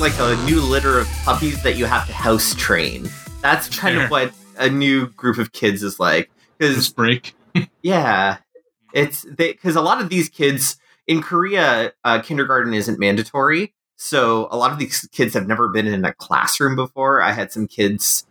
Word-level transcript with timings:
like 0.00 0.18
a 0.18 0.36
new 0.44 0.60
litter 0.60 1.00
of 1.00 1.08
puppies 1.24 1.60
that 1.62 1.76
you 1.76 1.84
have 1.84 2.06
to 2.06 2.12
house 2.12 2.54
train. 2.54 3.08
That's 3.40 3.68
kind 3.76 3.96
Fair. 3.96 4.04
of 4.04 4.10
what 4.10 4.32
a 4.56 4.68
new 4.68 5.08
group 5.08 5.38
of 5.38 5.52
kids 5.52 5.82
is 5.82 5.98
like. 5.98 6.30
This 6.58 6.70
Because 6.70 6.92
break. 6.92 7.34
yeah, 7.82 8.38
it's 8.92 9.24
because 9.24 9.74
a 9.74 9.80
lot 9.80 10.00
of 10.00 10.08
these 10.08 10.28
kids 10.28 10.76
in 11.06 11.20
Korea, 11.20 11.92
uh, 12.04 12.20
kindergarten 12.20 12.74
isn't 12.74 12.98
mandatory. 12.98 13.74
So 13.96 14.46
a 14.52 14.56
lot 14.56 14.70
of 14.70 14.78
these 14.78 15.08
kids 15.10 15.34
have 15.34 15.48
never 15.48 15.68
been 15.68 15.86
in 15.86 16.04
a 16.04 16.12
classroom 16.12 16.76
before. 16.76 17.20
I 17.20 17.32
had 17.32 17.50
some 17.50 17.66
kids 17.66 18.24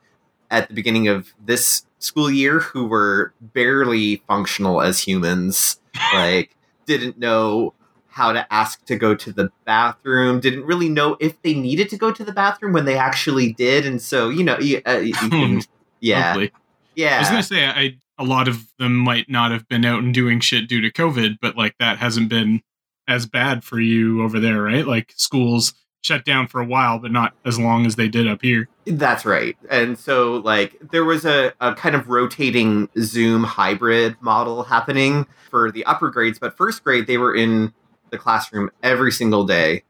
at 0.49 0.69
the 0.69 0.73
beginning 0.73 1.09
of 1.09 1.33
this 1.43 1.85
school 1.99 2.31
year 2.31 2.59
who 2.59 2.87
were 2.87 3.33
barely 3.41 4.17
functional 4.27 4.81
as 4.81 5.01
humans, 5.01 5.81
like 6.13 6.55
didn't 6.85 7.19
know 7.19 7.73
how 8.17 8.31
to 8.31 8.51
ask 8.51 8.83
to 8.85 8.95
go 8.95 9.13
to 9.13 9.31
the 9.31 9.51
bathroom, 9.63 10.39
didn't 10.39 10.65
really 10.65 10.89
know 10.89 11.15
if 11.19 11.39
they 11.43 11.53
needed 11.53 11.87
to 11.89 11.97
go 11.97 12.11
to 12.11 12.25
the 12.25 12.31
bathroom 12.31 12.73
when 12.73 12.85
they 12.85 12.97
actually 12.97 13.53
did, 13.53 13.85
and 13.85 14.01
so 14.01 14.29
you 14.29 14.43
know, 14.43 14.57
you, 14.57 14.81
uh, 14.87 14.97
you 14.97 15.13
can, 15.13 15.61
yeah, 15.99 16.23
Hopefully. 16.33 16.51
yeah. 16.95 17.17
I 17.17 17.19
was 17.19 17.29
gonna 17.29 17.43
say 17.43 17.65
I 17.65 17.97
a 18.17 18.23
lot 18.23 18.47
of 18.47 18.67
them 18.79 18.95
might 18.95 19.29
not 19.29 19.51
have 19.51 19.67
been 19.67 19.85
out 19.85 20.01
and 20.01 20.11
doing 20.13 20.39
shit 20.39 20.67
due 20.67 20.81
to 20.81 20.91
COVID, 20.91 21.37
but 21.39 21.55
like 21.55 21.75
that 21.79 21.99
hasn't 21.99 22.29
been 22.29 22.63
as 23.07 23.27
bad 23.27 23.63
for 23.63 23.79
you 23.79 24.23
over 24.23 24.39
there, 24.39 24.63
right? 24.63 24.87
Like 24.87 25.13
schools 25.15 25.73
shut 26.01 26.25
down 26.25 26.47
for 26.47 26.59
a 26.59 26.65
while, 26.65 26.97
but 26.97 27.11
not 27.11 27.33
as 27.45 27.59
long 27.59 27.85
as 27.85 27.95
they 27.95 28.07
did 28.07 28.27
up 28.27 28.41
here. 28.41 28.67
That's 28.85 29.25
right. 29.25 29.55
And 29.69 29.97
so, 29.97 30.37
like, 30.37 30.77
there 30.91 31.03
was 31.03 31.25
a, 31.25 31.53
a 31.59 31.75
kind 31.75 31.95
of 31.95 32.07
rotating 32.07 32.89
Zoom 32.99 33.43
hybrid 33.43 34.15
model 34.21 34.63
happening 34.63 35.27
for 35.49 35.71
the 35.71 35.85
upper 35.85 36.09
grades, 36.09 36.39
but 36.39 36.55
first 36.55 36.83
grade, 36.83 37.07
they 37.07 37.17
were 37.17 37.35
in 37.35 37.73
the 38.09 38.17
classroom 38.17 38.69
every 38.83 39.11
single 39.11 39.45
day 39.45 39.83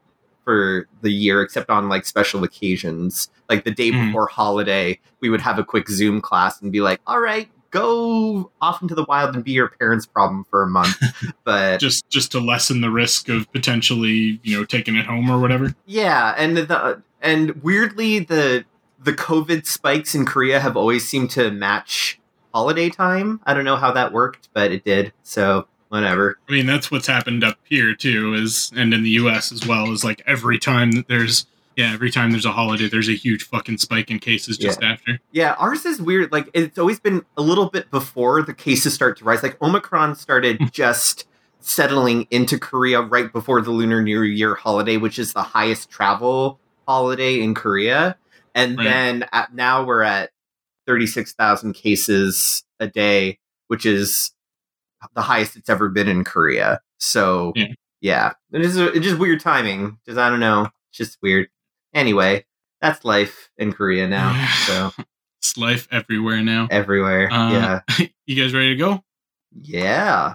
for 0.44 0.88
the 1.02 1.10
year, 1.12 1.42
except 1.42 1.68
on 1.70 1.88
like 1.88 2.06
special 2.06 2.42
occasions. 2.44 3.28
Like 3.48 3.64
the 3.64 3.70
day 3.70 3.90
Mhm. 3.90 4.06
before 4.08 4.26
holiday, 4.28 4.98
we 5.20 5.28
would 5.30 5.40
have 5.42 5.58
a 5.58 5.64
quick 5.64 5.88
Zoom 5.88 6.20
class 6.20 6.60
and 6.62 6.72
be 6.72 6.80
like, 6.80 7.00
all 7.06 7.20
right, 7.20 7.48
go 7.70 8.50
off 8.62 8.80
into 8.80 8.94
the 8.94 9.04
wild 9.04 9.34
and 9.34 9.44
be 9.44 9.52
your 9.52 9.68
parents' 9.68 10.06
problem 10.06 10.44
for 10.50 10.62
a 10.62 10.66
month. 10.68 10.96
but 11.44 11.80
Just 11.80 12.08
just 12.08 12.32
to 12.32 12.40
lessen 12.40 12.80
the 12.80 12.90
risk 12.90 13.28
of 13.28 13.50
potentially, 13.52 14.40
you 14.42 14.56
know, 14.56 14.64
taking 14.64 14.96
it 14.96 15.06
home 15.06 15.30
or 15.30 15.38
whatever. 15.38 15.74
Yeah, 15.86 16.34
and 16.38 16.56
the 16.56 17.02
and 17.20 17.62
weirdly 17.62 18.20
the 18.20 18.64
the 19.02 19.12
COVID 19.12 19.66
spikes 19.66 20.14
in 20.14 20.24
Korea 20.24 20.60
have 20.60 20.76
always 20.76 21.06
seemed 21.06 21.30
to 21.32 21.50
match 21.50 22.18
holiday 22.54 22.88
time. 22.88 23.40
I 23.46 23.54
don't 23.54 23.64
know 23.64 23.76
how 23.76 23.92
that 23.92 24.12
worked, 24.12 24.48
but 24.54 24.72
it 24.72 24.84
did. 24.84 25.12
So 25.22 25.68
whatever. 25.88 26.38
I 26.48 26.52
mean, 26.52 26.66
that's 26.66 26.90
what's 26.90 27.06
happened 27.06 27.44
up 27.44 27.58
here 27.64 27.94
too, 27.94 28.34
is 28.34 28.70
and 28.76 28.92
in 28.94 29.02
the 29.02 29.10
US 29.10 29.52
as 29.52 29.66
well, 29.66 29.90
is 29.92 30.04
like 30.04 30.22
every 30.26 30.58
time 30.58 30.92
that 30.92 31.08
there's 31.08 31.46
yeah, 31.76 31.92
every 31.92 32.10
time 32.10 32.32
there's 32.32 32.44
a 32.44 32.50
holiday, 32.50 32.88
there's 32.88 33.08
a 33.08 33.14
huge 33.14 33.44
fucking 33.44 33.78
spike 33.78 34.10
in 34.10 34.18
cases 34.18 34.58
just 34.58 34.82
after. 34.82 35.20
Yeah, 35.30 35.52
ours 35.58 35.84
is 35.86 36.02
weird. 36.02 36.32
Like 36.32 36.48
it's 36.52 36.76
always 36.76 36.98
been 36.98 37.24
a 37.36 37.42
little 37.42 37.70
bit 37.70 37.88
before 37.92 38.42
the 38.42 38.52
cases 38.52 38.94
start 38.94 39.16
to 39.18 39.24
rise. 39.24 39.44
Like 39.44 39.62
Omicron 39.62 40.16
started 40.16 40.58
just 40.72 41.26
settling 41.60 42.26
into 42.30 42.58
Korea 42.58 43.00
right 43.00 43.32
before 43.32 43.62
the 43.62 43.70
Lunar 43.70 44.02
New 44.02 44.22
Year 44.22 44.56
holiday, 44.56 44.96
which 44.96 45.18
is 45.20 45.32
the 45.34 45.42
highest 45.42 45.88
travel 45.88 46.58
holiday 46.88 47.40
in 47.40 47.54
Korea. 47.54 48.16
And 48.56 48.76
Right. 48.76 48.84
then 48.84 49.24
at, 49.32 49.54
now 49.54 49.84
we're 49.84 50.02
at 50.02 50.30
36,000 50.88 51.74
cases 51.74 52.64
a 52.80 52.88
day, 52.88 53.38
which 53.68 53.86
is 53.86 54.32
the 55.14 55.22
highest 55.22 55.56
it's 55.56 55.68
ever 55.68 55.88
been 55.88 56.08
in 56.08 56.24
Korea. 56.24 56.80
So, 56.98 57.52
Yeah. 57.56 57.68
yeah, 58.00 58.32
it 58.52 58.60
is 58.62 58.76
it's 58.76 58.98
just 59.00 59.18
weird 59.18 59.40
timing. 59.40 59.98
Just 60.06 60.18
I 60.18 60.28
don't 60.30 60.40
know, 60.40 60.62
it's 60.90 60.98
just 60.98 61.18
weird. 61.22 61.48
Anyway, 61.94 62.44
that's 62.80 63.04
life 63.04 63.50
in 63.56 63.72
Korea 63.72 64.08
now. 64.08 64.48
So 64.66 64.90
It's 65.40 65.56
life 65.56 65.86
everywhere 65.92 66.42
now. 66.42 66.66
everywhere. 66.70 67.32
Uh, 67.32 67.52
yeah. 67.52 68.06
You 68.26 68.36
guys 68.42 68.52
ready 68.52 68.70
to 68.70 68.76
go? 68.76 69.02
Yeah. 69.52 70.34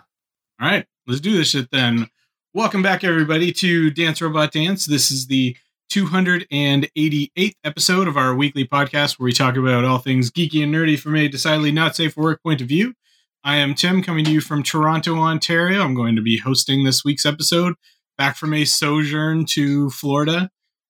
All 0.59 0.67
right, 0.67 0.85
let's 1.05 1.19
do 1.21 1.33
this 1.37 1.49
shit 1.49 1.69
then. 1.71 2.09
Welcome 2.55 2.81
back, 2.81 3.03
everybody, 3.03 3.51
to 3.53 3.91
Dance 3.91 4.21
Robot 4.21 4.51
Dance. 4.51 4.85
This 4.85 5.11
is 5.11 5.27
the 5.27 5.55
288th 5.91 7.53
episode 7.63 8.07
of 8.07 8.17
our 8.17 8.33
weekly 8.35 8.65
podcast 8.67 9.19
where 9.19 9.25
we 9.25 9.31
talk 9.33 9.55
about 9.57 9.85
all 9.85 9.97
things 9.99 10.31
geeky 10.31 10.63
and 10.63 10.73
nerdy 10.73 10.97
from 10.99 11.15
a 11.15 11.27
decidedly 11.27 11.71
not 11.71 11.95
safe 11.95 12.13
for 12.13 12.21
work 12.21 12.41
point 12.43 12.61
of 12.61 12.67
view. 12.67 12.93
I 13.43 13.57
am 13.57 13.75
Tim, 13.75 14.01
coming 14.01 14.23
to 14.25 14.31
you 14.31 14.41
from 14.41 14.63
Toronto, 14.63 15.17
Ontario. 15.17 15.81
I'm 15.81 15.93
going 15.95 16.15
to 16.15 16.21
be 16.21 16.37
hosting 16.37 16.83
this 16.85 17.03
week's 17.03 17.25
episode 17.25 17.73
back 18.17 18.37
from 18.37 18.53
a 18.53 18.63
sojourn 18.63 19.45
to 19.47 19.89
Florida, 19.89 20.49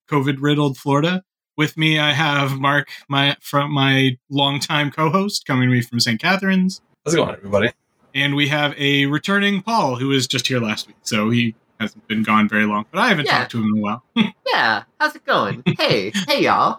COVID 0.10 0.38
riddled 0.40 0.78
Florida. 0.78 1.24
With 1.58 1.78
me, 1.78 1.98
I 2.00 2.14
have 2.14 2.60
Mark, 2.60 2.90
my 3.10 3.38
from 3.42 3.72
my 3.72 4.18
longtime 4.30 4.92
co-host, 4.92 5.46
coming 5.46 5.70
to 5.70 5.74
me 5.74 5.82
from 5.82 6.00
St. 6.00 6.20
Catharines. 6.22 6.82
How's 7.06 7.14
it 7.14 7.18
going, 7.18 7.36
everybody? 7.36 7.72
And 8.16 8.36
we 8.36 8.48
have 8.50 8.74
a 8.78 9.06
returning 9.08 9.62
Paul 9.62 9.96
who 9.96 10.10
was 10.10 10.28
just 10.28 10.48
here 10.48 10.60
last 10.60 10.88
week, 10.88 10.98
so 11.02 11.30
he 11.32 11.56
hasn't 11.80 12.08
been 12.08 12.22
gone 12.24 12.48
very 12.48 12.66
long. 12.66 12.86
But 12.92 13.00
I 13.00 13.10
haven't 13.10 13.26
Yeah. 13.26 13.40
talked 13.40 13.52
to 13.52 13.58
him 13.60 13.70
in 13.74 13.78
a 13.78 13.82
while. 13.82 14.04
Yeah. 14.54 14.84
How's 15.00 15.16
it 15.16 15.26
going? 15.26 15.64
hey, 15.80 16.12
hey, 16.28 16.44
y'all. 16.44 16.78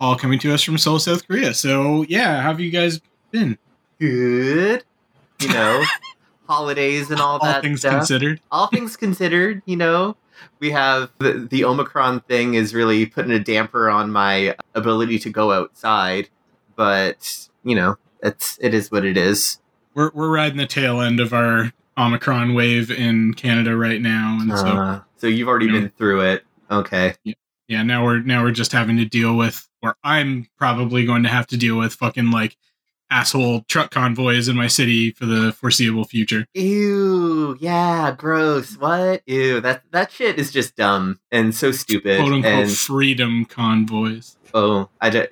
All 0.00 0.14
coming 0.14 0.38
to 0.38 0.54
us 0.54 0.62
from 0.62 0.78
Seoul, 0.78 1.00
South 1.00 1.26
Korea. 1.26 1.52
So 1.52 2.02
yeah, 2.08 2.36
how 2.42 2.50
have 2.50 2.60
you 2.60 2.70
guys 2.70 3.00
been? 3.32 3.58
Good. 4.00 4.84
You 5.40 5.48
know, 5.48 5.82
holidays 6.48 7.10
and 7.10 7.20
all, 7.20 7.34
All 7.34 7.38
that 7.40 7.56
All 7.56 7.62
things 7.62 7.80
stuff. 7.80 7.94
considered. 7.94 8.40
all 8.50 8.66
things 8.66 8.96
considered, 8.96 9.62
you 9.66 9.76
know, 9.76 10.16
we 10.58 10.70
have 10.70 11.10
the, 11.18 11.46
the 11.50 11.64
Omicron 11.64 12.20
thing 12.20 12.54
is 12.54 12.74
really 12.74 13.06
putting 13.06 13.30
a 13.32 13.38
damper 13.38 13.88
on 13.90 14.10
my 14.10 14.56
ability 14.74 15.18
to 15.20 15.30
go 15.30 15.52
outside, 15.52 16.28
but 16.76 17.48
you 17.62 17.74
know, 17.74 17.96
it's 18.22 18.58
it 18.60 18.72
is 18.74 18.90
what 18.90 19.04
it 19.04 19.16
is. 19.16 19.58
We're 19.94 20.10
we're 20.14 20.30
riding 20.30 20.56
the 20.58 20.66
tail 20.66 21.00
end 21.00 21.20
of 21.20 21.32
our 21.34 21.72
Omicron 21.98 22.54
wave 22.54 22.90
in 22.90 23.34
Canada 23.34 23.76
right 23.76 24.00
now, 24.00 24.38
and 24.40 24.50
so 24.58 24.66
Uh, 24.66 25.00
so 25.18 25.26
you've 25.26 25.48
already 25.48 25.66
you 25.66 25.72
know. 25.72 25.80
been 25.80 25.90
through 25.90 26.22
it. 26.22 26.44
Okay. 26.70 27.14
yeah, 27.68 27.82
now 27.82 28.04
we're 28.04 28.20
now 28.20 28.42
we're 28.42 28.50
just 28.52 28.72
having 28.72 28.96
to 28.96 29.04
deal 29.04 29.36
with, 29.36 29.68
or 29.82 29.96
I'm 30.02 30.48
probably 30.56 31.04
going 31.04 31.22
to 31.24 31.28
have 31.28 31.46
to 31.48 31.56
deal 31.58 31.76
with 31.76 31.92
fucking 31.94 32.30
like 32.30 32.56
asshole 33.10 33.62
truck 33.68 33.90
convoys 33.90 34.48
in 34.48 34.56
my 34.56 34.66
city 34.66 35.12
for 35.12 35.26
the 35.26 35.52
foreseeable 35.52 36.04
future. 36.04 36.46
Ew, 36.54 37.56
yeah, 37.60 38.14
gross. 38.16 38.76
What? 38.76 39.22
Ew, 39.26 39.60
that 39.60 39.82
that 39.90 40.12
shit 40.12 40.38
is 40.38 40.52
just 40.52 40.76
dumb 40.76 41.20
and 41.30 41.54
so 41.54 41.72
stupid. 41.72 42.18
Quote 42.20 42.32
unquote 42.32 42.52
and 42.52 42.70
freedom 42.70 43.44
convoys. 43.44 44.36
oh, 44.54 44.88
I 45.00 45.10
just 45.10 45.30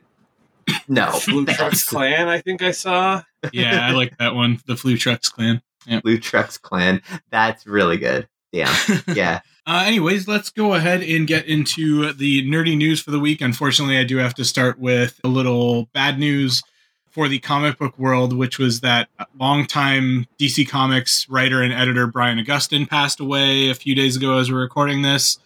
no. 0.89 1.19
Blue 1.27 1.47
Trucks 1.47 1.85
Clan, 1.85 2.29
I 2.29 2.41
think 2.41 2.63
I 2.63 2.73
saw. 2.73 3.23
Yeah, 3.53 3.87
I 3.87 3.93
like 3.93 4.19
that 4.19 4.35
one. 4.35 4.61
The 4.67 4.77
Flu 4.77 4.97
Trucks 4.97 5.29
Clan. 5.29 5.63
Blue 6.03 6.19
Trucks 6.19 6.59
Clan. 6.59 7.01
That's 7.31 7.67
really 7.67 7.97
good. 7.97 8.29
Damn. 8.53 8.75
Yeah. 9.15 9.41
Uh, 9.67 9.85
anyways, 9.87 10.27
let's 10.27 10.49
go 10.49 10.73
ahead 10.73 11.03
and 11.03 11.27
get 11.27 11.45
into 11.47 12.15
the 12.15 12.43
nerdy 12.49 12.75
news 12.75 13.03
for 13.03 13.11
the 13.11 13.19
week. 13.21 13.43
Unfortunately, 13.43 13.99
I 13.99 14.05
do 14.05 14.17
have 14.17 14.33
to 14.37 14.45
start 14.45 14.79
with 14.79 15.21
a 15.23 15.29
little 15.29 15.91
bad 15.93 16.19
news 16.19 16.63
for 17.11 17.29
the 17.29 17.39
comic 17.39 17.79
book 17.79 17.99
world, 17.99 18.33
which 18.33 18.59
was 18.59 18.81
that 18.81 19.09
longtime 19.39 20.27
DC 20.39 20.69
Comics 20.69 21.29
writer 21.29 21.63
and 21.63 21.73
editor 21.73 22.07
Brian 22.07 22.39
Augustyn 22.39 22.89
passed 22.89 23.21
away 23.21 23.71
a 23.71 23.75
few 23.75 23.95
days 23.95 24.17
ago 24.17 24.39
as 24.39 24.51
we're 24.51 24.61
recording 24.61 25.03
this. 25.03 25.39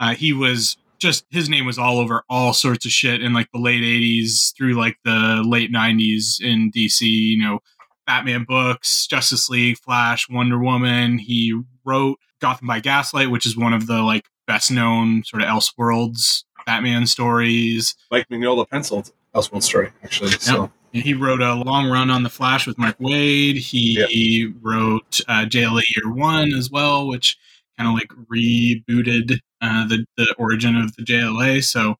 Uh, 0.00 0.14
he 0.14 0.32
was 0.32 0.76
just, 0.98 1.24
his 1.30 1.48
name 1.48 1.66
was 1.66 1.78
all 1.78 1.98
over 1.98 2.24
all 2.28 2.52
sorts 2.52 2.84
of 2.84 2.90
shit 2.90 3.22
in 3.22 3.32
like 3.32 3.50
the 3.52 3.58
late 3.58 3.82
80s 3.82 4.54
through 4.56 4.74
like 4.74 4.98
the 5.04 5.42
late 5.46 5.72
90s 5.72 6.40
in 6.42 6.70
DC, 6.70 7.02
you 7.02 7.42
know, 7.42 7.60
Batman 8.06 8.44
books, 8.44 9.06
Justice 9.06 9.48
League, 9.48 9.78
Flash, 9.78 10.28
Wonder 10.28 10.58
Woman. 10.58 11.18
He 11.18 11.58
wrote 11.84 12.18
Gotham 12.40 12.66
by 12.66 12.80
Gaslight, 12.80 13.30
which 13.30 13.46
is 13.46 13.56
one 13.56 13.72
of 13.72 13.86
the 13.86 14.02
like 14.02 14.28
best 14.46 14.70
known 14.70 15.24
sort 15.24 15.42
of 15.42 15.48
Elseworlds 15.48 16.44
Batman 16.66 17.06
stories. 17.06 17.94
Mike 18.10 18.28
Mignola 18.28 18.68
penciled 18.68 19.12
Elseworld 19.34 19.62
story, 19.62 19.92
actually. 20.02 20.30
So 20.32 20.70
And 20.94 21.02
he 21.02 21.12
wrote 21.12 21.42
a 21.42 21.54
long 21.54 21.90
run 21.90 22.08
on 22.08 22.22
the 22.22 22.30
Flash 22.30 22.66
with 22.66 22.78
Mark 22.78 22.96
Waid. 22.98 23.56
He 23.56 24.52
wrote 24.62 25.20
uh, 25.28 25.44
JLA 25.44 25.82
Year 25.96 26.12
One 26.14 26.52
as 26.52 26.70
well, 26.70 27.08
which 27.08 27.36
kind 27.76 27.88
of 27.88 27.94
like 27.94 28.08
rebooted 28.32 29.40
uh, 29.60 29.86
the 29.88 30.06
the 30.16 30.34
origin 30.38 30.76
of 30.76 30.94
the 30.94 31.02
JLA. 31.02 31.64
So 31.64 31.96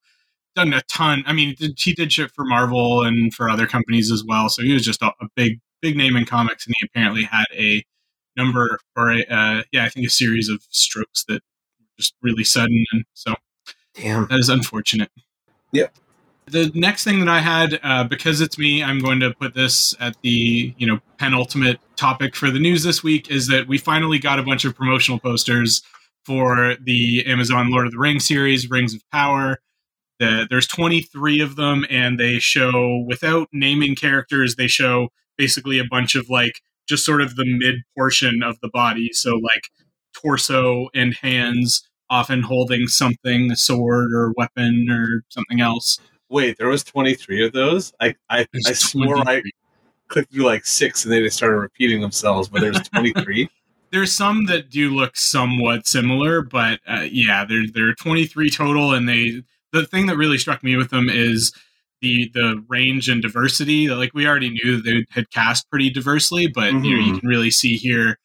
done 0.55 0.73
a 0.73 0.82
ton. 0.82 1.25
I 1.26 1.32
mean, 1.32 1.56
did- 1.58 1.79
he 1.79 1.93
did 1.93 2.12
shit 2.12 2.31
for 2.31 2.44
Marvel 2.44 3.02
and 3.02 3.35
for 3.35 3.50
other 3.50 3.67
companies 3.67 4.12
as 4.12 4.25
well. 4.25 4.49
So 4.49 4.62
he 4.62 4.73
was 4.73 4.85
just 4.85 5.02
a, 5.02 5.08
a 5.20 5.26
big 5.35 5.58
big 5.82 5.96
name 5.96 6.17
in 6.17 6.25
comics, 6.25 6.64
and 6.67 6.75
he 6.79 6.87
apparently 6.87 7.25
had 7.25 7.46
a 7.52 7.82
number 8.37 8.79
or 8.96 9.12
a 9.12 9.25
uh, 9.25 9.62
yeah, 9.73 9.85
I 9.85 9.88
think 9.88 10.06
a 10.06 10.11
series 10.11 10.49
of 10.49 10.62
strokes 10.70 11.25
that 11.25 11.43
were 11.43 11.87
just 11.99 12.14
really 12.23 12.44
sudden, 12.44 12.85
and 12.93 13.05
so 13.14 13.35
Damn. 13.94 14.29
that 14.29 14.38
is 14.38 14.49
unfortunate. 14.49 15.11
Yep. 15.73 15.94
The 16.46 16.70
next 16.75 17.05
thing 17.05 17.20
that 17.20 17.29
I 17.29 17.41
had, 17.41 17.81
uh, 17.82 18.05
because 18.05 18.41
it's 18.41 18.58
me, 18.58 18.82
I'm 18.82 18.99
going 18.99 19.19
to 19.20 19.32
put 19.32 19.55
this 19.55 19.94
at 19.99 20.17
the 20.23 20.75
you 20.76 20.87
know 20.87 21.00
penultimate 21.19 21.81
topic 21.96 22.37
for 22.37 22.50
the 22.50 22.58
news 22.58 22.82
this 22.82 23.02
week 23.02 23.31
is 23.31 23.49
that 23.49 23.67
we 23.67 23.79
finally 23.79 24.19
got 24.19 24.38
a 24.38 24.43
bunch 24.43 24.64
of 24.64 24.75
promotional 24.75 25.19
posters 25.19 25.82
for 26.25 26.76
the 26.82 27.25
Amazon 27.26 27.70
Lord 27.70 27.87
of 27.87 27.93
the 27.93 27.99
Rings 27.99 28.26
series, 28.26 28.70
Rings 28.70 28.94
of 28.94 29.02
Power. 29.11 29.58
The, 30.20 30.46
there's 30.49 30.67
23 30.67 31.41
of 31.41 31.56
them, 31.56 31.85
and 31.91 32.20
they 32.20 32.38
show 32.38 33.05
without 33.06 33.49
naming 33.52 33.94
characters. 33.94 34.56
They 34.56 34.69
show 34.69 35.08
basically 35.37 35.79
a 35.79 35.85
bunch 35.85 36.14
of 36.14 36.29
like 36.29 36.61
just 36.87 37.05
sort 37.06 37.23
of 37.23 37.37
the 37.37 37.46
mid 37.46 37.76
portion 37.96 38.43
of 38.43 38.61
the 38.61 38.69
body, 38.69 39.11
so 39.12 39.37
like 39.37 39.70
torso 40.14 40.88
and 40.94 41.14
hands, 41.14 41.88
often 42.11 42.43
holding 42.43 42.87
something, 42.87 43.50
a 43.50 43.56
sword 43.56 44.12
or 44.12 44.32
weapon 44.37 44.88
or 44.91 45.25
something 45.31 45.61
else. 45.61 45.99
Wait, 46.31 46.56
there 46.59 46.69
was 46.69 46.82
23 46.85 47.47
of 47.47 47.53
those? 47.53 47.93
I 48.00 48.15
I, 48.31 48.47
There's 48.53 48.67
I 48.67 48.73
swore 48.73 49.19
I 49.29 49.43
clicked 50.09 50.32
through 50.32 50.44
like 50.44 50.67
six 50.67 51.05
and 51.05 51.12
they 51.12 51.21
just 51.21 51.37
started 51.37 51.56
repeating 51.56 52.00
themselves, 52.00 52.49
but 52.49 52.61
there's 52.61 52.81
23. 52.91 53.49
there's 53.93 54.12
some 54.12 54.47
that 54.47 54.71
do 54.71 54.91
look 54.91 55.17
somewhat 55.17 55.87
similar, 55.87 56.43
but 56.43 56.81
uh, 56.88 57.06
yeah, 57.11 57.44
there 57.44 57.62
there 57.73 57.88
are 57.88 57.94
23 57.94 58.50
total, 58.50 58.93
and 58.93 59.09
they 59.09 59.43
the 59.73 59.87
thing 59.87 60.06
that 60.06 60.17
really 60.17 60.38
struck 60.38 60.62
me 60.62 60.76
with 60.76 60.91
them 60.91 61.09
is 61.09 61.53
the 62.00 62.31
the 62.35 62.65
range 62.69 63.09
and 63.09 63.23
diversity. 63.23 63.88
Like 63.88 64.15
we 64.15 64.27
already 64.27 64.50
knew 64.50 64.81
they 64.81 65.05
had 65.11 65.31
cast 65.31 65.69
pretty 65.70 65.91
diversely, 65.91 66.47
but 66.47 66.73
you 66.73 66.79
know 66.97 67.03
you 67.03 67.12
Mhm. 67.15 67.20
can 67.20 67.29
really 67.29 67.50
see 67.50 67.77
here 67.77 68.19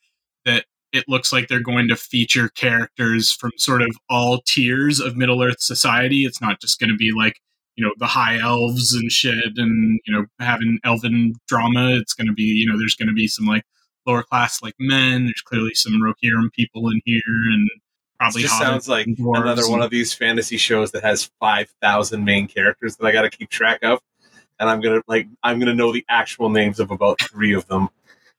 that 0.45 0.65
it 0.91 1.05
looks 1.07 1.31
like 1.31 1.47
they're 1.47 1.59
going 1.61 1.87
to 1.87 1.95
feature 1.95 2.49
characters 2.49 3.31
from 3.31 3.51
sort 3.57 3.81
of 3.83 3.89
all 4.09 4.41
tiers 4.45 4.99
of 4.99 5.15
Middle 5.15 5.43
Earth 5.43 5.61
society. 5.61 6.25
It's 6.25 6.41
not 6.41 6.59
just 6.59 6.79
going 6.79 6.89
to 6.89 6.95
be 6.95 7.11
like 7.15 7.39
you 7.79 7.85
know 7.85 7.93
the 7.97 8.07
high 8.07 8.37
elves 8.39 8.93
and 8.93 9.09
shit, 9.09 9.57
and 9.57 10.01
you 10.05 10.13
know 10.13 10.25
having 10.39 10.79
elven 10.83 11.35
drama. 11.47 11.91
It's 11.91 12.13
going 12.13 12.27
to 12.27 12.33
be 12.33 12.43
you 12.43 12.69
know 12.69 12.77
there's 12.77 12.95
going 12.95 13.07
to 13.07 13.13
be 13.13 13.27
some 13.27 13.45
like 13.45 13.63
lower 14.05 14.21
class 14.21 14.61
like 14.61 14.75
men. 14.79 15.25
There's 15.25 15.41
clearly 15.41 15.73
some 15.73 15.93
Rohirrim 15.93 16.51
people 16.51 16.89
in 16.89 16.99
here, 17.05 17.21
and 17.25 17.69
It 17.73 17.81
probably 18.19 18.41
just 18.41 18.57
sounds 18.57 18.89
like 18.89 19.07
and 19.07 19.17
another 19.17 19.69
one 19.69 19.81
of 19.81 19.91
these 19.91 20.13
fantasy 20.13 20.57
shows 20.57 20.91
that 20.91 21.03
has 21.03 21.31
5,000 21.39 22.25
main 22.25 22.49
characters 22.49 22.97
that 22.97 23.05
I 23.05 23.13
got 23.13 23.21
to 23.21 23.29
keep 23.29 23.49
track 23.49 23.81
of. 23.81 23.99
And 24.59 24.69
I'm 24.69 24.81
going 24.81 24.99
to 24.99 25.03
like 25.07 25.27
I'm 25.41 25.57
going 25.57 25.69
to 25.69 25.73
know 25.73 25.93
the 25.93 26.05
actual 26.09 26.49
names 26.49 26.81
of 26.81 26.91
about 26.91 27.21
3 27.21 27.53
of 27.53 27.65
them 27.67 27.87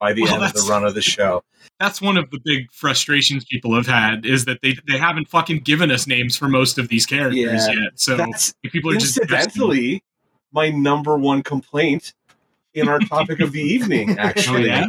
by 0.00 0.12
the 0.12 0.22
Well, 0.24 0.34
end 0.42 0.44
of 0.44 0.52
the 0.54 0.66
run 0.68 0.84
of 0.84 0.94
the 0.94 1.02
show. 1.02 1.44
That's 1.78 2.00
one 2.00 2.16
of 2.16 2.30
the 2.30 2.40
big 2.44 2.70
frustrations 2.72 3.44
people 3.44 3.74
have 3.74 3.86
had 3.86 4.26
is 4.26 4.44
that 4.46 4.60
they 4.62 4.76
they 4.88 4.98
haven't 4.98 5.28
fucking 5.28 5.60
given 5.60 5.90
us 5.90 6.06
names 6.06 6.36
for 6.36 6.48
most 6.48 6.78
of 6.78 6.88
these 6.88 7.06
characters 7.06 7.36
Yeah. 7.38 7.70
yet. 7.72 7.92
So 7.94 8.16
people 8.64 8.90
are 8.90 8.94
just 8.96 9.18
incidentally 9.18 10.02
my 10.52 10.70
number 10.70 11.16
one 11.16 11.42
complaint 11.42 12.12
in 12.74 12.88
our 12.88 12.98
topic 13.00 13.40
of 13.40 13.52
the 13.52 13.60
evening 13.60 14.10
Oh 14.18 14.22
actually. 14.22 14.66
yeah, 14.66 14.86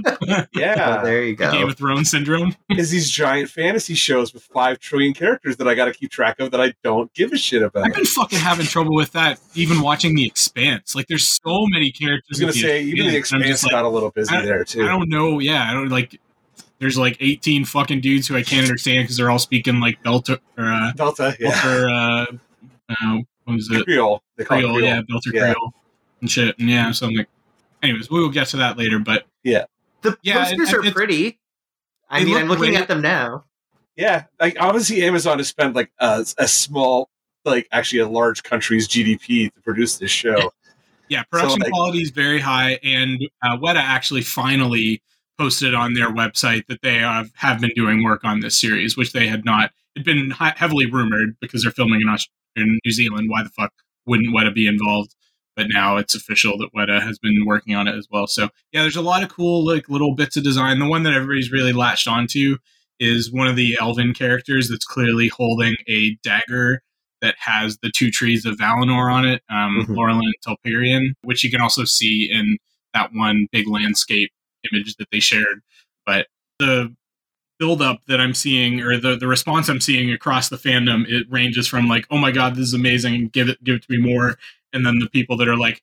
yeah. 0.54 1.00
Oh, 1.02 1.04
there 1.04 1.24
you 1.24 1.36
go. 1.36 1.52
Game 1.52 1.68
of 1.70 1.78
Thrones 1.78 2.12
syndrome. 2.12 2.56
is 2.70 2.92
these 2.92 3.10
giant 3.10 3.50
fantasy 3.50 3.96
shows 3.96 4.34
with 4.34 4.44
5 4.44 4.80
trillion 4.80 5.14
characters 5.14 5.58
that 5.58 5.68
I 5.68 5.74
got 5.76 5.86
to 5.86 5.94
keep 5.94 6.12
track 6.12 6.40
of 6.40 6.52
that 6.52 6.62
I 6.62 6.74
don't 6.84 7.12
give 7.14 7.32
a 7.34 7.38
shit 7.38 7.62
about. 7.64 7.86
I've 7.88 7.94
been 7.96 8.06
fucking 8.06 8.40
having 8.40 8.66
trouble 8.68 8.94
with 8.94 9.12
that. 9.14 9.40
Even 9.56 9.82
watching 9.82 10.14
The 10.16 10.26
Expanse, 10.26 10.96
like 10.96 11.08
there's 11.08 11.28
so 11.28 11.66
many 11.68 11.92
characters. 11.92 12.40
I 12.40 12.40
characters. 12.40 12.40
was 12.40 12.40
going 12.40 12.54
to 12.54 12.60
in 12.60 12.64
say 12.64 12.82
even 12.84 13.08
the 13.12 13.18
Expanse, 13.18 13.32
and 13.34 13.44
I'm 13.44 13.50
just 13.52 13.64
like, 13.64 13.72
got 13.72 13.86
a 13.86 13.90
little 13.90 14.12
busy 14.12 14.36
there 14.42 14.64
too. 14.64 14.84
I 14.84 14.88
don't 14.88 15.10
know. 15.10 15.40
Yeah, 15.40 15.68
I 15.70 15.74
don't 15.74 15.90
like. 15.90 16.20
There's 16.80 16.98
like 16.98 17.18
18 17.20 17.66
fucking 17.66 18.02
dudes 18.02 18.28
who 18.28 18.36
I 18.36 18.42
can't 18.44 18.64
understand 18.66 19.04
because 19.04 19.18
they're 19.18 19.30
all 19.30 19.38
speaking 19.40 19.80
like 19.80 20.02
Belter 20.04 20.40
or 20.58 20.66
uh, 20.66 20.92
Delta, 20.94 21.36
yeah. 21.40 21.52
Belter, 21.52 22.28
uh, 22.32 22.36
uh, 22.90 23.18
what 23.46 23.54
was 23.56 23.70
it? 23.72 23.84
Creole. 23.86 24.24
They 24.36 24.44
call 24.46 24.58
it 24.58 24.62
Creole, 24.62 24.78
Creole. 24.78 24.88
yeah, 24.90 25.02
Belter 25.02 25.32
Yeah. 25.34 25.54
Creole 25.54 25.74
and 26.22 26.32
shit. 26.32 26.58
And 26.58 26.70
yeah, 26.70 26.92
so 26.92 27.06
I'm 27.08 27.14
like, 27.14 27.28
anyways, 27.82 28.10
we 28.10 28.20
will 28.20 28.30
get 28.30 28.48
to 28.50 28.58
that 28.58 28.78
later. 28.78 29.00
But 29.00 29.26
yeah, 29.44 29.66
the 30.02 30.18
Yeah, 30.22 30.46
posters 30.46 30.74
it- 30.74 30.76
are 30.88 30.92
pretty. 30.92 31.40
I 32.10 32.24
mean, 32.24 32.34
look 32.34 32.42
I'm 32.42 32.48
looking 32.50 32.66
great. 32.72 32.76
at 32.82 32.88
them 32.90 33.02
now. 33.02 33.46
Yeah, 33.96 34.26
like 34.40 34.58
obviously 34.60 35.02
Amazon 35.04 35.38
has 35.38 35.48
spent 35.48 35.76
like 35.76 35.92
a, 36.00 36.26
a 36.38 36.48
small, 36.48 37.10
like 37.46 37.68
actually 37.72 38.00
a 38.00 38.08
large 38.10 38.44
country's 38.44 38.88
GDP 38.88 39.54
to 39.54 39.62
produce 39.62 39.98
this 39.98 40.12
show. 40.12 40.52
yeah, 41.10 41.24
production 41.24 41.60
like- 41.62 41.72
quality 41.72 42.00
is 42.02 42.10
very 42.10 42.40
high. 42.40 42.80
And 42.84 43.22
uh, 43.44 43.58
Weta 43.58 43.76
actually 43.76 44.22
finally 44.24 45.02
posted 45.38 45.74
on 45.74 45.94
their 45.94 46.10
website 46.10 46.66
that 46.68 46.82
they 46.82 46.96
have, 47.00 47.32
have 47.36 47.60
been 47.62 47.72
doing 47.76 48.04
work 48.04 48.24
on 48.24 48.42
this 48.42 48.60
series, 48.60 48.96
which 48.98 49.12
they 49.14 49.28
had 49.28 49.44
not. 49.46 49.72
It'd 49.96 50.06
been 50.06 50.30
hi- 50.32 50.54
heavily 50.56 50.86
rumored 50.86 51.36
because 51.40 51.64
they're 51.64 51.72
filming 51.72 52.02
in, 52.02 52.10
Aus- 52.10 52.28
in 52.56 52.80
New 52.86 52.92
Zealand. 52.92 53.30
Why 53.30 53.44
the 53.44 53.50
fuck 53.50 53.74
wouldn't 54.06 54.34
Weta 54.36 54.54
be 54.54 54.68
involved? 54.68 55.16
But 55.56 55.68
now 55.70 55.98
it's 55.98 56.16
official 56.16 56.58
that 56.60 56.70
Weta 56.76 57.02
has 57.02 57.20
been 57.20 57.46
working 57.46 57.76
on 57.76 57.88
it 57.88 57.96
as 57.96 58.08
well. 58.10 58.26
So 58.28 58.50
yeah, 58.72 58.82
there's 58.82 58.96
a 58.96 59.02
lot 59.02 59.22
of 59.24 59.30
cool 59.30 59.66
like 59.66 59.90
little 59.90 60.16
bits 60.16 60.38
of 60.38 60.44
design. 60.44 60.80
The 60.80 60.88
one 60.88 61.04
that 61.04 61.14
everybody's 61.14 61.52
really 61.52 61.74
latched 61.74 62.08
onto 62.08 62.58
is 63.00 63.32
one 63.32 63.48
of 63.48 63.56
the 63.56 63.78
elven 63.82 64.14
characters 64.14 64.70
that's 64.70 64.86
clearly 64.86 65.28
holding 65.28 65.76
a 65.88 66.16
dagger 66.24 66.82
that 67.22 67.36
has 67.38 67.78
the 67.84 67.92
two 67.92 68.10
trees 68.12 68.46
of 68.46 68.56
Valinor 68.58 69.12
on 69.12 69.26
it, 69.28 69.44
um, 69.50 69.86
Mhm. 69.88 69.96
Laurelin 69.96 70.22
and 70.24 70.34
Telperion, 70.46 71.14
which 71.24 71.44
you 71.44 71.52
can 71.52 71.62
also 71.62 71.84
see 71.84 72.30
in 72.32 72.58
that 72.94 73.12
one 73.14 73.48
big 73.52 73.68
landscape 73.68 74.32
image 74.72 74.96
that 74.96 75.08
they 75.12 75.20
shared. 75.20 75.62
But 76.06 76.28
the 76.60 76.96
buildup 77.60 78.02
that 78.08 78.20
I'm 78.20 78.34
seeing, 78.34 78.82
or 78.82 78.98
the, 78.98 79.16
the 79.16 79.28
response 79.28 79.70
I'm 79.70 79.82
seeing 79.82 80.12
across 80.12 80.50
the 80.50 80.58
fandom, 80.58 81.06
it 81.08 81.28
ranges 81.30 81.68
from 81.68 81.88
like, 81.88 82.08
"Oh 82.10 82.18
my 82.18 82.32
god, 82.32 82.56
this 82.56 82.68
is 82.68 82.74
amazing! 82.74 83.30
Give 83.30 83.50
it, 83.50 83.64
give 83.64 83.76
it 83.76 83.84
to 83.84 83.92
me 83.92 83.98
more," 83.98 84.38
and 84.74 84.86
then 84.86 85.00
the 85.00 85.10
people 85.10 85.38
that 85.38 85.48
are 85.48 85.58
like, 85.58 85.82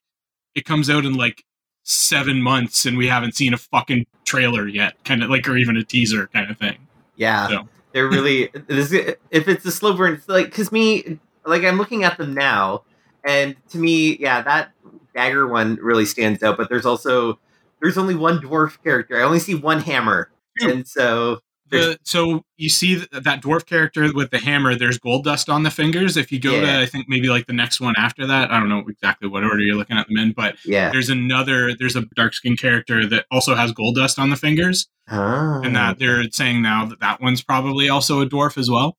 "It 0.55 0.65
comes 0.65 0.89
out 0.89 1.05
in 1.05 1.13
like 1.13 1.43
seven 1.83 2.41
months 2.41 2.85
and 2.85 2.97
we 2.97 3.07
haven't 3.07 3.35
seen 3.35 3.53
a 3.53 3.57
fucking 3.57 4.05
trailer 4.25 4.67
yet," 4.67 5.03
kind 5.03 5.23
of 5.23 5.29
like, 5.29 5.47
or 5.47 5.57
even 5.57 5.77
a 5.77 5.83
teaser 5.83 6.27
kind 6.27 6.49
of 6.49 6.57
thing. 6.57 6.77
Yeah, 7.15 7.47
So. 7.47 7.69
they're 7.93 8.07
really. 8.07 8.49
this, 8.67 8.91
if 8.93 9.47
it's 9.47 9.65
a 9.65 9.71
slow 9.71 9.93
burn, 9.93 10.13
it's 10.13 10.27
like 10.29 10.45
because 10.45 10.71
me, 10.71 11.19
like 11.45 11.63
I'm 11.63 11.77
looking 11.77 12.03
at 12.03 12.17
them 12.17 12.33
now, 12.33 12.83
and 13.23 13.55
to 13.69 13.77
me, 13.77 14.17
yeah, 14.17 14.41
that 14.41 14.71
dagger 15.13 15.47
one 15.47 15.75
really 15.81 16.05
stands 16.05 16.41
out. 16.43 16.57
But 16.57 16.69
there's 16.69 16.85
also 16.85 17.39
there's 17.81 17.97
only 17.97 18.15
one 18.15 18.39
dwarf 18.39 18.81
character. 18.83 19.19
I 19.19 19.23
only 19.23 19.39
see 19.39 19.55
one 19.55 19.81
hammer, 19.81 20.29
and 20.61 20.87
so 20.87 21.39
The, 21.71 21.99
so 22.03 22.43
you 22.57 22.69
see 22.69 22.95
that 23.11 23.41
dwarf 23.41 23.65
character 23.65 24.09
with 24.13 24.31
the 24.31 24.39
hammer. 24.39 24.75
There's 24.75 24.97
gold 24.97 25.23
dust 25.23 25.49
on 25.49 25.63
the 25.63 25.71
fingers. 25.71 26.17
If 26.17 26.31
you 26.31 26.39
go 26.39 26.55
Yeah. 26.55 26.77
to, 26.77 26.81
I 26.81 26.85
think 26.85 27.07
maybe 27.07 27.27
like 27.29 27.47
the 27.47 27.53
next 27.53 27.79
one 27.79 27.95
after 27.97 28.25
that. 28.27 28.51
I 28.51 28.59
don't 28.59 28.69
know 28.69 28.83
exactly 28.87 29.27
what 29.27 29.43
order 29.43 29.59
you're 29.59 29.75
looking 29.75 29.97
at 29.97 30.07
them 30.07 30.17
in, 30.17 30.31
but 30.33 30.55
yeah, 30.65 30.89
there's 30.91 31.09
another. 31.09 31.73
There's 31.73 31.95
a 31.95 32.01
dark 32.15 32.33
skin 32.33 32.57
character 32.57 33.05
that 33.07 33.25
also 33.31 33.55
has 33.55 33.71
gold 33.71 33.95
dust 33.95 34.17
on 34.19 34.29
the 34.29 34.35
fingers, 34.35 34.87
oh, 35.09 35.61
and 35.63 35.75
that 35.75 35.99
they're 35.99 36.23
saying 36.31 36.61
now 36.61 36.85
that 36.85 36.99
that 36.99 37.21
one's 37.21 37.41
probably 37.43 37.89
also 37.89 38.21
a 38.21 38.25
dwarf 38.25 38.57
as 38.57 38.69
well. 38.69 38.97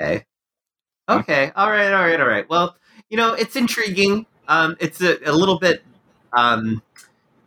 Okay. 0.00 0.24
Okay. 1.08 1.52
All 1.56 1.70
right. 1.70 1.92
All 1.92 2.02
right. 2.04 2.20
All 2.20 2.26
right. 2.28 2.48
Well, 2.48 2.76
you 3.08 3.16
know, 3.16 3.32
it's 3.34 3.56
intriguing. 3.56 4.26
Um, 4.46 4.76
it's 4.80 5.00
a, 5.00 5.18
a 5.28 5.32
little 5.32 5.58
bit 5.58 5.82
um, 6.32 6.82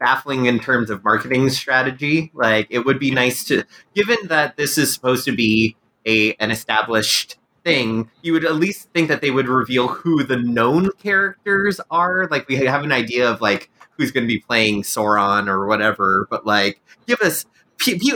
baffling 0.03 0.45
in 0.47 0.59
terms 0.59 0.89
of 0.89 1.03
marketing 1.03 1.49
strategy. 1.49 2.29
Like, 2.33 2.67
it 2.69 2.79
would 2.85 2.99
be 2.99 3.11
nice 3.11 3.43
to, 3.45 3.63
given 3.95 4.17
that 4.27 4.57
this 4.57 4.77
is 4.77 4.93
supposed 4.93 5.23
to 5.25 5.31
be 5.35 5.75
a 6.05 6.33
an 6.35 6.51
established 6.51 7.37
thing, 7.63 8.09
you 8.21 8.33
would 8.33 8.43
at 8.43 8.55
least 8.55 8.89
think 8.93 9.07
that 9.07 9.21
they 9.21 9.31
would 9.31 9.47
reveal 9.47 9.87
who 9.87 10.23
the 10.23 10.35
known 10.37 10.91
characters 11.01 11.79
are. 11.89 12.27
Like, 12.29 12.47
we 12.49 12.57
have 12.57 12.83
an 12.83 12.91
idea 12.91 13.29
of 13.31 13.39
like 13.39 13.69
who's 13.97 14.11
going 14.11 14.25
to 14.25 14.27
be 14.27 14.39
playing 14.39 14.83
Sauron 14.83 15.47
or 15.47 15.65
whatever. 15.67 16.27
But 16.29 16.45
like, 16.45 16.81
give 17.07 17.19
us. 17.21 17.45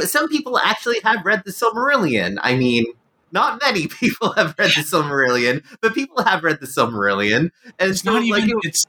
Some 0.06 0.30
people 0.30 0.58
actually 0.60 1.00
have 1.04 1.26
read 1.26 1.44
the 1.46 1.52
Silmarillion. 1.52 2.38
I 2.42 2.56
mean, 2.56 2.86
not 3.34 3.60
many 3.62 3.88
people 4.02 4.34
have 4.34 4.56
read 4.58 4.72
the 4.76 4.82
Silmarillion, 4.82 5.64
but 5.82 5.94
people 5.94 6.24
have 6.24 6.44
read 6.44 6.60
the 6.62 6.68
Silmarillion, 6.68 7.52
and 7.80 7.92
It's 7.92 8.02
so 8.04 8.14
not 8.14 8.26
like 8.26 8.44
even. 8.44 8.58
it- 8.60 8.66
It's 8.66 8.86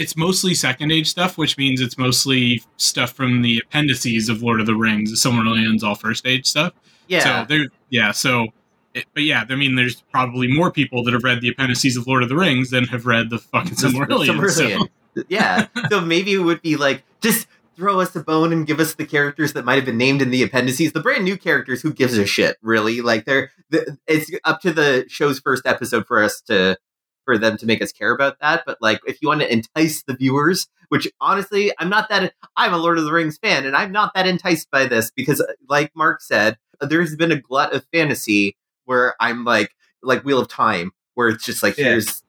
it's 0.00 0.16
mostly 0.16 0.54
second 0.54 0.90
age 0.90 1.08
stuff, 1.08 1.36
which 1.36 1.58
means 1.58 1.78
it's 1.78 1.98
mostly 1.98 2.64
stuff 2.78 3.12
from 3.12 3.42
the 3.42 3.62
appendices 3.62 4.30
of 4.30 4.42
Lord 4.42 4.58
of 4.58 4.64
the 4.64 4.74
Rings. 4.74 5.10
The 5.10 5.28
Silmarillion's 5.28 5.84
all 5.84 5.94
first 5.94 6.26
age 6.26 6.46
stuff. 6.46 6.72
yeah, 7.06 7.44
So 7.44 7.46
there, 7.46 7.66
yeah. 7.90 8.10
So, 8.12 8.46
it, 8.94 9.04
but 9.12 9.24
yeah, 9.24 9.44
I 9.46 9.54
mean, 9.56 9.74
there's 9.74 10.00
probably 10.10 10.50
more 10.50 10.70
people 10.70 11.04
that 11.04 11.12
have 11.12 11.22
read 11.22 11.42
the 11.42 11.50
appendices 11.50 11.98
of 11.98 12.06
Lord 12.06 12.22
of 12.22 12.30
the 12.30 12.36
Rings 12.36 12.70
than 12.70 12.84
have 12.84 13.04
read 13.04 13.28
the 13.28 13.38
fucking 13.38 13.74
Silmarillion. 13.74 14.50
So, 14.50 15.24
yeah. 15.28 15.66
So 15.90 16.00
maybe 16.00 16.32
it 16.32 16.38
would 16.38 16.62
be 16.62 16.76
like 16.76 17.04
just 17.20 17.46
throw 17.76 18.00
us 18.00 18.16
a 18.16 18.20
bone 18.20 18.54
and 18.54 18.66
give 18.66 18.80
us 18.80 18.94
the 18.94 19.04
characters 19.04 19.52
that 19.52 19.66
might 19.66 19.76
have 19.76 19.84
been 19.84 19.98
named 19.98 20.22
in 20.22 20.30
the 20.30 20.42
appendices. 20.42 20.92
The 20.92 21.00
brand 21.00 21.24
new 21.24 21.36
characters, 21.36 21.82
who 21.82 21.92
gives 21.92 22.16
a 22.16 22.24
shit, 22.24 22.56
really? 22.62 23.02
Like 23.02 23.26
they're 23.26 23.50
the, 23.68 23.98
it's 24.06 24.30
up 24.44 24.62
to 24.62 24.72
the 24.72 25.04
show's 25.08 25.40
first 25.40 25.66
episode 25.66 26.06
for 26.06 26.22
us 26.22 26.40
to 26.42 26.78
for 27.24 27.38
them 27.38 27.56
to 27.58 27.66
make 27.66 27.82
us 27.82 27.92
care 27.92 28.12
about 28.12 28.38
that. 28.40 28.62
But 28.66 28.78
like, 28.80 29.00
if 29.06 29.20
you 29.22 29.28
want 29.28 29.40
to 29.40 29.52
entice 29.52 30.02
the 30.02 30.14
viewers, 30.14 30.66
which 30.88 31.08
honestly, 31.20 31.72
I'm 31.78 31.88
not 31.88 32.08
that. 32.08 32.34
I'm 32.56 32.72
a 32.74 32.78
Lord 32.78 32.98
of 32.98 33.04
the 33.04 33.12
Rings 33.12 33.38
fan, 33.38 33.64
and 33.66 33.76
I'm 33.76 33.92
not 33.92 34.12
that 34.14 34.26
enticed 34.26 34.70
by 34.70 34.86
this 34.86 35.10
because, 35.10 35.44
like 35.68 35.92
Mark 35.94 36.20
said, 36.20 36.56
there's 36.80 37.14
been 37.16 37.32
a 37.32 37.40
glut 37.40 37.72
of 37.74 37.86
fantasy 37.92 38.56
where 38.86 39.14
I'm 39.20 39.44
like, 39.44 39.70
like 40.02 40.24
Wheel 40.24 40.40
of 40.40 40.48
Time, 40.48 40.92
where 41.14 41.28
it's 41.28 41.44
just 41.44 41.62
like 41.62 41.76
Yeah. 41.78 41.84
here's 41.90 42.22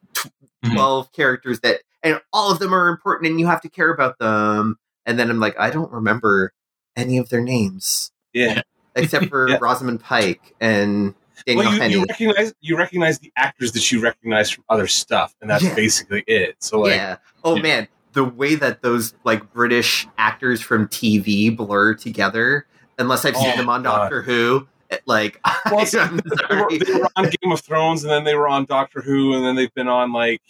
Mhm. 0.63 0.73
12 0.73 1.11
characters 1.13 1.61
that, 1.61 1.81
and 2.03 2.21
all 2.33 2.51
of 2.51 2.59
them 2.59 2.73
are 2.75 2.87
important, 2.89 3.31
and 3.31 3.39
you 3.39 3.47
have 3.47 3.61
to 3.61 3.69
care 3.69 3.89
about 3.91 4.19
them. 4.19 4.77
And 5.07 5.17
then 5.17 5.31
I'm 5.31 5.39
like, 5.39 5.59
I 5.59 5.71
don't 5.71 5.91
remember 5.91 6.53
any 6.95 7.17
of 7.17 7.29
their 7.29 7.41
names 7.41 8.11
Yeah. 8.33 8.61
except 8.95 9.29
for 9.29 9.47
Yeah. 9.49 9.57
Rosamund 9.59 10.01
Pike 10.01 10.53
and 10.61 11.15
Daniel 11.45 11.65
well, 11.65 11.73
you, 11.73 11.81
Henney. 11.81 11.93
you 11.95 12.05
recognize 12.05 12.53
you 12.61 12.77
recognize 12.77 13.19
the 13.19 13.31
actors 13.35 13.71
that 13.73 13.91
you 13.91 14.01
recognize 14.01 14.49
from 14.49 14.63
other 14.69 14.87
stuff, 14.87 15.35
and 15.41 15.49
that's 15.49 15.63
Yeah. 15.63 15.75
basically 15.75 16.23
it. 16.27 16.55
So 16.59 16.81
like, 16.81 16.93
yeah. 16.95 17.17
Oh 17.43 17.55
Yeah. 17.55 17.61
man, 17.61 17.87
the 18.13 18.23
way 18.23 18.55
that 18.55 18.81
those 18.81 19.13
like 19.23 19.51
British 19.53 20.07
actors 20.17 20.61
from 20.61 20.87
TV 20.87 21.55
blur 21.55 21.93
together, 21.93 22.65
unless 22.99 23.25
I've 23.25 23.35
seen 23.37 23.51
Oh, 23.53 23.57
them 23.57 23.69
on 23.69 23.83
God. 23.83 23.97
Doctor 23.99 24.21
Who, 24.21 24.67
like 25.05 25.39
Well, 25.71 25.85
I'm 25.99 26.17
they 26.17 26.55
were, 26.55 26.69
they 26.85 26.93
were 26.99 27.09
on 27.15 27.29
Game 27.41 27.51
of 27.51 27.61
Thrones, 27.61 28.03
and 28.03 28.11
then 28.11 28.23
they 28.23 28.35
were 28.35 28.47
on 28.47 28.65
Doctor 28.65 29.01
Who, 29.01 29.33
and 29.35 29.45
then 29.45 29.55
they've 29.55 29.73
been 29.73 29.87
on 29.87 30.11
like 30.11 30.41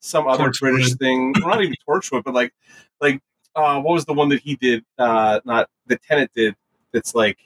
some 0.00 0.26
other 0.26 0.50
Torchwood. 0.50 0.58
British 0.60 0.94
thing. 0.94 1.32
Well, 1.38 1.48
not 1.48 1.62
even 1.62 1.76
Torchwood, 1.88 2.24
but 2.24 2.34
like 2.34 2.52
like 3.00 3.20
uh, 3.56 3.80
what 3.80 3.92
was 3.94 4.04
the 4.04 4.12
one 4.14 4.28
that 4.30 4.40
he 4.40 4.56
did? 4.56 4.84
Uh, 4.98 5.40
not 5.44 5.68
the 5.86 5.96
Tennant 5.98 6.30
did. 6.34 6.56
That's 6.92 7.14
like 7.14 7.38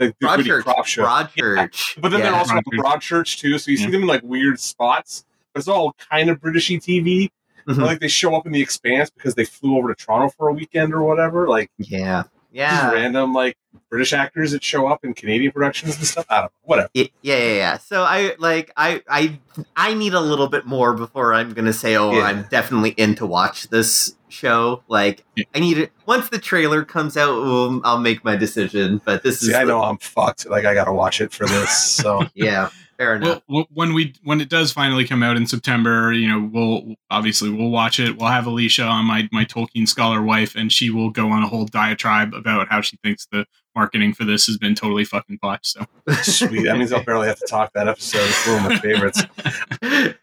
the, 0.00 0.14
the 0.20 0.26
Goody 0.26 0.42
Broadchurch. 0.50 0.62
Crop 0.64 0.86
show. 0.86 1.04
Broadchurch. 1.04 2.00
But 2.00 2.10
then 2.10 2.20
they're 2.20 2.34
also 2.34 2.54
on 2.54 2.62
Broadchurch. 2.64 2.82
Broadchurch 2.82 3.38
too, 3.38 3.58
so 3.58 3.70
you 3.70 3.76
see 3.76 3.90
them 3.90 4.02
in 4.02 4.08
like 4.08 4.22
weird 4.24 4.58
spots. 4.58 5.24
But 5.52 5.60
it's 5.60 5.68
all 5.68 5.94
kind 6.10 6.30
of 6.30 6.40
Britishy 6.40 6.78
TV. 6.82 7.30
Mhm. 7.68 7.84
Like 7.84 8.00
they 8.00 8.08
show 8.08 8.34
up 8.34 8.46
in 8.46 8.52
the 8.52 8.60
Expanse 8.62 9.10
because 9.10 9.34
they 9.34 9.44
flew 9.44 9.76
over 9.76 9.94
to 9.94 10.04
Toronto 10.04 10.32
for 10.36 10.48
a 10.48 10.52
weekend 10.52 10.94
or 10.94 11.02
whatever. 11.04 11.46
Like 11.48 11.70
yeah. 11.78 12.24
Just 12.54 12.82
Yeah. 12.82 12.92
random 12.92 13.32
like 13.32 13.56
British 13.88 14.12
actors 14.12 14.52
that 14.52 14.62
show 14.62 14.86
up 14.88 15.04
in 15.04 15.14
Canadian 15.14 15.52
productions 15.52 15.96
and 15.96 16.06
stuff. 16.06 16.26
I 16.28 16.36
don't 16.36 16.44
know. 16.44 16.50
Whatever. 16.62 16.88
Yeah, 16.94 17.04
yeah, 17.22 17.36
yeah. 17.54 17.78
So 17.78 18.02
I 18.02 18.34
like 18.38 18.70
I 18.76 19.02
I 19.08 19.38
I 19.76 19.94
need 19.94 20.14
a 20.14 20.20
little 20.20 20.48
bit 20.48 20.66
more 20.66 20.94
before 20.94 21.34
I'm 21.34 21.52
gonna 21.54 21.72
say, 21.72 21.96
oh, 21.96 22.12
Yeah. 22.12 22.22
I'm 22.24 22.42
definitely 22.50 22.90
in 22.90 23.14
to 23.16 23.26
watch 23.26 23.68
this 23.68 24.14
show. 24.28 24.82
Like 24.88 25.24
Yeah. 25.36 25.44
I 25.54 25.58
need 25.60 25.78
it 25.78 25.92
once 26.06 26.28
the 26.28 26.38
trailer 26.38 26.84
comes 26.84 27.16
out. 27.16 27.42
Well, 27.42 27.80
I'll 27.84 27.98
make 28.00 28.24
my 28.24 28.36
decision. 28.36 29.00
But 29.04 29.22
this 29.22 29.40
See, 29.40 29.48
is 29.50 29.54
I 29.54 29.64
the- 29.64 29.72
know 29.72 29.82
I'm 29.82 29.98
fucked. 29.98 30.48
Like 30.48 30.64
I 30.64 30.74
gotta 30.74 30.92
watch 30.92 31.20
it 31.20 31.32
for 31.32 31.46
this. 31.46 31.76
So 31.76 32.26
yeah, 32.34 32.70
fair 33.00 33.16
enough. 33.16 33.42
Well, 33.48 33.62
w- 33.62 33.66
when 33.72 33.94
we 33.94 34.14
when 34.22 34.40
it 34.40 34.48
does 34.50 34.72
finally 34.72 35.06
come 35.06 35.22
out 35.22 35.36
in 35.36 35.46
September, 35.46 36.12
you 36.12 36.28
know, 36.28 36.48
we'll 36.52 36.96
obviously 37.10 37.50
we'll 37.50 37.70
watch 37.70 37.98
it. 37.98 38.18
We'll 38.18 38.28
have 38.28 38.46
Alicia 38.46 38.84
on 38.84 39.06
my 39.06 39.28
my 39.32 39.44
Tolkien 39.44 39.88
scholar 39.88 40.22
wife, 40.22 40.54
and 40.54 40.70
she 40.70 40.90
will 40.90 41.10
go 41.10 41.30
on 41.30 41.42
a 41.42 41.48
whole 41.48 41.64
diatribe 41.64 42.34
about 42.34 42.68
how 42.68 42.80
she 42.82 42.96
thinks 42.98 43.26
the 43.32 43.46
marketing 43.74 44.12
for 44.12 44.24
this 44.24 44.46
has 44.46 44.58
been 44.58 44.74
totally 44.74 45.04
fucking 45.04 45.38
botched. 45.40 45.66
So 45.66 45.86
sweet. 46.22 46.64
That 46.64 46.76
means 46.76 46.92
I'll 46.92 47.02
barely 47.02 47.28
have 47.28 47.38
to 47.38 47.46
talk 47.46 47.72
that 47.72 47.88
episode. 47.88 48.28
It's 48.28 48.46
one 48.46 48.56
of 48.56 48.62
my 48.64 48.78
favorites. 48.78 49.22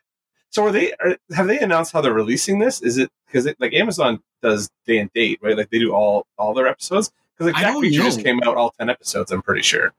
So 0.50 0.64
are 0.64 0.72
they? 0.72 0.94
Are, 1.00 1.18
have 1.34 1.48
they 1.48 1.58
announced 1.58 1.92
how 1.92 2.00
they're 2.00 2.14
releasing 2.14 2.60
this? 2.60 2.80
Is 2.80 2.96
it 2.96 3.10
because 3.26 3.46
like 3.58 3.74
Amazon 3.74 4.22
does 4.40 4.70
day 4.86 4.96
and 4.96 5.12
date, 5.12 5.38
right? 5.42 5.54
Like 5.54 5.68
they 5.68 5.78
do 5.78 5.92
all 5.92 6.26
all 6.38 6.54
their 6.54 6.66
episodes. 6.66 7.12
Because 7.36 7.52
like 7.52 7.56
I 7.56 7.66
Jack 7.66 7.72
don't 7.74 7.82
Reacher 7.82 8.02
just 8.02 8.24
came 8.24 8.40
out 8.42 8.56
all 8.56 8.70
ten 8.70 8.88
episodes. 8.88 9.30
I'm 9.30 9.42
pretty 9.42 9.60
sure 9.60 9.92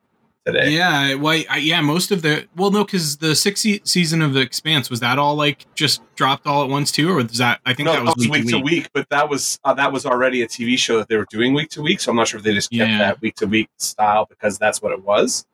today. 0.47 0.71
yeah, 0.71 1.13
why? 1.15 1.45
I, 1.49 1.57
yeah, 1.57 1.81
most 1.81 2.11
of 2.11 2.21
the 2.23 2.47
well, 2.55 2.71
no, 2.71 2.83
because 2.83 3.17
the 3.17 3.35
sixth 3.35 3.65
season 3.87 4.21
of 4.21 4.33
the 4.33 4.39
Expanse 4.41 4.89
was 4.89 4.99
that 5.01 5.19
all 5.19 5.35
like 5.35 5.65
just 5.75 6.01
dropped 6.15 6.47
all 6.47 6.63
at 6.63 6.69
once 6.69 6.91
too, 6.91 7.09
or 7.11 7.15
was 7.15 7.37
that? 7.37 7.59
I 7.65 7.73
think 7.73 7.85
no, 7.87 7.93
that 7.93 8.03
was 8.03 8.15
week, 8.17 8.31
week 8.31 8.47
to 8.49 8.59
week. 8.59 8.89
but 8.93 9.07
that 9.09 9.29
was 9.29 9.59
uh, 9.63 9.73
that 9.75 9.91
was 9.93 10.05
already 10.05 10.41
a 10.41 10.47
TV 10.47 10.77
show 10.77 10.97
that 10.97 11.07
they 11.09 11.17
were 11.17 11.27
doing 11.29 11.53
week 11.53 11.69
to 11.71 11.81
week. 11.81 11.99
So 11.99 12.09
I'm 12.11 12.15
not 12.17 12.27
sure 12.27 12.37
if 12.39 12.43
they 12.43 12.53
just 12.53 12.71
kept 12.71 12.89
Yeah. 12.89 12.97
that 12.99 13.21
week 13.21 13.35
to 13.35 13.45
week 13.45 13.69
style 13.77 14.25
because 14.25 14.57
that's 14.57 14.81
what 14.81 14.91
it 14.91 15.03
was. 15.03 15.45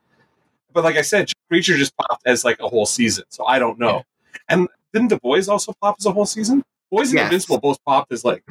But 0.71 0.83
like 0.83 0.95
I 0.95 1.01
said, 1.01 1.29
Creature 1.49 1.77
just 1.77 1.95
popped 1.97 2.25
as 2.25 2.43
like 2.45 2.59
a 2.59 2.67
whole 2.67 2.85
season, 2.85 3.25
so 3.29 3.45
I 3.45 3.59
don't 3.59 3.77
know. 3.79 4.03
And 4.49 4.67
didn't 4.93 5.09
the 5.09 5.17
boys 5.19 5.47
also 5.47 5.73
pop 5.81 5.95
as 5.99 6.05
a 6.05 6.11
whole 6.11 6.25
season? 6.25 6.63
Boys 6.91 7.09
and 7.09 7.15
Yes. 7.17 7.25
Invincible 7.25 7.59
both 7.59 7.83
popped 7.85 8.11
as 8.11 8.23
like 8.25 8.43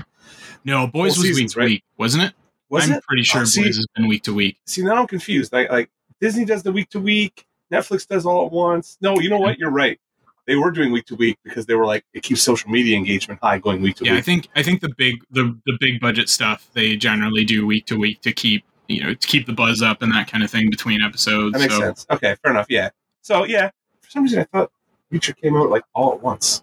No, 0.64 0.86
Boys 0.86 1.16
Whole 1.16 1.26
was 1.28 1.36
week 1.36 1.50
to 1.50 1.58
right? 1.60 1.66
week, 1.66 1.84
wasn't 1.98 2.24
it? 2.24 2.32
was 2.68 2.84
I'm 2.88 2.96
it? 2.96 3.04
pretty 3.04 3.22
sure 3.22 3.42
Oh, 3.42 3.44
see- 3.44 3.62
Boys 3.64 3.76
has 3.76 3.86
been 3.94 4.06
week 4.08 4.22
to 4.24 4.32
week. 4.34 4.56
See, 4.66 4.82
now 4.82 4.94
I'm 4.96 5.06
confused. 5.06 5.52
Like, 5.52 5.70
like 5.70 5.90
Disney 6.22 6.44
does 6.44 6.62
the 6.62 6.72
week 6.72 6.88
to 6.90 7.00
week, 7.00 7.44
Netflix 7.72 8.06
does 8.06 8.24
all 8.24 8.46
at 8.46 8.52
once. 8.52 8.96
No, 9.00 9.18
you 9.18 9.28
know 9.28 9.38
what? 9.38 9.58
You're 9.58 9.72
right. 9.72 9.98
They 10.46 10.54
were 10.54 10.70
doing 10.70 10.92
week 10.92 11.06
to 11.06 11.16
week 11.16 11.36
because 11.42 11.66
they 11.66 11.74
were 11.74 11.84
like 11.84 12.04
it 12.14 12.22
keeps 12.22 12.42
social 12.42 12.70
media 12.70 12.96
engagement 12.96 13.40
high 13.42 13.58
going 13.58 13.82
week 13.82 13.96
to 13.96 14.04
week. 14.04 14.12
Yeah, 14.12 14.18
I 14.18 14.22
think 14.22 14.48
I 14.54 14.62
think 14.62 14.80
the 14.80 14.92
big 14.96 15.24
the 15.30 15.58
the 15.66 15.76
big 15.80 16.00
budget 16.00 16.28
stuff 16.28 16.68
they 16.74 16.96
generally 16.96 17.44
do 17.44 17.66
week 17.66 17.86
to 17.86 17.96
week 17.96 18.20
to 18.22 18.32
keep 18.32 18.64
you 18.88 19.02
know 19.02 19.14
to 19.14 19.26
keep 19.26 19.46
the 19.46 19.52
buzz 19.52 19.82
up 19.82 20.02
and 20.02 20.12
that 20.12 20.30
kind 20.30 20.44
of 20.44 20.50
thing 20.50 20.70
between 20.70 21.02
episodes. 21.02 21.54
That 21.54 21.58
makes 21.60 21.74
so 21.74 21.80
sense. 21.80 22.06
Okay, 22.10 22.36
fair 22.42 22.52
enough. 22.52 22.66
Yeah. 22.68 22.90
So 23.22 23.44
yeah, 23.44 23.70
for 24.00 24.10
some 24.10 24.22
reason 24.22 24.40
I 24.40 24.44
thought 24.44 24.70
Reacher 25.12 25.36
came 25.36 25.56
out 25.56 25.70
like 25.70 25.82
all 25.92 26.12
at 26.12 26.22
once. 26.22 26.62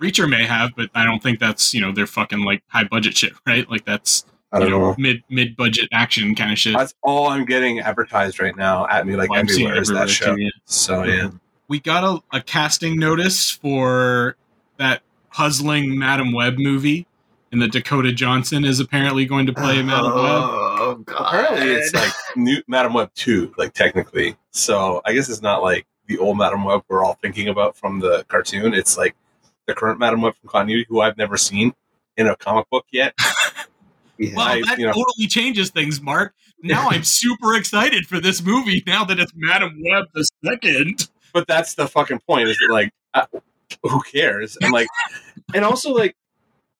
Reacher 0.00 0.28
may 0.28 0.44
have, 0.44 0.72
but 0.76 0.90
I 0.94 1.04
don't 1.04 1.22
think 1.22 1.38
that's 1.38 1.74
you 1.74 1.80
know 1.82 1.92
their 1.92 2.06
fucking 2.06 2.40
like 2.44 2.62
high 2.68 2.84
budget 2.84 3.16
shit, 3.16 3.32
right? 3.46 3.68
Like 3.70 3.84
that's 3.84 4.24
I 4.62 4.64
you 4.64 4.70
don't 4.70 4.80
know, 4.80 4.90
know. 4.90 4.96
mid 4.98 5.22
mid 5.28 5.56
budget 5.56 5.88
action 5.92 6.34
kind 6.34 6.52
of 6.52 6.58
shit. 6.58 6.74
That's 6.76 6.94
all 7.02 7.28
I'm 7.28 7.44
getting 7.44 7.80
advertised 7.80 8.40
right 8.40 8.56
now 8.56 8.86
at 8.88 9.06
me 9.06 9.16
like 9.16 9.30
oh, 9.30 9.34
Well, 9.34 9.40
everywhere 9.40 9.80
is 9.80 9.88
that 9.88 10.08
show. 10.08 10.34
too, 10.34 10.42
yeah. 10.42 10.50
So 10.64 11.04
yeah. 11.04 11.14
Mm-hmm. 11.14 11.36
We 11.68 11.80
got 11.80 12.04
a, 12.04 12.36
a 12.36 12.40
casting 12.40 12.98
notice 12.98 13.50
for 13.50 14.36
that 14.76 15.02
puzzling 15.32 15.98
Madam 15.98 16.32
Web 16.32 16.58
movie, 16.58 17.06
and 17.50 17.60
the 17.60 17.68
Dakota 17.68 18.12
Johnson 18.12 18.64
is 18.64 18.78
apparently 18.78 19.26
going 19.26 19.46
to 19.46 19.52
play 19.52 19.82
Madam 19.82 20.12
oh, 20.14 20.22
Web. 20.22 20.42
Oh 20.78 20.94
god. 21.04 21.26
Apparently 21.26 21.72
it's 21.72 21.94
like 21.94 22.12
new 22.36 22.62
Madam 22.68 22.94
Web 22.94 23.10
two, 23.14 23.52
like 23.58 23.72
technically. 23.74 24.36
So 24.50 25.02
I 25.04 25.12
guess 25.12 25.28
it's 25.28 25.42
not 25.42 25.62
like 25.62 25.86
the 26.06 26.18
old 26.18 26.38
Madam 26.38 26.64
Web 26.64 26.82
we're 26.88 27.04
all 27.04 27.18
thinking 27.20 27.48
about 27.48 27.76
from 27.76 27.98
the 27.98 28.24
cartoon. 28.28 28.72
It's 28.74 28.96
like 28.96 29.16
the 29.66 29.74
current 29.74 29.98
Madam 29.98 30.22
Web 30.22 30.34
from 30.40 30.48
continuity, 30.48 30.86
who 30.88 31.00
I've 31.00 31.16
never 31.16 31.36
seen 31.36 31.74
in 32.16 32.28
a 32.28 32.36
comic 32.36 32.68
book 32.70 32.86
yet. 32.90 33.14
Yeah. 34.18 34.34
Well, 34.36 34.46
I- 34.46 34.60
that 34.62 34.78
you 34.78 34.86
know- 34.86 34.92
totally 34.92 35.26
changes 35.28 35.70
things, 35.70 36.00
Mark. 36.00 36.34
Now 36.62 36.88
I'm 36.90 37.04
super 37.22 37.54
excited 37.54 38.06
for 38.06 38.20
this 38.20 38.42
movie. 38.42 38.82
Now 38.86 39.04
that 39.04 39.18
it's 39.20 39.32
Madam 39.34 39.80
Web 39.84 40.06
the 40.14 40.26
second. 40.44 41.08
But 41.34 41.46
that's 41.46 41.74
the 41.74 41.86
fucking 41.86 42.20
point. 42.26 42.48
Is 42.48 42.56
that 42.58 42.72
like, 42.72 42.90
uh, 43.12 43.26
who 43.82 44.00
cares? 44.02 44.56
And 44.62 44.72
like, 44.72 44.88
and 45.54 45.64
also 45.64 45.92
like, 45.92 46.16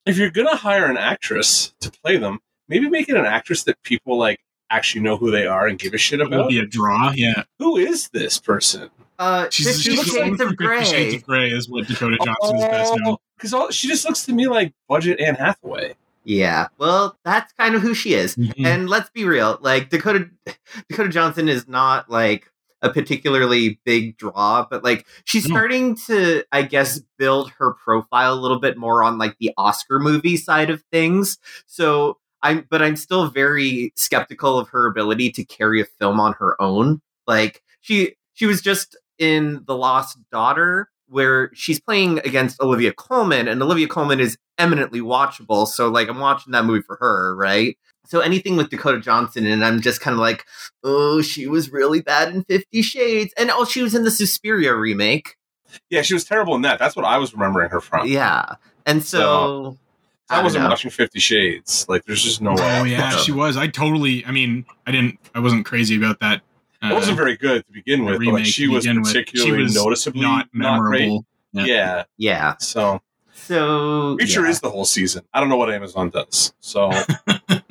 if 0.06 0.16
you're 0.16 0.30
gonna 0.30 0.56
hire 0.56 0.86
an 0.86 0.96
actress 0.96 1.74
to 1.80 1.90
play 1.90 2.16
them, 2.16 2.38
maybe 2.68 2.88
make 2.88 3.08
it 3.10 3.16
an 3.16 3.26
actress 3.26 3.64
that 3.64 3.82
people 3.82 4.16
like 4.16 4.40
actually 4.70 5.02
know 5.02 5.16
who 5.16 5.30
they 5.30 5.46
are 5.46 5.66
and 5.66 5.78
give 5.78 5.92
a 5.94 5.98
shit 5.98 6.20
It 6.20 6.30
will 6.30 6.38
about. 6.40 6.48
be 6.50 6.58
a 6.58 6.66
draw. 6.66 7.12
Yeah, 7.14 7.42
Who 7.58 7.76
is 7.76 8.08
this 8.10 8.38
person? 8.38 8.88
uh, 9.18 9.48
she's, 9.50 9.66
Fifty 9.66 9.82
she's 9.96 10.04
Shades 10.04 10.14
known 10.16 10.32
of 10.32 10.36
for 10.38 10.44
Fifty 10.48 10.56
Grey. 10.56 10.84
Shades 10.84 11.14
of 11.16 11.22
Grey 11.24 11.50
is 11.50 11.68
what 11.68 11.86
Dakota 11.86 12.16
Johnson 12.24 12.56
is 12.56 12.62
best 12.64 12.94
known. 12.98 13.16
because 13.40 13.74
she 13.74 13.88
just 13.88 14.04
looks 14.06 14.24
to 14.26 14.32
me 14.32 14.46
like 14.48 14.72
budget 14.88 15.20
Anne 15.20 15.34
Hathaway. 15.34 15.94
Yeah. 16.26 16.66
Well, 16.76 17.16
that's 17.24 17.52
kind 17.52 17.76
of 17.76 17.82
who 17.82 17.94
she 17.94 18.14
is. 18.14 18.34
Mhm. 18.36 18.66
And 18.66 18.90
let's 18.90 19.08
be 19.10 19.24
real, 19.24 19.58
like 19.62 19.90
Dakota 19.90 20.28
Dakota 20.88 21.08
Johnson 21.08 21.48
is 21.48 21.68
not 21.68 22.10
like 22.10 22.50
a 22.82 22.90
particularly 22.90 23.80
big 23.84 24.16
draw, 24.18 24.66
but 24.68 24.84
like 24.84 25.06
she's 25.24 25.44
starting 25.44 25.94
to, 26.06 26.42
I 26.52 26.62
guess, 26.62 27.00
build 27.16 27.50
her 27.58 27.72
profile 27.74 28.34
a 28.34 28.40
little 28.40 28.58
bit 28.58 28.76
more 28.76 29.02
on 29.02 29.18
like 29.18 29.36
the 29.38 29.52
Oscar 29.56 29.98
movie 29.98 30.36
side 30.36 30.68
of 30.68 30.82
things. 30.92 31.38
So 31.66 32.18
I'm 32.42 32.66
but 32.68 32.82
I'm 32.82 32.96
still 32.96 33.28
very 33.28 33.92
skeptical 33.96 34.58
of 34.58 34.68
her 34.70 34.86
ability 34.86 35.30
to 35.32 35.44
carry 35.44 35.80
a 35.80 35.84
film 35.84 36.18
on 36.20 36.34
her 36.34 36.60
own. 36.60 37.00
Like 37.26 37.62
she 37.80 38.16
she 38.34 38.46
was 38.46 38.60
just 38.60 38.96
in 39.18 39.62
The 39.66 39.76
Lost 39.76 40.18
Daughter 40.30 40.90
where 41.08 41.50
she's 41.54 41.80
playing 41.80 42.18
against 42.20 42.60
Olivia 42.60 42.92
Colman, 42.92 43.48
and 43.48 43.62
Olivia 43.62 43.88
Colman 43.88 44.20
is 44.20 44.36
eminently 44.58 45.00
watchable. 45.00 45.66
So 45.66 45.88
like 45.88 46.08
I'm 46.08 46.20
watching 46.20 46.52
that 46.52 46.64
movie 46.64 46.82
for 46.82 46.96
her, 46.96 47.34
right? 47.36 47.76
So 48.06 48.20
anything 48.20 48.56
with 48.56 48.70
Dakota 48.70 49.00
Johnson 49.00 49.46
and 49.46 49.64
I'm 49.64 49.80
just 49.80 50.00
kind 50.00 50.14
of 50.14 50.20
like, 50.20 50.44
oh, 50.84 51.22
she 51.22 51.48
was 51.48 51.72
really 51.72 52.00
bad 52.00 52.32
in 52.32 52.44
50 52.44 52.82
Shades 52.82 53.34
and 53.36 53.50
oh, 53.50 53.64
she 53.64 53.82
was 53.82 53.94
in 53.94 54.04
the 54.04 54.12
Suspiria 54.12 54.74
remake. 54.74 55.36
Yeah, 55.90 56.02
she 56.02 56.14
was 56.14 56.24
terrible 56.24 56.54
in 56.54 56.62
that. 56.62 56.78
That's 56.78 56.94
what 56.94 57.04
I 57.04 57.18
was 57.18 57.34
remembering 57.34 57.70
her 57.70 57.80
from. 57.80 58.06
Yeah. 58.06 58.54
And 58.86 59.02
so, 59.02 59.76
I, 60.30 60.40
I 60.40 60.42
wasn't 60.42 60.64
know. 60.64 60.70
watching 60.70 60.90
Fifty 60.90 61.18
Shades. 61.18 61.86
Like, 61.88 62.04
there's 62.04 62.22
just 62.22 62.40
no 62.40 62.52
oh, 62.52 62.54
way. 62.54 62.80
Oh 62.80 62.84
yeah, 62.84 63.10
she 63.10 63.32
was. 63.32 63.56
I 63.56 63.66
totally. 63.66 64.24
I 64.24 64.30
mean, 64.30 64.64
I 64.86 64.92
didn't. 64.92 65.18
I 65.34 65.40
wasn't 65.40 65.66
crazy 65.66 65.96
about 65.96 66.20
that. 66.20 66.42
It 66.82 66.92
wasn't 66.94 67.16
very 67.16 67.36
good 67.36 67.66
to 67.66 67.72
begin 67.72 68.04
with, 68.04 68.18
but 68.24 68.32
like, 68.34 68.44
she 68.46 68.66
to 68.66 68.72
was 68.72 68.84
begin 68.84 69.00
with. 69.02 69.08
particularly 69.12 69.50
She 69.58 69.62
was 69.62 69.74
noticeably 69.74 70.20
not 70.22 70.50
great. 70.52 70.60
memorable. 70.60 71.24
Yeah. 71.52 71.64
Yeah. 71.66 72.04
yeah. 72.18 72.54
So 72.58 73.00
So, 73.32 74.16
Reacher 74.20 74.42
yeah. 74.44 74.48
is 74.50 74.60
the 74.60 74.70
whole 74.70 74.84
season. 74.84 75.24
I 75.32 75.40
don't 75.40 75.48
know 75.48 75.56
what 75.56 75.72
Amazon 75.72 76.10
does. 76.10 76.52
So 76.60 76.90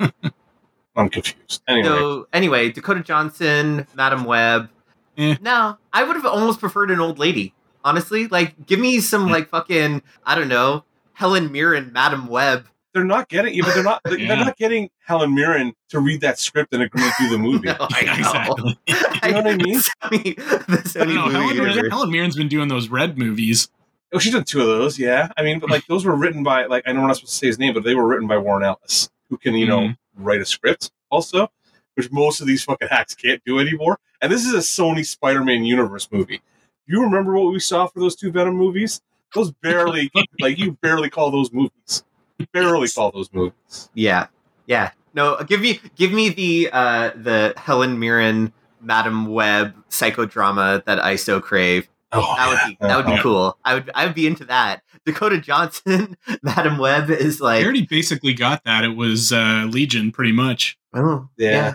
I'm 0.96 1.08
confused. 1.10 1.62
Anyway, 1.68 1.86
So 1.88 2.28
anyway, 2.32 2.70
Dakota 2.70 3.00
Johnson, 3.00 3.86
Madam 3.94 4.24
Web. 4.24 4.70
Eh. 5.18 5.36
No, 5.40 5.78
I 5.92 6.02
would 6.04 6.16
have 6.16 6.26
almost 6.26 6.60
preferred 6.60 6.90
an 6.90 7.00
old 7.00 7.18
lady. 7.18 7.54
Honestly, 7.84 8.26
like 8.28 8.66
give 8.66 8.80
me 8.80 9.00
some 9.00 9.26
Hmm. 9.26 9.30
like 9.32 9.48
fucking 9.50 10.02
I 10.24 10.34
don't 10.34 10.48
know 10.48 10.84
Helen 11.12 11.52
Mirren, 11.52 11.92
Madam 11.92 12.26
Web. 12.26 12.66
They're 12.96 13.04
not 13.04 13.28
getting 13.28 13.52
yeah, 13.54 13.62
but 13.64 13.74
they're 13.74 13.84
not 13.84 14.00
they're 14.04 14.18
Yeah. 14.18 14.34
not 14.36 14.56
getting 14.56 14.88
Helen 15.04 15.34
Mirren 15.34 15.74
to 15.90 16.00
read 16.00 16.22
that 16.22 16.38
script 16.38 16.72
and 16.72 16.82
agree 16.82 17.02
to 17.02 17.12
do 17.18 17.28
the 17.28 17.38
movie. 17.48 17.66
No, 17.68 17.76
I 17.78 18.02
know. 18.02 18.12
exactly. 18.14 18.78
You 19.26 19.32
know 19.32 19.42
what 19.42 19.46
I 19.46 19.56
mean? 19.56 19.80
Sony, 19.80 20.36
the 20.36 20.42
I 20.68 21.04
Sony 21.04 21.14
don't 21.14 21.32
know. 21.32 21.40
Helen, 21.40 21.56
Mirren, 21.58 21.90
Helen 21.90 22.10
Mirren's 22.10 22.36
been 22.36 22.48
doing 22.48 22.68
those 22.68 22.88
red 22.88 23.18
movies. 23.18 23.68
Oh, 24.14 24.18
she 24.18 24.30
did 24.30 24.46
two 24.46 24.60
of 24.62 24.66
those, 24.68 24.98
yeah. 24.98 25.28
I 25.36 25.42
mean, 25.42 25.58
but 25.58 25.68
like 25.68 25.84
those 25.88 26.04
were 26.06 26.14
written 26.16 26.42
by 26.42 26.64
like 26.66 26.84
I 26.86 26.92
know 26.92 27.00
we're 27.02 27.08
not 27.08 27.16
supposed 27.16 27.32
to 27.34 27.38
say 27.38 27.46
his 27.48 27.58
name, 27.58 27.74
but 27.74 27.84
they 27.84 27.94
were 27.94 28.06
written 28.06 28.26
by 28.26 28.38
Warren 28.38 28.62
Ellis, 28.62 29.10
who 29.28 29.36
can 29.36 29.54
you 29.54 29.66
know 29.66 29.80
Mhm. 29.80 29.96
write 30.16 30.40
a 30.40 30.46
script 30.46 30.90
also, 31.10 31.48
which 31.94 32.10
most 32.10 32.40
of 32.40 32.46
these 32.46 32.64
fucking 32.64 32.88
hacks 32.88 33.14
can't 33.14 33.42
do 33.44 33.58
anymore. 33.58 33.98
And 34.22 34.32
this 34.32 34.46
is 34.46 34.54
a 34.54 34.58
Sony 34.58 35.04
Spider-Man 35.04 35.64
universe 35.64 36.08
movie. 36.10 36.40
You 36.86 37.02
remember 37.02 37.34
what 37.36 37.52
we 37.52 37.58
saw 37.60 37.86
for 37.86 38.00
those 38.00 38.16
two 38.16 38.30
Venom 38.32 38.54
movies? 38.56 39.02
Those 39.34 39.50
barely, 39.50 40.10
like 40.40 40.56
you 40.56 40.72
barely 40.80 41.10
call 41.10 41.30
those 41.30 41.52
movies. 41.52 42.04
Barely 42.52 42.86
saw 42.86 43.10
those 43.10 43.32
movies. 43.32 43.88
Yeah, 43.94 44.26
yeah. 44.66 44.90
No, 45.14 45.42
give 45.46 45.60
me 45.60 45.80
give 45.96 46.12
me 46.12 46.28
the 46.28 46.68
uh, 46.72 47.10
the 47.16 47.54
Helen 47.56 47.98
Mirren, 47.98 48.52
Madam 48.80 49.26
Web 49.26 49.74
psychodrama 49.90 50.84
that 50.84 51.02
I 51.02 51.16
so 51.16 51.40
crave. 51.40 51.88
Oh, 52.12 52.34
That 52.36 52.48
would 52.48 52.58
be 52.70 52.76
that 52.86 52.96
would 52.96 53.16
be 53.16 53.20
cool. 53.22 53.58
I 53.64 53.74
would 53.74 53.90
I 53.94 54.06
would 54.06 54.14
be 54.14 54.26
into 54.26 54.44
that. 54.44 54.82
Dakota 55.04 55.38
Johnson, 55.40 56.16
Madam 56.42 56.78
Web 56.78 57.10
is 57.10 57.40
I 57.40 57.44
like, 57.44 57.64
already 57.64 57.86
basically 57.86 58.34
got 58.34 58.64
that. 58.64 58.84
It 58.84 58.96
was 58.96 59.32
uh, 59.32 59.66
Legion, 59.70 60.12
pretty 60.12 60.32
much. 60.32 60.78
oh 60.94 61.28
Yeah. 61.36 61.74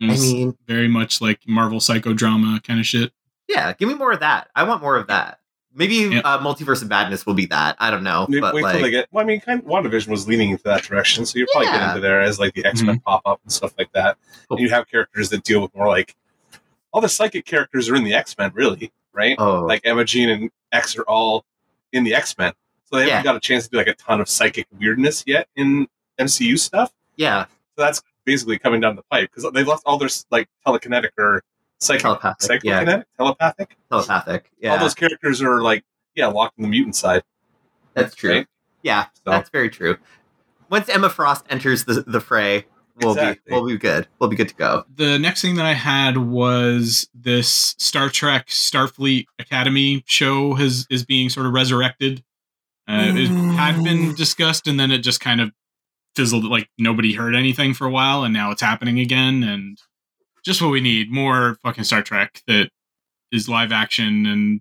yeah. 0.00 0.10
I 0.10 0.16
mean, 0.18 0.56
very 0.66 0.88
much 0.88 1.20
like 1.20 1.40
Marvel 1.46 1.78
psychodrama 1.78 2.62
kind 2.64 2.80
of 2.80 2.86
shit. 2.86 3.12
yeah. 3.48 3.72
Give 3.74 3.88
me 3.88 3.94
more 3.94 4.10
of 4.12 4.20
that. 4.20 4.48
I 4.56 4.64
want 4.64 4.82
more 4.82 4.96
of 4.96 5.06
that. 5.06 5.38
Maybe 5.74 5.94
Yeah. 5.94 6.20
uh, 6.24 6.38
Multiverse 6.38 6.82
of 6.82 6.88
Madness 6.88 7.24
will 7.24 7.34
be 7.34 7.46
that. 7.46 7.76
I 7.78 7.90
don't 7.90 8.02
know, 8.04 8.26
Wait, 8.28 8.40
but 8.40 8.54
wait 8.54 8.62
like, 8.62 8.72
till 8.74 8.82
they 8.82 8.90
get. 8.90 9.08
Well, 9.10 9.24
I 9.24 9.26
mean, 9.26 9.40
kind 9.40 9.60
of, 9.60 9.66
WandaVision 9.66 10.08
was 10.08 10.28
leaning 10.28 10.50
into 10.50 10.64
that 10.64 10.82
direction, 10.82 11.24
so 11.24 11.38
you're 11.38 11.46
probably 11.52 11.68
Yeah. 11.68 11.72
getting 11.78 11.88
into 11.90 12.00
there 12.00 12.20
as 12.20 12.38
like 12.38 12.52
the 12.54 12.64
X 12.64 12.82
Men 12.82 13.00
pop 13.00 13.22
up 13.24 13.40
and 13.42 13.52
stuff 13.52 13.72
like 13.78 13.90
that. 13.92 14.18
Cool. 14.48 14.58
And 14.58 14.64
you 14.66 14.70
have 14.70 14.86
characters 14.88 15.30
that 15.30 15.42
deal 15.44 15.60
with 15.62 15.74
more 15.74 15.88
like 15.88 16.14
all 16.92 17.00
the 17.00 17.08
psychic 17.08 17.46
characters 17.46 17.88
are 17.88 17.96
in 17.96 18.04
the 18.04 18.12
X 18.14 18.36
Men, 18.36 18.50
really, 18.54 18.92
right? 19.14 19.34
oh, 19.38 19.62
Like 19.64 19.80
Emma 19.84 20.04
Jean 20.04 20.28
and 20.28 20.50
X 20.72 20.96
are 20.98 21.02
all 21.04 21.44
in 21.92 22.04
the 22.04 22.14
X 22.14 22.36
Men, 22.36 22.52
so 22.84 22.96
they 22.96 23.02
haven't 23.04 23.18
Yeah. 23.18 23.22
got 23.22 23.36
a 23.36 23.40
chance 23.40 23.64
to 23.64 23.70
do 23.70 23.76
like 23.78 23.86
a 23.86 23.94
ton 23.94 24.20
of 24.20 24.28
psychic 24.28 24.66
weirdness 24.78 25.24
yet 25.26 25.48
in 25.56 25.86
MCU 26.18 26.58
stuff. 26.58 26.92
yeah, 27.16 27.46
So 27.76 27.84
that's 27.84 28.02
basically 28.24 28.58
coming 28.58 28.80
down 28.80 28.94
the 28.96 29.02
pipe 29.10 29.30
because 29.34 29.50
they've 29.52 29.66
left 29.66 29.82
all 29.86 29.96
their 29.98 30.08
like 30.30 30.48
telekinetic 30.66 31.10
or 31.18 31.42
psychic, 31.82 32.02
telepathic. 32.02 32.60
Yeah, 32.64 33.02
telepathic. 33.18 33.76
telepathic. 33.90 34.50
Yeah, 34.60 34.72
All 34.72 34.78
those 34.78 34.94
characters 34.94 35.42
are 35.42 35.62
like 35.62 35.84
yeah, 36.14 36.26
locked 36.26 36.58
in 36.58 36.62
the 36.62 36.68
mutant 36.68 36.96
side. 36.96 37.22
that's 37.94 38.14
true. 38.14 38.30
right? 38.30 38.46
Yeah, 38.82 39.06
So- 39.14 39.30
that's 39.30 39.50
very 39.50 39.70
true. 39.70 39.96
Once 40.70 40.88
Emma 40.88 41.10
Frost 41.10 41.44
enters 41.50 41.84
the 41.84 42.02
the 42.06 42.20
fray, 42.20 42.64
we'll 43.02 43.12
Exactly. 43.12 43.42
be 43.46 43.52
we'll 43.54 43.66
be 43.66 43.76
good. 43.76 44.08
We'll 44.18 44.30
be 44.30 44.36
good 44.36 44.48
to 44.48 44.54
go. 44.54 44.84
The 44.94 45.18
next 45.18 45.42
thing 45.42 45.56
that 45.56 45.66
I 45.66 45.74
had 45.74 46.16
was 46.16 47.08
this 47.14 47.74
Star 47.78 48.08
Trek 48.08 48.46
Starfleet 48.48 49.26
Academy 49.38 50.02
show 50.06 50.54
has 50.54 50.86
is 50.88 51.04
being 51.04 51.28
sort 51.28 51.44
of 51.46 51.52
resurrected. 51.52 52.24
Uh, 52.88 53.12
it 53.14 53.28
had 53.28 53.84
been 53.84 54.14
discussed, 54.14 54.66
and 54.66 54.80
then 54.80 54.90
it 54.90 54.98
just 54.98 55.20
kind 55.20 55.40
of 55.42 55.52
fizzled. 56.16 56.44
Like 56.44 56.68
nobody 56.78 57.12
heard 57.14 57.34
anything 57.34 57.74
for 57.74 57.86
a 57.86 57.90
while, 57.90 58.24
and 58.24 58.32
now 58.34 58.50
it's 58.50 58.62
happening 58.62 58.98
again. 58.98 59.42
And 59.44 59.78
just 60.44 60.62
what 60.62 60.70
we 60.70 60.80
need: 60.80 61.10
more 61.10 61.56
fucking 61.62 61.84
Star 61.84 62.02
Trek 62.02 62.42
that 62.46 62.70
is 63.30 63.48
live 63.48 63.72
action, 63.72 64.26
and 64.26 64.60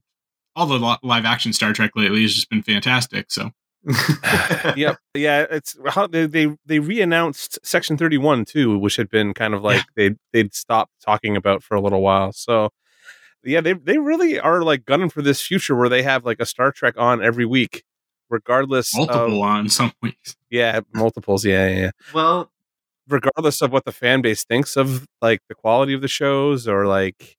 all 0.56 0.66
the 0.66 0.80
li- 0.80 0.98
live 1.04 1.26
action 1.26 1.54
Star 1.54 1.74
Trek 1.74 1.92
lately 1.96 2.22
has 2.22 2.34
just 2.34 2.50
been 2.50 2.64
fantastic. 2.64 3.32
So 3.32 3.52
yep. 4.76 4.98
Yeah, 5.16 5.46
it's 5.50 5.76
how 5.88 6.08
they 6.08 6.26
they, 6.28 6.56
they 6.66 6.80
re-announced 6.80 7.60
Section 7.64 7.98
31 7.98 8.46
too, 8.46 8.78
which 8.78 8.96
had 8.96 9.10
been 9.10 9.34
kind 9.34 9.54
of 9.54 9.64
like 9.64 9.84
they 9.96 10.12
they'd 10.34 10.54
stopped 10.54 10.94
talking 11.04 11.36
about 11.36 11.64
for 11.64 11.76
a 11.76 11.82
little 11.82 12.02
while. 12.02 12.32
So 12.32 12.70
yeah, 13.44 13.62
they 13.62 13.74
they 13.74 13.98
really 13.98 14.40
are 14.40 14.62
like 14.62 14.86
gunning 14.86 15.10
for 15.10 15.22
this 15.22 15.42
future 15.42 15.76
where 15.76 15.90
they 15.90 16.04
have 16.04 16.26
like 16.26 16.40
a 16.40 16.46
Star 16.46 16.72
Trek 16.72 16.94
on 16.98 17.24
every 17.24 17.46
week, 17.46 17.84
regardless 18.30 18.96
multiple 18.96 19.44
of 19.44 19.50
on 19.50 19.70
some 19.70 19.94
weeks. 20.02 20.36
yeah 20.50 20.82
multiples. 20.94 21.44
Yeah, 21.44 21.68
yeah, 21.68 21.80
yeah. 21.80 21.92
well, 22.14 22.52
Regardless 23.08 23.62
of 23.62 23.72
what 23.72 23.86
the 23.86 23.92
fan 23.92 24.22
base 24.22 24.44
thinks 24.44 24.78
of 24.78 25.06
like 25.22 25.40
the 25.50 25.56
quality 25.56 25.94
of 25.94 26.02
the 26.02 26.08
shows 26.08 26.68
or 26.68 26.86
like 26.86 27.38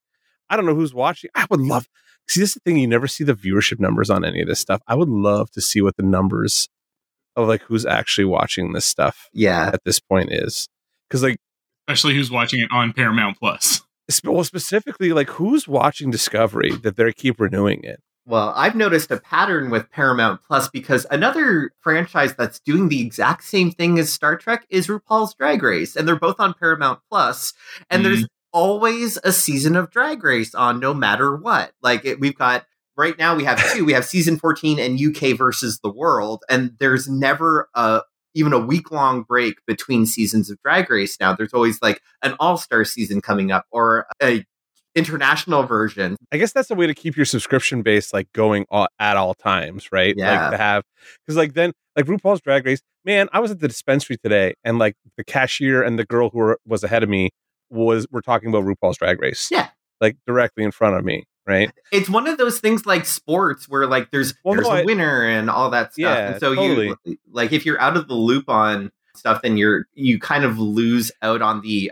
I 0.51 0.57
don't 0.57 0.66
know 0.66 0.75
who's 0.75 0.94
watching. 0.94 1.31
I 1.35 1.46
would 1.51 1.61
love 1.61 1.88
see 2.29 2.40
this 2.40 2.51
is 2.51 2.55
the 2.55 2.61
thing 2.61 2.77
you 2.77 2.87
never 2.87 3.07
see 3.07 3.25
the 3.25 3.35
viewership 3.35 3.81
numbers 3.81 4.11
on 4.11 4.25
any 4.25 4.42
of 4.42 4.48
this 4.48 4.61
stuff. 4.61 4.81
I 4.87 4.94
would 4.94 5.09
love 5.09 5.51
to 5.53 5.61
see 5.61 5.81
what 5.81 5.96
the 5.96 6.03
numbers 6.03 6.68
of 7.37 7.48
like 7.48 7.62
who's 7.62 7.87
actually 7.87 8.27
watching 8.27 8.72
this 8.72 8.85
stuff 8.85 9.29
yeah, 9.33 9.70
at 9.72 9.81
this 9.85 10.01
point 10.01 10.33
is 10.33 10.68
because 11.09 11.22
like 11.22 11.37
Especially 11.88 12.14
who's 12.14 12.31
watching 12.31 12.61
it 12.61 12.68
on 12.70 12.92
Paramount 12.92 13.38
Plus. 13.38 13.83
well 14.25 14.44
specifically 14.44 15.12
like 15.12 15.31
who's 15.31 15.66
watching 15.66 16.11
discovery 16.11 16.72
that 16.72 16.96
they 16.96 17.12
keep 17.12 17.40
renewing 17.40 17.83
it 17.83 18.01
Well, 18.24 18.52
I've 18.54 18.76
noticed 18.76 19.11
a 19.11 19.18
pattern 19.18 19.70
with 19.70 19.90
Paramount 19.90 20.42
Plus 20.46 20.68
because 20.68 21.06
another 21.11 21.72
franchise 21.80 22.35
that's 22.35 22.61
doing 22.61 22.88
the 22.88 23.00
exact 23.00 23.42
same 23.42 23.72
thing 23.72 23.98
as 23.98 24.12
Star 24.12 24.37
Trek 24.37 24.64
is 24.70 24.87
RuPaul's 24.87 25.35
Drag 25.35 25.62
Race, 25.62 25.96
and 25.96 26.06
they're 26.06 26.16
both 26.16 26.38
on 26.38 26.54
Paramount 26.54 27.00
Plus, 27.11 27.52
and 27.90 28.04
there's 28.04 28.22
mm. 28.22 28.28
always 28.52 29.18
a 29.24 29.32
season 29.32 29.74
of 29.74 29.90
Drag 29.90 30.22
Race 30.22 30.54
on, 30.54 30.78
no 30.78 30.94
matter 30.94 31.35
what. 31.35 31.72
Like 31.82 32.04
it, 32.04 32.20
we've 32.20 32.37
got 32.37 32.64
right 32.96 33.18
now, 33.18 33.35
we 33.35 33.42
have 33.44 33.61
two. 33.72 33.85
We 33.85 33.92
have 33.92 34.04
season 34.04 34.38
14 34.38 34.78
and 34.78 35.00
UK 35.00 35.37
versus 35.37 35.80
the 35.82 35.90
world, 35.90 36.44
and 36.48 36.76
there's 36.78 37.08
never 37.08 37.68
a 37.74 38.02
even 38.35 38.52
a 38.52 38.58
week 38.58 38.90
long 38.90 39.22
break 39.22 39.56
between 39.66 40.06
seasons 40.06 40.48
of 40.48 40.61
Drag 40.62 40.88
Race. 40.88 41.18
Now 41.18 41.35
there's 41.35 41.52
always 41.52 41.82
like 41.82 42.00
an 42.22 42.35
All 42.38 42.56
Star 42.56 42.85
season 42.85 43.20
coming 43.20 43.50
up 43.50 43.66
or 43.72 44.06
a 44.22 44.44
international 44.94 45.62
version. 45.64 46.16
i 46.33 46.37
guess 46.37 46.52
that's 46.52 46.70
a 46.70 46.74
way 46.74 46.87
to 46.87 46.94
keep 46.94 47.16
your 47.16 47.24
subscription 47.24 47.83
base 47.83 48.12
like 48.12 48.31
going 48.33 48.66
all, 48.70 48.87
at 48.98 49.16
all 49.16 49.35
times 49.35 49.90
right 49.90 50.14
Yeah. 50.16 50.42
like 50.42 50.50
to 50.52 50.57
have 50.59 50.85
because 51.24 51.37
like 51.37 51.55
then 51.55 51.72
like 51.96 52.07
rupaul's 52.07 52.40
drag 52.40 52.66
race 52.66 52.81
man 53.05 53.28
i 53.33 53.40
was 53.40 53.50
at 53.50 53.61
the 53.61 53.68
dispensary 53.68 54.16
today 54.22 54.55
and 54.64 54.78
like 54.78 54.94
the 55.16 55.24
cashier 55.24 55.83
and 55.83 55.98
the 55.98 56.05
girl 56.05 56.31
who 56.31 56.38
were, 56.38 56.59
was 56.66 56.85
ahead 56.85 57.02
of 57.02 57.09
me 57.09 57.31
was 57.70 58.07
were 58.11 58.20
talking 58.22 58.48
about 58.50 58.64
rupaul's 58.64 58.98
drag 58.98 59.20
race 59.20 59.48
Yeah. 59.50 59.68
like 60.00 60.16
directly 60.26 60.62
in 60.64 60.70
front 60.72 60.96
of 60.96 61.05
me 61.05 61.24
right 61.46 61.70
it's 61.92 62.11
one 62.11 62.26
of 62.28 62.37
those 62.38 62.61
things 62.61 62.85
like 62.85 63.07
sports 63.07 63.68
where 63.68 63.87
like 63.87 64.11
there's 64.11 64.35
Well, 64.44 64.55
there's 64.55 64.68
no, 64.68 64.74
a 64.74 64.81
I- 64.81 64.85
winner 64.85 65.22
and 65.24 65.48
all 65.50 65.70
that 65.70 65.94
stuff. 65.94 66.02
Yeah, 66.02 66.31
and 66.33 66.40
so 66.40 66.55
totally. 66.55 66.94
you 67.05 67.16
like 67.31 67.52
if 67.52 67.64
you're 67.66 67.81
out 67.81 67.96
of 67.96 68.09
the 68.09 68.14
loop 68.14 68.48
on 68.48 68.92
stuff, 69.16 69.42
then 69.42 69.57
you're 69.57 69.87
you 69.94 70.18
kind 70.20 70.44
of 70.44 70.59
lose 70.59 71.11
out 71.22 71.42
on 71.42 71.61
the 71.62 71.90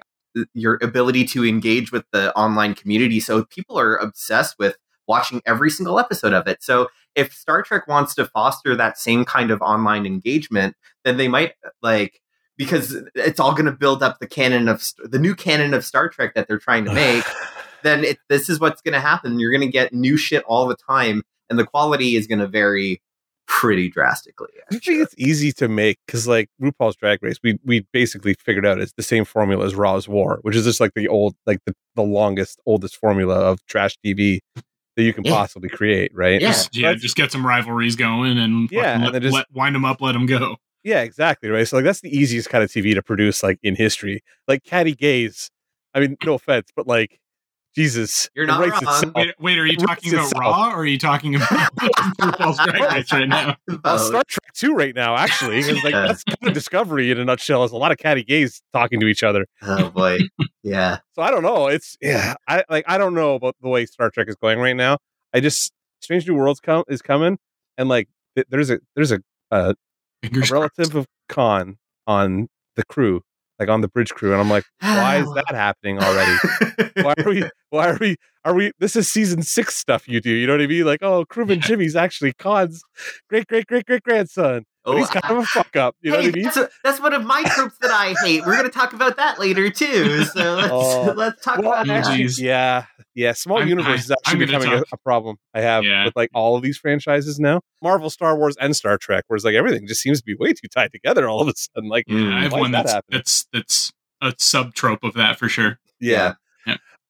your 0.54 0.78
ability 0.82 1.24
to 1.26 1.44
engage 1.44 1.92
with 1.92 2.04
the 2.12 2.34
online 2.36 2.74
community. 2.74 3.20
So 3.20 3.44
people 3.44 3.78
are 3.78 3.96
obsessed 3.96 4.56
with 4.58 4.76
watching 5.08 5.42
every 5.44 5.70
single 5.70 5.98
episode 5.98 6.32
of 6.32 6.46
it. 6.46 6.62
So 6.62 6.88
if 7.14 7.32
Star 7.32 7.62
Trek 7.62 7.88
wants 7.88 8.14
to 8.14 8.26
foster 8.26 8.76
that 8.76 8.98
same 8.98 9.24
kind 9.24 9.50
of 9.50 9.60
online 9.60 10.06
engagement, 10.06 10.76
then 11.04 11.16
they 11.16 11.28
might 11.28 11.54
uh, 11.64 11.70
like 11.82 12.20
because 12.56 12.96
it's 13.14 13.40
all 13.40 13.52
going 13.52 13.64
to 13.64 13.72
build 13.72 14.02
up 14.02 14.18
the 14.20 14.26
canon 14.26 14.68
of 14.68 14.84
the 15.02 15.18
new 15.18 15.34
canon 15.34 15.74
of 15.74 15.84
Star 15.84 16.08
Trek 16.08 16.34
that 16.34 16.46
they're 16.46 16.58
trying 16.58 16.84
to 16.84 16.92
make 16.92 17.24
then 17.82 18.04
it, 18.04 18.18
this 18.28 18.48
is 18.48 18.60
what's 18.60 18.82
going 18.82 18.94
to 18.94 19.00
happen. 19.00 19.38
You're 19.38 19.50
going 19.50 19.60
to 19.62 19.72
get 19.72 19.92
new 19.92 20.16
shit 20.16 20.44
all 20.44 20.66
the 20.66 20.76
time, 20.76 21.22
and 21.48 21.58
the 21.58 21.66
quality 21.66 22.16
is 22.16 22.26
going 22.26 22.38
to 22.38 22.46
vary 22.46 23.02
pretty 23.50 23.90
drastically. 23.90 24.48
I 24.70 24.76
think 24.78 25.00
it's 25.02 25.14
easy 25.18 25.50
to 25.54 25.66
make 25.68 25.98
because 26.06 26.28
like 26.28 26.48
RuPaul's 26.62 26.94
Drag 26.96 27.20
Race, 27.22 27.38
we 27.42 27.58
we 27.64 27.84
basically 27.92 28.34
figured 28.34 28.64
out 28.64 28.80
it's 28.80 28.92
the 28.92 29.02
same 29.02 29.24
formula 29.24 29.66
as 29.66 29.74
Raw's 29.74 30.08
War, 30.08 30.38
which 30.42 30.54
is 30.54 30.64
just 30.64 30.80
like 30.80 30.92
the 30.94 31.08
old, 31.08 31.34
like 31.46 31.58
the, 31.66 31.74
the 31.96 32.02
longest, 32.02 32.60
oldest 32.64 32.96
formula 32.96 33.34
of 33.34 33.58
trash 33.66 33.96
TV 34.06 34.38
that 34.96 35.02
you 35.02 35.12
can 35.12 35.24
Yeah. 35.24 35.32
possibly 35.32 35.68
create, 35.68 36.12
right? 36.14 36.40
Yeah. 36.40 36.48
Just, 36.48 36.76
yeah, 36.76 36.94
just 36.94 37.16
get 37.16 37.32
some 37.32 37.44
rivalries 37.46 37.96
going 37.96 38.38
and 38.38 38.70
Yeah, 38.70 38.82
fucking 38.82 38.94
and 38.94 39.02
let, 39.04 39.12
then 39.14 39.22
just- 39.22 39.34
let- 39.34 39.46
wind 39.52 39.74
them 39.74 39.84
up, 39.84 40.00
let 40.00 40.12
them 40.12 40.26
go. 40.26 40.56
Yeah, 40.84 41.02
exactly, 41.02 41.50
right. 41.50 41.66
So 41.68 41.76
like 41.76 41.84
that's 41.84 42.00
the 42.00 42.16
easiest 42.16 42.48
kind 42.48 42.64
of 42.64 42.70
TV 42.70 42.94
to 42.94 43.02
produce, 43.02 43.42
like 43.42 43.58
in 43.62 43.74
history. 43.76 44.22
Like 44.48 44.64
Caddy 44.64 44.94
Gaze, 44.94 45.50
I 45.92 46.00
mean, 46.00 46.16
no 46.24 46.34
offense, 46.34 46.68
but 46.74 46.86
like 46.86 47.18
Jesus, 47.76 48.28
You're 48.34 48.46
not 48.46 48.60
writes 48.60 48.82
wrong. 48.82 48.94
itself. 48.94 49.14
Wait, 49.14 49.34
wait, 49.38 49.58
are 49.58 49.64
you 49.66 49.74
It 49.74 49.78
talking 49.80 50.12
about 50.12 50.24
itself. 50.26 50.40
Raw 50.40 50.70
or 50.72 50.78
are 50.80 50.86
you 50.86 50.98
talking 50.98 51.36
about 51.36 51.48
RuPaul's 51.78 52.58
Drag 52.58 53.12
right 53.12 53.28
now? 53.28 53.56
Uh, 53.84 53.96
Star 53.98 54.22
Trek 54.26 54.52
2 54.54 54.74
right 54.74 54.94
now, 54.94 55.16
actually. 55.16 55.58
It's 55.60 55.84
like 55.84 55.92
Yeah. 55.94 56.06
that's 56.08 56.24
kind 56.24 56.48
of 56.48 56.52
discovery 56.54 57.10
in 57.12 57.18
a 57.18 57.24
nutshell. 57.24 57.62
Is 57.64 57.70
a 57.72 57.76
lot 57.76 57.92
of 57.92 57.98
catty 57.98 58.24
gays 58.24 58.60
talking 58.72 58.98
to 59.00 59.06
each 59.06 59.22
other. 59.22 59.46
oh 59.62 59.88
boy, 59.90 60.18
yeah. 60.64 60.98
So 61.14 61.22
I 61.22 61.30
don't 61.30 61.42
know. 61.42 61.68
It's 61.68 61.96
yeah. 62.00 62.34
I 62.48 62.64
like 62.68 62.84
I 62.88 62.98
don't 62.98 63.14
know 63.14 63.34
about 63.34 63.54
the 63.62 63.68
way 63.68 63.86
Star 63.86 64.10
Trek 64.10 64.28
is 64.28 64.36
going 64.36 64.58
right 64.58 64.76
now. 64.76 64.98
I 65.32 65.38
just 65.40 65.72
Strange 66.00 66.26
New 66.28 66.34
Worlds 66.34 66.58
come 66.60 66.82
is 66.88 67.00
coming, 67.02 67.38
and 67.78 67.88
like 67.88 68.08
th- 68.34 68.46
there's 68.50 68.70
a 68.70 68.80
there's 68.96 69.12
a, 69.12 69.20
a, 69.52 69.74
a 70.24 70.40
relative 70.50 70.94
of 70.96 71.06
Khan 71.28 71.78
on 72.06 72.48
the 72.76 72.84
crew, 72.84 73.22
like 73.60 73.68
on 73.68 73.82
the 73.82 73.88
bridge 73.88 74.10
crew, 74.10 74.32
and 74.32 74.40
I'm 74.40 74.50
like, 74.50 74.64
why 74.80 75.18
is 75.18 75.30
that 75.34 75.44
happening 75.54 75.98
already? 75.98 76.38
why 77.02 77.14
are 77.18 77.28
we? 77.28 77.44
Why 77.68 77.90
are 77.90 77.98
we? 78.00 78.16
Are 78.44 78.54
we? 78.54 78.72
This 78.80 78.96
is 78.96 79.06
season 79.08 79.42
six 79.42 79.74
stuff 79.76 80.08
you 80.08 80.20
do. 80.20 80.30
You 80.30 80.46
know 80.46 80.54
what 80.54 80.62
I 80.62 80.66
mean? 80.66 80.84
Like, 80.86 81.02
oh, 81.02 81.24
crewman 81.26 81.60
Jimmy's 81.60 81.94
actually 81.94 82.32
Khan's 82.32 82.82
great 83.28 83.46
great 83.46 83.66
great 83.66 83.84
great 83.86 84.02
grandson. 84.02 84.64
Oh, 84.86 84.96
he's 84.96 85.10
kind 85.10 85.22
of 85.36 85.44
a 85.44 85.46
fuck 85.46 85.76
up. 85.76 85.94
You 86.00 86.10
know 86.12 86.20
hey, 86.20 86.26
what 86.28 86.32
I 86.32 86.36
mean? 86.36 86.44
that's, 86.44 86.56
a- 86.56 86.70
that's 86.82 87.00
one 87.02 87.12
of 87.12 87.22
my 87.22 87.42
tropes 87.54 87.76
that 87.82 87.90
I 87.90 88.14
hate. 88.24 88.46
We're 88.46 88.54
going 88.56 88.64
to 88.64 88.70
talk 88.70 88.94
about 88.94 89.18
that 89.18 89.38
later 89.38 89.68
too. 89.68 90.24
So 90.24 90.54
let's 90.56 90.72
Oh. 90.72 91.12
let's 91.14 91.44
talk 91.44 91.58
Well, 91.58 91.72
about 91.74 91.86
that. 91.86 92.38
yeah, 92.38 92.86
yeah. 93.20 93.32
Small 93.32 93.58
I'm- 93.58 93.68
universe 93.68 94.00
I- 94.00 94.04
is 94.04 94.10
actually 94.10 94.46
becoming 94.46 94.72
a, 94.72 94.82
a 94.92 94.96
problem 94.98 95.36
I 95.54 95.60
have 95.60 95.84
Yeah. 95.84 96.04
with 96.06 96.16
like 96.16 96.30
all 96.34 96.56
of 96.56 96.62
these 96.62 96.78
franchises 96.78 97.38
now. 97.38 97.60
Marvel, 97.82 98.10
Star 98.10 98.36
Wars, 98.36 98.56
and 98.60 98.74
Star 98.74 98.98
Trek, 98.98 99.24
where 99.28 99.36
it's 99.36 99.44
like 99.44 99.54
everything 99.54 99.86
just 99.86 100.00
seems 100.00 100.18
to 100.20 100.24
be 100.24 100.34
way 100.34 100.52
too 100.52 100.68
tied 100.74 100.92
together 100.92 101.28
all 101.28 101.40
of 101.40 101.48
a 101.48 101.52
sudden. 101.56 101.88
Like, 101.88 102.06
Mm. 102.06 102.32
I 102.32 102.42
have 102.42 102.52
one 102.52 102.70
that 102.72 102.82
that's 102.86 102.92
happening? 102.94 103.18
that's 103.18 103.46
that's 103.52 103.92
a 104.22 104.32
sub 104.38 104.74
trope 104.74 105.02
of 105.04 105.14
that 105.14 105.38
for 105.38 105.48
sure. 105.48 105.78
Yeah. 106.00 106.34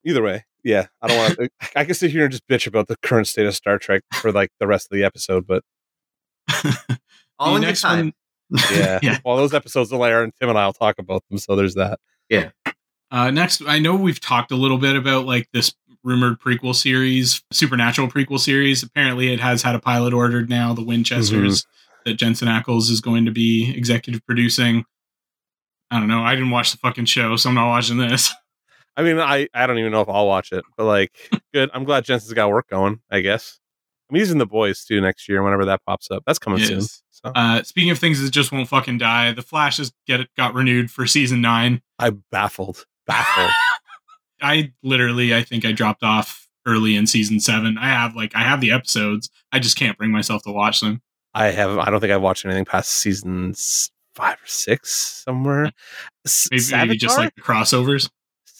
either 0.04 0.22
way, 0.22 0.44
yeah, 0.64 0.86
I 1.02 1.08
don't 1.08 1.16
want 1.18 1.34
to. 1.38 1.50
I 1.76 1.84
can 1.84 1.94
sit 1.94 2.10
here 2.10 2.24
and 2.24 2.32
just 2.32 2.46
bitch 2.48 2.66
about 2.66 2.88
the 2.88 2.96
current 3.02 3.26
state 3.28 3.46
of 3.46 3.54
Star 3.54 3.78
Trek 3.78 4.02
for 4.14 4.32
like 4.32 4.50
the 4.60 4.66
rest 4.66 4.88
of 4.90 4.96
the 4.96 5.04
episode, 5.04 5.46
but 5.46 5.62
All 7.38 7.50
The 7.50 7.54
in 7.56 7.60
good 7.62 7.66
next 7.68 7.80
time. 7.82 8.12
one- 8.50 8.60
yeah, 8.72 8.98
Yeah. 9.02 9.18
well, 9.24 9.36
those 9.36 9.54
episodes 9.54 9.92
will 9.92 10.04
air, 10.04 10.22
and 10.24 10.32
Tim 10.40 10.48
and 10.48 10.58
I'll 10.58 10.72
talk 10.72 10.98
about 10.98 11.22
them. 11.30 11.38
So 11.38 11.54
there's 11.56 11.74
that. 11.76 11.98
Yeah. 12.28 12.50
Uh, 13.12 13.30
next, 13.30 13.62
I 13.66 13.78
know 13.78 13.94
we've 13.96 14.20
talked 14.20 14.50
a 14.52 14.56
little 14.56 14.78
bit 14.78 14.96
about 14.96 15.24
like 15.26 15.48
this 15.52 15.72
rumored 16.02 16.40
prequel 16.40 16.74
series, 16.74 17.42
supernatural 17.52 18.08
prequel 18.08 18.38
series. 18.38 18.82
Apparently, 18.82 19.32
it 19.32 19.40
has 19.40 19.62
had 19.62 19.74
a 19.74 19.80
pilot 19.80 20.12
ordered 20.12 20.48
now, 20.48 20.72
the 20.72 20.84
Winchesters, 20.84 21.66
that 22.04 22.14
Jensen 22.14 22.48
Ackles 22.48 22.90
is 22.90 23.00
going 23.00 23.24
to 23.26 23.30
be 23.30 23.72
executive 23.76 24.24
producing. 24.26 24.84
I 25.90 25.98
don't 25.98 26.08
know. 26.08 26.22
I 26.22 26.34
didn't 26.34 26.50
watch 26.50 26.70
the 26.72 26.78
fucking 26.78 27.06
show, 27.06 27.36
so 27.36 27.48
I'm 27.48 27.54
not 27.54 27.68
watching 27.68 27.98
this. 27.98 28.32
I 28.96 29.02
mean, 29.02 29.18
I 29.18 29.48
I 29.54 29.66
don't 29.66 29.78
even 29.78 29.92
know 29.92 30.00
if 30.00 30.08
I'll 30.08 30.26
watch 30.26 30.52
it, 30.52 30.64
but 30.76 30.84
like, 30.84 31.12
good. 31.54 31.70
I'm 31.74 31.84
glad 31.84 32.04
Jensen's 32.04 32.32
got 32.34 32.50
work 32.50 32.68
going. 32.68 33.00
I 33.10 33.20
guess. 33.20 33.58
I'm 34.10 34.16
using 34.16 34.38
the 34.38 34.46
boys 34.46 34.84
too 34.84 35.00
next 35.00 35.28
year 35.28 35.40
whenever 35.42 35.64
that 35.66 35.82
pops 35.86 36.10
up. 36.10 36.24
That's 36.26 36.38
coming 36.40 36.58
soon. 36.58 36.80
So 36.80 37.30
Uh, 37.34 37.62
speaking 37.62 37.90
of 37.90 37.98
things 37.98 38.20
that 38.20 38.30
just 38.30 38.50
won't 38.50 38.68
fucking 38.68 38.98
die, 38.98 39.30
The 39.32 39.42
Flash 39.42 39.76
has 39.76 39.92
get 40.06 40.26
got 40.36 40.52
renewed 40.54 40.90
for 40.90 41.06
season 41.06 41.40
nine. 41.40 41.80
I'm 41.98 42.24
baffled. 42.32 42.86
Baffled. 43.06 43.50
I 44.42 44.72
literally, 44.82 45.34
I 45.34 45.42
think 45.42 45.64
I 45.64 45.72
dropped 45.72 46.02
off 46.02 46.48
early 46.66 46.96
in 46.96 47.06
season 47.06 47.40
seven. 47.40 47.78
I 47.78 47.88
have 47.88 48.14
like, 48.14 48.34
I 48.34 48.40
have 48.40 48.60
the 48.60 48.72
episodes. 48.72 49.30
I 49.52 49.58
just 49.58 49.76
can't 49.76 49.96
bring 49.96 50.10
myself 50.10 50.42
to 50.44 50.52
watch 50.52 50.80
them. 50.80 51.02
I 51.34 51.46
have. 51.46 51.78
I 51.78 51.90
don't 51.90 52.00
think 52.00 52.12
I've 52.12 52.22
watched 52.22 52.44
anything 52.44 52.64
past 52.64 52.90
seasons 52.90 53.90
five 54.14 54.36
or 54.36 54.46
six 54.46 55.22
somewhere. 55.24 55.70
Maybe, 56.50 56.62
maybe 56.72 56.96
just 56.96 57.16
like 57.16 57.34
the 57.34 57.40
crossovers. 57.40 58.10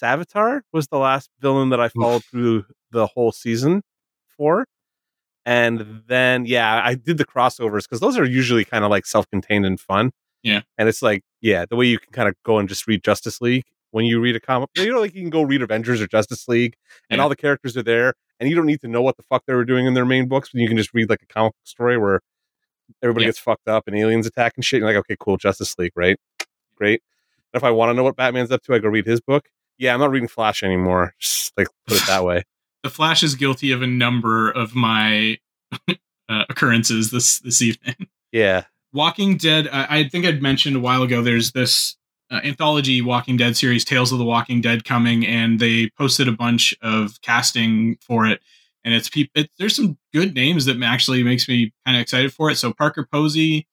Savitar 0.01 0.61
was 0.73 0.87
the 0.87 0.97
last 0.97 1.29
villain 1.39 1.69
that 1.69 1.79
I 1.79 1.89
followed 1.89 2.23
through 2.23 2.65
the 2.91 3.07
whole 3.07 3.31
season 3.31 3.83
for. 4.37 4.65
And 5.45 6.03
then, 6.07 6.45
yeah, 6.45 6.81
I 6.83 6.95
did 6.95 7.17
the 7.17 7.25
crossovers 7.25 7.83
because 7.83 7.99
those 7.99 8.17
are 8.17 8.25
usually 8.25 8.63
kind 8.63 8.83
of 8.83 8.89
like 8.89 9.05
self 9.05 9.29
contained 9.29 9.65
and 9.65 9.79
fun. 9.79 10.11
Yeah. 10.43 10.61
And 10.77 10.87
it's 10.87 11.01
like, 11.01 11.23
yeah, 11.41 11.65
the 11.69 11.75
way 11.75 11.85
you 11.85 11.99
can 11.99 12.11
kind 12.11 12.29
of 12.29 12.35
go 12.43 12.57
and 12.57 12.69
just 12.69 12.87
read 12.87 13.03
Justice 13.03 13.41
League 13.41 13.65
when 13.91 14.05
you 14.05 14.19
read 14.19 14.35
a 14.35 14.39
comic. 14.39 14.69
You 14.75 14.91
know, 14.91 14.99
like 14.99 15.13
you 15.15 15.21
can 15.21 15.29
go 15.29 15.41
read 15.43 15.61
Avengers 15.61 16.01
or 16.01 16.07
Justice 16.07 16.47
League 16.47 16.75
and 17.09 17.17
Yeah. 17.17 17.23
all 17.23 17.29
the 17.29 17.35
characters 17.35 17.77
are 17.77 17.83
there 17.83 18.13
and 18.39 18.49
you 18.49 18.55
don't 18.55 18.65
need 18.65 18.81
to 18.81 18.87
know 18.87 19.01
what 19.01 19.17
the 19.17 19.23
fuck 19.23 19.43
they 19.45 19.53
were 19.53 19.65
doing 19.65 19.85
in 19.85 19.93
their 19.93 20.05
main 20.05 20.27
books, 20.27 20.49
but 20.53 20.59
you 20.61 20.67
can 20.67 20.77
just 20.77 20.93
read 20.93 21.09
like 21.09 21.21
a 21.21 21.25
comic 21.33 21.53
book 21.53 21.65
story 21.67 21.97
where 21.97 22.21
everybody 23.03 23.25
Yeah. 23.25 23.29
gets 23.29 23.39
fucked 23.39 23.67
up 23.67 23.83
and 23.87 23.95
aliens 23.97 24.25
attack 24.25 24.53
and 24.55 24.65
shit. 24.65 24.79
You're 24.79 24.87
like, 24.87 24.97
okay, 24.97 25.15
cool, 25.19 25.37
Justice 25.37 25.77
League, 25.77 25.93
right? 25.95 26.17
Great. 26.75 27.01
And 27.53 27.59
if 27.59 27.63
I 27.63 27.71
want 27.71 27.89
to 27.89 27.93
know 27.93 28.03
what 28.03 28.15
Batman's 28.15 28.51
up 28.51 28.63
to, 28.63 28.73
I 28.73 28.79
go 28.79 28.87
read 28.89 29.05
his 29.05 29.21
book. 29.21 29.49
Yeah, 29.77 29.93
I'm 29.93 29.99
not 29.99 30.11
reading 30.11 30.27
Flash 30.27 30.63
anymore. 30.63 31.13
Just 31.19 31.53
like 31.57 31.67
put 31.87 31.97
it 31.97 32.07
that 32.07 32.23
way. 32.23 32.43
The 32.83 32.89
Flash 32.89 33.21
is 33.21 33.35
guilty 33.35 33.71
of 33.71 33.83
a 33.83 33.87
number 33.87 34.49
of 34.49 34.73
my 34.73 35.37
uh, 35.89 36.45
occurrences 36.49 37.11
this 37.11 37.39
this 37.41 37.61
evening. 37.61 37.95
Yeah. 38.31 38.63
Walking 38.91 39.37
Dead. 39.37 39.67
I, 39.71 39.99
I 39.99 40.09
think 40.09 40.25
I'd 40.25 40.41
mentioned 40.41 40.75
a 40.75 40.79
while 40.79 41.03
ago. 41.03 41.21
There's 41.21 41.51
this 41.51 41.95
uh, 42.31 42.39
anthology 42.43 43.01
Walking 43.01 43.37
Dead 43.37 43.57
series, 43.57 43.83
Tales 43.85 44.11
of 44.11 44.17
the 44.17 44.25
Walking 44.25 44.61
Dead, 44.61 44.85
coming, 44.85 45.25
and 45.27 45.59
they 45.59 45.89
posted 45.97 46.27
a 46.27 46.31
bunch 46.31 46.73
of 46.81 47.21
casting 47.21 47.97
for 48.01 48.25
it. 48.25 48.41
And 48.83 48.93
it's 48.93 49.09
people. 49.09 49.43
It, 49.43 49.51
there's 49.59 49.75
some 49.75 49.97
good 50.13 50.33
names 50.33 50.65
that 50.65 50.81
actually 50.81 51.23
makes 51.23 51.47
me 51.47 51.71
kind 51.85 51.97
of 51.97 52.01
excited 52.01 52.33
for 52.33 52.49
it. 52.49 52.55
So 52.55 52.73
Parker 52.73 53.07
Posey, 53.11 53.67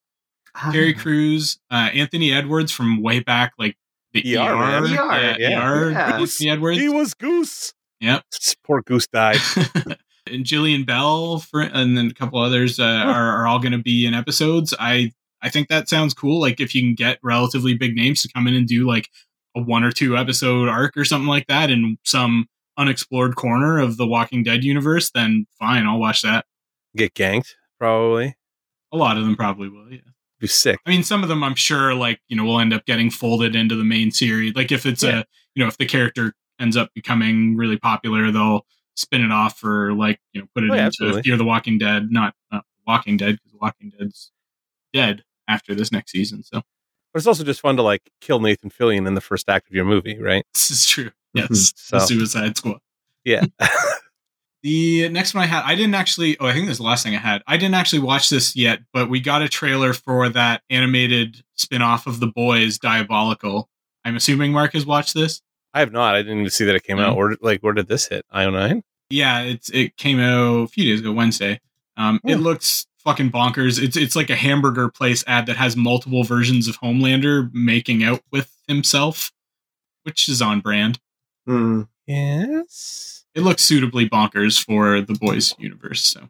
Terry 0.71 0.95
Ah. 0.97 1.01
Crews, 1.01 1.59
uh, 1.71 1.89
Anthony 1.95 2.33
Edwards 2.33 2.73
from 2.73 3.01
way 3.01 3.21
back, 3.21 3.53
like 3.59 3.77
the 4.13 4.37
ER, 4.37 4.57
man. 4.57 4.83
ER, 4.83 4.87
yeah, 4.89 5.37
yeah. 5.39 5.71
ER, 5.71 5.91
Yeah. 5.91 6.19
Anthony 6.19 6.51
Edwards. 6.51 6.79
He 6.79 6.89
was 6.89 7.15
Goose. 7.15 7.73
Yep. 8.01 8.25
Poor 8.65 8.83
Goose 8.83 9.07
died. 9.07 9.39
and 10.27 10.45
Jillian 10.45 10.85
Bell 10.87 11.39
for, 11.39 11.63
and 11.63 11.97
then 11.97 12.07
a 12.09 12.15
couple 12.15 12.39
others 12.39 12.79
uh, 12.79 12.85
are, 12.85 13.41
are 13.43 13.47
all 13.47 13.59
going 13.59 13.73
to 13.73 13.79
be 13.79 14.05
in 14.07 14.15
episodes. 14.15 14.75
I 14.79 15.13
I 15.43 15.49
think 15.49 15.69
that 15.69 15.89
sounds 15.89 16.15
cool. 16.15 16.41
Like 16.41 16.61
if 16.61 16.75
you 16.75 16.83
can 16.83 16.95
get 16.95 17.19
relatively 17.23 17.75
big 17.75 17.95
names 17.95 18.23
to 18.23 18.29
come 18.33 18.47
in 18.47 18.55
and 18.55 18.67
do 18.67 18.87
like 18.87 19.09
a 19.57 19.61
one 19.63 19.85
or 19.85 19.93
two 19.93 20.17
episode 20.17 20.69
arc 20.69 20.97
or 20.97 21.05
something 21.05 21.29
like 21.29 21.47
that 21.47 21.71
in 21.71 21.97
some 22.05 22.47
unexplored 22.77 23.35
corner 23.37 23.79
of 23.79 23.97
the 23.97 24.07
Walking 24.07 24.43
Dead 24.43 24.65
universe, 24.65 25.11
then 25.11 25.47
fine, 25.59 25.87
I'll 25.87 25.99
watch 25.99 26.23
that. 26.23 26.45
Get 26.97 27.15
ganked, 27.15 27.51
probably. 27.79 28.37
A 28.93 28.97
lot 28.97 29.17
of 29.17 29.25
them 29.25 29.37
probably 29.37 29.69
will. 29.69 29.93
Yeah. 29.93 30.01
Be 30.41 30.47
sick. 30.47 30.79
I 30.87 30.91
mean, 30.91 31.03
some 31.03 31.23
of 31.23 31.29
them 31.29 31.43
I'm 31.43 31.55
sure 31.57 31.95
like 31.95 32.21
you 32.29 32.37
know 32.37 32.45
will 32.45 32.61
end 32.61 32.73
up 32.73 32.85
getting 32.87 33.11
folded 33.11 33.57
into 33.57 33.75
the 33.75 33.85
main 33.85 34.11
series. 34.11 34.55
Like 34.55 34.71
if 34.73 34.87
it's 34.87 35.03
Yeah. 35.03 35.21
a 35.21 35.25
you 35.55 35.63
know 35.65 35.69
if 35.69 35.77
the 35.79 35.87
character 35.87 36.33
ends 36.61 36.77
up 36.77 36.91
becoming 36.95 37.57
really 37.57 37.77
popular, 37.79 38.31
they'll 38.31 38.65
spin 38.97 39.23
it 39.25 39.31
off 39.33 39.63
or 39.65 39.93
like 39.95 40.21
you 40.33 40.41
know 40.41 40.47
put 40.55 40.65
it 40.65 40.71
Oh, 40.71 40.75
into 40.75 40.83
absolutely. 40.85 41.23
Fear 41.23 41.37
the 41.39 41.45
Walking 41.45 41.79
Dead, 41.79 42.11
not, 42.11 42.35
not 42.53 42.65
Walking 42.87 43.17
Dead 43.17 43.39
because 43.43 43.59
Walking 43.61 43.93
Dead's 43.99 44.31
dead 44.93 45.23
after 45.49 45.75
this 45.75 45.91
next 45.91 46.13
season. 46.13 46.43
So 46.45 46.63
But 47.13 47.19
it's 47.19 47.27
also 47.27 47.43
just 47.45 47.61
fun 47.61 47.77
to 47.77 47.83
like 47.83 48.11
kill 48.21 48.39
Nathan 48.39 48.71
Fillion 48.71 49.07
in 49.09 49.15
the 49.15 49.21
first 49.21 49.49
act 49.49 49.69
of 49.69 49.75
your 49.75 49.85
movie, 49.85 50.19
right? 50.19 50.45
this 50.55 50.71
is 50.71 50.87
true. 50.87 51.11
Yes, 51.35 51.73
So- 51.77 51.99
the 51.99 52.07
Suicide 52.07 52.57
Squad. 52.57 52.79
Yeah. 53.25 53.45
The 54.65 55.09
next 55.11 55.35
one 55.35 55.45
I 55.45 55.47
had, 55.47 55.63
I 55.65 55.77
didn't 55.77 55.95
actually. 55.95 56.37
Oh, 56.41 56.47
I 56.47 56.53
think 56.53 56.67
this 56.67 56.73
is 56.75 56.79
the 56.79 56.85
last 56.85 57.05
thing 57.05 57.15
I 57.15 57.19
had. 57.21 57.43
I 57.47 57.57
didn't 57.57 57.77
actually 57.77 58.01
watch 58.01 58.29
this 58.29 58.57
yet, 58.57 58.81
but 58.93 59.09
we 59.09 59.21
got 59.21 59.41
a 59.41 59.49
trailer 59.49 59.93
for 59.93 60.29
that 60.31 60.63
animated 60.69 61.45
spin-off 61.55 62.09
of 62.09 62.19
The 62.19 62.27
Boys, 62.27 62.77
Diabolical. 62.77 63.69
I'm 64.05 64.17
assuming 64.17 64.51
Mark 64.53 64.73
has 64.73 64.85
watched 64.85 65.15
this. 65.15 65.43
I 65.75 65.79
have 65.79 65.93
not. 65.93 66.17
I 66.17 66.23
didn't 66.23 66.39
even 66.41 66.51
see 66.51 66.65
that 66.65 66.75
it 66.75 66.83
came 66.83 66.97
No. 66.97 67.05
out. 67.11 67.17
Where 67.17 67.37
like 67.41 67.61
where 67.61 67.73
did 67.73 67.87
this 67.87 68.09
hit? 68.09 68.27
IO 68.33 68.51
nine? 68.51 68.83
Yeah, 69.11 69.43
it's 69.43 69.71
it 69.71 69.97
came 69.97 70.19
out 70.19 70.63
a 70.63 70.67
few 70.67 70.85
days 70.87 71.01
ago, 71.01 71.13
Wednesday. 71.13 71.61
Um, 71.97 72.19
it 72.25 72.35
Hmm. 72.39 72.43
looks 72.43 72.88
fucking 72.99 73.31
bonkers. 73.31 73.83
It's 73.83 73.97
it's 73.97 74.17
like 74.17 74.31
a 74.31 74.37
hamburger 74.37 74.89
place 74.89 75.25
ad 75.27 75.47
that 75.47 75.57
has 75.57 75.77
multiple 75.77 76.25
versions 76.25 76.69
of 76.69 76.81
Homelander 76.81 77.51
making 77.53 78.03
out 78.05 78.23
with 78.31 78.55
himself, 78.67 79.33
which 80.03 80.29
is 80.29 80.43
on 80.43 80.61
brand. 80.61 80.99
Hmm. 81.47 81.83
Yes. 82.07 83.25
It 83.35 83.43
looks 83.43 83.63
suitably 83.63 84.09
bonkers 84.09 84.63
for 84.63 85.01
the 85.01 85.15
boys 85.15 85.55
universe. 85.59 86.03
So 86.03 86.29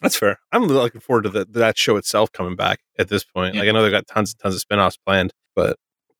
That's 0.00 0.16
fair. 0.16 0.38
I'm 0.52 0.64
looking 0.64 1.00
forward 1.00 1.22
to 1.22 1.28
the, 1.30 1.44
that 1.50 1.76
show 1.76 1.96
itself 1.96 2.32
coming 2.32 2.56
back 2.56 2.80
at 2.98 3.08
this 3.08 3.24
point. 3.24 3.54
Yeah. 3.54 3.60
Like 3.60 3.68
I 3.68 3.72
know 3.72 3.82
they've 3.82 3.90
got 3.90 4.06
tons 4.06 4.32
and 4.32 4.38
tons 4.38 4.54
of 4.54 4.60
spin-offs 4.60 4.96
planned, 4.96 5.32
but 5.54 5.76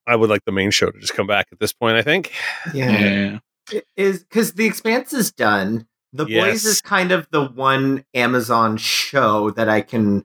I 0.07 0.17
would 0.17 0.31
like 0.31 0.45
the 0.45 0.53
main 0.53 0.71
show 0.71 0.91
to 0.91 0.99
just 1.01 1.15
come 1.15 1.27
back 1.27 1.47
at 1.53 1.59
this 1.59 1.73
point, 1.73 1.97
I 1.97 2.03
think. 2.03 2.33
Yeah. 2.75 2.91
yeah, 3.01 3.39
It 3.73 3.87
is 3.97 4.25
because 4.25 4.53
the 4.55 4.67
expanse 4.67 5.13
is 5.13 5.33
done 5.33 5.87
the 6.17 6.27
Yes. 6.27 6.45
boys 6.47 6.65
is 6.65 6.81
kind 6.83 7.13
of 7.13 7.29
the 7.31 7.45
one 7.45 8.05
amazon 8.15 8.77
show 8.77 9.51
that 9.53 9.69
i 9.69 9.81
can 9.81 10.25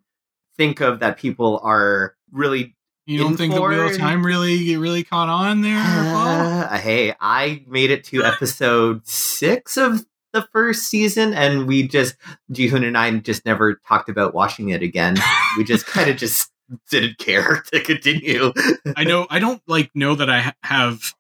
think 0.58 0.80
of 0.82 1.00
that 1.00 1.18
people 1.18 1.60
are 1.64 2.16
really 2.32 2.76
you 3.08 3.18
don't 3.18 3.32
In 3.32 3.38
think 3.38 3.54
the 3.56 3.62
Wheel 3.62 3.88
of 3.90 3.98
Time 3.98 4.24
really 4.26 4.78
really 4.78 5.04
caught 5.04 5.28
on 5.28 5.62
there? 5.62 5.78
Uh, 5.84 6.78
hey 6.78 7.14
i 7.20 7.64
made 7.68 7.92
it 7.92 8.04
to 8.06 8.24
episode 8.24 9.06
six 9.08 9.76
of 9.78 10.06
the 10.34 10.48
first 10.54 10.84
season 10.84 11.34
and 11.34 11.68
we 11.68 11.88
just 11.88 12.16
Jihun 12.54 12.86
and 12.86 12.98
i 12.98 13.12
just 13.18 13.46
never 13.46 13.76
talked 13.88 14.08
about 14.08 14.34
watching 14.34 14.70
it 14.70 14.82
again 14.82 15.16
we 15.58 15.64
just 15.64 15.86
kind 15.88 16.10
of 16.10 16.18
just 16.26 16.52
didn't 16.90 17.18
care 17.18 17.64
to 17.74 17.82
continue 17.82 18.54
I 18.96 19.04
know 19.04 19.28
I 19.30 19.40
don't 19.40 19.62
like 19.68 19.90
know 19.96 20.16
that 20.16 20.30
I 20.30 20.40
ha- 20.40 20.54
have 20.64 21.14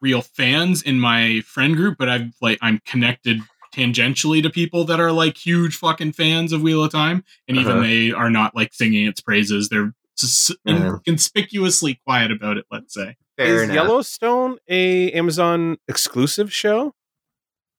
real 0.00 0.22
fans 0.22 0.80
in 0.82 0.98
my 0.98 1.42
friend 1.44 1.76
group, 1.76 1.98
but 1.98 2.08
I've 2.08 2.32
like 2.40 2.58
I'm 2.62 2.80
connected 2.86 3.40
tangentially 3.72 4.42
to 4.42 4.50
people 4.50 4.84
that 4.84 5.00
are 5.00 5.12
like 5.12 5.36
huge 5.36 5.76
fucking 5.76 6.12
fans 6.12 6.52
of 6.52 6.62
Wheel 6.62 6.84
of 6.84 6.92
Time, 6.92 7.24
and 7.48 7.56
even 7.56 7.72
Uh-huh. 7.72 7.82
they 7.82 8.10
are 8.12 8.30
not 8.30 8.54
like 8.56 8.72
singing 8.74 9.06
its 9.06 9.20
praises. 9.20 9.68
They're 9.68 9.94
s- 10.22 10.50
Uh-huh. 10.66 10.98
conspicuously 11.04 12.00
quiet 12.06 12.30
about 12.30 12.56
it. 12.58 12.66
Let's 12.70 12.94
say 12.94 13.16
Fair 13.36 13.56
Is 13.56 13.62
enough. 13.62 13.74
Yellowstone 13.74 14.58
a 14.68 15.10
Amazon 15.12 15.78
exclusive 15.88 16.52
show? 16.52 16.94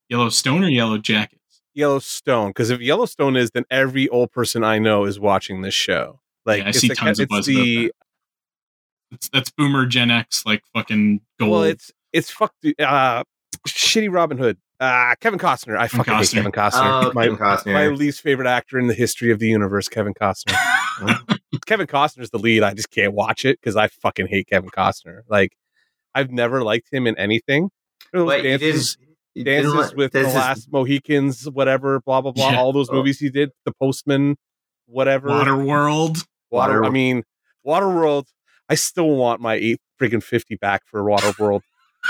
Yellowstone 0.08 0.64
or 0.64 0.68
Yellow 0.68 0.98
Jackets. 0.98 1.38
Yellowstone, 1.74 2.50
because 2.50 2.68
if 2.70 2.80
Yellowstone 2.80 3.36
is, 3.36 3.50
then 3.52 3.64
every 3.70 4.08
old 4.08 4.30
person 4.32 4.62
I 4.64 4.78
know 4.78 5.04
is 5.04 5.18
watching 5.20 5.62
this 5.62 5.72
show. 5.74 6.20
Like 6.44 6.62
Yeah, 6.62 6.68
I 6.68 6.70
see 6.72 6.88
the- 6.88 6.94
tons 6.96 7.18
of 7.20 7.24
it's 7.24 7.30
buzz 7.30 7.48
about 7.48 7.64
that. 7.64 7.90
It's, 9.12 9.28
that's 9.28 9.50
Boomer 9.50 9.86
Gen 9.86 10.10
X, 10.10 10.44
like 10.46 10.62
fucking 10.74 11.20
gold. 11.38 11.50
well, 11.52 11.62
it's 11.64 11.92
it's 12.12 12.30
fucked. 12.30 12.66
uh, 12.78 13.22
shitty 13.68 14.12
Robin 14.12 14.38
Hood. 14.38 14.58
Uh, 14.80 15.14
Kevin 15.20 15.38
Costner. 15.38 15.76
I 15.78 15.86
fucking 15.88 16.12
Costner. 16.14 16.18
hate 16.18 16.30
Kevin 16.32 16.52
Costner. 16.52 17.04
Oh, 17.06 17.12
my, 17.14 17.24
Kevin 17.24 17.38
Costner. 17.38 17.72
my 17.72 17.86
least 17.88 18.20
favorite 18.20 18.48
actor 18.48 18.78
in 18.78 18.88
the 18.88 18.94
history 18.94 19.30
of 19.30 19.38
the 19.38 19.46
universe, 19.48 19.88
Kevin 19.88 20.12
Costner. 20.14 20.56
Kevin 21.66 21.86
Costner's 21.86 22.30
the 22.30 22.38
lead. 22.38 22.62
I 22.64 22.74
just 22.74 22.90
can't 22.90 23.14
watch 23.14 23.44
it 23.44 23.60
because 23.60 23.76
I 23.76 23.86
fucking 23.88 24.26
hate 24.26 24.48
Kevin 24.48 24.70
Costner. 24.70 25.20
Like, 25.28 25.52
I've 26.14 26.30
never 26.30 26.62
liked 26.64 26.92
him 26.92 27.06
in 27.06 27.16
anything. 27.16 27.70
Those 28.12 28.26
Wait, 28.26 28.42
dances, 28.42 28.96
didn't, 28.96 29.16
you 29.34 29.44
didn't 29.44 29.62
dances 29.72 29.88
let- 29.90 29.96
with 29.96 30.12
the 30.12 30.18
this 30.20 30.28
is- 30.28 30.34
last 30.34 30.72
Mohicans, 30.72 31.48
whatever, 31.48 32.00
blah 32.00 32.20
blah 32.20 32.32
blah. 32.32 32.50
Yeah. 32.50 32.58
All 32.58 32.72
those 32.72 32.90
Oh. 32.90 32.94
movies 32.94 33.20
he 33.20 33.30
did, 33.30 33.50
The 33.64 33.72
Postman, 33.80 34.36
whatever. 34.86 35.28
Waterworld. 35.28 36.26
Water. 36.50 36.78
I 36.78 36.80
Water- 36.80 36.90
mean, 36.92 37.22
Waterworld. 37.66 38.24
I 38.68 38.74
still 38.74 39.10
want 39.16 39.40
my 39.40 39.54
eight 39.54 39.80
freaking 40.00 40.22
fifty 40.22 40.56
back 40.56 40.82
for 40.86 41.02
Waterworld. 41.04 41.60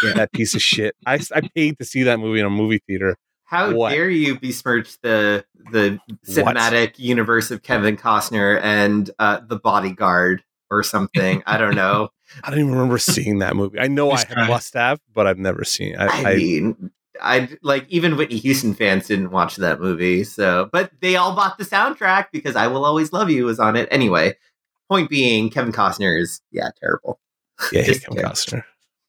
Yeah. 0.02 0.14
that 0.14 0.32
piece 0.32 0.54
of 0.54 0.62
shit. 0.62 0.94
I, 1.06 1.20
I 1.34 1.42
paid 1.54 1.78
to 1.78 1.84
see 1.84 2.02
that 2.04 2.18
movie 2.18 2.40
in 2.40 2.46
a 2.46 2.50
movie 2.50 2.80
theater. 2.86 3.16
How 3.44 3.72
What? 3.74 3.90
dare 3.90 4.08
you 4.10 4.38
besmirch 4.38 4.98
the 5.02 5.44
the 5.72 5.98
cinematic 6.26 6.98
universe 6.98 7.50
of 7.50 7.62
Kevin 7.62 7.96
Costner 7.96 8.60
and 8.62 9.10
uh, 9.18 9.40
the 9.46 9.56
Bodyguard 9.56 10.42
or 10.70 10.82
something? 10.82 11.42
I 11.46 11.58
don't 11.58 11.74
know. 11.74 12.08
I 12.44 12.50
don't 12.50 12.60
even 12.60 12.72
remember 12.72 12.96
seeing 12.98 13.40
that 13.40 13.54
movie. 13.54 13.78
I 13.78 13.88
know 13.88 14.10
I 14.10 14.24
Nice 14.34 14.48
must 14.48 14.74
have, 14.74 15.00
but 15.14 15.26
I've 15.26 15.38
never 15.38 15.64
seen. 15.64 15.94
it. 15.94 16.00
I, 16.00 16.06
I, 16.06 16.30
I, 16.32 16.36
mean, 16.36 16.90
I 17.20 17.48
like 17.62 17.86
even 17.90 18.16
Whitney 18.16 18.38
Houston 18.38 18.72
fans 18.74 19.06
didn't 19.06 19.30
watch 19.32 19.56
that 19.56 19.80
movie. 19.80 20.24
So, 20.24 20.70
but 20.72 20.90
they 21.00 21.16
all 21.16 21.36
bought 21.36 21.58
the 21.58 21.64
soundtrack 21.64 22.28
because 22.32 22.56
"I 22.56 22.68
Will 22.68 22.86
Always 22.86 23.12
Love 23.12 23.28
You" 23.30 23.44
was 23.44 23.58
on 23.60 23.76
it 23.76 23.86
anyway. 23.90 24.34
Point 24.88 25.10
being, 25.10 25.50
Kevin 25.50 25.72
Costner 25.72 26.18
is 26.18 26.40
yeah 26.50 26.70
terrible. 26.80 27.20
yeah, 27.70 27.82
Kevin 27.84 28.00
terrible. 28.00 28.30
Costner. 28.30 28.64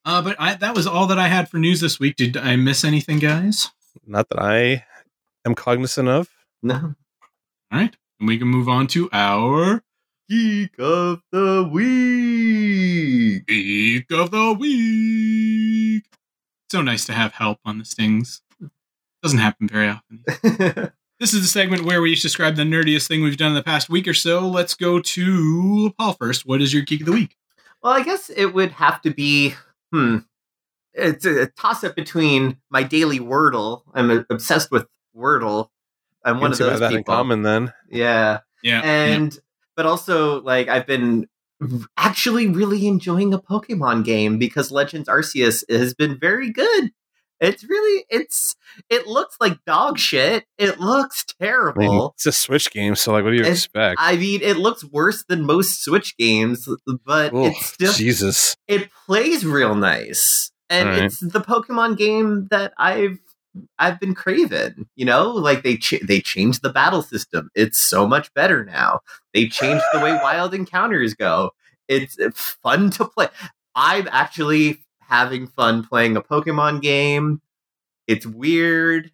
Uh, 0.06 0.22
but 0.22 0.36
I, 0.39 0.56
that 0.56 0.76
was 0.76 0.86
all 0.86 1.08
that 1.08 1.20
I 1.20 1.28
had 1.28 1.50
for 1.50 1.58
news 1.58 1.80
this 1.80 2.00
week. 2.00 2.16
Did 2.18 2.36
I 2.38 2.56
miss 2.56 2.84
anything, 2.84 3.20
guys? 3.20 3.70
Not 4.06 4.30
that 4.30 4.39
I 4.42 4.86
am 5.46 5.56
cognizant 5.56 6.10
of. 6.10 6.30
No, 6.62 6.76
All 7.72 7.80
right. 7.80 7.96
And 8.20 8.28
we 8.28 8.38
can 8.38 8.48
move 8.48 8.68
on 8.70 8.88
to 8.88 9.10
our 9.13 9.84
geek 10.30 10.76
of 10.80 11.22
the 11.32 11.70
week. 11.72 13.48
Geek 13.48 14.12
of 14.12 14.32
the 14.32 14.54
Week. 14.54 16.06
So 16.72 16.82
nice 16.82 17.06
to 17.06 17.13
have 17.13 17.34
help 17.34 17.60
on 17.66 17.80
this 17.80 17.94
things. 17.94 18.42
Doesn't 19.22 19.39
happen 19.39 19.68
very 19.68 19.88
often. 19.89 20.92
This 21.20 21.34
is 21.34 21.42
the 21.44 21.48
segment 21.48 21.86
where 21.86 22.02
we 22.02 22.12
each 22.12 22.22
describe 22.22 22.58
the 22.58 22.63
nerdiest 22.63 23.08
thing 23.08 23.24
we've 23.24 23.38
done 23.38 23.50
in 23.52 23.56
the 23.56 23.63
past 23.63 23.88
week 23.89 24.10
or 24.10 24.13
so. 24.13 24.46
Let's 24.46 24.74
go 24.74 25.00
to 25.00 25.94
Paul 25.98 26.13
first. 26.13 26.46
What 26.46 26.62
is 26.62 26.74
your 26.74 26.82
geek 26.84 27.00
of 27.00 27.06
the 27.06 27.13
week? 27.13 27.38
Well, 27.82 27.94
I 27.94 28.04
guess 28.04 28.30
it 28.30 28.48
would 28.48 28.72
have 28.72 29.02
to 29.04 29.10
be, 29.12 29.54
hmm, 29.93 30.17
it's 30.93 31.25
a, 31.25 31.47
toss 31.47 31.84
up 31.84 31.95
between 31.95 32.58
my 32.69 32.84
daily 32.84 33.19
Wordle. 33.19 33.84
I'm 33.93 34.25
obsessed 34.29 34.71
with 34.71 34.88
Wordle. 35.15 35.69
I'm 36.25 36.39
one 36.39 36.51
of 36.51 36.58
Don't 36.58 36.67
those 36.67 36.79
have 36.79 36.79
that 36.79 36.91
in 36.93 36.99
people. 36.99 37.13
common 37.13 37.43
then. 37.43 37.73
Yeah. 37.89 38.39
Yeah. 38.63 38.82
And, 38.82 39.38
but 39.75 39.86
also, 39.86 40.41
like, 40.41 40.67
I've 40.67 40.88
been 40.88 41.27
actually 41.97 42.47
really 42.47 42.88
enjoying 42.88 43.34
a 43.34 43.39
Pokemon 43.39 44.03
game 44.06 44.38
because 44.38 44.71
Legends 44.71 45.08
Arceus 45.08 45.63
has 45.69 45.93
been 45.93 46.17
very 46.19 46.51
good. 46.51 46.91
It's 47.43 47.63
really, 47.63 48.06
it's, 48.10 48.56
it 48.89 49.06
looks 49.08 49.38
like 49.39 49.58
dog 49.65 49.99
shit. 49.99 50.45
It 50.58 50.79
looks 50.79 51.25
I 51.39 51.43
mean, 51.43 51.49
terrible. 51.51 52.13
it's 52.15 52.25
a 52.25 52.32
Switch 52.32 52.71
game, 52.71 52.95
so 52.95 53.12
like, 53.12 53.23
what 53.23 53.32
do 53.32 53.36
you 53.36 53.41
It's- 53.41 53.58
expect? 53.60 53.97
I 54.01 54.15
mean, 54.17 54.41
it 54.41 54.58
looks 54.58 54.84
worse 54.84 55.23
than 55.27 55.45
most 55.45 55.84
Switch 55.84 56.15
games, 56.17 56.67
but 57.06 57.34
Oh, 57.34 57.47
it's 57.47 57.65
still 57.65 57.93
Jesus. 57.93 58.56
it 58.67 58.89
plays 59.06 59.45
real 59.45 59.75
nice 59.75 60.51
and 60.69 60.89
Alright. 60.89 61.03
it's 61.03 61.19
the 61.19 61.41
pokemon 61.41 61.97
game 61.97 62.47
that 62.49 62.71
i've 62.77 63.17
i've 63.77 63.99
been 63.99 64.15
craving 64.15 64.88
you 64.95 65.06
know 65.06 65.29
like 65.29 65.62
they 65.62 65.75
ch- 65.75 65.99
they 66.01 66.21
changed 66.21 66.62
the 66.63 66.69
battle 66.71 67.01
system 67.01 67.49
it's 67.53 67.77
so 67.77 68.08
much 68.08 68.34
better 68.34 68.63
now 68.63 69.01
they 69.34 69.45
changed 69.47 69.84
the 69.93 69.99
way 69.99 70.13
wild 70.23 70.53
encounters 70.53 71.13
go 71.13 71.51
it's 71.89 72.15
fun 72.63 72.89
to 72.91 73.03
play 73.06 73.27
i'm 73.75 74.08
actually 74.12 74.83
having 75.08 75.48
fun 75.48 75.84
playing 75.86 76.16
a 76.18 76.22
pokemon 76.22 76.82
game 76.82 77.42
it's 78.08 78.26
weird 78.26 79.12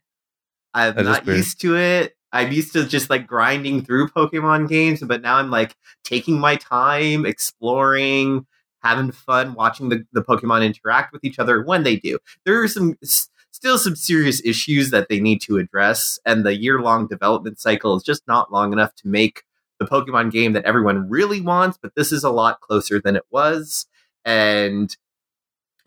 i'm 0.74 0.96
That 0.96 1.04
not 1.04 1.26
used 1.26 1.62
to 1.62 1.76
it 1.78 2.16
i'm 2.32 2.52
used 2.52 2.74
to 2.74 2.86
just 2.86 3.10
like 3.10 3.28
grinding 3.28 3.84
through 3.84 4.08
pokemon 4.10 4.68
games 4.70 5.02
but 5.02 5.22
now 5.22 5.36
i'm 5.36 5.52
like 5.52 5.76
taking 6.04 6.40
my 6.40 6.56
time 6.56 7.26
exploring 7.26 8.46
having 8.82 9.12
fun 9.12 9.54
watching 9.54 9.90
the, 9.90 10.06
the 10.14 10.22
Pokemon 10.22 10.66
interact 10.66 11.14
with 11.14 11.24
each 11.24 11.40
other 11.40 11.64
when 11.64 11.84
they 11.84 11.96
do. 11.96 12.18
There 12.46 12.62
are 12.62 12.68
some 12.68 12.98
s- 13.04 13.30
still 13.52 13.78
some 13.78 13.96
serious 13.96 14.42
issues 14.46 14.92
that 14.92 15.10
they 15.10 15.20
need 15.20 15.42
to 15.42 15.58
address, 15.58 16.20
and 16.26 16.46
the 16.46 16.56
year 16.56 16.82
long 16.82 17.08
development 17.08 17.60
cycle 17.60 17.96
is 17.96 18.04
just 18.04 18.28
not 18.28 18.52
long 18.52 18.74
enough 18.74 18.96
to 18.96 19.08
make 19.08 19.44
the 19.80 19.86
Pokemon 19.86 20.32
game 20.32 20.54
that 20.54 20.66
everyone 20.66 21.10
really 21.10 21.42
wants. 21.42 21.78
But 21.82 21.96
this 21.96 22.12
is 22.12 22.24
a 22.24 22.30
lot 22.30 22.62
closer 22.62 23.00
than 23.00 23.16
it 23.16 23.26
was, 23.32 23.86
and 24.26 24.96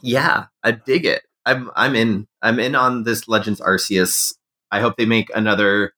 yeah, 0.02 0.46
I 0.62 0.72
dig 0.72 1.04
it. 1.04 1.22
I'm 1.46 1.70
I'm 1.74 1.94
in. 1.94 2.26
I'm 2.42 2.58
in 2.60 2.74
on 2.74 3.04
this 3.04 3.26
Legends 3.28 3.60
Arceus. 3.60 4.34
I 4.70 4.80
hope 4.80 4.96
they 4.96 5.06
make 5.06 5.30
another 5.34 5.92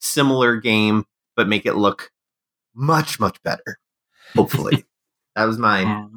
similar 0.00 0.56
game, 0.56 1.04
but 1.36 1.48
make 1.48 1.66
it 1.66 1.74
look 1.74 2.10
much 2.74 3.18
much 3.20 3.42
better. 3.42 3.78
Hopefully, 4.34 4.84
that 5.36 5.44
was 5.44 5.58
mine. 5.58 5.86
Uh, 5.86 6.08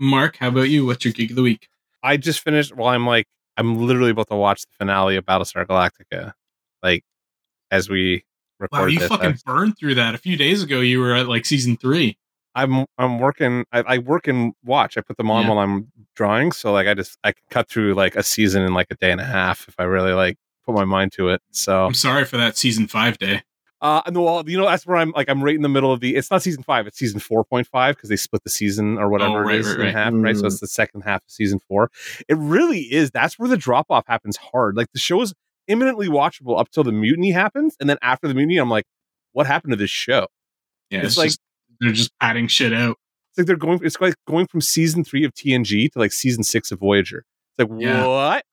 Mark, 0.00 0.36
how 0.36 0.48
about 0.48 0.68
you? 0.68 0.86
What's 0.86 1.04
your 1.04 1.12
geek 1.12 1.30
of 1.30 1.36
the 1.36 1.42
week? 1.42 1.68
I 2.02 2.16
just 2.16 2.40
finished. 2.40 2.74
Well, 2.76 2.88
I'm 2.88 3.06
like, 3.06 3.26
I'm 3.56 3.86
literally 3.86 4.10
about 4.10 4.28
to 4.28 4.36
watch 4.36 4.62
the 4.62 4.72
finale 4.78 5.16
of 5.16 5.24
Battlestar 5.24 5.66
Galactica, 5.66 6.32
like 6.82 7.04
as 7.70 7.88
we 7.88 8.24
record 8.60 8.80
Wow, 8.80 8.86
you 8.86 8.98
this. 9.00 9.08
fucking 9.08 9.26
I've- 9.30 9.40
burned 9.46 9.78
through 9.78 9.94
that. 9.96 10.14
A 10.14 10.18
few 10.18 10.36
days 10.36 10.62
ago, 10.62 10.80
you 10.80 11.00
were 11.00 11.14
at 11.14 11.28
like 11.28 11.44
season 11.46 11.76
three. 11.76 12.18
I'm 12.64 12.86
I'm 12.98 13.18
working. 13.18 13.64
I, 13.72 13.80
I 13.80 13.98
work 13.98 14.26
and 14.28 14.52
watch. 14.64 14.96
I 14.96 15.00
put 15.00 15.16
them 15.16 15.30
on 15.30 15.42
Yeah. 15.44 15.48
while 15.50 15.58
I'm 15.58 15.92
drawing. 16.16 16.52
So 16.52 16.72
like, 16.72 16.86
I 16.86 16.94
just 16.94 17.16
I 17.24 17.32
can 17.32 17.42
cut 17.50 17.68
through 17.68 17.94
like 17.94 18.16
a 18.16 18.22
season 18.22 18.62
in 18.62 18.74
like 18.74 18.88
a 18.90 18.96
day 18.96 19.10
and 19.12 19.20
a 19.20 19.24
half 19.24 19.66
if 19.68 19.74
I 19.78 19.84
really 19.84 20.12
like 20.12 20.36
put 20.66 20.74
my 20.74 20.84
mind 20.84 21.12
to 21.12 21.28
it. 21.28 21.40
So 21.52 21.86
I'm 21.86 21.94
sorry 21.94 22.24
for 22.24 22.36
that 22.36 22.56
season 22.56 22.86
five 22.88 23.18
day. 23.18 23.42
Uh, 23.80 24.02
no, 24.10 24.22
well, 24.22 24.42
you 24.50 24.58
know, 24.58 24.64
that's 24.66 24.84
where 24.88 24.96
I'm 24.96 25.12
like, 25.12 25.28
I'm 25.30 25.40
right 25.40 25.54
in 25.54 25.62
the 25.62 25.68
middle 25.68 25.92
of 25.92 26.00
the. 26.00 26.16
It's 26.16 26.32
not 26.32 26.42
season 26.42 26.64
five; 26.64 26.88
it's 26.88 26.98
season 26.98 27.20
four 27.20 27.44
point 27.44 27.68
five 27.68 27.94
because 27.94 28.08
they 28.08 28.16
split 28.16 28.42
the 28.42 28.50
season 28.50 28.98
or 28.98 29.08
whatever 29.08 29.38
Oh, 29.44 29.46
right, 29.46 29.54
it 29.54 29.60
is 29.60 29.66
right, 29.68 29.78
in 29.78 29.84
right. 29.84 29.94
half, 29.94 30.12
right? 30.14 30.36
So 30.36 30.42
Mm. 30.42 30.46
it's 30.46 30.58
the 30.58 30.66
second 30.66 31.02
half 31.02 31.18
of 31.24 31.30
season 31.30 31.60
four. 31.68 31.90
It 32.28 32.36
really 32.38 32.80
is. 32.92 33.12
That's 33.12 33.38
where 33.38 33.48
the 33.48 33.56
drop 33.56 33.86
off 33.88 34.04
happens 34.08 34.36
hard. 34.36 34.76
Like 34.76 34.88
the 34.92 34.98
show 34.98 35.22
is 35.22 35.32
imminently 35.68 36.08
watchable 36.08 36.58
up 36.58 36.70
till 36.72 36.82
the 36.82 36.90
mutiny 36.90 37.30
happens, 37.30 37.76
and 37.78 37.88
then 37.88 37.98
after 38.02 38.26
the 38.26 38.34
mutiny, 38.34 38.56
I'm 38.56 38.68
like, 38.68 38.84
what 39.32 39.46
happened 39.46 39.70
to 39.74 39.76
this 39.76 39.90
show? 39.90 40.26
Yeah, 40.90 40.98
It's 41.00 41.08
it's, 41.10 41.18
like- 41.18 41.28
just 41.28 41.40
they're 41.80 41.92
just 41.92 42.10
padding 42.20 42.48
shit 42.48 42.72
out. 42.72 42.96
It's 43.30 43.38
like 43.38 43.46
they're 43.46 43.56
going. 43.56 43.80
It's 43.82 44.00
like 44.00 44.14
going 44.26 44.46
from 44.46 44.60
season 44.60 45.04
three 45.04 45.24
of 45.24 45.32
TNG 45.34 45.90
to 45.92 45.98
like 45.98 46.12
season 46.12 46.42
six 46.42 46.70
of 46.72 46.80
Voyager. 46.80 47.24
It's 47.58 47.70
like 47.70 47.80
Yeah. 47.80 48.06
what? 48.06 48.44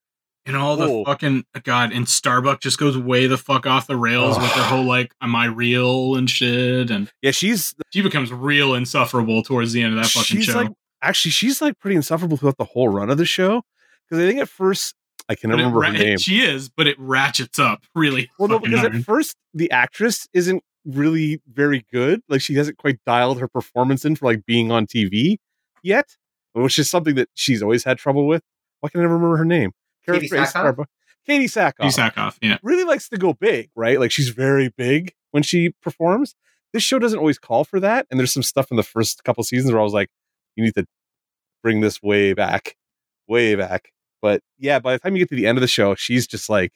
And 0.47 0.55
all 0.55 0.75
the 0.77 0.87
Whoa. 0.87 1.05
fucking 1.05 1.43
God, 1.63 1.91
and 1.91 2.07
Starbuck 2.07 2.61
just 2.61 2.77
goes 2.77 2.95
way 2.95 3.25
the 3.25 3.35
fuck 3.37 3.65
off 3.65 3.87
the 3.87 3.97
rails 3.97 4.37
with 4.37 4.53
their 4.53 4.63
whole 4.63 4.83
like, 4.83 5.11
"Am 5.19 5.35
I 5.35 5.45
real?" 5.45 6.15
and 6.15 6.29
shit, 6.29 6.91
and 6.91 7.09
Yeah, 7.23 7.31
she's 7.31 7.73
she 7.91 8.03
becomes 8.03 8.31
real 8.31 8.75
insufferable 8.75 9.41
towards 9.41 9.73
the 9.73 9.81
end 9.81 9.97
of 9.97 10.03
that 10.03 10.11
fucking 10.11 10.37
she's 10.37 10.45
show. 10.45 10.53
like 10.59 10.69
actually 11.01 11.31
she's 11.31 11.63
like 11.63 11.79
pretty 11.79 11.95
insufferable 11.95 12.37
throughout 12.37 12.57
the 12.57 12.65
whole 12.65 12.89
run 12.89 13.09
of 13.09 13.17
the 13.17 13.25
show 13.25 13.63
because 14.07 14.23
I 14.23 14.27
think 14.27 14.39
at 14.39 14.47
first 14.49 14.93
I 15.27 15.33
can 15.33 15.49
remember 15.49 15.79
ra- 15.79 15.87
her 15.87 15.93
name. 15.93 16.19
She 16.19 16.41
is, 16.41 16.69
but 16.69 16.85
it 16.85 16.95
ratchets 16.99 17.57
up 17.57 17.81
really. 17.95 18.29
Well, 18.37 18.47
no, 18.47 18.59
because 18.59 18.81
hard. 18.81 18.95
at 18.97 19.03
first 19.03 19.35
the 19.55 19.71
actress 19.71 20.27
isn't 20.33 20.61
really 20.85 21.41
very 21.51 21.85
good. 21.91 22.21
Like 22.29 22.41
she 22.41 22.55
hasn't 22.55 22.77
quite 22.77 22.99
dialed 23.05 23.39
her 23.39 23.47
performance 23.47 24.05
in 24.05 24.15
for 24.15 24.25
like 24.25 24.45
being 24.45 24.71
on 24.71 24.85
TV 24.87 25.37
yet, 25.83 26.15
which 26.53 26.79
is 26.79 26.89
something 26.89 27.15
that 27.15 27.29
she's 27.33 27.61
always 27.61 27.83
had 27.83 27.97
trouble 27.97 28.27
with. 28.27 28.43
Why 28.79 28.89
can 28.89 28.99
I 29.01 29.03
never 29.03 29.15
remember 29.15 29.37
her 29.37 29.45
name? 29.45 29.71
Katee 30.07 30.29
Grace 30.29 30.51
Sackhoff? 30.53 30.75
Starbuck- 30.75 30.89
Katee 31.27 31.45
Sackhoff. 31.45 31.83
He's 31.83 31.97
Sackhoff, 31.97 32.37
yeah. 32.41 32.57
really 32.61 32.83
likes 32.83 33.09
to 33.09 33.17
go 33.17 33.33
big, 33.33 33.69
right? 33.75 33.99
Like 33.99 34.11
she's 34.11 34.29
very 34.29 34.69
big 34.77 35.13
when 35.31 35.43
she 35.43 35.71
performs. 35.81 36.35
This 36.71 36.83
show 36.83 36.99
doesn't 36.99 37.17
always 37.17 37.39
call 37.39 37.63
for 37.63 37.79
that, 37.79 38.05
and 38.11 38.19
there's 38.19 38.33
some 38.33 38.43
stuff 38.43 38.69
in 38.69 38.77
the 38.77 38.83
first 38.83 39.23
couple 39.23 39.43
seasons 39.43 39.71
where 39.71 39.79
I 39.79 39.83
was 39.83 39.93
like, 39.93 40.09
you 40.55 40.63
need 40.63 40.75
to 40.75 40.85
bring 41.63 41.81
this 41.81 42.03
way 42.03 42.33
back, 42.33 42.75
way 43.27 43.55
back. 43.55 43.91
But 44.21 44.41
yeah, 44.59 44.79
by 44.79 44.93
the 44.93 44.99
time 44.99 45.15
you 45.15 45.19
get 45.19 45.29
to 45.29 45.35
the 45.35 45.47
end 45.47 45.57
of 45.57 45.61
the 45.61 45.67
show, 45.67 45.95
she's 45.95 46.27
just 46.27 46.49
like 46.49 46.73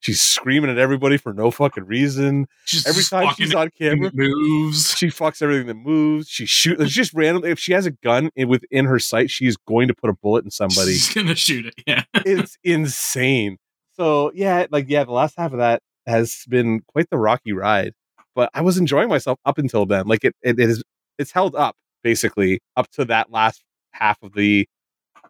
she's 0.00 0.20
screaming 0.20 0.70
at 0.70 0.78
everybody 0.78 1.16
for 1.16 1.32
no 1.32 1.50
fucking 1.50 1.84
reason. 1.84 2.46
She's 2.64 2.86
Every 2.86 3.04
time 3.04 3.32
she's 3.34 3.54
on 3.54 3.70
camera, 3.78 4.10
moves. 4.12 4.96
she 4.96 5.06
fucks 5.06 5.40
everything 5.42 5.68
that 5.68 5.74
moves. 5.74 6.28
She 6.28 6.46
shoots. 6.46 6.82
It's 6.82 6.92
just 6.92 7.14
randomly. 7.14 7.50
If 7.50 7.58
she 7.58 7.72
has 7.72 7.86
a 7.86 7.92
gun 7.92 8.30
within 8.36 8.86
her 8.86 8.98
sight, 8.98 9.30
she's 9.30 9.56
going 9.56 9.88
to 9.88 9.94
put 9.94 10.10
a 10.10 10.14
bullet 10.14 10.44
in 10.44 10.50
somebody. 10.50 10.92
She's 10.94 11.14
gonna 11.14 11.34
shoot 11.34 11.66
it. 11.66 11.74
Yeah. 11.86 12.02
it's 12.14 12.58
insane. 12.64 13.58
So 13.94 14.32
yeah, 14.34 14.66
like 14.70 14.86
yeah, 14.88 15.04
the 15.04 15.12
last 15.12 15.34
half 15.36 15.52
of 15.52 15.58
that 15.58 15.82
has 16.06 16.44
been 16.48 16.80
quite 16.88 17.08
the 17.10 17.18
rocky 17.18 17.52
ride. 17.52 17.92
But 18.34 18.50
I 18.54 18.62
was 18.62 18.78
enjoying 18.78 19.08
myself 19.08 19.38
up 19.44 19.58
until 19.58 19.86
then. 19.86 20.06
Like 20.06 20.24
it, 20.24 20.34
it, 20.42 20.58
it 20.58 20.70
is, 20.70 20.82
it's 21.18 21.32
held 21.32 21.54
up 21.54 21.76
basically 22.02 22.60
up 22.76 22.90
to 22.92 23.04
that 23.06 23.30
last 23.30 23.62
half 23.92 24.22
of 24.22 24.32
the 24.34 24.66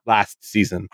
last 0.07 0.39
season, 0.45 0.89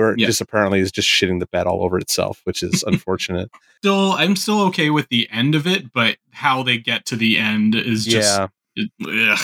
where 0.00 0.12
it 0.12 0.18
Yeah. 0.18 0.26
just 0.26 0.40
apparently 0.40 0.80
is 0.80 0.90
just 0.90 1.08
shitting 1.08 1.38
the 1.40 1.46
bed 1.46 1.66
all 1.66 1.82
over 1.84 1.98
itself, 1.98 2.40
which 2.44 2.62
is 2.62 2.82
unfortunate. 2.86 3.50
Still, 3.78 4.12
I'm 4.12 4.34
still 4.36 4.60
okay 4.62 4.90
with 4.90 5.08
the 5.08 5.28
end 5.30 5.54
of 5.54 5.66
it, 5.66 5.92
but 5.92 6.16
how 6.32 6.62
they 6.62 6.78
get 6.78 7.06
to 7.06 7.16
the 7.16 7.36
end 7.38 7.74
is 7.74 8.04
just. 8.06 8.40
yeah, 8.76 8.86
ugh. 9.32 9.38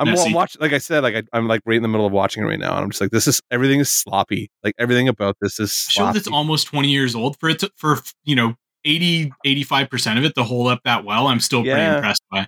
I'm, 0.00 0.12
well. 0.12 0.26
I'm 0.26 0.32
watching. 0.32 0.60
Like 0.60 0.72
I 0.72 0.78
said, 0.78 1.02
like 1.02 1.16
I, 1.16 1.22
I'm 1.36 1.48
like 1.48 1.60
right 1.66 1.76
in 1.76 1.82
the 1.82 1.88
middle 1.88 2.06
of 2.06 2.12
watching 2.12 2.44
it 2.44 2.46
right 2.46 2.58
now, 2.58 2.74
and 2.76 2.84
I'm 2.84 2.90
just 2.90 3.00
like, 3.00 3.10
this 3.10 3.26
is 3.26 3.42
everything 3.50 3.80
is 3.80 3.90
sloppy. 3.90 4.48
Like 4.62 4.74
everything 4.78 5.08
about 5.08 5.36
this 5.40 5.58
is 5.58 5.72
show 5.72 6.02
sloppy. 6.02 6.18
that's 6.20 6.28
almost 6.28 6.68
20 6.68 6.88
years 6.88 7.14
old 7.16 7.36
for 7.40 7.48
it 7.48 7.58
to, 7.58 7.70
for 7.76 7.98
you 8.24 8.36
know 8.36 8.54
80 8.84 9.32
85% 9.44 10.18
of 10.18 10.24
it 10.24 10.34
to 10.36 10.44
hold 10.44 10.68
up 10.68 10.80
that 10.84 11.04
well 11.04 11.26
i'm 11.26 11.40
still 11.40 11.62
pretty 11.62 11.80
Yeah. 11.80 11.96
impressed 11.96 12.22
by 12.30 12.46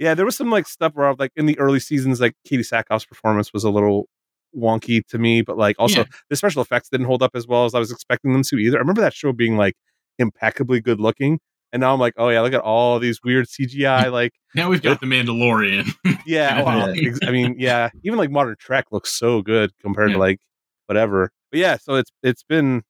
Yeah, 0.00 0.14
there 0.14 0.24
was 0.24 0.34
some 0.34 0.50
like 0.50 0.66
stuff 0.66 0.92
where 0.96 1.06
I 1.06 1.10
was 1.10 1.20
like 1.20 1.30
in 1.36 1.46
the 1.46 1.56
early 1.60 1.78
seasons, 1.78 2.20
like 2.20 2.34
Katee 2.44 2.66
Sackhoff's 2.68 3.04
performance 3.04 3.52
was 3.52 3.62
a 3.62 3.70
little 3.70 4.08
wonky 4.56 5.06
to 5.08 5.18
me, 5.18 5.42
but 5.42 5.56
like 5.56 5.76
also 5.78 6.00
Yeah. 6.00 6.06
the 6.30 6.36
special 6.36 6.62
effects 6.62 6.88
didn't 6.88 7.06
hold 7.06 7.22
up 7.22 7.32
as 7.34 7.46
well 7.46 7.64
as 7.64 7.74
I 7.74 7.78
was 7.78 7.90
expecting 7.90 8.32
them 8.32 8.42
to 8.44 8.56
either. 8.56 8.76
I 8.76 8.80
remember 8.80 9.00
that 9.02 9.14
show 9.14 9.32
being 9.32 9.56
like 9.56 9.74
impeccably 10.18 10.80
good 10.80 11.00
looking, 11.00 11.38
and 11.72 11.80
now 11.80 11.92
I'm 11.94 12.00
like, 12.00 12.14
oh 12.16 12.28
yeah, 12.28 12.40
look 12.42 12.52
at 12.52 12.60
all 12.60 12.98
these 12.98 13.20
weird 13.24 13.46
CGI 13.46 14.10
like 14.12 14.32
Now 14.54 14.68
we've 14.68 14.82
got 14.82 15.00
the 15.00 15.06
Mandalorian. 15.06 15.90
yeah, 16.26 16.62
well, 16.62 16.94
I 17.26 17.30
mean 17.30 17.56
yeah, 17.58 17.90
even 18.04 18.18
like 18.18 18.30
Modern 18.30 18.56
Trek 18.58 18.86
looks 18.90 19.10
so 19.12 19.42
good 19.42 19.70
compared 19.80 20.10
Yeah. 20.10 20.14
to 20.16 20.20
like 20.20 20.38
whatever. 20.86 21.30
But 21.50 21.60
yeah, 21.60 21.76
so 21.76 21.94
it's 21.94 22.10
it's 22.22 22.42
been 22.42 22.82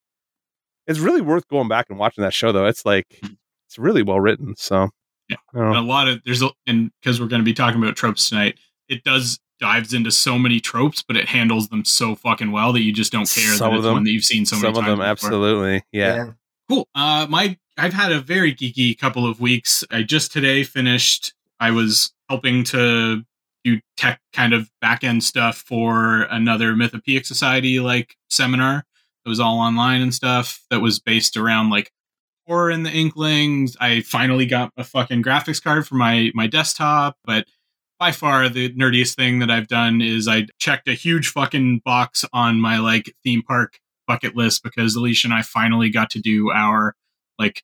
it's 0.86 0.98
really 0.98 1.20
worth 1.20 1.46
going 1.48 1.68
back 1.68 1.86
and 1.90 1.98
watching 1.98 2.22
that 2.22 2.34
show 2.34 2.50
though. 2.52 2.66
It's 2.66 2.84
like 2.84 3.06
mm-hmm. 3.22 3.34
it's 3.68 3.78
really 3.78 4.02
well 4.02 4.20
written. 4.20 4.54
So 4.56 4.88
Yeah. 5.28 5.36
I 5.54 5.58
don't 5.58 5.72
know. 5.72 5.80
a 5.80 5.82
lot 5.82 6.08
of 6.08 6.20
there's 6.24 6.42
a 6.42 6.50
and 6.66 6.90
because 7.00 7.20
we're 7.20 7.28
going 7.28 7.40
to 7.40 7.44
be 7.44 7.54
talking 7.54 7.80
about 7.82 7.94
tropes 7.96 8.28
tonight 8.28 8.58
it 8.88 9.04
does 9.04 9.38
dives 9.62 9.94
into 9.94 10.10
so 10.10 10.38
many 10.38 10.58
tropes 10.60 11.02
but 11.06 11.16
it 11.16 11.28
handles 11.28 11.68
them 11.68 11.84
so 11.84 12.14
fucking 12.14 12.50
well 12.52 12.72
that 12.72 12.82
you 12.82 12.92
just 12.92 13.12
don't 13.12 13.30
care 13.30 13.54
Some 13.54 13.70
that 13.70 13.72
of 13.72 13.74
it's 13.76 13.84
them- 13.84 13.92
one 13.94 14.04
that 14.04 14.10
you've 14.10 14.24
seen 14.24 14.44
so 14.44 14.56
many 14.56 14.64
times. 14.66 14.76
some 14.76 14.84
of 14.84 14.90
them 14.90 14.98
before. 14.98 15.06
absolutely 15.10 15.82
yeah. 15.92 16.32
cool 16.68 16.88
uh 16.94 17.26
my 17.30 17.56
i've 17.78 17.92
had 17.94 18.10
a 18.12 18.20
very 18.20 18.52
geeky 18.54 18.98
couple 18.98 19.24
of 19.26 19.40
weeks 19.40 19.84
i 19.90 20.02
just 20.02 20.32
today 20.32 20.64
finished 20.64 21.32
i 21.60 21.70
was 21.70 22.12
helping 22.28 22.64
to 22.64 23.22
do 23.64 23.78
tech 23.96 24.20
kind 24.32 24.52
of 24.52 24.68
back 24.80 25.04
end 25.04 25.22
stuff 25.22 25.56
for 25.58 26.22
another 26.30 26.74
mythopoeic 26.74 27.24
society 27.24 27.78
like 27.78 28.16
seminar 28.28 28.84
it 29.24 29.28
was 29.28 29.38
all 29.38 29.60
online 29.60 30.02
and 30.02 30.12
stuff 30.12 30.62
that 30.70 30.80
was 30.80 30.98
based 30.98 31.36
around 31.36 31.70
like 31.70 31.92
horror 32.48 32.72
in 32.72 32.82
the 32.82 32.90
inklings 32.90 33.76
i 33.80 34.00
finally 34.00 34.46
got 34.46 34.72
a 34.76 34.82
fucking 34.82 35.22
graphics 35.22 35.62
card 35.62 35.86
for 35.86 35.94
my 35.94 36.32
my 36.34 36.48
desktop 36.48 37.16
but 37.24 37.46
by 38.02 38.10
far 38.10 38.48
the 38.48 38.68
nerdiest 38.74 39.14
thing 39.14 39.38
that 39.38 39.48
i've 39.48 39.68
done 39.68 40.02
is 40.02 40.26
i 40.26 40.44
checked 40.58 40.88
a 40.88 40.92
huge 40.92 41.28
fucking 41.28 41.80
box 41.84 42.24
on 42.32 42.60
my 42.60 42.76
like 42.80 43.14
theme 43.22 43.44
park 43.46 43.78
bucket 44.08 44.34
list 44.34 44.64
because 44.64 44.96
alicia 44.96 45.28
and 45.28 45.32
i 45.32 45.40
finally 45.40 45.88
got 45.88 46.10
to 46.10 46.18
do 46.18 46.50
our 46.50 46.96
like 47.38 47.62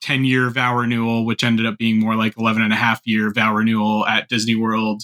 10 0.00 0.24
year 0.24 0.48
vow 0.48 0.74
renewal 0.74 1.26
which 1.26 1.44
ended 1.44 1.66
up 1.66 1.76
being 1.76 2.00
more 2.00 2.14
like 2.14 2.38
11 2.38 2.62
and 2.62 2.72
a 2.72 2.76
half 2.76 3.02
year 3.04 3.30
vow 3.30 3.54
renewal 3.54 4.06
at 4.06 4.30
disney 4.30 4.54
world. 4.54 5.02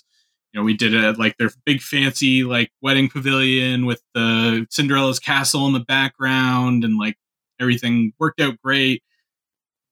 You 0.55 0.61
know 0.61 0.65
we 0.65 0.73
did 0.73 0.95
a 0.95 1.13
like 1.19 1.37
their 1.37 1.51
big 1.67 1.83
fancy 1.83 2.43
like 2.43 2.71
wedding 2.81 3.11
pavilion 3.11 3.85
with 3.85 4.03
the 4.15 4.67
cinderella's 4.71 5.19
castle 5.19 5.67
in 5.67 5.75
the 5.75 5.81
background 5.81 6.83
and 6.83 6.97
like 6.97 7.19
everything 7.61 8.15
worked 8.19 8.41
out 8.41 8.57
great. 8.65 9.03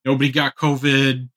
Nobody 0.07 0.33
got 0.33 0.57
covid 0.57 1.29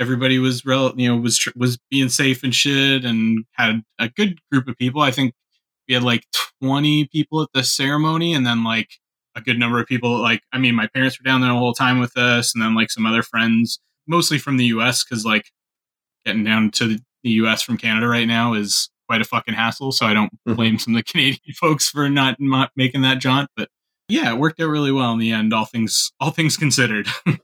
everybody 0.00 0.38
was 0.38 0.64
real 0.64 0.92
you 0.96 1.08
know 1.08 1.16
was 1.16 1.38
tr- 1.38 1.50
was 1.56 1.78
being 1.90 2.08
safe 2.08 2.42
and 2.42 2.54
shit 2.54 3.04
and 3.04 3.44
had 3.52 3.82
a 3.98 4.08
good 4.08 4.40
group 4.50 4.66
of 4.68 4.76
people 4.76 5.00
i 5.00 5.10
think 5.10 5.32
we 5.88 5.94
had 5.94 6.02
like 6.02 6.24
20 6.62 7.06
people 7.12 7.42
at 7.42 7.48
the 7.54 7.62
ceremony 7.62 8.34
and 8.34 8.44
then 8.46 8.64
like 8.64 8.88
a 9.36 9.40
good 9.40 9.58
number 9.58 9.78
of 9.80 9.86
people 9.86 10.20
like 10.20 10.40
i 10.52 10.58
mean 10.58 10.74
my 10.74 10.88
parents 10.88 11.18
were 11.18 11.24
down 11.24 11.40
there 11.40 11.50
the 11.52 11.58
whole 11.58 11.74
time 11.74 11.98
with 12.00 12.16
us 12.16 12.54
and 12.54 12.62
then 12.62 12.74
like 12.74 12.90
some 12.90 13.06
other 13.06 13.22
friends 13.22 13.78
mostly 14.06 14.38
from 14.38 14.56
the 14.56 14.64
us 14.66 15.04
because 15.04 15.24
like 15.24 15.44
getting 16.26 16.44
down 16.44 16.70
to 16.70 16.98
the 17.22 17.30
us 17.30 17.62
from 17.62 17.76
canada 17.76 18.08
right 18.08 18.26
now 18.28 18.52
is 18.54 18.88
quite 19.08 19.20
a 19.20 19.24
fucking 19.24 19.54
hassle 19.54 19.92
so 19.92 20.06
i 20.06 20.12
don't 20.14 20.32
Mhm. 20.48 20.56
blame 20.56 20.78
some 20.78 20.94
of 20.94 20.98
the 20.98 21.02
canadian 21.12 21.54
folks 21.54 21.88
for 21.88 22.08
not, 22.10 22.36
not 22.40 22.70
making 22.76 23.02
that 23.02 23.18
jaunt 23.20 23.48
but 23.56 23.68
yeah 24.08 24.32
it 24.32 24.38
worked 24.38 24.60
out 24.60 24.68
really 24.68 24.92
well 24.92 25.12
in 25.12 25.18
the 25.18 25.30
end 25.32 25.52
all 25.54 25.64
things 25.66 26.10
all 26.20 26.30
things 26.30 26.56
considered. 26.56 27.06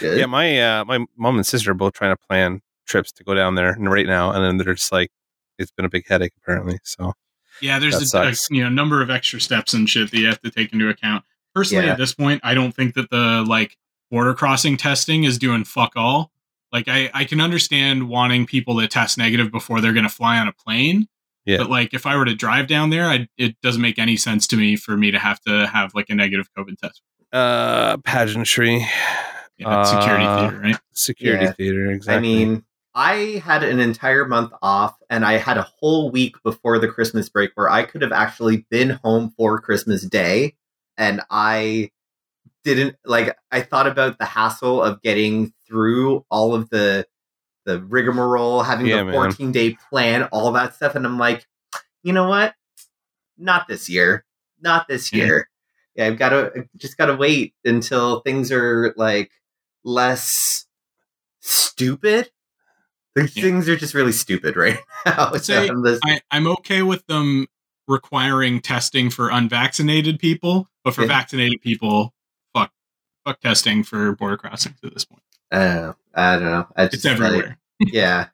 Yeah, 0.00 0.26
my 0.26 0.60
uh, 0.60 0.84
my 0.84 1.04
mom 1.16 1.36
and 1.36 1.46
sister 1.46 1.70
are 1.70 1.74
both 1.74 1.92
trying 1.94 2.14
to 2.14 2.20
plan 2.28 2.60
trips 2.86 3.12
to 3.12 3.24
go 3.24 3.34
down 3.34 3.54
there 3.54 3.70
and 3.72 3.90
right 3.90 4.06
now, 4.06 4.32
and 4.32 4.44
then 4.44 4.56
they're 4.56 4.74
just 4.74 4.90
like, 4.92 5.10
it's 5.58 5.70
been 5.70 5.84
a 5.84 5.88
big 5.90 6.06
headache 6.08 6.32
apparently. 6.42 6.78
So 6.82 7.12
Yeah, 7.60 7.78
there's 7.78 8.12
a, 8.14 8.18
a 8.18 8.34
you 8.50 8.62
know 8.62 8.68
number 8.68 9.00
of 9.02 9.10
extra 9.10 9.40
steps 9.40 9.72
and 9.74 9.88
shit 9.88 10.10
that 10.10 10.18
you 10.18 10.26
have 10.26 10.40
to 10.42 10.50
take 10.50 10.72
into 10.72 10.88
account. 10.88 11.24
Personally, 11.54 11.86
Yeah. 11.86 11.92
at 11.92 11.98
this 11.98 12.14
point, 12.14 12.40
I 12.44 12.54
don't 12.54 12.72
think 12.74 12.94
that 12.94 13.10
the 13.10 13.44
like 13.46 13.76
border 14.10 14.34
crossing 14.34 14.76
testing 14.76 15.24
is 15.24 15.38
doing 15.38 15.64
fuck 15.64 15.92
all. 15.96 16.32
Like 16.72 16.88
I, 16.88 17.10
I 17.14 17.24
can 17.24 17.40
understand 17.40 18.08
wanting 18.08 18.46
people 18.46 18.78
to 18.80 18.86
test 18.88 19.18
negative 19.18 19.50
before 19.52 19.80
they're 19.80 19.92
going 19.92 20.04
to 20.04 20.08
fly 20.14 20.38
on 20.38 20.46
a 20.48 20.52
plane. 20.52 21.08
Yeah. 21.44 21.56
But 21.58 21.70
like 21.70 21.94
if 21.94 22.06
I 22.06 22.16
were 22.16 22.24
to 22.24 22.34
drive 22.34 22.66
down 22.68 22.90
there, 22.90 23.06
I, 23.08 23.28
it 23.38 23.60
doesn't 23.60 23.82
make 23.82 23.98
any 23.98 24.16
sense 24.16 24.46
to 24.48 24.56
me 24.56 24.76
for 24.76 24.96
me 24.96 25.10
to 25.10 25.18
have 25.18 25.40
to 25.42 25.66
have 25.66 25.92
like 25.94 26.10
a 26.10 26.14
negative 26.14 26.48
COVID 26.56 26.76
test. 26.78 27.02
uh, 27.32 27.96
pageantry, 27.98 28.86
Yeah, 29.60 29.82
security 29.82 30.24
Uh, 30.24 30.36
theater, 30.36 30.60
right? 30.60 30.76
security 30.92 31.44
Yeah. 31.44 31.52
theater. 31.52 31.90
Exactly. 31.90 32.16
I 32.16 32.20
mean, 32.20 32.64
I 32.94 33.14
had 33.44 33.62
an 33.62 33.78
entire 33.78 34.26
month 34.26 34.52
off, 34.62 34.96
and 35.10 35.24
I 35.24 35.34
had 35.34 35.58
a 35.58 35.62
whole 35.62 36.10
week 36.10 36.36
before 36.42 36.78
the 36.78 36.88
Christmas 36.88 37.28
break 37.28 37.50
where 37.54 37.70
I 37.70 37.84
could 37.84 38.02
have 38.02 38.12
actually 38.12 38.66
been 38.70 38.90
home 38.90 39.32
for 39.36 39.60
Christmas 39.60 40.02
Day, 40.04 40.56
and 40.96 41.20
I 41.30 41.90
didn't 42.64 42.96
like. 43.04 43.36
I 43.52 43.60
thought 43.62 43.86
about 43.86 44.18
the 44.18 44.24
hassle 44.24 44.82
of 44.82 45.02
getting 45.02 45.52
through 45.66 46.24
all 46.30 46.54
of 46.54 46.68
the 46.70 47.06
the 47.66 47.80
rigmarole, 47.82 48.62
having 48.62 48.86
Yeah, 48.86 48.98
the 48.98 49.04
man. 49.04 49.14
14 49.14 49.52
day 49.52 49.76
plan, 49.90 50.24
all 50.32 50.50
that 50.52 50.74
stuff, 50.74 50.94
and 50.94 51.06
I'm 51.06 51.18
like, 51.18 51.46
you 52.02 52.12
know 52.12 52.28
what? 52.28 52.54
Not 53.38 53.68
this 53.68 53.88
year. 53.88 54.24
Not 54.60 54.88
this 54.88 55.12
Yeah. 55.12 55.24
year. 55.24 55.48
Yeah, 55.94 56.06
I've 56.06 56.18
got 56.18 56.30
to 56.30 56.68
just 56.76 56.96
got 56.96 57.06
to 57.06 57.16
wait 57.16 57.54
until 57.64 58.20
things 58.20 58.50
are 58.52 58.94
like 58.96 59.30
less 59.84 60.66
stupid. 61.40 62.30
These 63.14 63.36
Yeah. 63.36 63.42
things 63.42 63.68
are 63.68 63.76
just 63.76 63.94
really 63.94 64.12
stupid 64.12 64.56
right 64.56 64.78
now. 65.06 65.32
Say 65.34 65.68
I'm 65.68 65.84
I, 66.04 66.20
I'm 66.30 66.46
okay 66.48 66.82
with 66.82 67.06
them 67.06 67.46
requiring 67.88 68.60
testing 68.60 69.10
for 69.10 69.30
unvaccinated 69.30 70.18
people, 70.20 70.68
but 70.84 70.94
for 70.94 71.02
Yeah. 71.02 71.08
vaccinated 71.08 71.60
people, 71.60 72.14
fuck, 72.54 72.70
fuck 73.24 73.40
testing 73.40 73.82
for 73.82 74.14
border 74.14 74.36
crossings 74.36 74.76
at 74.84 74.94
this 74.94 75.04
point. 75.04 75.22
uh, 75.50 75.92
I 76.14 76.34
don't 76.36 76.44
know. 76.44 76.66
I 76.76 76.84
It's 76.84 77.02
just, 77.02 77.04
like, 77.04 77.14
everywhere. 77.32 77.58
yeah. 77.80 78.26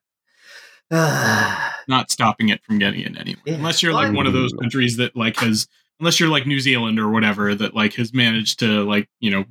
Not 1.89 2.11
stopping 2.11 2.49
it 2.51 2.63
from 2.65 2.79
getting 2.79 3.01
in 3.01 3.17
anywhere, 3.17 3.43
Yeah. 3.47 3.55
unless 3.55 3.83
you're 3.83 3.93
like 3.93 4.15
one 4.15 4.27
of 4.27 4.33
those 4.33 4.53
countries 4.53 4.97
that 4.99 5.17
like 5.17 5.37
has, 5.39 5.67
unless 6.01 6.21
you're 6.21 6.29
like 6.29 6.47
New 6.47 6.61
Zealand 6.61 6.99
or 7.01 7.09
whatever 7.09 7.55
that 7.55 7.75
like 7.75 7.95
has 7.95 8.13
managed 8.13 8.59
to 8.61 8.85
like 8.85 9.09
you 9.21 9.31
know 9.31 9.45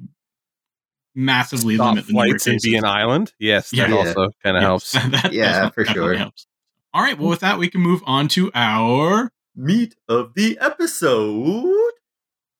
massively 1.16 1.76
Stop 1.76 1.90
limit 1.96 2.08
the 2.08 2.14
number 2.14 2.26
of 2.26 2.30
flights 2.32 2.48
and 2.48 2.56
cases. 2.56 2.70
be 2.72 2.76
an 2.76 2.86
island. 2.86 3.34
Yes, 3.40 3.70
that 3.72 3.90
Yeah. 3.90 3.96
also 3.96 4.30
kind 4.44 4.58
of 4.58 4.62
Yeah, 4.62 4.68
helps. 4.68 4.92
that 4.94 5.30
Yeah, 5.34 5.70
for 5.70 5.86
sure. 5.86 6.14
helps. 6.16 6.46
All 6.94 7.02
right, 7.02 7.18
well, 7.18 7.30
with 7.30 7.40
that, 7.42 7.58
we 7.58 7.70
can 7.70 7.82
move 7.82 8.02
on 8.06 8.28
to 8.30 8.52
our 8.54 9.32
Meat 9.56 9.96
of 10.10 10.34
the 10.36 10.58
episode. 10.60 11.92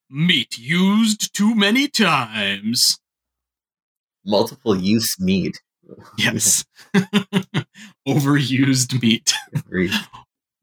meat 0.10 0.58
used 0.58 1.34
too 1.36 1.54
many 1.56 1.88
times. 1.90 3.00
Multiple 4.26 4.76
use 4.76 5.20
meat. 5.20 5.62
Yes. 6.18 6.66
Overused 8.08 9.02
meat. 9.02 9.34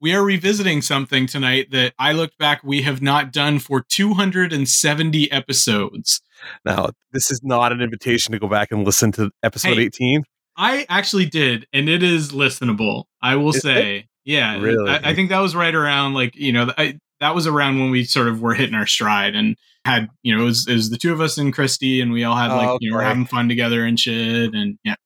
We 0.03 0.17
are 0.17 0.25
revisiting 0.25 0.83
something 0.83 1.29
tonight 1.29 1.71
that 1.71 1.95
I 1.97 2.11
looked 2.11 2.37
back 2.37 2.63
we 2.65 2.83
have 2.83 3.01
not 3.01 3.33
done 3.33 3.61
for 3.61 3.85
270 3.89 5.31
episodes. 5.31 6.21
Now, 6.65 6.89
this 7.13 7.31
is 7.31 7.41
not 7.45 7.71
an 7.71 7.81
invitation 7.81 8.33
to 8.33 8.41
go 8.41 8.49
back 8.49 8.73
and 8.73 8.85
listen 8.85 9.13
to 9.13 9.31
episode 9.45 9.77
Hey. 9.77 9.85
18. 9.85 10.25
I 10.57 10.87
actually 10.89 11.27
did, 11.27 11.69
and 11.73 11.89
it 11.89 12.03
is 12.03 12.33
listenable. 12.33 13.05
I 13.23 13.37
will 13.37 13.55
Is 13.55 13.63
say, 13.63 14.09
yeah. 14.25 14.59
Really? 14.59 14.91
I, 14.91 15.11
I 15.11 15.15
think 15.15 15.29
that 15.29 15.39
was 15.39 15.55
right 15.55 15.75
around 15.75 16.15
like 16.15 16.35
you 16.35 16.53
know 16.53 16.73
I, 16.77 16.99
that 17.21 17.37
was 17.37 17.47
around 17.47 17.79
when 17.79 17.91
we 17.91 18.03
sort 18.03 18.27
of 18.27 18.43
were 18.43 18.55
hitting 18.55 18.75
our 18.75 18.87
stride 18.89 19.37
and 19.37 19.57
had 19.85 20.09
you 20.25 20.35
know 20.35 20.43
it 20.43 20.47
was, 20.47 20.67
it 20.67 20.75
was 20.75 20.91
the 20.91 20.99
two 20.99 21.13
of 21.13 21.21
us 21.21 21.39
and 21.39 21.55
Christy, 21.55 22.01
and 22.01 22.11
we 22.11 22.25
all 22.25 22.37
had 22.37 22.49
like 22.49 22.69
Oh, 22.69 22.79
you 22.81 22.91
know 22.91 22.97
we're 22.97 23.05
having 23.05 23.25
fun 23.25 23.49
together 23.49 23.85
and 23.85 24.01
shit, 24.01 24.53
and 24.53 24.81
yeah. 24.83 24.97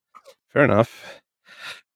Fair 0.48 0.64
enough. 0.64 1.20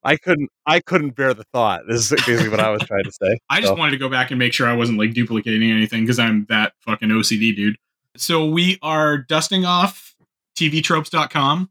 I 0.02 0.16
couldn't. 0.16 0.50
I 0.66 0.80
couldn't 0.80 1.14
bear 1.14 1.34
the 1.34 1.44
thought. 1.52 1.82
This 1.88 2.10
is 2.10 2.24
basically 2.24 2.48
what 2.48 2.60
I 2.60 2.70
was 2.70 2.82
trying 2.82 3.04
to 3.04 3.12
say. 3.12 3.38
I 3.50 3.60
just 3.60 3.72
So, 3.72 3.74
wanted 3.76 3.92
to 3.92 3.98
go 3.98 4.08
back 4.08 4.30
and 4.30 4.38
make 4.38 4.52
sure 4.52 4.66
I 4.68 4.72
wasn't 4.74 4.98
like 4.98 5.12
duplicating 5.12 5.70
anything 5.70 6.02
because 6.04 6.18
I'm 6.18 6.46
that 6.48 6.72
fucking 6.80 7.08
OCD 7.10 7.54
dude. 7.54 7.76
So 8.16 8.46
we 8.46 8.78
are 8.82 9.18
dusting 9.18 9.64
off 9.64 10.14
tvtropes.com 10.58 11.70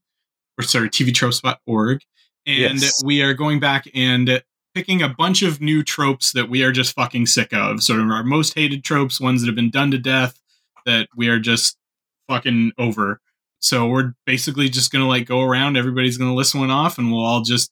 or 0.57 0.63
sorry, 0.63 0.89
tvtropes.org. 0.89 2.01
And 2.45 2.81
Yes. 2.81 3.03
we 3.03 3.21
are 3.21 3.33
going 3.33 3.59
back 3.59 3.87
and 3.93 4.41
picking 4.73 5.01
a 5.01 5.09
bunch 5.09 5.41
of 5.41 5.59
new 5.61 5.83
tropes 5.83 6.31
that 6.33 6.49
we 6.49 6.63
are 6.63 6.71
just 6.71 6.95
fucking 6.95 7.25
sick 7.25 7.53
of. 7.53 7.83
Sort 7.83 7.99
of 7.99 8.09
our 8.09 8.23
most 8.23 8.53
hated 8.55 8.83
tropes, 8.83 9.19
ones 9.19 9.41
that 9.41 9.47
have 9.47 9.55
been 9.55 9.69
done 9.71 9.91
to 9.91 9.97
death 9.97 10.39
that 10.85 11.09
we 11.15 11.27
are 11.27 11.39
just 11.39 11.77
fucking 12.27 12.71
over. 12.77 13.19
So 13.59 13.87
we're 13.87 14.13
basically 14.25 14.69
just 14.69 14.91
gonna 14.91 15.07
like 15.07 15.25
go 15.25 15.41
around, 15.41 15.75
everybody's 15.77 16.17
gonna 16.17 16.33
list 16.35 16.55
one 16.55 16.71
off, 16.71 16.97
and 16.97 17.11
we'll 17.11 17.25
all 17.25 17.41
just 17.41 17.71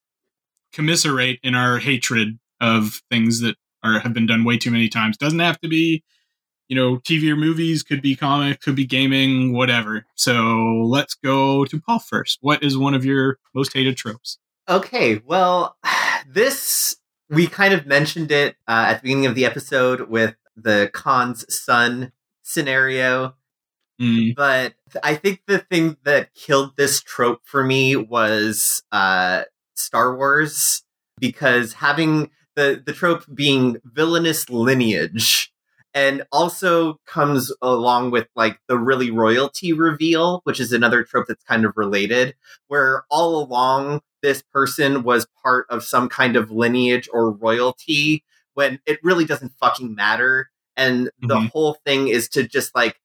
commiserate 0.73 1.39
in 1.43 1.55
our 1.55 1.77
hatred 1.77 2.39
of 2.59 3.01
things 3.09 3.41
that 3.41 3.55
are 3.83 3.99
have 3.99 4.13
been 4.13 4.25
done 4.25 4.43
way 4.43 4.57
too 4.57 4.71
many 4.71 4.89
times. 4.89 5.17
Doesn't 5.17 5.39
have 5.39 5.59
to 5.61 5.67
be, 5.67 6.03
you 6.67 6.75
know, 6.75 6.97
TV 6.97 7.31
or 7.31 7.35
movies, 7.35 7.83
could 7.83 8.01
be 8.01 8.15
comic, 8.15 8.61
could 8.61 8.75
be 8.75 8.85
gaming, 8.85 9.53
whatever. 9.53 10.05
So 10.15 10.83
let's 10.85 11.15
go 11.15 11.65
to 11.65 11.79
Paul 11.79 11.99
first. 11.99 12.39
What 12.41 12.63
is 12.63 12.77
one 12.77 12.93
of 12.93 13.05
your 13.05 13.37
most 13.53 13.73
hated 13.73 13.97
tropes? 13.97 14.39
Okay, 14.69 15.21
well, 15.25 15.77
this 16.27 16.97
we 17.29 17.47
kind 17.47 17.73
of 17.73 17.85
mentioned 17.85 18.31
it 18.31 18.55
uh, 18.67 18.85
at 18.87 18.95
the 18.95 19.03
beginning 19.03 19.25
of 19.25 19.35
the 19.35 19.45
episode 19.45 20.09
with 20.09 20.35
the 20.55 20.89
Khan's 20.93 21.45
son 21.53 22.11
scenario. 22.43 23.35
Mm. 24.01 24.35
But 24.35 24.75
I 25.03 25.15
think 25.15 25.41
the 25.47 25.59
thing 25.59 25.97
that 26.03 26.33
killed 26.33 26.77
this 26.77 27.01
trope 27.01 27.41
for 27.43 27.63
me 27.63 27.95
was 27.95 28.83
uh, 28.91 29.43
Star 29.79 30.15
Wars 30.15 30.83
because 31.19 31.73
having 31.73 32.29
the 32.55 32.81
the 32.85 32.93
trope 32.93 33.23
being 33.33 33.77
villainous 33.85 34.49
lineage 34.49 35.51
and 35.93 36.23
also 36.31 36.99
comes 37.05 37.51
along 37.61 38.11
with 38.11 38.27
like 38.35 38.59
the 38.67 38.77
really 38.77 39.09
royalty 39.11 39.73
reveal 39.73 40.41
which 40.43 40.59
is 40.59 40.73
another 40.73 41.03
trope 41.03 41.25
that's 41.27 41.43
kind 41.43 41.65
of 41.65 41.73
related 41.75 42.35
where 42.67 43.03
all 43.09 43.41
along 43.41 44.01
this 44.21 44.41
person 44.51 45.03
was 45.03 45.27
part 45.43 45.65
of 45.69 45.83
some 45.83 46.09
kind 46.09 46.35
of 46.35 46.51
lineage 46.51 47.07
or 47.13 47.31
royalty 47.31 48.23
when 48.55 48.79
it 48.85 48.99
really 49.03 49.25
doesn't 49.25 49.53
fucking 49.59 49.93
matter 49.95 50.49
and 50.75 51.09
the 51.21 51.35
Mhm. 51.39 51.51
whole 51.51 51.77
thing 51.85 52.07
is 52.09 52.27
to 52.29 52.47
just 52.47 52.75
like 52.75 52.99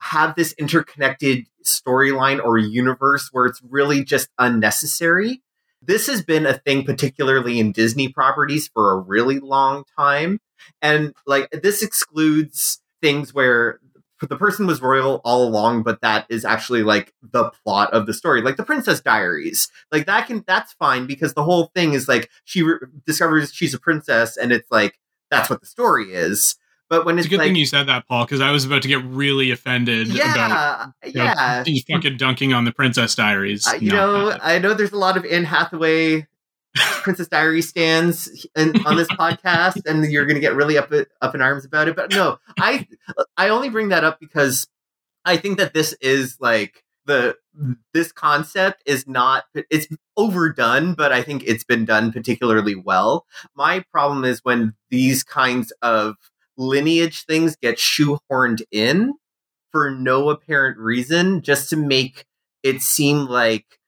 have 0.00 0.34
this 0.34 0.52
interconnected 0.54 1.46
storyline 1.64 2.42
or 2.44 2.58
universe 2.58 3.28
where 3.32 3.46
it's 3.46 3.62
really 3.70 4.04
just 4.04 4.28
unnecessary 4.38 5.42
this 5.86 6.06
has 6.06 6.22
been 6.22 6.46
a 6.46 6.58
thing 6.58 6.84
particularly 6.84 7.58
in 7.58 7.72
disney 7.72 8.08
properties 8.08 8.68
for 8.68 8.92
a 8.92 9.00
really 9.00 9.38
long 9.38 9.84
time. 9.98 10.40
And 10.80 11.12
like 11.26 11.50
this 11.50 11.82
excludes 11.82 12.80
things 13.02 13.34
where 13.34 13.80
the 14.20 14.36
person 14.36 14.66
was 14.66 14.80
royal 14.80 15.20
all 15.24 15.46
along 15.46 15.82
but 15.82 16.00
that 16.00 16.24
is 16.30 16.46
actually 16.46 16.82
like 16.82 17.12
the 17.22 17.50
plot 17.62 17.92
of 17.92 18.06
the 18.06 18.14
story 18.14 18.40
like 18.40 18.56
the 18.56 18.64
princess 18.64 19.00
diaries. 19.00 19.68
Like 19.92 20.06
that 20.06 20.26
can 20.26 20.44
that's 20.46 20.72
fine 20.74 21.06
because 21.06 21.34
the 21.34 21.44
whole 21.44 21.70
thing 21.74 21.92
is 21.92 22.08
like 22.08 22.30
she 22.44 22.62
re- 22.62 22.78
discovers 23.06 23.52
she's 23.52 23.74
a 23.74 23.80
princess 23.80 24.36
and 24.36 24.52
it's 24.52 24.70
like 24.70 24.98
that's 25.30 25.50
what 25.50 25.60
the 25.60 25.66
story 25.66 26.12
is 26.12 26.56
but 26.94 27.04
when 27.04 27.18
It's 27.18 27.26
it's, 27.26 27.26
a 27.26 27.30
good 27.30 27.38
like 27.40 27.48
thing 27.48 27.56
you 27.56 27.66
said 27.66 27.88
that, 27.88 28.06
Paul, 28.06 28.24
because 28.24 28.40
I 28.40 28.52
was 28.52 28.64
about 28.64 28.82
to 28.82 28.88
get 28.88 29.02
really 29.04 29.50
offended 29.50 30.08
about 30.08 30.18
yeah 30.18 30.86
you 31.04 31.12
know, 31.12 31.24
yeah 31.24 31.64
you 31.66 31.82
fucking 31.90 32.16
dunking 32.16 32.52
on 32.52 32.64
the 32.64 32.72
Princess 32.72 33.16
Diaries. 33.16 33.66
Uh, 33.66 33.74
you 33.80 33.90
know, 33.90 34.30
that. 34.30 34.44
I 34.44 34.58
know 34.58 34.74
there's 34.74 34.92
a 34.92 34.98
lot 34.98 35.16
of 35.16 35.24
Anne 35.24 35.44
Hathaway 35.44 36.26
Princess 37.02 37.28
Diary 37.28 37.62
stands 37.62 38.46
in, 38.56 38.84
on 38.86 38.96
this 38.96 39.08
podcast, 39.12 39.86
and 39.86 40.04
you're 40.10 40.24
going 40.24 40.36
to 40.36 40.40
get 40.40 40.54
really 40.54 40.78
up 40.78 40.92
up 41.20 41.34
in 41.34 41.42
arms 41.42 41.64
about 41.64 41.88
it. 41.88 41.96
But 41.96 42.12
no, 42.12 42.38
I 42.58 42.86
I 43.36 43.48
only 43.48 43.70
bring 43.70 43.88
that 43.88 44.04
up 44.04 44.20
because 44.20 44.68
I 45.24 45.36
think 45.36 45.58
that 45.58 45.74
this 45.74 45.94
is 46.00 46.36
like 46.40 46.84
the 47.06 47.36
this 47.92 48.12
concept 48.12 48.82
is 48.86 49.06
not 49.06 49.44
it's 49.54 49.88
overdone, 50.16 50.94
but 50.94 51.12
I 51.12 51.22
think 51.22 51.42
it's 51.44 51.64
been 51.64 51.84
done 51.84 52.12
particularly 52.12 52.74
well. 52.74 53.26
My 53.56 53.84
problem 53.92 54.24
is 54.24 54.40
when 54.44 54.74
these 54.90 55.22
kinds 55.22 55.72
of 55.82 56.16
lineage 56.56 57.24
things 57.24 57.56
get 57.56 57.76
shoehorned 57.76 58.62
in 58.70 59.14
for 59.72 59.90
no 59.90 60.30
apparent 60.30 60.78
reason, 60.78 61.42
just 61.42 61.70
to 61.70 61.76
make 61.76 62.26
it 62.62 62.80
seem 62.80 63.26
like 63.26 63.78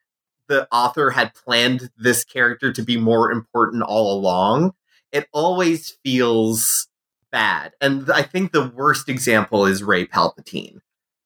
the 0.48 0.68
author 0.72 1.10
had 1.10 1.34
planned 1.34 1.90
this 1.96 2.24
character 2.24 2.72
to 2.72 2.82
be 2.82 2.96
more 2.96 3.30
important 3.32 3.82
all 3.82 4.18
along. 4.18 4.72
It 5.12 5.26
always 5.32 5.96
feels 6.04 6.88
bad. 7.32 7.72
And 7.80 8.10
I 8.10 8.22
think 8.22 8.52
the 8.52 8.68
worst 8.68 9.08
example 9.08 9.66
is 9.66 9.82
Rey 9.82 10.06
Palpatine 10.06 10.78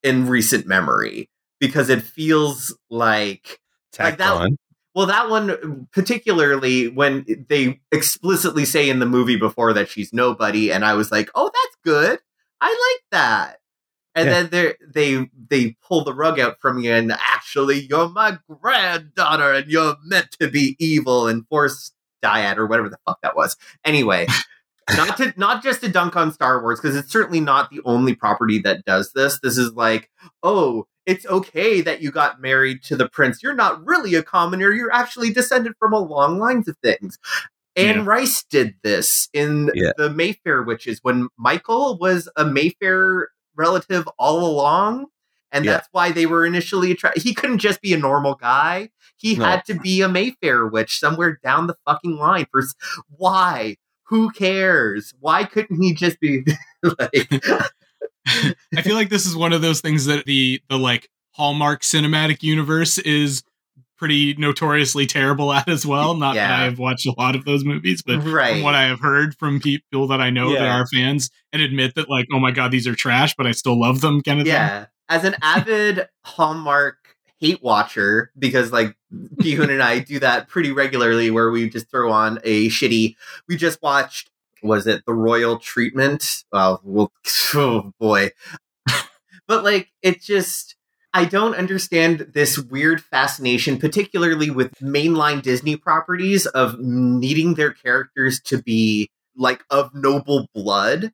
in 0.03 0.27
recent 0.27 0.67
memory 0.67 1.29
because 1.59 1.89
it 1.91 2.03
feels 2.03 2.77
like 2.91 3.61
Like 3.99 4.19
that- 4.19 4.33
on. 4.33 4.57
Well, 4.95 5.07
that 5.07 5.31
one 5.31 5.87
particularly 5.93 6.89
when 6.89 7.25
they 7.49 7.81
explicitly 7.93 8.65
say 8.65 8.89
in 8.91 8.99
the 8.99 9.07
movie 9.07 9.37
before 9.37 9.73
that 9.73 9.89
she's 9.89 10.13
nobody, 10.13 10.73
and 10.73 10.85
I 10.85 10.95
was 10.95 11.11
like, 11.13 11.31
"Oh, 11.35 11.47
that's 11.53 11.77
good. 11.85 12.19
I 12.61 12.69
like 12.69 13.05
that." 13.13 13.57
And 14.17 14.29
Yeah. 14.29 14.43
then 14.43 14.51
they 14.51 14.75
they 15.21 15.31
they 15.49 15.77
pull 15.87 16.03
the 16.05 16.13
rug 16.15 16.41
out 16.41 16.57
from 16.61 16.79
you, 16.81 16.93
and 16.93 17.13
actually, 17.13 17.87
you're 17.89 18.09
my 18.09 18.39
granddaughter, 18.49 19.53
and 19.53 19.71
you're 19.71 19.97
meant 20.05 20.33
to 20.41 20.49
be 20.51 20.77
evil 20.79 21.29
and 21.29 21.47
force 21.49 21.93
dyad 22.23 22.57
or 22.57 22.67
whatever 22.67 22.89
the 22.89 22.99
fuck 23.07 23.19
that 23.23 23.37
was. 23.37 23.57
Anyway, 23.85 24.27
not 24.97 25.17
to 25.19 25.33
not 25.37 25.63
just 25.63 25.81
to 25.83 25.89
dunk 25.89 26.17
on 26.17 26.33
Star 26.33 26.61
Wars 26.61 26.81
because 26.81 26.97
it's 26.97 27.13
certainly 27.13 27.41
not 27.41 27.71
the 27.71 27.81
only 27.85 28.15
property 28.15 28.59
that 28.59 28.85
does 28.85 29.13
this. 29.13 29.39
This 29.41 29.57
is 29.57 29.73
like, 29.75 30.11
oh, 30.43 30.87
it's 31.11 31.27
okay 31.27 31.81
that 31.81 32.01
you 32.01 32.11
got 32.11 32.41
married 32.41 32.83
to 32.85 32.97
the 32.97 33.09
prince. 33.09 33.43
You're 33.43 33.55
not 33.55 33.85
really 33.85 34.15
a 34.15 34.23
commoner. 34.23 34.71
You're 34.71 34.93
actually 34.93 35.33
descended 35.33 35.73
from 35.79 35.93
a 35.93 35.99
long 35.99 36.39
line 36.39 36.65
of 36.69 36.77
things. 36.83 37.19
Anne 37.77 37.97
Yeah. 37.99 38.05
Rice 38.07 38.45
did 38.45 38.75
this 38.83 39.29
in 39.33 39.71
Yeah. 39.75 39.93
the 39.97 40.11
Mayfair 40.11 40.63
Witches 40.63 41.01
when 41.03 41.29
Michael 41.37 41.99
was 41.99 42.29
a 42.37 42.45
Mayfair 42.45 43.29
relative 43.57 44.09
all 44.19 44.45
along. 44.47 45.07
And 45.53 45.65
Yeah. 45.65 45.73
that's 45.73 45.89
why 45.91 46.13
they 46.13 46.27
were 46.27 46.47
initially 46.47 46.93
attracted. 46.93 47.25
He 47.25 47.35
couldn't 47.35 47.59
just 47.59 47.81
be 47.81 47.93
a 47.93 47.99
normal 47.99 48.37
guy. 48.37 48.91
He 49.17 49.35
No. 49.35 49.45
had 49.47 49.65
to 49.67 49.75
be 49.75 50.01
a 50.01 50.09
Mayfair 50.09 50.67
witch 50.67 50.99
somewhere 51.01 51.39
down 51.43 51.67
the 51.67 51.75
fucking 51.87 52.17
line. 52.17 52.47
For 52.53 52.63
why? 53.09 53.77
Who 54.05 54.31
cares? 54.31 55.13
Why 55.21 55.45
couldn't 55.45 55.81
he 55.83 55.93
just 55.95 56.21
be 56.21 56.45
like? 56.83 57.29
I 58.77 58.83
feel 58.83 58.95
like 58.95 59.09
this 59.09 59.27
is 59.27 59.37
one 59.37 59.53
of 59.53 59.63
those 59.63 59.81
things 59.81 60.07
that 60.07 60.25
the 60.25 60.61
the 60.69 60.79
like 60.79 61.09
Hallmark 61.33 61.83
cinematic 61.83 62.43
universe 62.43 62.99
is 62.99 63.43
pretty 63.97 64.35
notoriously 64.35 65.07
terrible 65.07 65.53
at 65.53 65.69
as 65.69 65.85
well. 65.85 66.15
Not 66.15 66.35
that 66.35 66.51
I 66.51 66.65
have 66.65 66.79
watched 66.79 67.07
a 67.07 67.15
lot 67.19 67.37
of 67.37 67.45
those 67.45 67.65
movies, 67.65 68.03
but 68.03 68.21
right? 68.25 68.55
from 68.55 68.63
what 68.63 68.75
I 68.75 68.85
have 68.85 69.01
heard 69.01 69.37
from 69.37 69.61
people 69.61 70.07
that 70.09 70.21
I 70.21 70.31
know 70.31 70.53
that 70.53 70.63
are 70.67 70.87
fans 70.87 71.31
and 71.53 71.61
admit 71.61 71.95
that 71.97 72.09
like, 72.09 72.27
oh 72.33 72.39
my 72.39 72.51
god, 72.51 72.71
these 72.71 72.87
are 72.87 72.95
trash, 72.95 73.35
but 73.37 73.47
I 73.47 73.53
still 73.53 73.79
love 73.79 74.01
them 74.01 74.23
kind 74.23 74.41
of 74.41 74.47
thing. 74.47 74.55
yeah 74.55 74.87
as 75.11 75.25
an 75.25 75.35
avid 75.43 76.09
hallmark 76.25 76.97
hate 77.41 77.63
watcher 77.63 78.31
because 78.39 78.71
like 78.71 78.97
Gihun 79.43 79.71
and 79.71 79.83
i 79.83 79.99
do 79.99 80.21
that 80.21 80.49
pretty 80.49 80.71
regularly 80.73 81.31
where 81.31 81.51
we 81.51 81.69
just 81.69 81.91
throw 81.91 82.13
on 82.13 82.39
a 82.45 82.69
shitty 82.69 83.17
we 83.49 83.57
just 83.57 83.83
watched 83.83 84.31
was 84.63 84.87
it 84.87 85.05
the 85.07 85.13
royal 85.15 85.59
treatment 85.59 86.45
oh, 86.53 86.81
well, 86.83 87.13
well 87.55 87.55
oh 87.55 87.93
boy 87.99 88.31
but 89.47 89.65
like 89.65 89.91
it 90.03 90.21
just 90.21 90.77
i 91.15 91.25
don't 91.25 91.55
understand 91.55 92.31
this 92.35 92.59
weird 92.59 93.03
fascination 93.03 93.79
particularly 93.79 94.51
with 94.51 94.73
mainline 94.81 95.43
disney 95.43 95.77
properties 95.77 96.47
of 96.47 96.79
needing 96.79 97.55
their 97.55 97.73
characters 97.73 98.41
to 98.41 98.61
be 98.63 99.11
like 99.37 99.63
of 99.71 99.95
noble 99.95 100.49
blood 100.55 101.13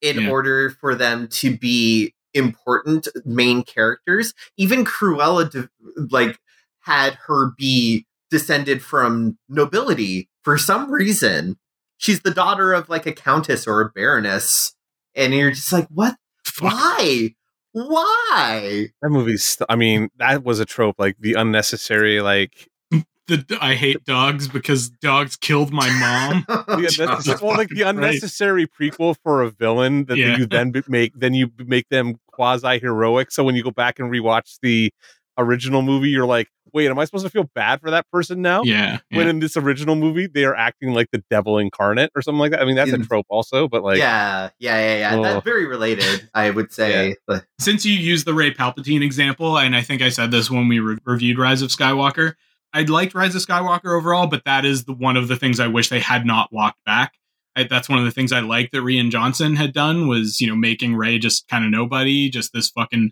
in 0.00 0.20
Yeah. 0.20 0.30
order 0.30 0.70
for 0.70 0.94
them 0.94 1.28
to 1.28 1.56
be 1.56 2.14
important 2.34 3.08
main 3.24 3.62
characters. 3.64 4.32
Even 4.56 4.84
Cruella, 4.84 5.50
de- 5.50 5.68
like, 6.10 6.38
had 6.80 7.14
her 7.26 7.50
be 7.56 8.06
descended 8.30 8.82
from 8.82 9.38
nobility 9.48 10.28
for 10.42 10.56
some 10.56 10.90
reason. 10.92 11.56
She's 11.98 12.20
the 12.20 12.30
daughter 12.32 12.72
of 12.72 12.88
like 12.88 13.06
a 13.06 13.12
countess 13.12 13.66
or 13.66 13.80
a 13.82 13.90
baroness, 13.90 14.74
and 15.14 15.34
you're 15.34 15.50
just 15.50 15.72
like, 15.72 15.86
what? 15.88 16.16
Why? 16.60 17.34
Why? 17.72 18.88
That 19.02 19.10
movie's. 19.10 19.44
st- 19.44 19.66
I 19.68 19.76
mean, 19.76 20.08
that 20.18 20.44
was 20.44 20.60
a 20.60 20.64
trope. 20.64 20.96
Like 20.98 21.16
the 21.20 21.34
unnecessary. 21.34 22.20
Like 22.20 22.68
The, 22.90 23.58
I 23.60 23.74
hate 23.74 24.04
dogs 24.04 24.48
because 24.48 24.88
dogs 24.88 25.36
killed 25.36 25.72
my 25.72 25.88
mom. 26.00 26.44
the 26.66 26.94
unnecessary, 26.98 27.38
well, 27.42 27.56
like 27.56 27.68
the 27.68 27.82
Right. 27.82 27.94
unnecessary 27.94 28.66
prequel 28.66 29.16
for 29.22 29.42
a 29.42 29.50
villain 29.50 30.06
that 30.06 30.16
Yeah. 30.16 30.36
you 30.38 30.46
then 30.46 30.72
make. 30.88 31.12
Then 31.14 31.34
you 31.34 31.50
make 31.58 31.88
them 31.90 32.16
quasi 32.32 32.78
heroic. 32.78 33.30
So 33.30 33.44
when 33.44 33.54
you 33.54 33.62
go 33.62 33.70
back 33.70 33.98
and 33.98 34.10
rewatch 34.10 34.58
the 34.62 34.92
original 35.38 35.82
movie, 35.82 36.08
you're 36.08 36.26
like, 36.26 36.48
wait, 36.72 36.90
am 36.90 36.98
I 36.98 37.04
supposed 37.04 37.24
to 37.24 37.30
feel 37.30 37.48
bad 37.54 37.80
for 37.80 37.90
that 37.90 38.06
person 38.10 38.42
now? 38.42 38.62
yeah, 38.62 38.98
When 39.10 39.26
yeah. 39.26 39.30
in 39.30 39.38
this 39.40 39.56
original 39.56 39.96
movie, 39.96 40.26
they 40.26 40.44
are 40.44 40.54
acting 40.54 40.92
like 40.92 41.08
the 41.12 41.22
devil 41.30 41.58
incarnate 41.58 42.10
or 42.14 42.22
something 42.22 42.40
like 42.40 42.50
that. 42.50 42.60
I 42.60 42.64
mean, 42.64 42.76
that's 42.76 42.92
a 42.92 42.98
trope 42.98 43.26
also, 43.28 43.68
but 43.68 43.82
like, 43.82 43.98
yeah, 43.98 44.50
yeah, 44.58 44.78
yeah, 44.78 44.98
yeah. 44.98 45.16
Oh. 45.16 45.22
That's 45.22 45.44
very 45.44 45.66
related, 45.66 46.28
I 46.34 46.50
would 46.50 46.72
say. 46.72 47.16
But 47.26 47.46
since 47.58 47.84
you 47.84 47.94
used 47.94 48.26
the 48.26 48.34
Rey 48.34 48.52
Palpatine 48.52 49.02
example, 49.02 49.58
and 49.58 49.74
I 49.74 49.82
think 49.82 50.02
I 50.02 50.08
said 50.08 50.30
this 50.30 50.50
when 50.50 50.68
we 50.68 50.80
re- 50.80 50.98
reviewed 51.04 51.38
Rise 51.38 51.62
of 51.62 51.70
Skywalker, 51.70 52.34
I 52.72 52.82
liked 52.82 53.14
Rise 53.14 53.34
of 53.34 53.42
Skywalker 53.42 53.96
overall, 53.96 54.26
but 54.26 54.44
that 54.44 54.64
is 54.64 54.84
the 54.84 54.92
one 54.92 55.16
of 55.16 55.28
the 55.28 55.36
things 55.36 55.60
I 55.60 55.68
wish 55.68 55.88
they 55.88 56.00
had 56.00 56.26
not 56.26 56.52
walked 56.52 56.84
back. 56.84 57.14
I, 57.56 57.64
that's 57.64 57.88
one 57.88 57.98
of 57.98 58.04
the 58.04 58.10
things 58.10 58.30
I 58.30 58.40
liked 58.40 58.72
that 58.72 58.82
Rian 58.82 59.10
Johnson 59.10 59.56
had 59.56 59.72
done 59.72 60.06
was 60.06 60.40
you 60.40 60.46
know 60.46 60.56
making 60.56 60.94
Rey 60.96 61.18
just 61.18 61.48
kind 61.48 61.64
of 61.64 61.70
nobody, 61.70 62.28
just 62.28 62.52
this 62.52 62.70
fucking 62.70 63.10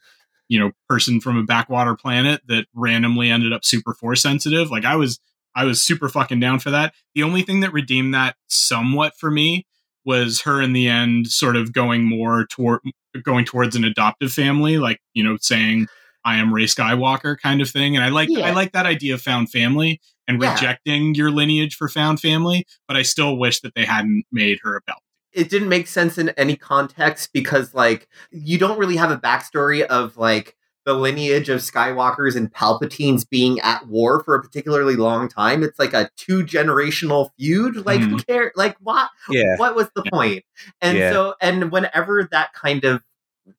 you 0.49 0.59
know 0.59 0.71
person 0.89 1.21
from 1.21 1.37
a 1.37 1.43
backwater 1.45 1.97
planet 1.97 2.41
that 2.49 2.67
randomly 2.75 3.31
ended 3.31 3.53
up 3.53 3.65
super 3.65 3.95
force 3.95 4.23
sensitive. 4.23 4.71
Like 4.71 4.85
I 4.85 4.97
was 4.97 5.19
I 5.55 5.65
was 5.65 5.85
super 5.85 6.09
fucking 6.09 6.41
down 6.41 6.59
for 6.59 6.71
that. 6.71 6.95
The 7.15 7.23
only 7.23 7.43
thing 7.43 7.61
that 7.61 7.73
redeemed 7.73 8.15
that 8.15 8.37
somewhat 8.49 9.15
for 9.19 9.31
me 9.31 9.67
was 10.05 10.43
her 10.43 10.61
in 10.63 10.73
the 10.73 10.87
end 10.89 11.29
sort 11.29 11.57
of 11.57 11.73
going 11.73 12.05
more 12.05 12.47
toward 12.47 12.81
going 13.25 13.45
towards 13.45 13.75
an 13.75 13.85
adoptive 13.85 14.33
family, 14.33 14.79
like 14.79 15.01
you 15.15 15.25
know, 15.25 15.37
saying 15.41 15.87
I 16.25 16.37
am 16.37 16.53
Rey 16.53 16.65
Skywalker 16.65 17.37
kind 17.41 17.61
of 17.61 17.71
thing. 17.71 17.97
And 17.97 18.05
I 18.05 18.09
like 18.11 18.29
Yeah. 18.31 18.47
I 18.47 18.51
like 18.51 18.73
that 18.73 18.87
idea 18.87 19.15
of 19.15 19.23
found 19.23 19.51
family 19.51 20.01
and 20.29 20.41
Yeah. 20.43 20.53
rejecting 20.53 21.15
your 21.15 21.31
lineage 21.31 21.75
for 21.77 21.89
found 21.89 22.21
family, 22.21 22.67
but 22.89 22.97
I 22.97 23.03
still 23.03 23.37
wish 23.37 23.61
that 23.61 23.75
they 23.75 23.85
hadn't 23.85 24.25
made 24.31 24.59
her 24.63 24.77
a 24.77 24.83
Palpatine. 24.83 25.01
It 25.37 25.51
didn't 25.51 25.69
make 25.69 25.87
sense 25.87 26.17
in 26.17 26.31
any 26.31 26.57
context 26.57 27.33
because 27.33 27.75
like 27.75 28.09
you 28.31 28.59
don't 28.59 28.79
really 28.79 28.97
have 28.97 29.11
a 29.11 29.19
backstory 29.19 29.83
of 29.83 30.17
like 30.17 30.57
the 30.87 30.95
lineage 30.95 31.49
of 31.51 31.61
Skywalkers 31.61 32.37
and 32.37 32.53
Palpatines 32.53 33.29
being 33.29 33.61
at 33.61 33.87
war 33.87 34.23
for 34.23 34.35
a 34.35 34.43
particularly 34.43 34.97
long 34.97 35.29
time. 35.29 35.63
It's 35.63 35.79
like 35.79 35.93
a 35.93 36.09
two 36.17 36.43
generational 36.45 37.31
feud. 37.39 37.85
Like 37.85 38.01
who 38.01 38.07
mm-hmm. 38.07 38.17
care? 38.19 38.53
Like 38.57 38.77
what? 38.81 39.11
Yeah. 39.29 39.57
What 39.59 39.75
was 39.75 39.91
the 39.95 40.05
point? 40.11 40.45
And 40.81 40.97
Yeah. 40.97 41.13
so 41.13 41.35
and 41.41 41.71
whenever 41.71 42.27
that 42.33 42.55
kind 42.55 42.85
of 42.85 43.03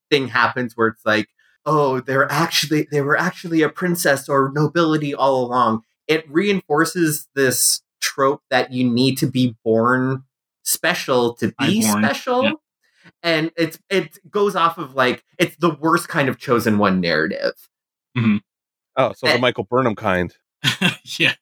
thing 0.09 0.29
happens 0.29 0.75
where 0.75 0.87
it's 0.87 1.05
like, 1.05 1.27
oh, 1.65 1.99
they're 1.99 2.31
actually 2.31 2.87
they 2.91 3.01
were 3.01 3.17
actually 3.17 3.61
a 3.61 3.69
princess 3.69 4.27
or 4.27 4.51
nobility 4.55 5.13
all 5.13 5.45
along, 5.45 5.83
it 6.07 6.27
reinforces 6.31 7.27
this 7.35 7.81
trope 7.99 8.41
that 8.49 8.71
you 8.71 8.89
need 8.89 9.17
to 9.17 9.27
be 9.27 9.55
born 9.63 10.23
special 10.67 11.33
to 11.35 11.53
be 11.59 11.81
special. 11.81 12.43
yeah. 12.43 12.51
And 13.23 13.51
it's 13.57 13.79
it 13.89 14.17
goes 14.29 14.55
off 14.55 14.77
of 14.77 14.93
like 14.95 15.23
it's 15.39 15.55
the 15.57 15.69
worst 15.73 16.09
kind 16.09 16.27
of 16.29 16.37
chosen 16.37 16.77
one 16.77 16.99
narrative. 17.01 17.53
Oh, 18.95 19.13
so 19.15 19.27
Eh. 19.27 19.33
the 19.33 19.39
Michael 19.39 19.63
Burnham 19.63 19.95
kind. 19.95 20.35
yeah. 21.19 21.33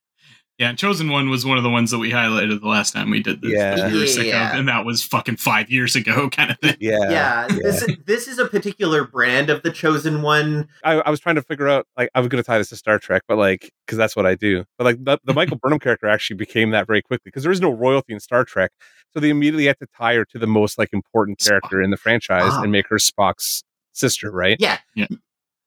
Yeah, 0.57 0.71
Chosen 0.73 1.09
One 1.09 1.29
was 1.29 1.45
one 1.45 1.57
of 1.57 1.63
the 1.63 1.69
ones 1.69 1.91
that 1.91 1.97
we 1.97 2.11
highlighted 2.11 2.61
the 2.61 2.67
last 2.69 2.93
time 2.93 3.09
we 3.09 3.21
did 3.21 3.41
this. 3.41 3.51
Yeah. 3.51 3.75
that 3.75 3.91
we 3.91 3.99
were 3.99 4.07
sick 4.07 4.27
Yeah. 4.27 4.53
of, 4.53 4.59
and 4.59 4.69
that 4.69 4.85
was 4.85 5.03
fucking 5.03 5.35
five 5.35 5.69
years 5.69 5.97
ago, 5.97 6.29
kind 6.31 6.49
of 6.51 6.59
thing. 6.59 6.77
Yeah. 6.79 7.09
yeah, 7.09 7.47
this 7.49 7.81
is 7.81 7.97
this 8.05 8.27
is 8.29 8.39
a 8.39 8.45
particular 8.47 9.03
brand 9.05 9.49
of 9.49 9.63
the 9.63 9.71
chosen 9.71 10.21
one. 10.21 10.69
I, 10.83 10.93
I 11.01 11.09
was 11.09 11.19
trying 11.19 11.35
to 11.35 11.41
figure 11.41 11.67
out 11.67 11.87
like 11.97 12.09
I 12.15 12.19
was 12.21 12.29
going 12.29 12.41
to 12.41 12.47
tie 12.47 12.57
this 12.57 12.69
to 12.69 12.77
Star 12.77 12.97
Trek, 12.99 13.23
but 13.27 13.37
like 13.37 13.69
because 13.85 13.97
that's 13.97 14.15
what 14.15 14.25
I 14.25 14.35
do. 14.35 14.63
But 14.77 14.85
like 14.85 15.03
the, 15.03 15.19
the 15.25 15.33
Michael 15.33 15.57
Burnham 15.57 15.79
character 15.79 16.07
actually 16.07 16.37
became 16.37 16.69
that 16.71 16.87
very 16.87 17.01
quickly 17.01 17.23
because 17.25 17.43
there 17.43 17.51
is 17.51 17.59
no 17.59 17.71
royalty 17.71 18.13
in 18.13 18.21
Star 18.21 18.45
Trek, 18.45 18.71
so 19.13 19.19
they 19.19 19.29
immediately 19.29 19.65
had 19.65 19.77
to 19.79 19.87
tie 19.97 20.15
her 20.15 20.23
to 20.23 20.39
the 20.39 20.47
most 20.47 20.77
like 20.77 20.89
important 20.93 21.37
character 21.39 21.81
in 21.81 21.89
the 21.89 21.97
franchise 21.97 22.43
Ah. 22.53 22.61
and 22.63 22.71
make 22.71 22.87
her 22.87 22.95
Spock's 22.97 23.61
sister, 23.91 24.31
right? 24.31 24.55
Yeah. 24.61 24.77
Yeah. 24.95 25.07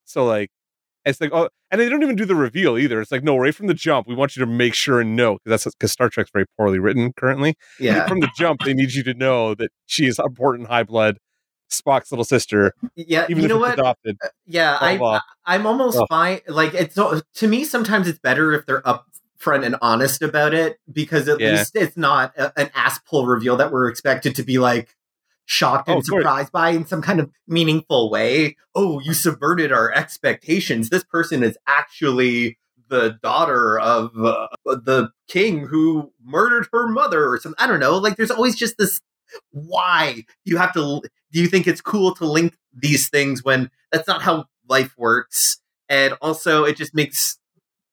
So 0.06 0.24
like 0.24 0.50
it's 1.08 1.20
like 1.20 1.30
oh, 1.32 1.48
and 1.70 1.80
they 1.80 1.88
don't 1.88 2.02
even 2.02 2.16
do 2.16 2.24
the 2.24 2.34
reveal 2.34 2.78
either. 2.78 3.00
It's 3.00 3.10
like 3.12 3.22
no, 3.24 3.36
right 3.36 3.54
from 3.54 3.66
the 3.66 3.74
jump, 3.74 4.06
we 4.06 4.14
want 4.14 4.36
you 4.36 4.44
to 4.44 4.50
make 4.50 4.74
sure 4.74 5.00
and 5.00 5.16
know 5.16 5.34
because 5.44 5.62
that's 5.64 5.74
because 5.74 5.92
Star 5.92 6.08
Trek's 6.08 6.30
very 6.32 6.46
poorly 6.56 6.78
written 6.78 7.12
currently. 7.14 7.56
Yeah. 7.80 8.06
from 8.06 8.20
the 8.20 8.28
jump, 8.36 8.60
they 8.64 8.74
need 8.74 8.92
you 8.92 9.02
to 9.04 9.14
know 9.14 9.54
that 9.54 9.70
she 9.86 10.06
is 10.06 10.18
important 10.18 10.68
high 10.68 10.82
blood. 10.84 11.18
Spock's 11.70 12.10
little 12.10 12.24
sister, 12.24 12.72
Yeah, 12.96 13.26
even 13.28 13.42
you 13.42 13.48
know 13.48 13.58
what? 13.58 13.74
adopted. 13.74 14.16
Uh, 14.24 14.28
yeah, 14.46 14.78
Oh, 14.80 15.04
I, 15.04 15.20
I'm 15.44 15.66
almost 15.66 15.98
Oh. 15.98 16.06
fine. 16.08 16.40
Like 16.48 16.72
it's 16.72 16.94
so- 16.94 17.20
to 17.34 17.46
me 17.46 17.64
sometimes 17.64 18.08
it's 18.08 18.18
better 18.18 18.54
if 18.54 18.64
they're 18.64 18.80
upfront 18.82 19.66
and 19.66 19.76
honest 19.82 20.22
about 20.22 20.54
it 20.54 20.78
because 20.90 21.28
at 21.28 21.38
Yeah. 21.40 21.50
least 21.52 21.76
it's 21.76 21.94
not 21.96 22.32
a, 22.38 22.58
an 22.58 22.70
ass 22.74 22.98
pull 23.00 23.26
reveal 23.26 23.56
that 23.58 23.70
we're 23.70 23.88
expected 23.88 24.34
to 24.36 24.42
be 24.42 24.58
like 24.58 24.96
shocked 25.48 25.88
Oh, 25.88 25.94
and 25.94 26.06
course. 26.06 26.22
surprised 26.22 26.52
by 26.52 26.70
in 26.70 26.86
some 26.86 27.00
kind 27.00 27.18
of 27.18 27.30
meaningful 27.46 28.10
way. 28.10 28.56
Oh, 28.74 29.00
you 29.00 29.14
subverted 29.14 29.72
our 29.72 29.92
expectations. 29.92 30.90
This 30.90 31.04
person 31.04 31.42
is 31.42 31.56
actually 31.66 32.58
the 32.88 33.18
daughter 33.22 33.78
of 33.80 34.12
uh, 34.24 34.48
the 34.64 35.10
king 35.26 35.66
who 35.66 36.12
murdered 36.22 36.68
her 36.72 36.88
mother 36.88 37.28
or 37.28 37.38
something. 37.38 37.62
I 37.62 37.66
don't 37.66 37.80
know. 37.80 37.96
Like 37.96 38.16
there's 38.16 38.30
always 38.30 38.56
just 38.56 38.76
this 38.78 39.00
why 39.50 40.24
you 40.44 40.56
have 40.56 40.72
to 40.74 41.02
do 41.32 41.40
you 41.40 41.48
think 41.48 41.66
it's 41.66 41.82
cool 41.82 42.14
to 42.14 42.24
link 42.24 42.54
these 42.74 43.10
things 43.10 43.44
when 43.44 43.70
that's 43.92 44.08
not 44.08 44.22
how 44.22 44.46
life 44.68 44.94
works 44.96 45.60
and 45.90 46.14
also 46.22 46.64
it 46.64 46.78
just 46.78 46.94
makes 46.94 47.38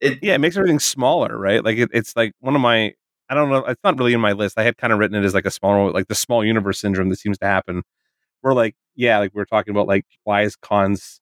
it 0.02 0.20
yeah, 0.22 0.36
it 0.36 0.40
makes 0.40 0.58
everything 0.58 0.80
smaller, 0.80 1.38
right? 1.38 1.64
Like 1.64 1.78
it, 1.78 1.90
it's 1.94 2.16
like 2.16 2.34
one 2.40 2.56
of 2.56 2.62
my 2.62 2.94
I 3.30 3.34
don't 3.34 3.50
know, 3.50 3.66
it's 3.66 3.82
not 3.84 3.98
really 3.98 4.14
in 4.14 4.22
my 4.22 4.34
list. 4.34 4.58
I 4.60 4.64
had 4.64 4.78
kind 4.78 4.94
of 4.94 5.00
written 5.00 5.16
it 5.22 5.26
as 5.26 5.34
like 5.34 5.46
a 5.46 5.52
small, 5.52 5.92
like 5.92 6.08
the 6.08 6.16
small 6.16 6.44
universe 6.46 6.80
syndrome 6.80 7.10
that 7.10 7.18
seems 7.20 7.38
to 7.40 7.46
happen. 7.46 7.84
We're 8.44 8.54
like, 8.54 8.76
yeah, 8.96 9.18
like 9.20 9.32
we 9.34 9.42
are 9.42 9.46
talking 9.46 9.72
about 9.72 9.88
like 9.88 10.06
why 10.24 10.44
is 10.44 10.56
Khan's, 10.56 11.20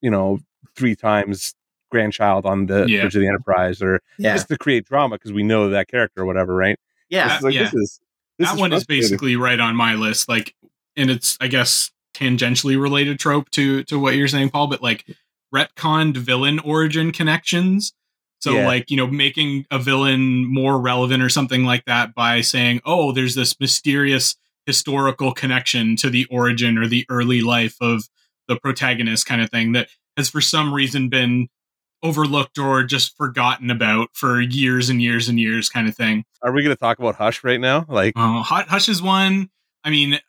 you 0.00 0.10
know, 0.10 0.38
three 0.76 0.94
times 0.94 1.54
grandchild 1.90 2.44
on 2.44 2.66
the 2.66 2.84
Yeah. 2.88 3.02
bridge 3.02 3.14
of 3.16 3.22
the 3.22 3.28
Enterprise 3.28 3.80
or 3.80 4.00
yeah 4.18 4.34
just 4.34 4.48
to 4.48 4.58
create 4.58 4.84
drama 4.86 5.14
because 5.16 5.32
we 5.32 5.42
know 5.42 5.70
that 5.70 5.88
character 5.88 6.22
or 6.22 6.26
whatever, 6.26 6.54
right? 6.54 6.78
yeah 7.08 7.28
This 7.28 7.36
is 7.38 7.42
like 7.44 7.54
yeah. 7.54 7.62
this 7.62 7.74
is 7.74 8.00
this 8.38 8.50
that 8.50 8.58
one 8.58 8.72
is 8.72 8.84
basically 8.84 9.36
right 9.36 9.58
on 9.58 9.74
my 9.76 9.94
list. 9.94 10.28
Like, 10.28 10.54
and 10.96 11.10
it's 11.10 11.38
I 11.40 11.46
guess 11.46 11.90
tangentially 12.14 12.80
related 12.80 13.18
trope 13.18 13.48
to 13.50 13.82
to 13.84 13.98
what 13.98 14.14
you're 14.16 14.28
saying, 14.28 14.50
Paul. 14.50 14.66
But 14.66 14.82
like 14.82 15.06
retconned 15.54 16.16
villain 16.18 16.58
origin 16.58 17.12
connections. 17.12 17.94
So 18.40 18.54
Yeah. 18.54 18.66
like 18.66 18.90
you 18.90 18.96
know 18.96 19.06
making 19.06 19.66
a 19.70 19.78
villain 19.78 20.44
more 20.44 20.78
relevant 20.80 21.22
or 21.22 21.28
something 21.28 21.64
like 21.64 21.84
that 21.86 22.14
by 22.14 22.40
saying, 22.42 22.80
oh, 22.84 23.12
there's 23.12 23.34
this 23.34 23.58
mysterious 23.58 24.36
historical 24.66 25.32
connection 25.32 25.96
to 25.96 26.10
the 26.10 26.26
origin 26.26 26.76
or 26.78 26.86
the 26.88 27.06
early 27.08 27.40
life 27.40 27.76
of 27.80 28.04
the 28.48 28.56
protagonist, 28.56 29.26
kind 29.26 29.40
of 29.40 29.50
thing 29.50 29.72
that 29.72 29.88
has 30.16 30.28
for 30.30 30.40
some 30.40 30.72
reason 30.74 31.08
been 31.08 31.48
overlooked 32.02 32.58
or 32.58 32.82
just 32.84 33.16
forgotten 33.16 33.70
about 33.70 34.08
for 34.12 34.40
years 34.40 34.88
and 34.88 35.00
years 35.02 35.28
and 35.28 35.40
years, 35.40 35.68
kind 35.68 35.88
of 35.88 35.96
thing. 35.96 36.24
Are 36.42 36.52
we 36.52 36.62
gonna 36.62 36.76
talk 36.76 36.98
about 36.98 37.16
Hush 37.16 37.42
right 37.42 37.60
now? 37.60 37.86
Like 37.88 38.12
Uh, 38.16 38.42
Hush 38.42 38.88
is 38.88 39.00
one. 39.02 39.48
I 39.82 39.90
mean, 39.90 40.20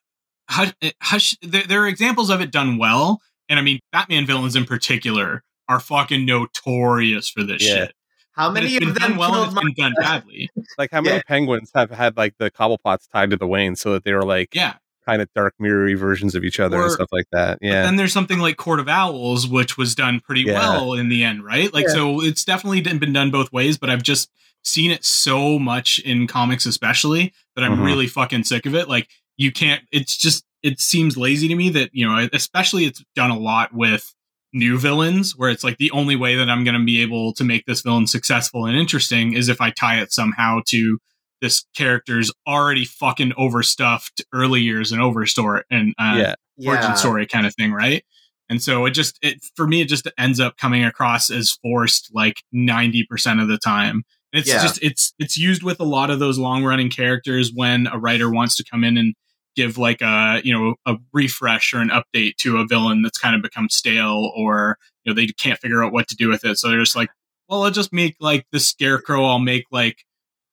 Hush. 0.49 0.71
Hush 1.01 1.35
there, 1.41 1.63
there 1.63 1.83
are 1.83 1.87
examples 1.87 2.29
of 2.29 2.39
it 2.41 2.51
done 2.51 2.77
well, 2.77 3.21
and 3.49 3.59
I 3.59 3.61
mean, 3.61 3.79
Batman 3.91 4.25
villains 4.25 4.55
in 4.55 4.65
particular 4.65 5.43
are 5.67 5.79
fucking 5.81 6.25
notorious 6.25 7.29
for 7.29 7.43
this 7.43 7.61
Yeah. 7.67 7.73
shit. 7.75 7.93
How 8.37 8.49
many 8.51 8.67
it's 8.67 8.79
been 8.79 8.89
of 8.89 8.95
them 8.95 9.09
done 9.11 9.17
well 9.17 9.33
and 9.35 9.43
killed 9.43 9.55
my- 9.55 9.61
been 9.63 9.73
done 9.73 9.93
badly. 9.99 10.49
like 10.77 10.91
how 10.91 11.01
many 11.01 11.15
Yeah. 11.17 11.21
penguins 11.27 11.71
have 11.75 11.91
had 11.91 12.15
like 12.17 12.35
the 12.37 12.51
cobblepots 12.51 13.07
tied 13.11 13.31
to 13.31 13.37
the 13.37 13.47
Wayne 13.47 13.75
so 13.75 13.93
that 13.93 14.03
they 14.03 14.13
were 14.13 14.23
like 14.25 14.53
Yeah. 14.53 14.75
kind 15.05 15.21
of 15.21 15.29
dark 15.33 15.53
mirrory 15.59 15.93
versions 15.95 16.35
of 16.35 16.43
each 16.43 16.59
other 16.59 16.81
and 16.81 16.91
stuff 16.91 17.07
like 17.11 17.25
that. 17.31 17.59
But 17.61 17.67
Yeah. 17.67 17.83
then 17.83 17.95
there's 17.95 18.13
something 18.13 18.39
like 18.39 18.57
Court 18.57 18.79
of 18.79 18.87
Owls, 18.87 19.47
which 19.47 19.77
was 19.77 19.95
done 19.95 20.19
pretty 20.19 20.41
Yeah. 20.41 20.53
well 20.59 20.93
in 20.93 21.09
the 21.09 21.23
end, 21.23 21.43
right? 21.43 21.73
Like, 21.73 21.87
Yeah. 21.87 21.93
so 21.93 22.21
it's 22.21 22.43
definitely 22.43 22.81
been 22.81 22.97
been 22.99 23.13
done 23.13 23.31
both 23.31 23.51
ways, 23.51 23.77
but 23.77 23.89
I've 23.89 24.03
just 24.03 24.29
seen 24.63 24.91
it 24.91 25.05
so 25.05 25.57
much 25.57 25.99
in 25.99 26.27
comics, 26.27 26.65
especially 26.65 27.33
that 27.55 27.63
I'm 27.63 27.77
Mhm. 27.77 27.85
really 27.85 28.07
fucking 28.07 28.43
sick 28.43 28.65
of 28.65 28.75
it. 28.75 28.89
Like, 28.89 29.07
you 29.37 29.51
can't, 29.51 29.81
it's 29.91 30.17
just, 30.17 30.43
it 30.63 30.79
seems 30.81 31.15
lazy 31.15 31.47
to 31.47 31.55
me 31.55 31.69
that, 31.69 31.89
you 31.93 32.05
know, 32.07 32.27
especially 32.33 32.83
it's 32.85 33.01
done 33.15 33.29
a 33.29 33.37
lot 33.37 33.73
with 33.73 34.13
new 34.53 34.77
villains 34.79 35.37
where 35.37 35.49
it's 35.49 35.63
like 35.63 35.77
the 35.77 35.91
only 35.91 36.15
way 36.15 36.35
that 36.35 36.49
I'm 36.49 36.63
going 36.63 36.77
to 36.79 36.85
be 36.85 37.01
able 37.01 37.33
to 37.33 37.43
make 37.43 37.65
this 37.65 37.81
villain 37.81 38.07
successful 38.07 38.65
and 38.65 38.77
interesting 38.77 39.33
is 39.33 39.49
if 39.49 39.59
I 39.61 39.71
tie 39.71 39.99
it 39.99 40.11
somehow 40.11 40.61
to 40.67 40.99
this 41.41 41.65
character's 41.75 42.31
already 42.47 42.85
fucking 42.85 43.33
overstuffed 43.37 44.23
early 44.33 44.61
years 44.61 44.91
and 44.91 45.01
overstore 45.01 45.63
and 45.69 45.93
uh, 45.99 46.15
yeah. 46.17 46.67
origin 46.67 46.91
yeah 46.91 46.93
story 46.95 47.27
kind 47.27 47.45
of 47.45 47.53
thing, 47.55 47.71
right? 47.71 48.03
And 48.49 48.61
so 48.63 48.85
it 48.85 48.91
just 48.91 49.19
it 49.21 49.43
for 49.55 49.67
me 49.67 49.81
it 49.81 49.89
just 49.89 50.07
ends 50.17 50.39
up 50.39 50.57
coming 50.57 50.83
across 50.83 51.29
as 51.29 51.51
forced 51.61 52.09
like 52.13 52.41
90% 52.55 53.41
of 53.41 53.47
the 53.47 53.57
time. 53.57 54.03
And 54.33 54.39
it's 54.39 54.49
Yeah. 54.49 54.61
just 54.61 54.81
it's 54.81 55.13
it's 55.19 55.37
used 55.37 55.63
with 55.63 55.79
a 55.79 55.85
lot 55.85 56.09
of 56.09 56.19
those 56.19 56.39
long 56.39 56.63
running 56.63 56.89
characters 56.89 57.51
when 57.53 57.87
a 57.87 57.99
writer 57.99 58.31
wants 58.31 58.55
to 58.57 58.63
come 58.63 58.83
in 58.83 58.97
and 58.97 59.13
give 59.57 59.77
like 59.77 60.01
a 60.01 60.39
you 60.45 60.53
know 60.57 60.75
a 60.85 60.95
refresh 61.11 61.73
or 61.73 61.79
an 61.79 61.89
update 61.89 62.37
to 62.37 62.57
a 62.59 62.65
villain 62.65 63.01
that's 63.01 63.17
kind 63.17 63.35
of 63.35 63.41
become 63.41 63.67
stale 63.69 64.31
or 64.37 64.77
you 65.03 65.11
know 65.11 65.15
they 65.15 65.27
can't 65.27 65.59
figure 65.59 65.83
out 65.83 65.91
what 65.91 66.07
to 66.07 66.15
do 66.15 66.29
with 66.29 66.45
it 66.45 66.57
so 66.57 66.69
they're 66.69 66.79
just 66.79 66.95
like 66.95 67.09
well 67.49 67.63
i'll 67.63 67.71
just 67.71 67.91
make 67.91 68.15
like 68.21 68.45
the 68.53 68.59
scarecrow 68.59 69.25
i'll 69.25 69.39
make 69.39 69.65
like 69.71 70.05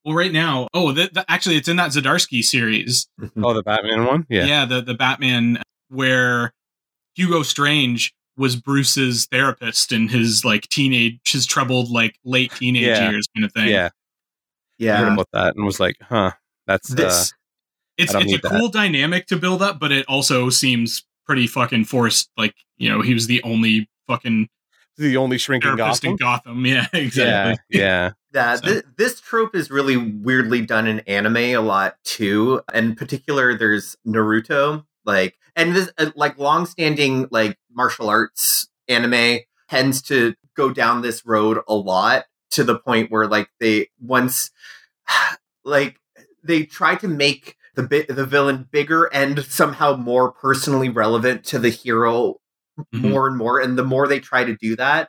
well 0.05 0.15
right 0.17 0.33
now 0.33 0.67
oh 0.75 0.91
that 0.93 1.15
that- 1.15 1.27
actually 1.29 1.57
it's 1.57 1.69
in 1.69 1.77
that 1.77 1.91
Zdarsky 1.93 2.43
series 2.43 3.07
Oh, 3.37 3.55
the 3.55 3.63
Batman 3.63 4.05
one. 4.07 4.27
Yeah. 4.29 4.45
yeah, 4.47 4.65
the 4.65 4.81
the 4.83 4.95
Batman 4.95 5.63
where 5.89 6.53
Hugo 7.15 7.43
Strange 7.43 8.13
was 8.37 8.57
Bruce's 8.57 9.27
therapist 9.31 9.93
in 9.93 10.09
his 10.09 10.45
like 10.45 10.69
teenage, 10.69 11.21
his 11.31 11.47
troubled 11.47 11.89
like 11.91 12.17
late 12.25 12.51
teenage 12.53 12.83
Yeah. 12.83 13.11
years 13.11 13.27
kind 13.37 13.45
of 13.45 13.53
thing. 13.53 13.69
Yeah. 13.69 13.77
I 13.87 14.97
heard 14.97 15.07
yeah 15.07 15.13
about 15.15 15.29
that 15.33 15.55
and 15.57 15.65
was 15.65 15.79
like, 15.81 15.97
huh, 16.03 16.33
that's 16.67 16.91
uh, 16.93 16.97
this 16.97 17.33
it's 17.99 18.15
it's 18.15 18.35
a 18.35 18.37
that. 18.39 18.51
cool 18.51 18.69
dynamic 18.69 19.27
to 19.29 19.37
build 19.37 19.63
up, 19.63 19.79
but 19.81 19.93
it 19.93 20.05
also 20.09 20.51
seems 20.51 21.05
pretty 21.27 21.47
fucking 21.47 21.85
forced. 21.85 22.31
Like 22.37 22.55
you 22.77 22.89
know, 22.89 23.01
he 23.03 23.15
was 23.15 23.27
the 23.27 23.43
only 23.43 23.89
fucking 24.07 24.49
the 24.97 25.17
only 25.17 25.39
shrinking 25.39 25.77
therapist 25.77 26.03
Gotham. 26.03 26.11
in 26.13 26.17
Gotham. 26.17 26.67
Yeah, 26.67 26.87
Yeah. 26.93 27.01
exactly. 27.01 27.65
Yeah. 27.81 28.11
Yeah, 28.35 28.57
So- 28.57 28.67
thi- 28.67 28.83
this 28.97 29.21
trope 29.21 29.55
is 29.55 29.71
really 29.71 29.97
weirdly 29.97 30.61
done 30.67 30.89
in 30.89 31.01
anime 31.01 31.37
a 31.37 31.59
lot 31.59 31.97
too. 32.03 32.63
In 32.75 32.97
particular, 32.97 33.57
there's 33.57 33.97
Naruto, 34.05 34.85
like, 35.05 35.37
and 35.55 35.75
this 35.77 35.89
uh, 35.99 36.11
like 36.17 36.37
long-standing 36.37 37.29
like 37.31 37.57
martial 37.73 38.09
arts 38.09 38.67
anime 38.89 39.39
tends 39.71 40.03
to 40.03 40.35
go 40.57 40.73
down 40.73 41.03
this 41.03 41.25
road 41.25 41.59
a 41.69 41.75
lot 41.77 42.25
to 42.51 42.65
the 42.65 42.77
point 42.77 43.13
where 43.13 43.29
like 43.29 43.49
they 43.61 43.89
once 44.01 44.51
like 45.65 46.01
they 46.43 46.65
try 46.65 46.95
to 46.97 47.09
make 47.09 47.57
the 47.75 47.83
bi- 47.83 48.07
the 48.09 48.25
villain 48.27 48.69
bigger 48.71 49.05
and 49.13 49.45
somehow 49.45 49.97
more 49.97 50.33
personally 50.33 50.89
relevant 50.89 51.45
to 51.47 51.59
the 51.59 51.71
hero 51.71 52.37
Mhm. 52.95 53.11
more 53.11 53.27
and 53.29 53.37
more, 53.37 53.59
and 53.61 53.79
the 53.79 53.85
more 53.85 54.09
they 54.09 54.19
try 54.21 54.45
to 54.45 54.57
do 54.57 54.75
that, 54.77 55.09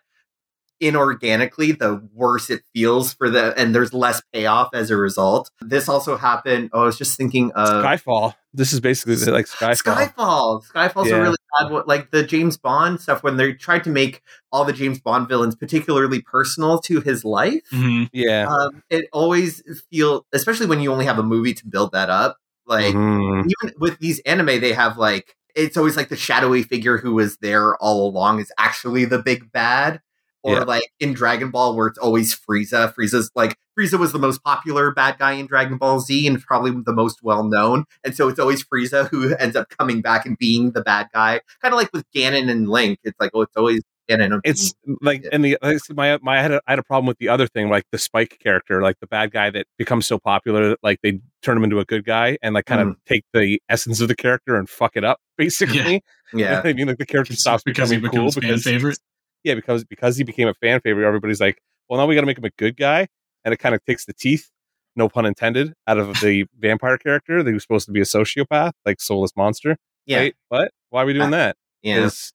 inorganically, 0.81 1.77
the 1.77 2.07
worse 2.13 2.49
it 2.49 2.61
feels 2.73 3.13
for 3.13 3.29
the, 3.29 3.57
and 3.57 3.73
there's 3.73 3.93
less 3.93 4.21
payoff 4.33 4.69
as 4.73 4.91
a 4.91 4.97
result. 4.97 5.49
This 5.61 5.87
also 5.89 6.17
happened. 6.17 6.69
Oh, 6.73 6.81
I 6.83 6.85
was 6.85 6.97
just 6.97 7.17
thinking 7.17 7.51
of 7.53 7.83
Skyfall. 7.83 8.33
This 8.53 8.73
is 8.73 8.79
basically 8.81 9.15
like 9.31 9.47
Skyfall. 9.47 10.13
Skyfall. 10.13 10.63
Skyfall's 10.73 11.09
Yeah. 11.09 11.15
a 11.15 11.21
really 11.21 11.37
bad 11.59 11.71
one. 11.71 11.83
Like 11.87 12.11
the 12.11 12.23
James 12.23 12.57
Bond 12.57 12.99
stuff 13.01 13.23
when 13.23 13.37
they 13.37 13.53
tried 13.53 13.83
to 13.85 13.89
make 13.89 14.21
all 14.51 14.65
the 14.65 14.73
James 14.73 14.99
Bond 14.99 15.27
villains 15.27 15.55
particularly 15.55 16.21
personal 16.21 16.79
to 16.79 17.01
his 17.01 17.23
life. 17.25 17.61
Mhm. 17.73 18.09
Yeah. 18.13 18.47
Um, 18.47 18.83
it 18.89 19.07
always 19.13 19.63
feel, 19.89 20.25
especially 20.33 20.67
when 20.67 20.81
you 20.81 20.91
only 20.91 21.05
have 21.05 21.19
a 21.19 21.23
movie 21.23 21.53
to 21.53 21.67
build 21.67 21.91
that 21.93 22.09
up. 22.09 22.37
Like 22.67 22.95
Mhm. 22.95 23.45
even 23.45 23.73
with 23.79 23.99
these 23.99 24.19
anime, 24.25 24.59
they 24.61 24.73
have 24.73 24.97
like 24.97 25.35
it's 25.55 25.77
always 25.77 25.95
like 25.97 26.09
the 26.09 26.15
shadowy 26.17 26.63
figure 26.63 26.97
who 26.97 27.13
was 27.13 27.37
there 27.37 27.75
all 27.77 28.07
along 28.09 28.39
is 28.41 28.51
actually 28.57 29.05
the 29.05 29.21
big 29.21 29.51
bad. 29.53 30.01
Or 30.45 30.57
Yeah. 30.57 30.63
like 30.63 30.83
in 30.99 31.13
Dragon 31.13 31.49
Ball, 31.49 31.75
where 31.75 31.87
it's 31.87 31.97
always 31.97 32.35
Frieza. 32.35 32.93
Frieza's 32.93 33.31
like 33.33 33.57
Frieza 33.77 33.97
was 33.97 34.11
the 34.11 34.19
most 34.19 34.43
popular 34.43 34.91
bad 34.91 35.17
guy 35.17 35.31
in 35.31 35.47
Dragon 35.47 35.77
Ball 35.77 35.99
Z 35.99 36.27
and 36.27 36.39
probably 36.39 36.71
the 36.85 36.93
most 36.93 37.23
well 37.23 37.43
known, 37.43 37.85
and 38.03 38.15
so 38.15 38.27
it's 38.27 38.39
always 38.39 38.63
Frieza 38.63 39.09
who 39.09 39.33
ends 39.35 39.55
up 39.55 39.69
coming 39.69 40.01
back 40.01 40.25
and 40.25 40.37
being 40.37 40.71
the 40.71 40.81
bad 40.81 41.07
guy. 41.11 41.41
Kind 41.63 41.73
of 41.73 41.79
like 41.79 41.89
with 41.93 42.05
Ganon 42.15 42.49
and 42.49 42.69
Link, 42.69 42.99
it's 43.03 43.19
like 43.19 43.31
oh, 43.33 43.41
it's 43.41 43.57
always 43.57 43.81
Ganon. 44.07 44.39
It's 44.43 44.73
mm, 44.87 44.97
like, 45.01 45.25
and 45.31 45.43
the 45.43 45.57
like, 45.61 45.79
my 45.89 46.19
my 46.21 46.37
I 46.37 46.41
had, 46.41 46.51
a, 46.51 46.61
I 46.67 46.71
had 46.73 46.79
a 46.79 46.83
problem 46.83 47.07
with 47.07 47.17
the 47.17 47.29
other 47.29 47.47
thing, 47.47 47.69
like 47.69 47.85
the 47.91 47.97
Spike 47.97 48.37
character, 48.39 48.81
like 48.81 48.99
the 48.99 49.07
bad 49.07 49.31
guy 49.31 49.49
that 49.49 49.65
becomes 49.77 50.05
so 50.05 50.19
popular 50.19 50.69
that 50.69 50.79
like 50.83 50.99
they 51.01 51.19
turn 51.41 51.57
him 51.57 51.63
into 51.63 51.79
a 51.79 51.85
good 51.85 52.05
guy 52.05 52.37
and 52.41 52.53
like 52.53 52.65
kind 52.65 52.81
of 52.81 52.87
mm-hmm. 52.89 52.99
take 53.07 53.23
the 53.33 53.59
essence 53.69 54.01
of 54.01 54.07
the 54.07 54.15
character 54.15 54.55
and 54.55 54.69
fuck 54.69 54.95
it 54.95 55.03
up, 55.03 55.19
basically. 55.37 56.03
Know 56.33 56.39
yeah, 56.39 56.61
I 56.65 56.73
mean, 56.73 56.87
like 56.87 56.97
the 56.97 57.05
character 57.05 57.35
stops 57.35 57.61
because 57.63 57.91
he 57.91 57.97
becoming 57.97 58.11
cool 58.19 58.31
becomes 58.31 58.33
fan 58.33 58.41
because 58.41 58.63
favorite. 58.63 58.99
Yeah, 59.45 59.55
because 59.55 59.85
because 59.85 60.17
he 60.17 60.23
became 60.25 60.47
a 60.49 60.53
fan 60.55 60.81
favorite, 60.81 61.07
everybody's 61.07 61.39
like, 61.39 61.61
well, 61.87 61.99
now 61.99 62.05
we 62.05 62.15
got 62.15 62.21
to 62.21 62.27
make 62.27 62.37
him 62.37 62.43
a 62.45 62.49
good 62.57 62.75
guy, 62.75 63.07
and 63.45 63.53
it 63.53 63.57
kind 63.57 63.73
of 63.73 63.83
takes 63.85 64.03
the 64.05 64.13
teeth, 64.13 64.49
no 64.97 65.07
pun 65.07 65.25
intended, 65.25 65.73
out 65.87 65.97
of 65.97 66.19
the 66.19 66.45
vampire 66.59 66.97
character 66.97 67.41
that 67.43 67.53
was 67.53 67.63
supposed 67.63 67.85
to 67.85 67.91
be 67.93 68.01
a 68.01 68.05
sociopath, 68.05 68.73
like 68.85 68.99
soulless 68.99 69.31
monster. 69.37 69.77
yeah, 70.05 70.17
Right? 70.19 70.35
What? 70.49 70.71
Why 70.89 71.03
are 71.03 71.05
we 71.05 71.13
doing 71.13 71.31
that? 71.31 71.55
yeah, 71.81 72.01
'Cause- 72.01 72.33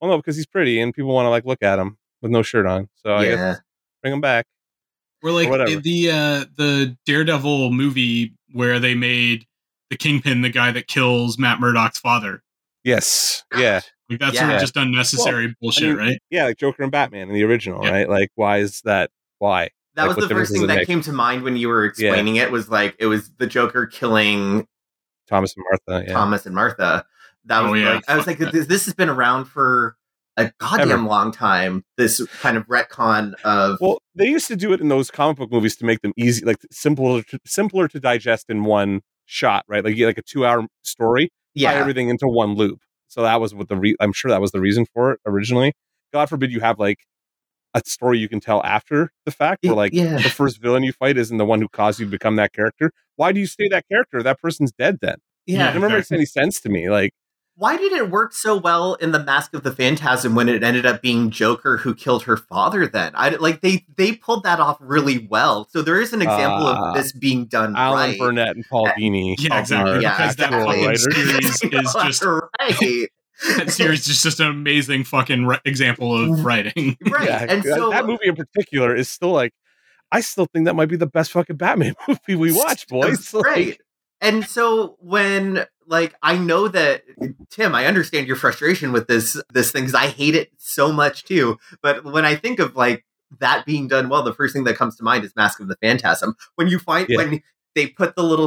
well, 0.00 0.10
no, 0.10 0.16
because 0.16 0.36
he's 0.36 0.46
pretty 0.46 0.80
and 0.80 0.92
people 0.94 1.12
want 1.14 1.26
to 1.26 1.30
like 1.30 1.44
look 1.44 1.62
at 1.62 1.78
him 1.78 1.98
with 2.22 2.30
no 2.30 2.42
shirt 2.42 2.66
on. 2.66 2.88
So 2.96 3.14
I 3.14 3.24
guess 3.26 3.38
bring 4.02 4.12
him 4.14 4.20
back. 4.20 4.46
We're 5.22 5.32
like 5.32 5.50
the 5.82 6.10
uh, 6.10 6.44
the 6.56 6.96
Daredevil 7.04 7.70
movie 7.72 8.34
where 8.52 8.80
they 8.80 8.94
made 8.94 9.46
the 9.90 9.96
Kingpin 9.98 10.40
the 10.40 10.48
guy 10.48 10.72
that 10.72 10.86
kills 10.86 11.38
Matt 11.38 11.60
Murdock's 11.60 11.98
father. 11.98 12.42
Yes. 12.82 13.44
Yeah. 13.54 13.80
Like 14.10 14.18
that's 14.18 14.34
Yeah. 14.34 14.58
just 14.58 14.76
unnecessary 14.76 15.54
bullshit, 15.60 15.88
mean, 15.90 15.96
right? 15.96 16.18
Yeah, 16.30 16.46
like 16.46 16.58
Joker 16.58 16.82
and 16.82 16.90
Batman 16.92 17.28
in 17.28 17.34
the 17.34 17.44
original, 17.44 17.84
Yeah. 17.84 17.92
right? 17.92 18.08
Like, 18.08 18.30
why 18.34 18.58
is 18.58 18.80
that? 18.84 19.10
Why? 19.38 19.70
That 19.94 20.06
Like, 20.08 20.16
was 20.16 20.28
the 20.28 20.34
first 20.34 20.52
thing 20.52 20.66
that 20.66 20.76
make? 20.78 20.86
came 20.86 21.00
to 21.02 21.12
mind 21.12 21.42
when 21.42 21.56
you 21.56 21.68
were 21.68 21.84
explaining 21.84 22.36
it. 22.36 22.50
Was 22.50 22.68
like 22.68 22.96
it 22.98 23.06
was 23.06 23.30
the 23.38 23.46
Joker 23.46 23.86
killing 23.86 24.66
Thomas 25.28 25.54
and 25.56 25.64
Martha. 25.70 26.06
Yeah. 26.06 26.14
Thomas 26.14 26.44
and 26.44 26.54
Martha. 26.54 27.04
That 27.44 27.60
oh, 27.60 27.70
was 27.70 27.80
Oh, 27.80 27.84
yeah, 27.84 27.94
like 27.94 28.04
I 28.10 28.16
was 28.16 28.26
like, 28.26 28.38
this, 28.38 28.66
this 28.66 28.84
has 28.84 28.94
been 28.94 29.08
around 29.08 29.44
for 29.46 29.96
a 30.36 30.52
goddamn 30.58 30.90
Ever. 30.90 31.02
long 31.02 31.32
time. 31.32 31.84
This 31.96 32.24
kind 32.40 32.56
of 32.56 32.66
retcon 32.66 33.34
of 33.44 33.78
Well, 33.80 34.00
they 34.14 34.26
used 34.26 34.48
to 34.48 34.56
do 34.56 34.72
it 34.72 34.80
in 34.80 34.88
those 34.88 35.10
comic 35.10 35.36
book 35.38 35.50
movies 35.52 35.76
to 35.76 35.84
make 35.84 36.00
them 36.02 36.12
easy, 36.16 36.44
like 36.44 36.58
simpler, 36.70 37.22
to, 37.22 37.38
simpler 37.46 37.88
to 37.88 38.00
digest 38.00 38.46
in 38.48 38.64
one 38.64 39.00
shot, 39.26 39.64
right? 39.68 39.84
Like 39.84 39.92
you 39.92 39.96
get 39.98 40.06
like 40.06 40.18
a 40.18 40.22
two-hour 40.22 40.66
story, 40.82 41.26
tie 41.26 41.32
yeah, 41.54 41.72
everything 41.72 42.08
into 42.08 42.26
one 42.26 42.54
loop. 42.54 42.80
So 43.10 43.22
that 43.22 43.40
was 43.40 43.54
what 43.54 43.68
the 43.68 43.76
re- 43.76 43.96
I'm 44.00 44.12
sure 44.12 44.30
that 44.30 44.40
was 44.40 44.52
the 44.52 44.60
reason 44.60 44.86
for 44.94 45.12
it 45.12 45.20
originally. 45.26 45.74
God 46.12 46.28
forbid 46.28 46.50
you 46.52 46.60
have 46.60 46.78
like 46.78 47.00
a 47.74 47.82
story 47.84 48.18
you 48.18 48.28
can 48.28 48.40
tell 48.40 48.62
after 48.64 49.12
the 49.24 49.30
fact, 49.32 49.64
where 49.64 49.74
like 49.74 49.92
yeah, 49.92 50.16
the 50.16 50.30
first 50.30 50.60
villain 50.62 50.82
you 50.84 50.92
fight 50.92 51.18
isn't 51.18 51.36
the 51.36 51.44
one 51.44 51.60
who 51.60 51.68
caused 51.68 52.00
you 52.00 52.06
to 52.06 52.10
become 52.10 52.36
that 52.36 52.52
character. 52.52 52.92
Why 53.16 53.32
do 53.32 53.40
you 53.40 53.46
stay 53.46 53.68
that 53.68 53.84
character? 53.88 54.22
That 54.22 54.40
person's 54.40 54.72
dead 54.72 54.98
then. 55.02 55.16
yeah. 55.46 55.70
It 55.70 55.74
never 55.74 55.88
makes 55.90 56.10
any 56.12 56.24
sense 56.24 56.60
to 56.60 56.68
me. 56.68 56.88
Like, 56.88 57.12
Why 57.60 57.76
did 57.76 57.92
it 57.92 58.08
work 58.10 58.32
so 58.32 58.56
well 58.56 58.94
in 58.94 59.12
the 59.12 59.22
Mask 59.22 59.52
of 59.52 59.64
the 59.64 59.70
Phantasm 59.70 60.34
when 60.34 60.48
it 60.48 60.62
ended 60.62 60.86
up 60.86 61.02
being 61.02 61.28
Joker 61.30 61.76
who 61.76 61.94
killed 61.94 62.22
her 62.22 62.38
father? 62.38 62.86
Then 62.86 63.12
I 63.14 63.28
like 63.30 63.60
they 63.60 63.84
they 63.98 64.12
pulled 64.12 64.44
that 64.44 64.60
off 64.60 64.78
really 64.80 65.26
well. 65.30 65.68
So 65.70 65.82
there 65.82 66.00
is 66.00 66.14
an 66.14 66.22
example 66.22 66.66
Uh, 66.68 66.88
of 66.88 66.94
this 66.94 67.12
being 67.12 67.44
done 67.44 67.76
Alan 67.76 68.10
right. 68.10 68.18
Burnett 68.18 68.56
and 68.56 68.64
Paul 68.64 68.88
Uh, 68.88 68.92
Dini. 68.94 69.34
Yeah, 69.38 69.60
exactly. 69.60 70.00
yeah, 70.00 70.16
because 70.16 70.36
that 70.36 70.52
exactly. 70.54 70.82
fucking 70.82 70.96
series 70.96 71.62
is 71.84 71.94
just 71.94 72.24
right, 72.24 73.08
that 73.58 73.70
series 73.70 74.08
is 74.08 74.22
just 74.22 74.40
an 74.40 74.46
amazing 74.46 75.04
fucking 75.04 75.44
ri- 75.44 75.60
example 75.66 76.16
of 76.16 76.42
writing. 76.42 76.96
right. 77.10 77.28
Yeah, 77.28 77.46
and 77.46 77.62
that- 77.62 77.74
so 77.76 77.90
that 77.90 78.06
movie 78.06 78.26
in 78.28 78.36
particular 78.36 78.96
is 78.96 79.10
still 79.10 79.32
like, 79.32 79.52
I 80.10 80.22
still 80.22 80.46
think 80.46 80.64
that 80.64 80.74
might 80.76 80.88
be 80.88 80.96
the 80.96 81.06
best 81.06 81.30
fucking 81.32 81.56
Batman 81.56 81.94
movie 82.08 82.36
we 82.36 82.52
watch, 82.56 82.88
boys. 82.88 83.34
Like, 83.34 83.44
right. 83.44 83.80
And 84.20 84.44
so 84.46 84.96
when 85.00 85.66
like 85.86 86.14
I 86.22 86.36
know 86.38 86.68
that 86.68 87.02
Tim, 87.50 87.74
I 87.74 87.86
understand 87.86 88.26
your 88.26 88.36
frustration 88.36 88.92
with 88.92 89.08
this 89.08 89.40
this 89.52 89.72
thing 89.72 89.84
because 89.84 89.94
I 89.94 90.06
hate 90.08 90.34
it 90.34 90.50
so 90.58 90.92
much 90.92 91.24
too. 91.24 91.58
But 91.82 92.04
when 92.04 92.24
I 92.24 92.36
think 92.36 92.58
of 92.58 92.76
like 92.76 93.04
that 93.38 93.64
being 93.64 93.88
done 93.88 94.08
well, 94.08 94.22
the 94.22 94.34
first 94.34 94.54
thing 94.54 94.64
that 94.64 94.76
comes 94.76 94.96
to 94.96 95.04
mind 95.04 95.24
is 95.24 95.34
Mask 95.36 95.60
of 95.60 95.68
the 95.68 95.76
Phantasm. 95.82 96.34
When 96.56 96.68
you 96.68 96.78
find 96.78 97.08
Yeah. 97.08 97.16
when 97.18 97.42
they 97.74 97.86
put 97.86 98.14
the 98.16 98.22
little 98.22 98.46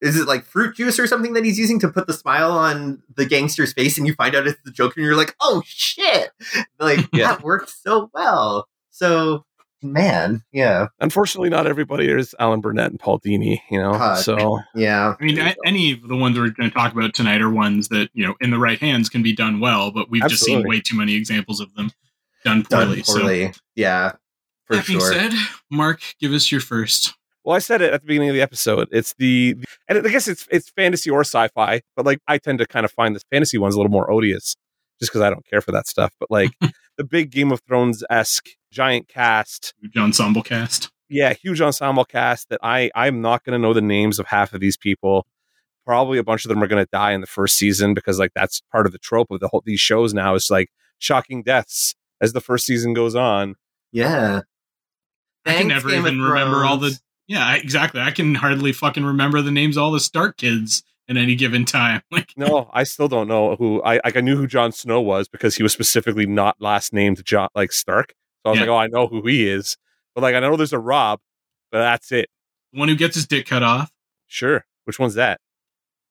is 0.00 0.16
it 0.18 0.26
like 0.26 0.44
fruit 0.44 0.74
juice 0.76 0.98
or 0.98 1.06
something 1.06 1.32
that 1.34 1.44
he's 1.44 1.58
using 1.58 1.78
to 1.80 1.88
put 1.88 2.06
the 2.08 2.12
smile 2.12 2.50
on 2.50 3.02
the 3.14 3.24
gangster's 3.24 3.72
face, 3.72 3.96
and 3.96 4.06
you 4.06 4.14
find 4.14 4.34
out 4.34 4.46
it's 4.48 4.58
the 4.64 4.72
Joker, 4.72 4.94
and 4.96 5.06
you're 5.06 5.16
like, 5.16 5.36
oh 5.40 5.62
shit! 5.64 6.30
Like 6.80 7.08
Yeah. 7.12 7.28
that 7.28 7.42
worked 7.44 7.70
so 7.70 8.10
well. 8.12 8.66
So 8.90 9.44
man, 9.82 10.42
yeah, 10.52 10.88
Unfortunately, 11.00 11.48
not 11.50 11.66
everybody 11.66 12.08
is 12.08 12.34
Alan 12.38 12.60
Burnett 12.60 12.90
and 12.90 13.00
Paul 13.00 13.18
Dini, 13.20 13.60
you 13.70 13.80
know. 13.80 13.92
God. 13.92 14.14
So 14.18 14.60
yeah. 14.74 15.14
I 15.20 15.24
mean, 15.24 15.38
a- 15.38 15.54
any 15.66 15.92
of 15.92 16.08
the 16.08 16.16
ones 16.16 16.38
we're 16.38 16.50
going 16.50 16.70
to 16.70 16.74
talk 16.74 16.92
about 16.92 17.14
tonight 17.14 17.40
are 17.40 17.50
ones 17.50 17.88
that 17.88 18.10
you 18.14 18.26
know, 18.26 18.34
in 18.40 18.50
the 18.50 18.58
right 18.58 18.78
hands, 18.78 19.08
can 19.08 19.22
be 19.22 19.34
done 19.34 19.60
well. 19.60 19.90
But 19.90 20.10
we've 20.10 20.26
just 20.28 20.44
seen 20.44 20.66
way 20.66 20.80
too 20.80 20.96
many 20.96 21.14
examples 21.14 21.60
of 21.60 21.74
them 21.74 21.90
done 22.44 22.62
done 22.68 22.88
poorly. 22.88 23.02
poorly. 23.04 23.52
yeah, 23.74 24.12
for 24.66 24.74
So, 24.74 24.76
that 24.78 24.86
being 24.86 25.00
sure. 25.00 25.12
said, 25.12 25.32
Mark, 25.70 26.00
give 26.20 26.32
us 26.32 26.50
your 26.52 26.60
first. 26.60 27.14
Well, 27.44 27.56
I 27.56 27.58
said 27.58 27.82
it 27.82 27.92
at 27.92 28.02
the 28.02 28.06
beginning 28.06 28.28
of 28.28 28.34
the 28.36 28.40
episode. 28.42 28.88
It's 28.92 29.14
the, 29.14 29.54
the- 29.54 29.66
and 29.88 30.06
I 30.06 30.10
guess 30.10 30.28
it's 30.28 30.46
it's 30.50 30.70
fantasy 30.70 31.10
or 31.10 31.20
sci-fi, 31.22 31.82
but 31.96 32.06
like 32.06 32.18
I 32.28 32.38
tend 32.38 32.58
to 32.60 32.66
kind 32.66 32.84
of 32.84 32.92
find 32.92 33.16
the 33.16 33.20
fantasy 33.32 33.58
ones 33.58 33.74
a 33.74 33.78
little 33.78 33.90
more 33.90 34.10
odious, 34.10 34.54
just 35.00 35.10
because 35.12 35.20
I 35.22 35.30
don't 35.30 35.44
care 35.46 35.60
for 35.60 35.72
that 35.72 35.86
stuff. 35.88 36.12
But 36.20 36.30
like 36.30 36.52
the 36.96 37.04
big 37.04 37.30
Game 37.30 37.52
of 37.52 37.60
Thrones 37.60 38.04
esque 38.10 38.50
giant 38.70 39.08
cast, 39.08 39.74
huge 39.80 39.96
ensemble 39.96 40.42
cast. 40.42 40.90
yeah, 41.08 41.32
huge 41.32 41.60
ensemble 41.60 42.04
cast 42.04 42.48
that 42.48 42.60
I 42.62 42.90
I'm 42.94 43.20
not 43.20 43.44
going 43.44 43.58
to 43.58 43.62
know 43.62 43.74
the 43.74 43.80
names 43.80 44.18
of 44.18 44.26
half 44.26 44.52
of 44.52 44.60
these 44.60 44.76
people. 44.76 45.26
Probably 45.84 46.18
a 46.18 46.24
bunch 46.24 46.44
of 46.44 46.48
them 46.48 46.62
are 46.62 46.68
going 46.68 46.84
to 46.84 46.88
die 46.92 47.12
in 47.12 47.20
the 47.20 47.26
first 47.26 47.56
season 47.56 47.92
because 47.92 48.18
like 48.18 48.32
that's 48.34 48.62
part 48.70 48.86
of 48.86 48.92
the 48.92 48.98
trope 48.98 49.30
of 49.30 49.40
the 49.40 49.48
whole 49.48 49.62
these 49.64 49.80
shows 49.80 50.14
now 50.14 50.34
is 50.34 50.50
like 50.50 50.68
shocking 50.98 51.42
deaths 51.42 51.94
as 52.20 52.32
the 52.32 52.40
first 52.40 52.66
season 52.66 52.94
goes 52.94 53.14
on. 53.16 53.56
Yeah. 53.90 54.42
I 55.44 55.54
can 55.54 55.68
never 55.68 55.90
Game 55.90 56.06
even 56.06 56.20
remember 56.22 56.64
all 56.64 56.76
the. 56.76 56.98
Yeah, 57.26 57.56
exactly. 57.56 58.00
I 58.00 58.12
can 58.12 58.36
hardly 58.36 58.72
fucking 58.72 59.04
remember 59.04 59.42
the 59.42 59.50
names 59.50 59.76
of 59.76 59.82
all 59.82 59.90
the 59.90 60.00
Stark 60.00 60.36
kids 60.36 60.84
at 61.16 61.22
any 61.22 61.34
given 61.36 61.64
time. 61.64 62.02
Like, 62.10 62.32
No, 62.36 62.68
I 62.72 62.84
still 62.84 63.08
don't 63.08 63.28
know 63.28 63.56
who 63.56 63.82
I 63.82 64.00
like. 64.04 64.16
I 64.16 64.20
knew 64.20 64.36
who 64.36 64.46
Jon 64.46 64.72
Snow 64.72 65.00
was 65.00 65.28
because 65.28 65.56
he 65.56 65.62
was 65.62 65.72
specifically 65.72 66.26
not 66.26 66.56
last 66.60 66.92
named 66.92 67.24
John 67.24 67.48
like 67.54 67.72
Stark. 67.72 68.14
So 68.44 68.48
I 68.48 68.50
was 68.50 68.58
Yeah. 68.58 68.62
like, 68.66 68.70
oh, 68.70 68.76
I 68.76 68.86
know 68.88 69.06
who 69.06 69.26
he 69.26 69.48
is. 69.48 69.76
But 70.14 70.22
like, 70.22 70.34
I 70.34 70.40
know 70.40 70.56
there's 70.56 70.72
a 70.72 70.78
Robb, 70.78 71.20
but 71.70 71.78
that's 71.80 72.10
it. 72.12 72.28
the 72.72 72.78
one 72.80 72.88
who 72.88 72.96
gets 72.96 73.14
his 73.14 73.26
dick 73.26 73.46
cut 73.46 73.62
off. 73.62 73.90
Sure, 74.26 74.64
which 74.84 74.98
one's 74.98 75.14
that? 75.14 75.40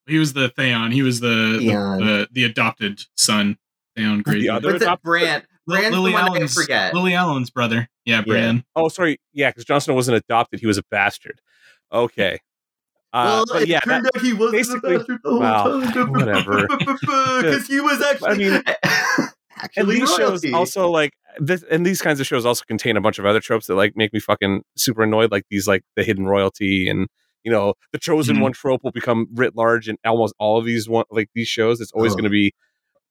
He 0.07 0.17
was 0.17 0.33
the 0.33 0.49
Theon. 0.49 0.91
He 0.91 1.01
was 1.03 1.19
the 1.19 1.27
the, 1.59 2.05
the, 2.05 2.27
the 2.31 2.43
adopted 2.45 3.01
son. 3.15 3.57
Theon 3.95 4.23
Greyjoy. 4.23 4.55
other- 4.55 4.67
What's 4.69 4.81
it? 4.81 4.85
adopted- 4.85 5.03
Brand. 5.03 5.43
Brand's 5.67 5.95
Lily 5.95 6.11
the 6.11 6.15
one 6.15 6.23
I 6.23 6.27
Allen's 6.27 6.53
forget. 6.55 6.93
Lily 6.93 7.13
Allen's 7.13 7.49
brother. 7.51 7.87
Yeah, 8.03 8.23
Yeah. 8.25 8.53
Oh, 8.75 8.87
sorry, 8.89 9.19
yeah, 9.31 9.49
because 9.51 9.63
Jon 9.63 9.79
Snow 9.79 9.93
wasn't 9.93 10.17
adopted; 10.17 10.59
he 10.59 10.65
was 10.65 10.79
a 10.79 10.83
bastard. 10.89 11.39
Okay, 11.93 12.39
uh, 13.13 13.43
well, 13.51 13.63
yeah, 13.65 13.79
turned 13.81 14.05
that, 14.05 14.15
out 14.15 14.21
he 14.21 14.33
wasn't 14.33 14.53
basically- 14.53 14.95
a 14.95 14.99
the 14.99 15.19
whole 15.25 15.39
well, 15.39 15.81
time. 15.91 16.11
whatever. 16.11 16.67
Because 16.67 17.67
he 17.67 17.79
was 17.79 18.01
actually. 18.01 18.29
I 18.29 18.33
mean, 18.35 18.63
actually 19.57 19.81
and 19.81 19.89
these 19.89 20.17
royalty. 20.19 20.49
shows 20.49 20.53
also 20.53 20.89
like 20.89 21.11
this, 21.39 21.63
and 21.69 21.85
these 21.85 22.01
kinds 22.01 22.19
of 22.19 22.27
shows 22.27 22.45
also 22.45 22.63
contain 22.67 22.97
a 22.97 23.01
bunch 23.01 23.19
of 23.19 23.25
other 23.25 23.39
tropes 23.39 23.67
that 23.67 23.75
like 23.75 23.95
make 23.95 24.13
me 24.13 24.19
fucking 24.19 24.63
super 24.75 25.03
annoyed, 25.03 25.31
like 25.31 25.43
these 25.49 25.67
like 25.67 25.83
the 25.95 26.03
hidden 26.03 26.25
royalty 26.25 26.89
and 26.89 27.07
you 27.43 27.51
know 27.51 27.73
the 27.91 27.99
chosen 27.99 28.37
Mhm. 28.37 28.41
one 28.41 28.51
trope 28.53 28.81
will 28.83 28.91
become 28.91 29.27
writ 29.33 29.55
large 29.55 29.89
in 29.89 29.97
almost 30.05 30.33
all 30.39 30.57
of 30.57 30.65
these 30.65 30.87
one 30.89 31.05
like 31.11 31.29
these 31.35 31.47
shows. 31.47 31.81
It's 31.81 31.91
always 31.91 32.13
Oh. 32.13 32.15
going 32.15 32.23
to 32.25 32.29
be 32.29 32.53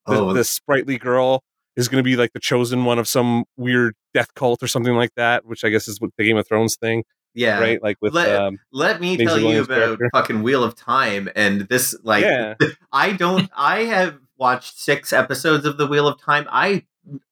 the, 0.06 0.16
Oh. 0.16 0.32
the 0.32 0.44
sprightly 0.44 0.98
girl 0.98 1.42
is 1.76 1.88
going 1.88 2.02
to 2.02 2.08
be 2.08 2.16
like 2.16 2.32
the 2.32 2.40
chosen 2.40 2.84
one 2.84 2.98
of 2.98 3.06
some 3.08 3.44
weird 3.56 3.94
death 4.14 4.34
cult 4.34 4.62
or 4.62 4.66
something 4.66 4.94
like 4.94 5.10
that, 5.16 5.44
which 5.46 5.64
I 5.64 5.68
guess 5.68 5.88
is 5.88 6.00
what 6.00 6.10
the 6.16 6.24
Game 6.24 6.36
of 6.36 6.46
Thrones 6.48 6.76
thing, 6.76 7.04
yeah. 7.34 7.60
right? 7.60 7.82
Like 7.82 7.96
with 8.00 8.14
Let- 8.14 8.40
um, 8.40 8.58
Let 8.72 9.00
me 9.00 9.16
Maisie 9.16 9.26
tell 9.26 9.38
you 9.38 9.62
about 9.62 9.78
character. 9.78 10.10
fucking 10.12 10.42
Wheel 10.42 10.64
of 10.64 10.74
Time 10.74 11.28
and 11.34 11.62
this. 11.62 11.96
Like, 12.02 12.24
yeah, 12.24 12.54
I 12.92 13.12
don't. 13.12 13.50
I 13.56 13.84
have 13.84 14.18
watched 14.38 14.78
six 14.78 15.12
episodes 15.12 15.66
of 15.66 15.76
the 15.76 15.86
Wheel 15.86 16.08
of 16.08 16.20
Time. 16.20 16.46
I 16.50 16.84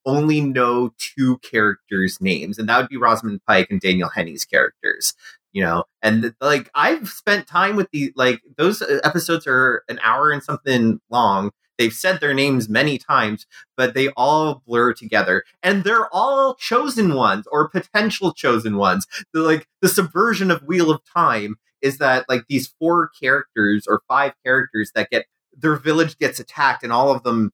only 0.07 0.41
know 0.41 0.93
two 0.99 1.39
characters' 1.39 2.21
names, 2.21 2.59
and 2.59 2.69
that 2.69 2.79
would 2.79 2.89
be 2.89 2.97
Rosamund 2.97 3.41
Pike 3.47 3.69
and 3.71 3.81
Daniel 3.81 4.09
Henney's 4.09 4.45
characters. 4.45 5.15
You 5.53 5.63
know, 5.65 5.85
and 6.03 6.35
like 6.41 6.71
I've 6.75 7.09
spent 7.09 7.47
time 7.47 7.75
with 7.75 7.91
the 7.91 8.13
like 8.15 8.43
those 8.57 8.83
uh, 8.83 9.01
episodes 9.03 9.47
are 9.47 9.83
an 9.89 9.99
hour 10.03 10.31
and 10.31 10.43
something 10.43 11.01
long. 11.11 11.51
They've 11.79 11.93
said 11.93 12.21
their 12.21 12.35
names 12.35 12.69
many 12.69 12.99
times, 12.99 13.47
but 13.77 13.95
they 13.95 14.09
all 14.17 14.63
blur 14.67 14.93
together, 14.93 15.45
and 15.63 15.85
they're 15.85 16.13
all 16.13 16.55
chosen 16.55 17.15
ones 17.15 17.47
or 17.51 17.69
potential 17.69 18.33
chosen 18.35 18.77
ones. 18.77 19.07
The, 19.33 19.41
like 19.41 19.69
the 19.81 19.89
subversion 19.89 20.51
of 20.51 20.63
Wheel 20.65 20.91
of 20.91 21.01
Time 21.05 21.57
is 21.81 21.99
that 21.99 22.29
like 22.29 22.43
these 22.49 22.75
four 22.79 23.11
characters 23.21 23.87
or 23.89 24.03
five 24.09 24.33
characters 24.45 24.91
that 24.95 25.11
get 25.11 25.27
their 25.57 25.77
village 25.77 26.19
gets 26.19 26.41
attacked, 26.41 26.83
and 26.83 26.93
all 26.93 27.11
of 27.11 27.23
them 27.23 27.53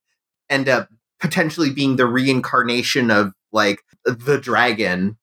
end 0.49 0.67
up 0.67 0.89
potentially 1.19 1.69
being 1.69 1.95
the 1.95 2.05
reincarnation 2.05 3.11
of 3.11 3.33
like 3.51 3.83
the 4.03 4.37
dragon 4.37 5.17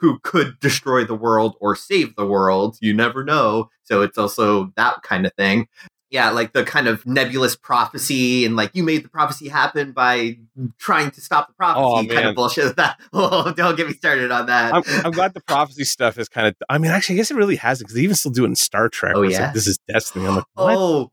who 0.00 0.18
could 0.22 0.58
destroy 0.60 1.04
the 1.04 1.14
world 1.14 1.56
or 1.60 1.74
save 1.74 2.14
the 2.16 2.26
world. 2.26 2.76
You 2.80 2.92
never 2.92 3.24
know. 3.24 3.70
So 3.84 4.02
it's 4.02 4.18
also 4.18 4.72
that 4.76 5.02
kind 5.02 5.24
of 5.24 5.32
thing. 5.34 5.66
Yeah, 6.10 6.30
like 6.30 6.52
the 6.52 6.62
kind 6.64 6.86
of 6.86 7.04
nebulous 7.06 7.56
prophecy 7.56 8.44
and 8.44 8.54
like 8.54 8.70
you 8.74 8.84
made 8.84 9.04
the 9.04 9.08
prophecy 9.08 9.48
happen 9.48 9.92
by 9.92 10.38
trying 10.78 11.10
to 11.10 11.20
stop 11.20 11.48
the 11.48 11.54
prophecy 11.54 11.82
Oh, 11.84 12.14
kind 12.14 12.28
of 12.28 12.36
bullshit. 12.36 12.76
That 12.76 13.00
oh, 13.12 13.52
don't 13.52 13.76
get 13.76 13.88
me 13.88 13.94
started 13.94 14.30
on 14.30 14.46
that. 14.46 14.74
I'm, 14.74 14.82
I'm 15.04 15.10
glad 15.10 15.34
the 15.34 15.40
prophecy 15.40 15.84
stuff 15.84 16.18
is 16.18 16.28
kind 16.28 16.46
of. 16.46 16.54
I 16.68 16.78
mean, 16.78 16.92
actually, 16.92 17.16
I 17.16 17.18
guess 17.18 17.30
it 17.30 17.36
really 17.36 17.56
has 17.56 17.80
because 17.80 17.94
they 17.94 18.02
even 18.02 18.14
still 18.14 18.30
do 18.32 18.44
it 18.44 18.48
in 18.48 18.54
Star 18.56 18.88
Trek. 18.88 19.14
Oh, 19.16 19.22
yeah? 19.22 19.46
like, 19.46 19.54
this 19.54 19.66
is 19.66 19.78
destiny. 19.88 20.26
I'm 20.26 20.36
like, 20.36 20.44
what? 20.54 20.76
oh, 20.76 21.12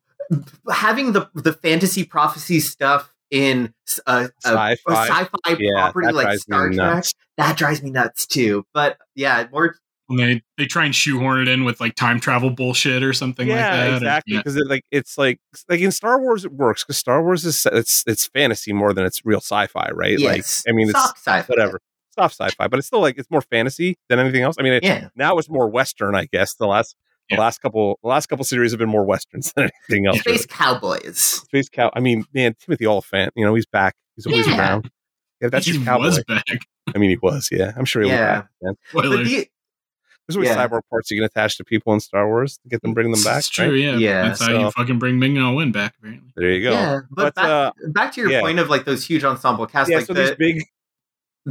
having 0.71 1.13
the 1.13 1.29
the 1.33 1.53
fantasy 1.53 2.03
prophecy 2.03 2.59
stuff 2.59 3.13
in 3.31 3.73
a, 4.05 4.09
uh, 4.09 4.27
a, 4.45 4.49
a 4.49 4.51
Sci-fi. 4.51 5.05
sci-fi 5.07 5.57
yeah, 5.59 5.91
property 5.91 6.11
like 6.11 6.39
Star 6.39 6.67
Trek, 6.67 6.77
nuts. 6.77 7.13
that 7.37 7.57
drives 7.57 7.81
me 7.81 7.89
nuts 7.89 8.27
too. 8.27 8.65
But 8.73 8.97
yeah, 9.15 9.47
more 9.51 9.75
And 10.11 10.19
they 10.19 10.41
they 10.57 10.65
try 10.65 10.85
and 10.85 10.93
shoehorn 10.95 11.41
it 11.41 11.47
in 11.47 11.63
with 11.63 11.79
like 11.79 11.95
time 11.95 12.19
travel 12.19 12.49
bullshit 12.49 13.01
or 13.03 13.13
something 13.13 13.47
like 13.47 13.57
that. 13.57 13.87
and- 13.87 13.95
exactly. 13.97 14.33
yeah. 14.33 14.39
Because 14.39 14.55
it, 14.57 14.67
like 14.67 14.83
it's 14.91 15.17
like 15.17 15.39
like 15.69 15.79
in 15.79 15.91
Star 15.91 16.19
Wars 16.19 16.45
it 16.45 16.51
works 16.53 16.83
because 16.83 16.97
Star 16.97 17.23
Wars 17.23 17.45
is 17.45 17.65
it's 17.71 18.03
it's 18.07 18.27
fantasy 18.27 18.73
more 18.73 18.93
than 18.93 19.05
it's 19.05 19.25
real 19.25 19.39
sci-fi, 19.39 19.89
right? 19.93 20.19
yes, 20.19 20.63
Like 20.65 20.71
I 20.73 20.75
mean, 20.75 20.89
it's 20.89 20.99
soft 20.99 21.17
sci-fi. 21.19 21.45
whatever 21.47 21.79
soft 22.17 22.35
sci-fi, 22.35 22.67
but 22.67 22.77
it's 22.77 22.87
still 22.87 22.99
like 23.01 23.17
it's 23.17 23.31
more 23.31 23.41
fantasy 23.41 23.97
than 24.09 24.19
anything 24.19 24.41
else. 24.43 24.55
I 24.59 24.63
mean, 24.63 24.73
it, 24.73 24.83
Yeah, 24.83 25.07
now 25.15 25.37
it's 25.37 25.49
more 25.49 25.69
Western, 25.69 26.13
I 26.15 26.25
guess. 26.25 26.55
The 26.55 26.67
last 26.67 26.95
the 27.29 27.37
last 27.37 27.59
couple 27.61 27.97
the 28.03 28.09
last 28.09 28.27
couple 28.27 28.43
series 28.43 28.71
have 28.71 28.79
been 28.79 28.89
more 28.89 29.05
Westerns 29.05 29.53
than 29.53 29.69
anything 29.89 30.07
else. 30.07 30.19
space 30.19 30.39
really. 30.39 30.47
cowboys. 30.47 31.19
Space 31.19 31.69
cow. 31.69 31.89
I 31.93 32.01
mean, 32.01 32.25
man, 32.33 32.55
Timothy 32.59 32.85
Olyphant. 32.85 33.31
You 33.37 33.45
know, 33.45 33.55
he's 33.55 33.65
back. 33.65 33.95
He's 34.17 34.25
always 34.25 34.45
Yeah. 34.47 34.57
around. 34.59 34.91
Yeah, 35.41 35.47
that's 35.49 35.65
he 35.65 35.71
his 35.77 35.83
cowboy. 35.85 36.03
was 36.03 36.23
back. 36.25 36.43
I 36.93 36.97
mean, 36.97 37.09
he 37.11 37.17
was. 37.17 37.47
Yeah, 37.51 37.71
I'm 37.77 37.85
sure 37.85 38.01
he 38.03 38.09
Yeah. 38.09 38.19
was 38.19 38.41
back. 38.41 38.49
Man. 38.61 38.73
But 38.93 39.01
the, 39.23 39.47
There's 40.27 40.37
always 40.37 40.49
Yeah. 40.49 40.67
cyborg 40.67 40.81
parts 40.89 41.11
you 41.11 41.17
can 41.17 41.25
attach 41.25 41.57
to 41.57 41.63
people 41.65 41.93
in 41.93 41.99
Star 41.99 42.27
Wars 42.27 42.57
to 42.63 42.69
get 42.69 42.81
them, 42.81 42.93
bring 42.93 43.11
them 43.11 43.21
back. 43.23 43.39
It's 43.39 43.49
true, 43.49 43.65
right? 43.71 43.75
yeah. 43.75 43.95
Yeah, 43.97 44.21
That's 44.29 44.41
how 44.41 44.57
you 44.59 44.71
fucking 44.71 44.99
bring 44.99 45.19
Ming 45.19 45.33
Na 45.33 45.51
Wen 45.51 45.71
back, 45.71 45.95
apparently. 45.99 46.31
There 46.35 46.51
you 46.51 46.63
go. 46.63 46.71
yeah, 46.71 46.99
but, 47.09 47.33
But, 47.33 47.35
back, 47.35 47.45
uh, 47.45 47.71
back 47.89 48.13
to 48.13 48.21
your 48.21 48.29
yeah. 48.31 48.41
point 48.41 48.59
of 48.59 48.69
like 48.69 48.85
those 48.85 49.03
huge 49.05 49.23
ensemble 49.23 49.65
casts, 49.67 49.89
yeah, 49.89 49.97
like 49.97 50.05
so 50.05 50.13
the, 50.13 50.21
these 50.21 50.35
big 50.35 50.63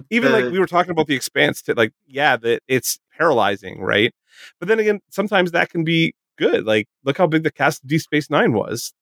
even 0.08 0.30
the- 0.32 0.40
like 0.40 0.52
we 0.52 0.58
were 0.60 0.66
talking 0.66 0.92
about 0.92 1.08
the 1.08 1.14
expanse 1.16 1.60
to 1.62 1.74
like 1.74 1.92
yeah 2.06 2.36
that 2.36 2.62
it's 2.68 3.00
paralyzing 3.18 3.80
right 3.80 4.14
but 4.60 4.68
then 4.68 4.78
again 4.78 5.00
sometimes 5.10 5.50
that 5.50 5.68
can 5.68 5.82
be 5.82 6.14
good 6.38 6.64
like 6.64 6.86
look 7.04 7.18
how 7.18 7.26
big 7.26 7.42
the 7.42 7.50
cast 7.50 7.82
of 7.82 7.88
deep 7.88 8.00
space 8.00 8.30
nine 8.30 8.52
was 8.52 8.92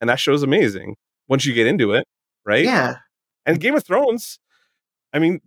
and 0.00 0.10
that 0.10 0.18
show's 0.18 0.42
amazing 0.42 0.96
once 1.28 1.46
you 1.46 1.54
get 1.54 1.68
into 1.68 1.92
it 1.92 2.08
right 2.44 2.64
yeah, 2.64 2.96
and 3.46 3.60
game 3.60 3.76
of 3.76 3.84
thrones 3.84 4.40
i 5.12 5.20
mean 5.20 5.40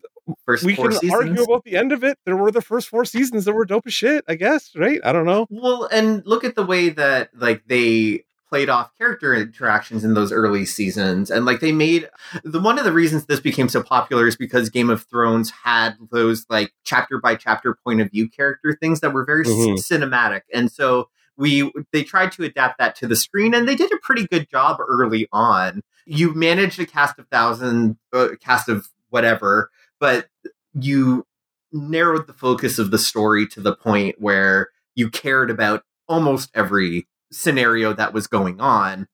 first 0.45 0.63
we 0.63 0.76
four 0.76 0.89
can 0.89 0.97
seasons. 0.99 1.13
argue 1.13 1.43
about 1.43 1.63
the 1.63 1.76
end 1.78 1.91
of 1.91 2.03
it 2.03 2.17
there 2.26 2.36
were 2.36 2.51
the 2.51 2.61
first 2.61 2.89
four 2.89 3.05
seasons 3.05 3.45
that 3.45 3.53
were 3.53 3.65
dope 3.65 3.86
as 3.88 3.93
shit 3.93 4.23
i 4.28 4.36
guess 4.36 4.71
right 4.76 4.99
i 5.03 5.11
don't 5.11 5.26
know 5.26 5.45
Well, 5.49 5.88
and 5.91 6.23
look 6.26 6.43
at 6.43 6.55
the 6.55 6.65
way 6.65 6.89
that 6.89 7.30
like 7.36 7.63
they 7.67 8.26
played 8.49 8.69
off 8.69 8.91
character 8.97 9.34
interactions 9.34 10.03
in 10.03 10.13
those 10.13 10.32
early 10.32 10.65
seasons 10.65 11.30
and 11.32 11.45
like 11.45 11.59
they 11.59 11.71
made 11.71 12.07
the 12.43 12.59
one 12.59 12.78
of 12.78 12.86
the 12.86 12.91
reasons 12.91 13.26
this 13.26 13.39
became 13.39 13.67
so 13.69 13.82
popular 13.84 14.28
is 14.28 14.36
because 14.36 14.69
Game 14.69 14.89
of 14.91 15.03
Thrones 15.03 15.51
had 15.63 15.95
those 16.11 16.45
like 16.49 16.71
chapter 16.84 17.19
by 17.19 17.36
chapter 17.36 17.76
point 17.84 18.01
of 18.01 18.11
view 18.11 18.30
character 18.30 18.78
things 18.80 18.99
that 19.01 19.13
were 19.13 19.26
very 19.26 19.45
Mhm. 19.45 19.78
cinematic 19.84 20.41
and 20.53 20.71
so 20.71 21.09
we 21.38 21.71
they 21.91 22.03
tried 22.03 22.32
to 22.34 22.43
adapt 22.43 22.78
that 22.78 22.95
to 22.97 23.07
the 23.07 23.15
screen 23.15 23.53
and 23.53 23.67
they 23.67 23.76
did 23.76 23.91
a 23.91 23.97
pretty 23.97 24.26
good 24.28 24.49
job 24.49 24.78
early 24.80 25.28
on 25.34 25.82
you 26.05 26.34
managed 26.34 26.80
a 26.80 26.86
cast 26.86 27.17
of 27.19 27.28
thousand 27.30 27.97
uh, 28.13 28.30
cast 28.39 28.69
of 28.69 28.88
whatever 29.09 29.69
but 30.00 30.28
you 30.74 31.26
narrowed 31.72 32.28
the 32.28 32.34
focus 32.34 32.80
of 32.80 32.91
the 32.91 32.98
story 32.98 33.48
to 33.48 33.60
the 33.60 33.76
point 33.76 34.16
where 34.20 34.70
you 34.96 35.10
cared 35.10 35.50
about 35.50 35.84
almost 36.08 36.50
every 36.54 37.08
scenario 37.32 37.93
that 37.93 38.14
was 38.14 38.28
going 38.28 38.62
on. 38.62 39.08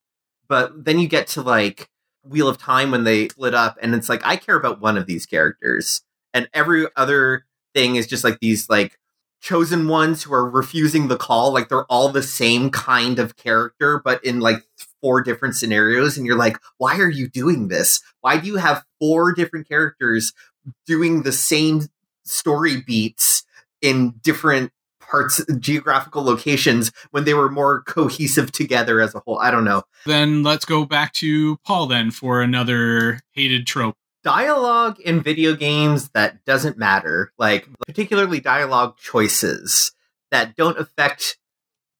But 0.48 0.86
then 0.86 1.00
you 1.00 1.08
get 1.08 1.28
to 1.28 1.42
like 1.42 1.90
Wheel 2.24 2.48
of 2.48 2.58
Time 2.58 2.92
when 2.92 3.04
they 3.04 3.30
split 3.30 3.54
up, 3.54 3.78
and 3.82 3.96
it's 3.96 4.10
like, 4.10 4.22
I 4.26 4.36
care 4.36 4.56
about 4.56 4.82
one 4.82 4.98
of 4.98 5.08
these 5.08 5.26
characters. 5.26 6.02
And 6.34 6.50
every 6.54 6.88
other 6.96 7.46
thing 7.74 7.96
is 7.96 8.08
just 8.08 8.24
like 8.24 8.40
these 8.40 8.70
like 8.70 8.98
chosen 9.42 9.88
ones 9.88 10.24
who 10.24 10.34
are 10.34 10.48
refusing 10.48 11.08
the 11.08 11.18
call. 11.18 11.52
Like 11.52 11.68
they're 11.68 11.86
all 11.86 12.10
the 12.10 12.22
same 12.22 12.70
kind 12.70 13.18
of 13.18 13.36
character, 13.36 14.00
but 14.04 14.24
in 14.24 14.40
like 14.40 14.64
four 15.02 15.24
different 15.24 15.56
scenarios. 15.56 16.16
And 16.16 16.28
you're 16.28 16.38
like, 16.38 16.58
why 16.78 17.00
are 17.00 17.10
you 17.10 17.28
doing 17.28 17.68
this? 17.68 18.02
Why 18.22 18.38
do 18.38 18.48
you 18.48 18.58
have 18.58 18.86
four 19.00 19.34
different 19.34 19.68
characters 19.68 20.32
doing 20.86 21.24
the 21.24 21.32
same 21.32 21.84
story 22.24 22.82
beats 22.82 23.43
in 23.82 24.12
different 24.22 24.72
parts 24.99 25.43
geographical 25.59 26.24
locations 26.24 26.91
when 27.12 27.26
they 27.26 27.34
were 27.34 27.49
more 27.49 27.82
cohesive 27.84 28.51
together 28.51 29.01
as 29.01 29.14
a 29.14 29.20
whole. 29.20 29.39
I 29.39 29.51
don't 29.51 29.66
know. 29.66 29.84
Then 30.05 30.43
let's 30.43 30.64
go 30.64 30.86
back 30.86 31.12
to 31.14 31.57
Paul 31.66 31.88
then 31.88 32.12
for 32.12 32.41
another 32.41 33.20
hated 33.32 33.68
trope. 33.68 33.95
dialogue 34.24 34.99
in 34.99 35.22
video 35.22 35.55
games 35.55 36.09
that 36.09 36.45
doesn't 36.45 36.78
matter 36.78 37.34
like 37.38 37.68
particularly 37.88 38.39
dialogue 38.39 38.95
choices 38.97 39.91
that 40.30 40.55
don't 40.55 40.78
affect 40.78 41.38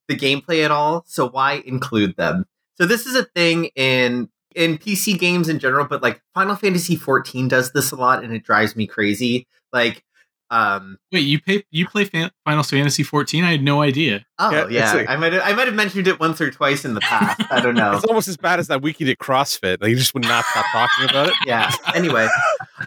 the 0.08 0.16
gameplay 0.16 0.64
at 0.64 0.72
all 0.72 1.04
so 1.08 1.28
why 1.28 1.64
include 1.66 2.16
them? 2.16 2.46
So 2.76 2.86
this 2.86 3.06
is 3.06 3.16
a 3.16 3.26
thing 3.26 3.66
in 3.76 4.30
in 4.56 4.78
pc 4.78 5.18
games 5.18 5.48
in 5.50 5.60
general 5.60 5.86
but 5.86 6.02
like 6.04 6.22
final 6.34 6.56
fantasy 6.56 6.96
14 6.96 7.48
does 7.48 7.72
this 7.72 7.92
a 7.92 7.96
lot 7.96 8.24
and 8.24 8.34
it 8.34 8.44
drives 8.44 8.76
me 8.76 8.86
crazy 8.88 9.48
like 9.74 10.04
um 10.50 10.98
Wait, 11.14 11.22
you 11.22 11.40
pay 11.40 11.64
you 11.72 11.88
play 11.88 12.04
Fan- 12.04 12.30
Final 12.44 12.64
Fantasy 12.64 13.04
14? 13.04 13.46
I 13.46 13.52
had 13.52 13.64
no 13.64 13.82
idea. 13.82 14.26
Oh 14.38 14.52
Yeah, 14.52 14.68
yeah, 14.68 14.94
like- 14.96 15.10
I 15.10 15.16
might 15.16 15.34
I 15.34 15.54
might 15.54 15.68
have 15.68 15.76
mentioned 15.76 16.10
it 16.10 16.20
once 16.20 16.42
or 16.42 16.52
twice 16.52 16.84
in 16.84 16.94
the 16.94 17.00
past. 17.00 17.42
I 17.50 17.62
don't 17.62 17.74
know. 17.74 17.94
it's 17.96 18.04
almost 18.04 18.28
as 18.28 18.36
bad 18.36 18.60
as 18.60 18.68
that 18.68 18.82
wiki 18.82 19.06
did 19.06 19.18
crossfit 19.18 19.82
like 19.82 19.92
you 19.92 19.96
just 19.96 20.14
would 20.14 20.24
not 20.24 20.44
stop 20.44 20.66
talking 20.74 21.10
about 21.10 21.30
it 21.30 21.34
yeah. 21.48 21.72
Anyway, 21.96 22.28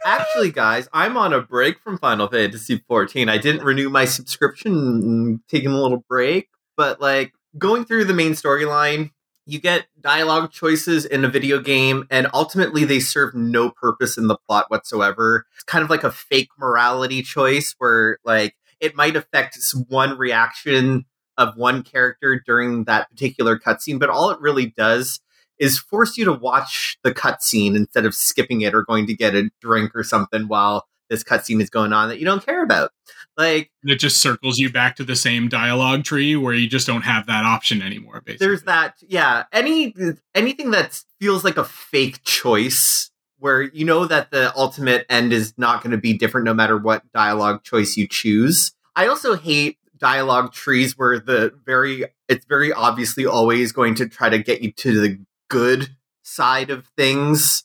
actually, 0.05 0.51
guys, 0.51 0.89
I'm 0.93 1.17
on 1.17 1.33
a 1.33 1.41
break 1.41 1.81
from 1.81 1.97
Final 1.97 2.29
Fantasy 2.29 2.85
14. 2.87 3.31
I 3.31 3.39
didn't 3.39 3.65
renew 3.65 3.89
my 3.89 4.05
subscription, 4.05 5.43
taking 5.49 5.71
a 5.71 5.81
little 5.81 6.05
break, 6.07 6.49
but 6.77 7.01
like 7.01 7.33
going 7.57 7.87
through 7.87 8.05
the 8.05 8.13
main 8.15 8.33
storyline, 8.33 9.11
you 9.47 9.61
get 9.61 9.87
dialogue 10.01 10.51
choices 10.51 11.05
in 11.05 11.25
a 11.25 11.29
video 11.29 11.61
game, 11.61 12.07
and 12.11 12.29
ultimately 12.33 12.85
they 12.85 13.01
serve 13.01 13.35
no 13.35 13.71
purpose 13.71 14.17
in 14.17 14.27
the 14.27 14.37
plot 14.37 14.67
whatsoever. 14.71 15.47
It's 15.55 15.65
kind 15.65 15.85
of 15.85 15.91
like 15.91 16.05
a 16.05 16.11
fake 16.11 16.49
morality 16.59 17.23
choice 17.23 17.75
where 17.79 18.19
like 18.25 18.55
it 18.81 18.97
might 18.97 19.17
affect 19.17 19.59
one 19.89 20.17
reaction 20.17 21.05
of 21.37 21.57
one 21.57 21.83
character 21.83 22.43
during 22.45 22.85
that 22.85 23.11
particular 23.11 23.59
cutscene, 23.59 23.99
but 23.99 24.11
all 24.11 24.31
it 24.31 24.41
really 24.41 24.67
does 24.67 25.21
is 25.59 25.79
force 25.79 26.17
you 26.17 26.25
to 26.25 26.33
watch 26.33 26.99
the 27.03 27.13
cutscene 27.13 27.77
instead 27.77 28.05
of 28.05 28.15
skipping 28.15 28.63
it 28.63 28.75
or 28.75 28.83
going 28.83 29.07
to 29.07 29.15
get 29.15 29.35
a 29.35 29.51
drink 29.61 29.93
or 29.95 30.03
something 30.03 30.49
while 30.49 30.87
this 31.11 31.23
cutscene 31.23 31.61
is 31.61 31.71
going 31.71 31.93
on 31.93 32.09
that 32.09 32.19
you 32.19 32.25
don't 32.25 32.45
care 32.45 32.63
about. 32.63 32.91
Like 33.37 33.71
And 33.83 33.91
it 33.91 33.99
just 33.99 34.19
circles 34.19 34.59
you 34.59 34.71
back 34.71 34.97
to 34.97 35.05
the 35.05 35.17
same 35.17 35.49
dialogue 35.49 36.05
tree 36.05 36.37
where 36.37 36.55
you 36.55 36.69
just 36.69 36.87
don't 36.87 37.03
have 37.03 37.27
that 37.27 37.45
option 37.45 37.83
anymore, 37.83 38.23
basically. 38.25 38.47
there's 38.47 38.63
that 38.63 38.95
yeah, 39.07 39.45
any 39.53 39.95
anything 40.35 40.71
that 40.71 41.03
feels 41.21 41.43
like 41.45 41.57
a 41.57 41.65
fake 41.65 42.23
choice 42.23 43.11
where 43.39 43.63
you 43.63 43.85
know 43.85 44.07
that 44.07 44.31
the 44.31 44.57
ultimate 44.57 45.05
end 45.11 45.33
is 45.33 45.53
not 45.59 45.83
going 45.83 45.91
to 45.91 45.99
be 45.99 46.17
different 46.17 46.45
no 46.45 46.55
matter 46.55 46.79
what 46.79 47.03
dialogue 47.13 47.63
choice 47.65 47.97
you 47.97 48.07
choose. 48.07 48.73
I 48.97 49.07
also 49.09 49.35
hate 49.35 49.79
dialogue 49.99 50.53
trees 50.53 50.97
where 50.97 51.19
the 51.19 51.53
very 51.67 52.05
it's 52.29 52.47
very 52.47 52.73
obviously 52.73 53.27
always 53.27 53.73
going 53.73 53.95
to 53.97 54.09
try 54.09 54.29
to 54.29 54.39
get 54.39 54.63
you 54.63 54.73
to 54.73 55.01
the 55.01 55.19
good 55.49 55.89
side 56.23 56.71
of 56.71 56.87
things. 56.97 57.65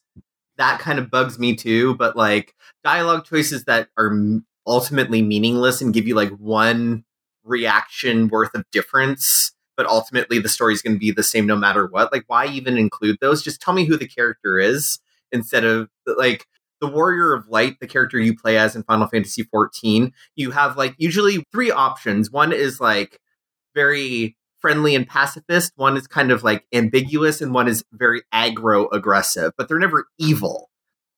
That 0.58 0.80
kind 0.80 1.00
of 1.00 1.10
bugs 1.10 1.40
me 1.40 1.56
too, 1.56 1.96
but 1.96 2.16
like 2.16 2.56
dialogue 2.84 3.26
choices 3.26 3.66
that 3.66 3.90
are 3.98 4.42
ultimately 4.70 5.22
meaningless 5.22 5.82
and 5.82 5.94
give 5.94 6.08
you 6.08 6.16
like 6.16 6.32
one 6.38 7.04
reaction 7.44 8.28
worth 8.28 8.54
of 8.54 8.64
difference 8.72 9.52
but 9.76 9.88
ultimately 9.88 10.40
the 10.40 10.50
story's 10.50 10.82
going 10.82 10.96
to 10.96 11.00
be 11.00 11.12
the 11.12 11.24
same 11.24 11.48
no 11.48 11.56
matter 11.56 11.88
what 11.88 12.12
like 12.12 12.24
why 12.28 12.46
even 12.46 12.78
include 12.78 13.18
those 13.22 13.42
just 13.42 13.62
tell 13.62 13.74
me 13.74 13.86
who 13.86 13.98
the 13.98 14.08
character 14.08 14.60
is 14.60 15.00
instead 15.32 15.64
of 15.64 15.90
like 16.06 16.46
the 16.82 16.88
Warrior 16.88 17.34
of 17.34 17.48
Light, 17.48 17.80
the 17.80 17.88
character 17.88 18.20
you 18.20 18.36
play 18.36 18.58
as 18.58 18.76
in 18.76 18.84
Final 18.84 19.08
Fantasy 19.08 19.44
14, 19.44 20.14
you 20.36 20.52
have 20.52 20.78
like 20.78 20.96
usually 20.98 21.44
three 21.52 21.72
options. 21.72 22.32
One 22.32 22.54
is 22.54 22.80
like 22.80 23.20
very 23.76 24.38
friendly 24.60 24.96
and 24.96 25.08
pacifist, 25.08 25.72
one 25.76 25.96
is 25.96 26.08
kind 26.08 26.32
of 26.32 26.44
like 26.44 26.66
ambiguous, 26.74 27.42
and 27.42 27.54
one 27.54 27.68
is 27.68 27.84
very 27.94 28.22
aggro 28.34 28.88
aggressive, 28.92 29.54
but 29.58 29.68
they're 29.68 29.80
never 29.80 30.08
evil 30.18 30.70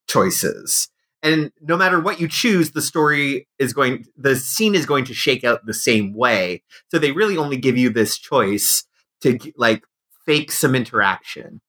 choices. 0.08 0.90
And 1.24 1.52
no 1.62 1.78
matter 1.78 2.00
what 2.00 2.20
you 2.20 2.28
choose, 2.28 2.72
the 2.72 2.82
story 2.82 3.48
is 3.60 3.74
going, 3.74 4.06
the 4.18 4.36
scene 4.36 4.74
is 4.74 4.86
going 4.86 5.06
to 5.06 5.14
shake 5.14 5.44
out 5.44 5.66
the 5.66 5.74
same 5.74 6.14
way. 6.16 6.64
So 6.90 6.98
they 6.98 7.12
really 7.12 7.38
only 7.38 7.58
give 7.58 7.78
you 7.78 7.90
this 7.92 8.18
choice 8.18 8.84
to 9.22 9.38
like 9.56 9.84
fake 10.26 10.52
some 10.52 10.74
interaction. 10.74 11.62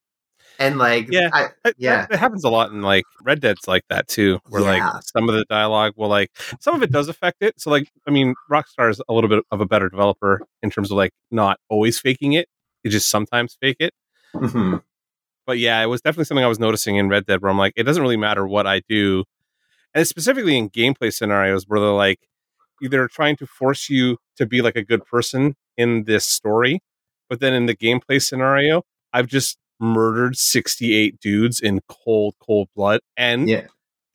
And 0.58 0.78
like, 0.78 1.08
Yeah. 1.10 1.28
I, 1.32 1.48
It- 1.66 1.74
Yeah. 1.78 2.06
it 2.10 2.18
happens 2.18 2.44
a 2.44 2.48
lot 2.48 2.70
in 2.70 2.80
like 2.82 3.04
Red 3.22 3.40
Dead's 3.40 3.66
like 3.66 3.82
that 3.90 4.08
too, 4.08 4.38
where 4.48 4.62
Yeah. 4.62 4.88
like 4.90 5.02
some 5.02 5.28
of 5.28 5.34
the 5.34 5.44
dialogue 5.50 5.94
will 5.96 6.08
like 6.08 6.30
some 6.60 6.74
of 6.74 6.82
it 6.82 6.90
does 6.92 7.08
affect 7.08 7.38
it. 7.42 7.60
So 7.60 7.70
like, 7.70 7.90
I 8.06 8.10
mean, 8.10 8.34
Rockstar 8.50 8.88
is 8.90 9.02
a 9.08 9.12
little 9.12 9.28
bit 9.28 9.44
of 9.50 9.60
a 9.60 9.66
better 9.66 9.88
developer 9.90 10.46
in 10.62 10.70
terms 10.70 10.90
of 10.90 10.96
like 10.96 11.12
not 11.30 11.58
always 11.68 11.98
faking 12.00 12.32
it; 12.34 12.48
it 12.84 12.90
just 12.90 13.08
sometimes 13.10 13.56
fake 13.60 13.78
it. 13.80 13.92
Mhm. 14.34 14.82
But 15.46 15.58
yeah, 15.58 15.82
it 15.82 15.86
was 15.86 16.00
definitely 16.00 16.26
something 16.26 16.44
I 16.44 16.48
was 16.48 16.60
noticing 16.60 16.96
in 16.96 17.08
Red 17.08 17.26
Dead, 17.26 17.42
where 17.42 17.50
I'm 17.50 17.58
like, 17.58 17.72
it 17.76 17.82
doesn't 17.82 18.02
really 18.02 18.16
matter 18.16 18.46
what 18.46 18.66
I 18.66 18.82
do, 18.88 19.24
and 19.94 20.06
specifically 20.06 20.56
in 20.56 20.70
gameplay 20.70 21.12
scenarios 21.12 21.64
where 21.66 21.80
they're 21.80 21.90
like 21.90 22.20
either 22.82 23.06
trying 23.08 23.36
to 23.36 23.46
force 23.46 23.88
you 23.88 24.18
to 24.36 24.46
be 24.46 24.60
like 24.60 24.76
a 24.76 24.82
good 24.82 25.04
person 25.04 25.54
in 25.76 26.04
this 26.04 26.26
story, 26.26 26.80
but 27.28 27.40
then 27.40 27.54
in 27.54 27.66
the 27.66 27.76
gameplay 27.76 28.20
scenario, 28.20 28.82
I've 29.12 29.26
just 29.26 29.58
murdered 29.80 30.36
68 30.36 31.18
dudes 31.20 31.60
in 31.60 31.80
cold, 31.88 32.34
cold 32.40 32.68
blood 32.74 33.00
and 33.16 33.48
yeah. 33.48 33.66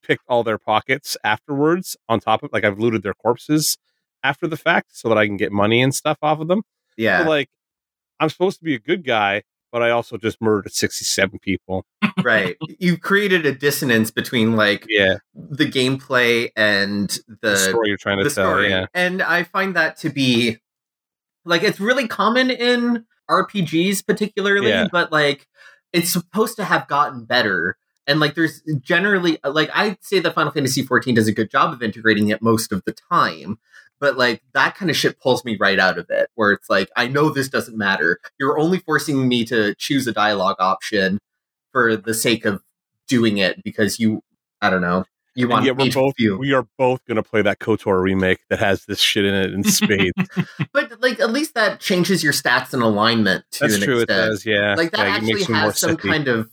picked 0.04 0.24
all 0.28 0.44
their 0.44 0.58
pockets 0.58 1.18
afterwards 1.24 1.98
on 2.08 2.20
top 2.20 2.44
of 2.44 2.52
like 2.54 2.64
I've 2.64 2.80
looted 2.80 3.04
their 3.04 3.14
corpses 3.14 3.78
after 4.24 4.48
the 4.48 4.58
fact 4.58 4.98
so 4.98 5.10
that 5.10 5.18
I 5.18 5.26
can 5.26 5.38
get 5.38 5.52
money 5.52 5.82
and 5.82 5.94
stuff 5.94 6.18
off 6.22 6.40
of 6.40 6.48
them. 6.48 6.64
Yeah. 6.96 7.24
So, 7.24 7.30
like 7.30 7.50
I'm 8.20 8.30
supposed 8.30 8.60
to 8.60 8.64
be 8.64 8.76
a 8.76 8.80
good 8.80 9.06
guy, 9.06 9.44
but 9.72 9.84
I 9.84 9.90
also 9.92 10.18
just 10.18 10.42
murdered 10.42 10.72
67 10.72 11.40
people. 11.40 11.86
right. 12.24 12.56
You 12.80 12.98
created 12.98 13.46
a 13.46 13.52
dissonance 13.54 14.12
between 14.12 14.56
like 14.56 14.86
Yeah. 14.88 15.18
the 15.34 15.66
gameplay 15.66 16.52
and 16.56 17.10
the, 17.28 17.38
The, 17.50 17.58
story 17.58 17.88
you're 17.90 17.98
trying 17.98 18.18
to 18.20 18.24
tell. 18.24 18.32
story. 18.52 18.70
Yeah. 18.70 18.86
And 18.94 19.22
I 19.22 19.44
find 19.44 19.76
that 19.76 19.98
to 19.98 20.10
be 20.10 20.58
like 21.46 21.64
it's 21.64 21.80
really 21.80 22.08
common 22.08 22.50
in 22.52 23.06
RPGs 23.30 24.06
particularly, 24.06 24.70
Yeah. 24.70 24.88
but 24.92 25.12
like 25.12 25.48
it's 25.94 26.12
supposed 26.12 26.56
to 26.58 26.64
have 26.66 26.88
gotten 26.88 27.26
better. 27.26 27.78
And 28.06 28.20
like 28.20 28.36
there's 28.36 28.62
generally 28.80 29.38
like 29.44 29.70
I'd 29.74 29.98
say 30.02 30.20
that 30.20 30.34
Final 30.34 30.52
Fantasy 30.52 30.82
14 30.84 31.16
does 31.16 31.28
a 31.28 31.34
good 31.34 31.50
job 31.52 31.74
of 31.74 31.82
integrating 31.84 32.30
it 32.30 32.42
most 32.42 32.72
of 32.72 32.84
the 32.86 32.94
time. 32.94 33.60
But 34.00 34.18
like 34.18 34.42
that 34.54 34.76
kind 34.76 34.92
of 34.92 34.98
shit 34.98 35.20
pulls 35.20 35.44
me 35.44 35.58
right 35.60 35.80
out 35.80 35.98
of 35.98 36.10
it, 36.10 36.30
where 36.36 36.52
it's 36.52 36.70
like, 36.70 36.90
I 36.96 37.08
know 37.08 37.30
this 37.30 37.50
doesn't 37.50 37.78
matter. 37.78 38.20
You're 38.40 38.60
only 38.60 38.80
forcing 38.80 39.28
me 39.28 39.44
to 39.46 39.74
choose 39.76 40.08
a 40.08 40.12
dialogue 40.12 40.58
option 40.60 41.20
for 41.72 41.96
the 41.96 42.14
sake 42.14 42.46
of 42.46 42.62
doing 43.08 43.38
it 43.38 43.64
because 43.64 44.00
you, 44.00 44.22
I 44.62 44.70
don't 44.70 44.82
know, 44.82 45.06
you 45.38 45.48
want 45.48 45.66
me 45.66 45.72
we're 45.72 45.90
to 45.90 45.94
both 45.94 46.16
feel. 46.18 46.38
we 46.38 46.52
are 46.52 46.68
both 46.80 47.06
gonna 47.06 47.22
play 47.22 47.44
that 47.44 47.60
KOTOR 47.60 48.02
remake 48.02 48.40
that 48.50 48.58
has 48.58 48.86
this 48.86 49.00
shit 49.00 49.24
in 49.24 49.36
it 49.36 49.54
in 49.54 49.64
spades. 49.64 50.12
But 50.74 51.02
like 51.02 51.20
at 51.20 51.32
least 51.32 51.54
that 51.54 51.80
changes 51.80 52.24
your 52.24 52.34
stats 52.34 52.74
and 52.74 52.82
alignment 52.82 53.46
to 53.52 53.68
That's 53.68 53.80
true. 53.80 54.02
It 54.02 54.08
does. 54.08 54.46
Yeah. 54.46 54.76
Like 54.76 54.92
that 54.92 55.00
yeah, 55.00 55.14
actually 55.14 55.34
makes 55.34 55.48
you 55.48 55.54
more 55.54 55.64
has 55.66 55.80
some 55.80 55.98
sippy. 55.98 56.10
kind 56.10 56.28
of 56.28 56.50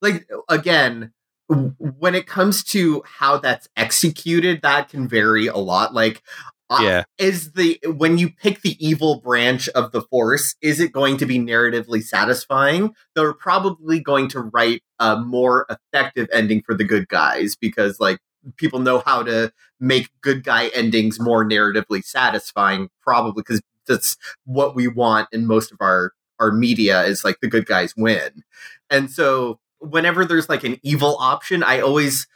like 0.00 0.28
again 0.48 1.12
when 1.48 2.14
it 2.14 2.26
comes 2.26 2.62
to 2.62 3.02
how 3.06 3.38
that's 3.38 3.68
executed, 3.76 4.62
that 4.62 4.88
can 4.88 5.08
vary 5.08 5.46
a 5.46 5.56
lot. 5.56 5.94
Like 5.94 6.22
uh, 6.70 6.78
Yeah. 6.82 7.04
is 7.18 7.52
the 7.52 7.78
when 7.86 8.18
you 8.18 8.30
pick 8.30 8.60
the 8.62 8.76
evil 8.84 9.20
branch 9.20 9.68
of 9.70 9.92
the 9.92 10.02
force 10.02 10.54
is 10.60 10.80
it 10.80 10.92
going 10.92 11.16
to 11.18 11.26
be 11.26 11.38
narratively 11.38 12.02
satisfying 12.02 12.94
they're 13.14 13.32
probably 13.32 14.00
going 14.00 14.28
to 14.28 14.40
write 14.40 14.82
a 14.98 15.16
more 15.16 15.66
effective 15.70 16.28
ending 16.32 16.62
for 16.62 16.74
the 16.74 16.84
good 16.84 17.08
guys 17.08 17.56
because 17.56 17.98
like 18.00 18.18
people 18.56 18.78
know 18.80 19.02
how 19.04 19.22
to 19.22 19.52
make 19.80 20.10
good 20.20 20.44
guy 20.44 20.68
endings 20.68 21.18
more 21.18 21.44
narratively 21.44 22.04
satisfying 22.04 22.88
probably 23.02 23.42
because 23.42 23.60
that's 23.86 24.16
what 24.44 24.74
we 24.74 24.86
want 24.88 25.28
in 25.32 25.46
most 25.46 25.72
of 25.72 25.78
our 25.80 26.12
our 26.38 26.52
media 26.52 27.02
is 27.04 27.24
like 27.24 27.40
the 27.40 27.48
good 27.48 27.66
guys 27.66 27.94
win 27.96 28.42
and 28.90 29.10
so 29.10 29.58
whenever 29.80 30.24
there's 30.24 30.48
like 30.48 30.64
an 30.64 30.78
evil 30.82 31.16
option 31.18 31.62
i 31.62 31.80
always 31.80 32.26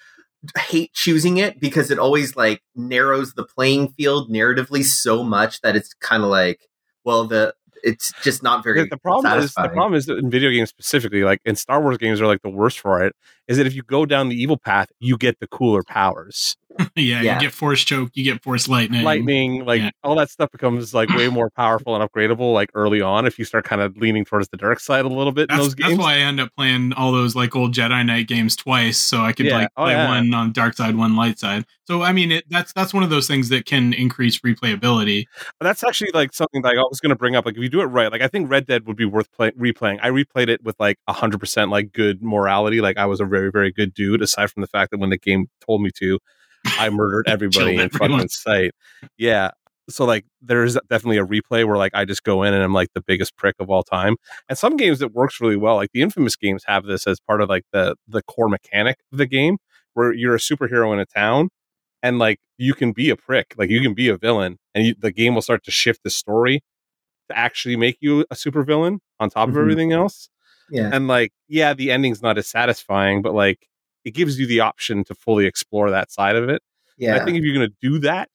hate 0.58 0.92
choosing 0.92 1.36
it 1.36 1.60
because 1.60 1.90
it 1.90 1.98
always 1.98 2.36
like 2.36 2.62
narrows 2.74 3.34
the 3.34 3.44
playing 3.44 3.88
field 3.90 4.30
narratively 4.30 4.84
so 4.84 5.22
much 5.22 5.60
that 5.60 5.76
it's 5.76 5.94
kind 5.94 6.22
of 6.22 6.28
like 6.28 6.68
well 7.04 7.24
the 7.26 7.54
it's 7.82 8.12
just 8.22 8.42
not 8.42 8.62
very 8.62 8.82
The, 8.82 8.90
the 8.90 8.96
problem 8.96 9.38
is 9.40 9.54
the 9.54 9.68
problem 9.68 9.94
is 9.94 10.06
that 10.06 10.18
in 10.18 10.30
video 10.30 10.50
games 10.50 10.70
specifically, 10.70 11.24
like 11.24 11.40
in 11.44 11.56
Star 11.56 11.82
Wars 11.82 11.98
games, 11.98 12.20
are 12.20 12.26
like 12.26 12.42
the 12.42 12.48
worst 12.50 12.78
for 12.80 13.04
it. 13.04 13.14
Is 13.48 13.56
that 13.56 13.66
if 13.66 13.74
you 13.74 13.82
go 13.82 14.06
down 14.06 14.28
the 14.28 14.40
evil 14.40 14.56
path, 14.56 14.90
you 15.00 15.16
get 15.16 15.40
the 15.40 15.46
cooler 15.48 15.82
powers, 15.82 16.56
yeah, 16.78 16.86
Yeah. 17.22 17.34
you 17.34 17.40
get 17.40 17.52
force 17.52 17.82
choke, 17.84 18.10
you 18.14 18.24
get 18.24 18.42
force 18.42 18.68
lightning. 18.68 19.02
lightning, 19.04 19.64
like 19.64 19.80
Yeah. 19.82 19.90
all 20.02 20.14
that 20.16 20.30
stuff 20.30 20.50
becomes 20.50 20.92
like 20.94 21.08
way 21.10 21.28
more 21.28 21.50
powerful 21.50 21.94
and 21.94 22.08
upgradable. 22.08 22.52
Like 22.52 22.70
early 22.74 23.00
on, 23.00 23.26
if 23.26 23.38
you 23.38 23.44
start 23.44 23.64
kind 23.64 23.80
of 23.82 23.96
leaning 23.96 24.24
towards 24.24 24.48
the 24.48 24.56
dark 24.56 24.80
side 24.80 25.04
a 25.04 25.08
little 25.08 25.32
bit 25.32 25.50
in 25.50 25.56
That's, 25.56 25.68
those 25.68 25.74
that's 25.76 25.98
why 25.98 26.14
I 26.14 26.18
end 26.18 26.40
up 26.40 26.50
playing 26.56 26.92
all 26.94 27.12
those 27.12 27.34
like 27.34 27.54
old 27.56 27.74
Jedi 27.74 28.04
Knight 28.06 28.28
games 28.28 28.56
twice, 28.56 28.98
so 28.98 29.20
I 29.22 29.32
could 29.32 29.46
Yeah. 29.46 29.54
like 29.58 29.68
Oh, 29.76 29.84
play 29.84 29.92
yeah. 29.92 30.08
one 30.08 30.32
on 30.34 30.52
dark 30.52 30.74
side, 30.74 30.96
one 30.96 31.16
light 31.16 31.38
side. 31.38 31.64
So 31.88 32.02
I 32.02 32.12
mean, 32.12 32.30
it, 32.32 32.44
that's 32.48 32.72
that's 32.72 32.94
one 32.94 33.02
of 33.02 33.10
those 33.10 33.26
things 33.26 33.48
that 33.48 33.66
can 33.66 33.92
increase 33.92 34.38
replayability. 34.40 35.24
But 35.58 35.64
that's 35.66 35.82
actually 35.84 36.12
like 36.14 36.32
something 36.32 36.62
that 36.62 36.72
I 36.74 36.82
was 36.88 37.00
going 37.00 37.10
to 37.10 37.16
bring 37.16 37.36
up. 37.36 37.44
Like 37.44 37.56
if 37.56 37.62
you 37.62 37.68
do 37.68 37.80
it 37.80 37.86
right, 37.86 38.10
like 38.10 38.22
I 38.22 38.28
think 38.28 38.50
Red 38.50 38.66
Dead 38.66 38.86
would 38.86 38.96
be 38.96 39.04
worth 39.04 39.30
play- 39.32 39.50
replaying. 39.52 39.98
I 40.02 40.10
replayed 40.10 40.48
it 40.48 40.62
with 40.62 40.76
like 40.78 40.98
hundred 41.08 41.38
percent 41.38 41.70
like 41.70 41.92
good 41.92 42.22
morality. 42.22 42.80
Like 42.80 42.96
I 42.98 43.06
was 43.06 43.20
a 43.20 43.24
very 43.24 43.50
very 43.50 43.72
good 43.72 43.92
dude. 43.94 44.22
Aside 44.22 44.50
from 44.50 44.60
the 44.60 44.66
fact 44.68 44.90
that 44.92 44.98
when 44.98 45.10
the 45.10 45.18
game 45.18 45.46
told 45.66 45.82
me 45.82 45.90
to, 45.98 46.18
I 46.64 46.90
murdered 46.90 47.28
everybody 47.28 47.76
in 47.76 47.88
fucking 47.90 48.28
sight. 48.28 48.72
Yeah. 49.16 49.50
So 49.90 50.04
like 50.04 50.24
there's 50.40 50.74
definitely 50.88 51.18
a 51.18 51.26
replay 51.26 51.66
where 51.66 51.76
like 51.76 51.92
I 51.94 52.04
just 52.04 52.22
go 52.22 52.42
in 52.44 52.54
and 52.54 52.62
I'm 52.62 52.72
like 52.72 52.88
the 52.94 53.00
biggest 53.02 53.36
prick 53.36 53.56
of 53.58 53.68
all 53.68 53.82
time. 53.82 54.16
And 54.48 54.56
some 54.56 54.76
games 54.76 55.02
it 55.02 55.12
works 55.12 55.40
really 55.40 55.56
well. 55.56 55.74
Like 55.76 55.90
the 55.92 56.02
infamous 56.02 56.36
games 56.36 56.62
have 56.66 56.84
this 56.84 57.06
as 57.06 57.18
part 57.20 57.40
of 57.42 57.48
like 57.48 57.64
the 57.72 57.96
the 58.06 58.22
core 58.22 58.48
mechanic 58.48 58.98
of 59.12 59.18
the 59.18 59.26
game 59.26 59.58
where 59.94 60.12
you're 60.12 60.34
a 60.36 60.38
superhero 60.38 60.92
in 60.92 60.98
a 61.00 61.04
town 61.06 61.48
and 62.02 62.18
like 62.18 62.38
you 62.58 62.74
can 62.74 62.92
be 62.92 63.10
a 63.10 63.16
prick, 63.16 63.54
like 63.58 63.70
you 63.70 63.80
can 63.80 63.92
be 63.94 64.08
a 64.08 64.16
villain, 64.16 64.58
and 64.74 64.86
you, 64.86 64.94
the 64.98 65.10
game 65.12 65.34
will 65.34 65.42
start 65.42 65.64
to 65.64 65.70
shift 65.72 66.00
the 66.04 66.10
story 66.10 66.60
to 67.28 67.36
actually 67.36 67.76
make 67.76 67.96
you 68.00 68.20
a 68.30 68.34
supervillain 68.34 68.98
on 69.20 69.30
top 69.30 69.48
of 69.48 69.54
Mhm. 69.56 69.60
everything 69.60 69.92
else. 69.92 70.28
yeah 70.70 70.90
And 70.92 71.08
like, 71.08 71.32
yeah, 71.48 71.74
the 71.74 71.90
ending's 71.90 72.22
not 72.22 72.38
as 72.38 72.46
satisfying, 72.48 73.20
but 73.20 73.34
like 73.34 73.66
it 74.04 74.12
gives 74.12 74.38
you 74.38 74.46
the 74.46 74.60
option 74.60 75.04
to 75.04 75.14
fully 75.14 75.46
explore 75.46 75.90
that 75.90 76.10
side 76.12 76.36
of 76.36 76.44
it. 76.48 76.62
And 76.98 77.06
yeah 77.08 77.16
I 77.16 77.24
think 77.24 77.36
if 77.38 77.44
you're 77.44 77.54
gonna 77.54 77.72
do 77.80 77.98
that, 78.00 78.28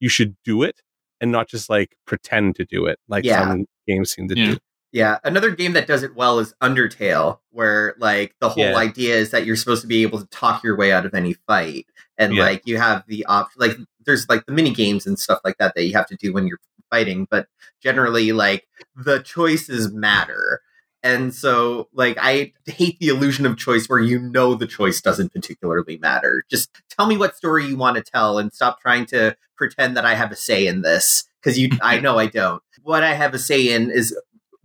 you 0.00 0.08
should 0.08 0.36
do 0.44 0.62
it 0.62 0.80
and 1.20 1.30
not 1.32 1.48
just 1.48 1.68
like 1.70 1.96
pretend 2.06 2.56
to 2.56 2.64
do 2.64 2.86
it 2.86 2.98
like 3.08 3.24
Yeah. 3.24 3.40
some 3.48 3.66
games 3.86 4.10
seem 4.12 4.28
to 4.28 4.36
Yeah. 4.36 4.52
do. 4.52 4.58
Yeah, 4.92 5.18
another 5.24 5.50
game 5.50 5.72
that 5.72 5.88
does 5.88 6.04
it 6.04 6.14
well 6.14 6.38
is 6.38 6.54
Undertale, 6.62 7.40
where 7.50 7.96
like 7.98 8.34
the 8.40 8.48
whole 8.48 8.62
Yeah. 8.62 8.76
idea 8.76 9.16
is 9.16 9.30
that 9.30 9.44
you're 9.44 9.56
supposed 9.56 9.82
to 9.82 9.88
be 9.88 10.02
able 10.02 10.20
to 10.20 10.26
talk 10.26 10.62
your 10.62 10.76
way 10.76 10.92
out 10.92 11.04
of 11.04 11.14
any 11.14 11.32
fight, 11.48 11.86
and 12.16 12.32
Yeah. 12.34 12.44
like 12.44 12.62
you 12.64 12.78
have 12.78 13.02
the 13.08 13.24
option, 13.26 13.58
like 13.60 13.76
there's 14.06 14.28
like 14.28 14.46
the 14.46 14.52
mini 14.52 14.72
games 14.72 15.04
and 15.06 15.18
stuff 15.18 15.40
like 15.44 15.56
that 15.58 15.74
that 15.74 15.84
you 15.84 15.94
have 15.94 16.06
to 16.06 16.16
do 16.16 16.32
when 16.32 16.46
you're 16.46 16.60
fighting, 16.90 17.26
but 17.28 17.48
generally 17.82 18.30
like 18.30 18.68
the 18.94 19.18
choices 19.20 19.90
matter. 19.92 20.60
And 21.04 21.34
so, 21.34 21.88
like, 21.92 22.16
I 22.18 22.54
hate 22.64 22.98
the 22.98 23.08
illusion 23.08 23.44
of 23.44 23.58
choice 23.58 23.86
where 23.88 24.00
you 24.00 24.18
know 24.18 24.54
the 24.54 24.66
choice 24.66 25.02
doesn't 25.02 25.34
particularly 25.34 25.98
matter. 25.98 26.46
Just 26.50 26.70
tell 26.88 27.06
me 27.06 27.18
what 27.18 27.36
story 27.36 27.66
you 27.66 27.76
want 27.76 27.98
to 27.98 28.02
tell 28.02 28.38
and 28.38 28.50
stop 28.50 28.80
trying 28.80 29.04
to 29.06 29.36
pretend 29.54 29.98
that 29.98 30.06
I 30.06 30.14
have 30.14 30.32
a 30.32 30.36
say 30.36 30.66
in 30.66 30.80
this 30.80 31.24
because 31.42 31.58
you, 31.58 31.68
I 31.82 31.98
know 32.00 32.18
I 32.18 32.26
don't. 32.26 32.62
What 32.82 33.04
I 33.04 33.12
have 33.12 33.34
a 33.34 33.38
say 33.38 33.70
in 33.74 33.90
is 33.90 34.18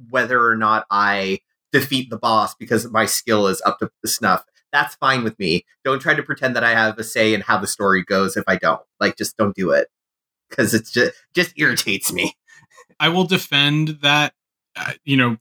whether 0.10 0.42
or 0.46 0.56
not 0.56 0.86
I 0.90 1.42
defeat 1.74 2.10
the 2.10 2.18
boss 2.18 2.56
because 2.56 2.90
my 2.90 3.06
skill 3.06 3.48
is 3.48 3.62
up 3.66 3.80
to 3.80 3.92
snuff. 4.06 4.46
That's 4.72 4.96
fine 4.96 5.26
with 5.26 5.38
me. 5.40 5.66
Don't 5.84 6.02
try 6.02 6.14
to 6.14 6.24
pretend 6.24 6.56
that 6.56 6.64
I 6.64 6.72
have 6.72 6.98
a 6.98 7.04
say 7.04 7.34
in 7.34 7.42
how 7.42 7.58
the 7.58 7.68
story 7.68 8.02
goes 8.02 8.38
if 8.38 8.46
I 8.48 8.56
don't. 8.56 8.82
Like, 9.02 9.18
just 9.18 9.36
don't 9.36 9.56
do 9.56 9.72
it 9.72 9.90
because 10.50 10.74
it's 10.74 10.90
just 10.90 11.16
just 11.34 11.52
irritates 11.58 12.14
me. 12.14 12.34
I 12.98 13.10
will 13.10 13.26
defend 13.26 14.00
that, 14.04 14.34
uh, 14.78 14.94
you 15.04 15.18
know, 15.18 15.38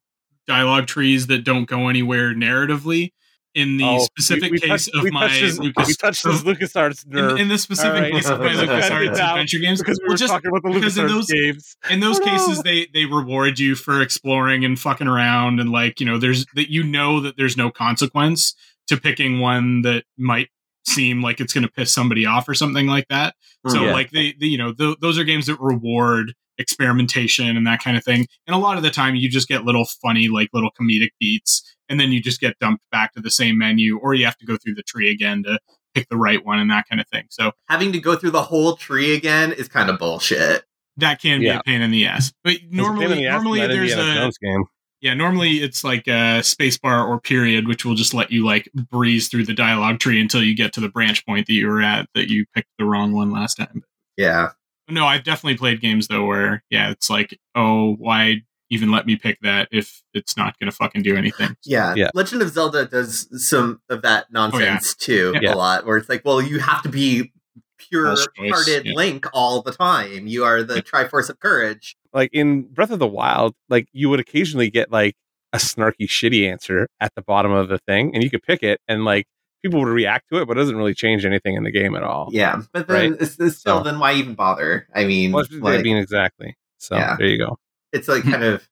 dialogue 0.49 0.87
trees 0.89 1.29
that 1.29 1.45
don't 1.45 1.67
go 1.67 1.87
anywhere 1.89 2.35
narratively. 2.35 3.13
In 3.55 3.77
the 3.79 3.85
Oh, 3.85 3.99
specific 4.01 4.45
we- 4.45 4.51
we 4.53 4.61
case 4.61 4.85
touched- 4.87 4.97
of 4.97 5.03
we 5.03 5.11
my 5.11 5.27
touched 5.27 5.41
his, 5.41 5.59
Lucas, 5.59 5.89
we 5.89 5.95
touched 5.95 6.23
his 6.25 6.43
LucasArts 6.45 7.07
nerve 7.07 7.33
in, 7.33 7.39
in 7.39 7.49
the 7.49 7.59
specific 7.59 7.93
All 7.95 8.01
right. 8.03 8.13
case 8.13 8.29
of 8.29 8.39
my 8.39 8.47
Okay. 8.55 8.67
LucasArts 8.67 9.11
adventure 9.19 9.59
games, 9.59 9.81
because 9.81 9.99
we 10.01 10.05
well, 10.07 10.13
were 10.13 10.19
just 10.19 10.33
talking 10.33 10.49
about 10.51 10.63
the 10.63 10.79
because 10.79 10.99
in 10.99 11.07
those- 11.09 11.27
games. 11.27 11.77
in 11.91 12.01
those 12.01 12.21
Oh, 12.21 12.25
no. 12.25 12.31
cases 12.33 12.63
they 12.63 12.87
they 12.93 13.05
reward 13.07 13.59
you 13.59 13.75
for 13.75 14.01
exploring 14.03 14.65
and 14.65 14.79
fucking 14.79 15.09
around 15.09 15.59
and 15.61 15.71
like 15.73 15.99
you 15.99 16.07
know 16.07 16.19
there's 16.19 16.45
that 16.55 16.71
you 16.71 16.85
know 16.85 17.21
that 17.21 17.37
there's 17.37 17.57
no 17.57 17.71
consequence 17.71 18.55
to 18.89 18.97
picking 18.97 19.41
one 19.41 19.83
that 19.83 20.05
might 20.19 20.49
seem 20.87 21.21
like 21.23 21.41
it's 21.41 21.53
going 21.53 21.67
to 21.67 21.73
piss 21.73 21.93
somebody 21.93 22.25
off 22.27 22.49
or 22.49 22.55
something 22.55 22.87
like 22.87 23.09
that. 23.09 23.35
So 23.67 23.79
mm, 23.79 23.87
Yeah. 23.87 23.93
like 23.93 24.11
they, 24.11 24.35
they 24.39 24.47
you 24.47 24.59
know 24.59 24.73
th- 24.73 24.99
those 25.01 25.19
are 25.19 25.25
games 25.25 25.47
that 25.47 25.59
reward 25.59 26.33
experimentation 26.59 27.57
and 27.57 27.67
that 27.67 27.83
kind 27.83 27.97
of 27.97 28.05
thing. 28.05 28.27
And 28.47 28.55
a 28.55 28.59
lot 28.59 28.77
of 28.77 28.83
the 28.83 28.91
time 28.91 29.15
you 29.17 29.29
just 29.29 29.49
get 29.49 29.65
little 29.65 29.85
funny 29.85 30.29
like 30.29 30.49
little 30.53 30.71
comedic 30.81 31.11
beats 31.21 31.63
and 31.89 31.99
then 31.99 32.13
you 32.13 32.21
just 32.23 32.41
get 32.41 32.59
dumped 32.59 32.83
back 32.91 33.13
to 33.15 33.21
the 33.21 33.31
same 33.31 33.59
menu 33.59 33.99
or 33.99 34.15
you 34.15 34.25
have 34.25 34.37
to 34.39 34.47
go 34.47 34.57
through 34.57 34.75
the 34.75 34.83
tree 34.83 35.11
again 35.11 35.43
to 35.45 35.59
pick 35.95 36.09
the 36.09 36.17
right 36.17 36.45
one 36.45 36.59
and 36.59 36.71
that 36.71 36.85
kind 36.89 37.01
of 37.01 37.09
thing. 37.09 37.25
So 37.31 37.53
Having 37.69 37.93
to 37.93 38.01
go 38.01 38.15
through 38.17 38.33
the 38.33 38.43
whole 38.43 38.77
tree 38.77 39.15
again 39.15 39.53
is 39.53 39.69
kind 39.69 39.89
of 39.91 39.99
bullshit. 39.99 40.65
that 40.99 41.21
can 41.23 41.41
be 41.41 41.47
Yeah. 41.47 41.59
a 41.61 41.63
pain 41.63 41.81
in 41.81 41.91
the 41.91 42.07
ass. 42.07 42.33
But 42.45 42.55
It's 42.55 42.63
a 42.63 42.67
pain 42.67 42.71
in 42.73 42.77
normally 42.77 43.07
the 43.15 43.27
ass 43.27 43.33
normally 43.43 43.67
there's 43.67 43.93
a 43.95 44.31
game. 44.43 44.65
yeah, 45.01 45.15
normally 45.15 45.59
it's 45.63 45.85
like 45.85 46.07
a 46.09 46.41
spacebar 46.43 47.07
or 47.07 47.21
period, 47.21 47.69
which 47.69 47.85
will 47.85 47.95
just 47.95 48.13
let 48.15 48.31
you 48.33 48.45
like 48.45 48.69
breeze 48.91 49.29
through 49.29 49.47
the 49.47 49.55
dialogue 49.55 50.01
tree 50.01 50.21
until 50.21 50.43
you 50.43 50.55
get 50.57 50.73
to 50.75 50.81
the 50.81 50.89
branch 50.89 51.25
point 51.25 51.47
that 51.47 51.53
you 51.55 51.69
were 51.69 51.81
at 51.81 52.09
that 52.15 52.29
you 52.29 52.45
picked 52.55 52.69
the 52.79 52.85
wrong 52.85 53.13
one 53.13 53.31
last 53.31 53.55
time. 53.57 53.83
Yeah. 54.17 54.51
No, 54.89 55.07
I've 55.07 55.25
definitely 55.25 55.59
played 55.59 55.81
games 55.81 56.09
though 56.09 56.25
where 56.25 56.63
yeah, 56.71 56.91
it's 56.91 57.11
like, 57.11 57.39
oh, 57.55 57.95
why 57.95 58.43
even 58.71 58.91
let 58.91 59.07
me 59.07 59.17
pick 59.17 59.39
that 59.41 59.69
if 59.73 60.03
it's 60.13 60.37
not 60.37 60.59
going 60.59 60.71
to 60.71 60.77
fucking 60.77 61.03
do 61.03 61.17
anything? 61.17 61.57
Yeah. 61.65 61.95
Yeah. 61.95 62.11
Legend 62.15 62.43
of 62.43 62.51
Zelda 62.51 62.87
does 62.87 63.29
some 63.47 63.81
of 63.89 64.03
that 64.03 64.25
oh, 64.25 64.33
nonsense 64.33 64.95
too 64.95 65.35
Yeah. 65.41 65.55
a 65.55 65.57
lot, 65.57 65.87
where 65.87 65.97
it's 65.97 66.09
like, 66.09 66.25
well, 66.25 66.41
you 66.43 66.59
have 66.59 66.83
to 66.83 66.89
be 66.89 67.33
pure 67.79 68.17
hearted 68.39 68.87
yeah. 68.87 68.93
Link 68.95 69.27
all 69.33 69.63
the 69.63 69.73
time. 69.73 70.27
You 70.27 70.45
are 70.45 70.63
the 70.63 70.83
Triforce 70.83 71.31
of 71.31 71.41
Courage. 71.41 71.97
Like 72.13 72.31
in 72.33 72.63
Breath 72.63 72.91
of 72.91 72.99
the 72.99 73.07
Wild, 73.07 73.55
like 73.69 73.89
you 73.93 74.09
would 74.11 74.21
occasionally 74.21 74.71
get 74.71 74.91
like 74.91 75.15
a 75.53 75.59
snarky, 75.59 76.07
shitty 76.07 76.51
answer 76.51 76.89
at 77.01 77.15
the 77.15 77.23
bottom 77.23 77.53
of 77.53 77.69
the 77.69 77.79
thing, 77.79 78.15
and 78.15 78.23
you 78.23 78.31
could 78.31 78.43
pick 78.43 78.63
it, 78.63 78.81
and 78.89 79.05
like 79.05 79.27
people 79.63 79.81
would 79.81 79.89
react 79.89 80.29
to 80.31 80.41
it, 80.41 80.47
but 80.47 80.57
it 80.57 80.61
doesn't 80.61 80.77
really 80.77 80.95
change 80.95 81.25
anything 81.25 81.55
in 81.57 81.65
the 81.65 81.71
game 81.71 81.95
at 81.97 82.03
all. 82.03 82.29
Yeah. 82.33 82.63
But 82.73 82.87
then 82.89 83.17
it's, 83.21 83.39
it's 83.41 83.59
still, 83.59 83.79
So- 83.79 83.83
then 83.85 83.99
why 83.99 84.15
even 84.15 84.35
bother? 84.35 84.87
I 84.95 85.05
mean, 85.05 85.33
Well, 85.33 85.45
it's- 85.45 85.61
like, 85.61 85.81
I 85.81 85.83
mean, 85.83 85.97
exactly. 85.97 86.57
So 86.79 86.97
Yeah. 86.97 87.17
there 87.19 87.27
you 87.29 87.39
go. 87.39 87.59
it's 87.93 88.07
like 88.09 88.23
kind 88.31 88.45
of 88.45 88.69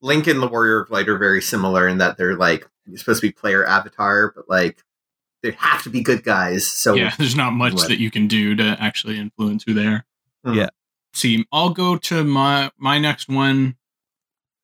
Link 0.00 0.26
and 0.26 0.42
the 0.42 0.48
Warrior 0.48 0.80
of 0.80 0.90
Light 0.90 1.08
are 1.08 1.18
very 1.18 1.40
similar 1.42 1.86
in 1.86 1.98
that 1.98 2.16
they're 2.16 2.36
like 2.36 2.68
you're 2.86 2.98
supposed 2.98 3.20
to 3.20 3.28
be 3.28 3.32
player 3.32 3.64
avatar, 3.66 4.32
but 4.34 4.48
like 4.48 4.82
they 5.42 5.52
have 5.52 5.82
to 5.84 5.90
be 5.90 6.02
good 6.02 6.24
guys. 6.24 6.66
So 6.66 6.94
yeah, 6.94 7.12
there's 7.18 7.36
not 7.36 7.52
much 7.52 7.74
What? 7.74 7.88
that 7.88 7.98
you 8.00 8.10
can 8.10 8.26
do 8.26 8.56
to 8.56 8.76
actually 8.80 9.18
influence 9.18 9.62
who 9.64 9.74
they 9.74 9.86
are. 9.86 10.04
Mhm. 10.46 10.56
Yeah. 10.56 10.68
See, 11.12 11.44
I'll 11.52 11.70
go 11.70 11.96
to 11.98 12.24
my 12.24 12.70
my 12.78 12.98
next 12.98 13.28
one, 13.28 13.76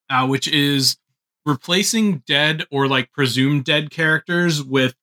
uh, 0.09 0.25
which 0.27 0.47
is 0.47 0.97
replacing 1.45 2.17
dead 2.27 2.65
or 2.71 2.87
like 2.87 3.11
presumed 3.13 3.63
dead 3.65 3.91
characters 3.91 4.61
with 4.63 4.95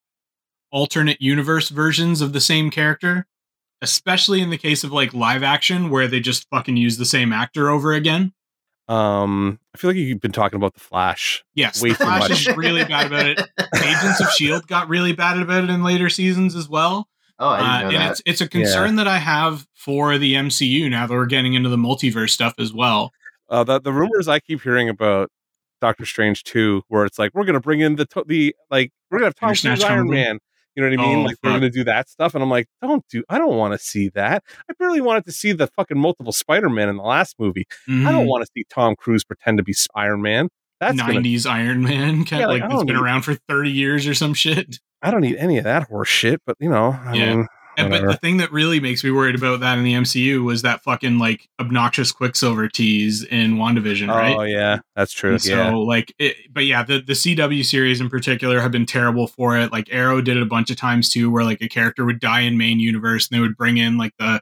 alternate 0.73 1.21
universe 1.21 1.69
versions 1.69 2.21
of 2.21 2.33
the 2.33 2.41
same 2.41 2.71
character, 2.71 3.27
especially 3.83 4.41
in 4.41 4.51
the 4.51 4.59
case 4.59 4.85
of 4.85 4.93
like 4.93 5.14
live 5.14 5.43
action 5.43 5.91
where 5.91 6.09
they 6.09 6.21
just 6.21 6.47
fucking 6.51 6.77
use 6.77 6.99
the 6.99 7.05
same 7.05 7.33
actor 7.33 7.69
over 7.71 7.93
again. 7.93 8.33
Um, 8.89 9.59
I 9.75 9.79
feel 9.79 9.91
like 9.91 9.97
you've 9.97 10.21
been 10.21 10.33
talking 10.33 10.57
about 10.57 10.75
the 10.75 10.81
Flash. 10.81 11.45
Yes, 11.55 11.83
Way 11.83 11.91
the 11.91 11.97
too 11.97 12.05
Flash 12.05 12.21
much. 12.29 12.31
is 12.49 12.57
really 12.57 12.85
bad 12.85 13.07
about 13.09 13.27
it. 13.27 13.41
Agents 13.85 14.21
of 14.21 14.31
Shield 14.31 14.67
got 14.69 14.89
really 14.89 15.12
bad 15.12 15.39
about 15.39 15.64
it 15.64 15.71
in 15.71 15.83
later 15.83 16.09
seasons 16.09 16.55
as 16.55 16.69
well. 16.69 17.09
Oh, 17.39 17.49
I 17.49 17.59
Uh, 17.59 17.59
didn't 17.59 17.67
know 17.67 17.87
and 17.89 17.97
that. 18.07 18.11
it's 18.12 18.23
it's 18.27 18.41
a 18.41 18.49
concern 18.49 18.97
that 18.97 19.09
I 19.09 19.19
have 19.19 19.67
for 19.75 20.19
the 20.19 20.35
MCU 20.35 20.89
now 20.89 21.07
that 21.07 21.12
we're 21.12 21.27
getting 21.27 21.55
into 21.55 21.69
the 21.69 21.77
multiverse 21.77 22.31
stuff 22.31 22.55
as 22.59 22.73
well. 22.73 23.12
Uh, 23.49 23.64
the 23.64 23.81
the 23.81 23.93
rumors 23.93 24.29
I 24.29 24.39
keep 24.41 24.62
hearing 24.62 24.89
about 24.89 25.31
Doctor 25.81 26.07
Strange 26.07 26.45
two, 26.45 26.83
where 26.89 27.05
it's 27.05 27.19
like 27.19 27.33
we're 27.35 27.45
gonna 27.45 27.61
bring 27.61 27.81
in 27.81 27.97
the 27.97 28.07
to- 28.07 28.25
the 28.27 28.55
like 28.71 28.93
we're 29.11 29.19
gonna 29.19 29.27
have 29.27 29.35
Tom 29.35 29.49
Cruise 29.49 29.85
Iron 29.85 30.09
Man. 30.09 30.39
You 30.77 30.83
know 30.83 30.91
what 30.91 31.01
I 31.01 31.07
mean? 31.09 31.18
Oh, 31.20 31.22
like 31.22 31.37
we're 31.43 31.51
gonna 31.53 31.70
do 31.70 31.85
that 31.85 32.09
stuff, 32.11 32.35
and 32.35 32.43
I'm 32.45 32.51
like, 32.51 32.66
don't 32.83 33.03
do. 33.09 33.24
I 33.31 33.39
don't 33.39 33.57
want 33.57 33.72
to 33.72 33.79
see 33.79 34.11
that. 34.11 34.45
I 34.70 34.74
barely 34.79 35.01
wanted 35.01 35.24
to 35.24 35.33
see 35.33 35.53
the 35.53 35.66
fucking 35.68 35.99
multiple 35.99 36.33
Spider 36.33 36.68
Man 36.68 36.89
in 36.91 36.97
the 36.99 37.03
last 37.03 37.37
movie. 37.39 37.64
I 37.89 37.91
Mhm. 37.93 38.05
don't 38.12 38.27
want 38.27 38.45
to 38.45 38.51
see 38.55 38.64
Tom 38.68 38.95
Cruise 38.95 39.24
pretend 39.24 39.57
to 39.59 39.64
be 39.64 39.74
Iron 39.95 40.20
Man. 40.22 40.49
That's 40.79 40.99
gonna, 41.01 41.14
90s 41.14 41.47
Iron 41.47 41.83
Man, 41.83 42.24
kind 42.27 42.41
Yeah, 42.41 42.45
of 42.45 42.51
like, 42.51 42.61
like, 42.61 42.70
I 42.70 42.74
it's 42.74 42.85
been 42.85 42.97
need- 42.97 43.03
around 43.03 43.22
for 43.22 43.35
30 43.49 43.70
years 43.70 44.07
or 44.07 44.12
some 44.12 44.35
shit. 44.35 44.79
I 45.01 45.11
don't 45.11 45.22
need 45.22 45.37
any 45.37 45.57
of 45.57 45.64
that 45.64 45.85
horse 45.85 46.09
shit. 46.09 46.43
But 46.47 46.57
you 46.61 46.68
know, 46.68 46.99
I 47.03 47.14
Yeah. 47.14 47.35
mean, 47.37 47.47
But 47.77 48.03
the 48.09 48.16
thing 48.16 48.39
that 48.39 48.51
really 48.53 48.81
makes 48.81 49.05
me 49.05 49.11
worried 49.11 49.35
about 49.35 49.61
that 49.61 49.77
in 49.79 49.85
the 49.85 49.93
MCU 49.95 50.43
was 50.45 50.62
that 50.62 50.83
fucking 50.83 51.18
like 51.18 51.49
obnoxious 51.61 52.11
Quicksilver 52.12 52.68
tease 52.68 53.22
in 53.24 53.57
WandaVision, 53.57 54.09
right? 54.09 54.37
oh 54.37 54.43
yeah, 54.43 54.79
that's 54.95 55.12
true. 55.12 55.33
And 55.33 55.43
so 55.43 55.81
like 55.81 56.14
it, 56.18 56.37
but 56.53 56.64
yeah 56.64 56.83
the, 56.83 57.01
the 57.01 57.12
cw 57.12 57.64
series 57.64 58.01
in 58.01 58.09
particular 58.09 58.61
have 58.61 58.72
been 58.72 58.87
terrible 58.87 59.27
for 59.27 59.59
it 59.59 59.72
like 59.72 59.89
arrow 59.91 60.20
did 60.20 60.37
it 60.37 60.43
a 60.43 60.47
bunch 60.47 60.70
of 60.70 60.77
times 60.77 61.11
too 61.11 61.31
where 61.31 61.45
like 61.45 61.61
a 61.61 61.68
character 61.68 62.05
would 62.05 62.18
die 62.20 62.41
in 62.41 62.57
main 62.57 62.81
universe 62.81 63.29
and 63.29 63.37
they 63.37 63.41
would 63.41 63.57
bring 63.57 63.77
in 63.77 63.99
like 63.99 64.12
the 64.18 64.41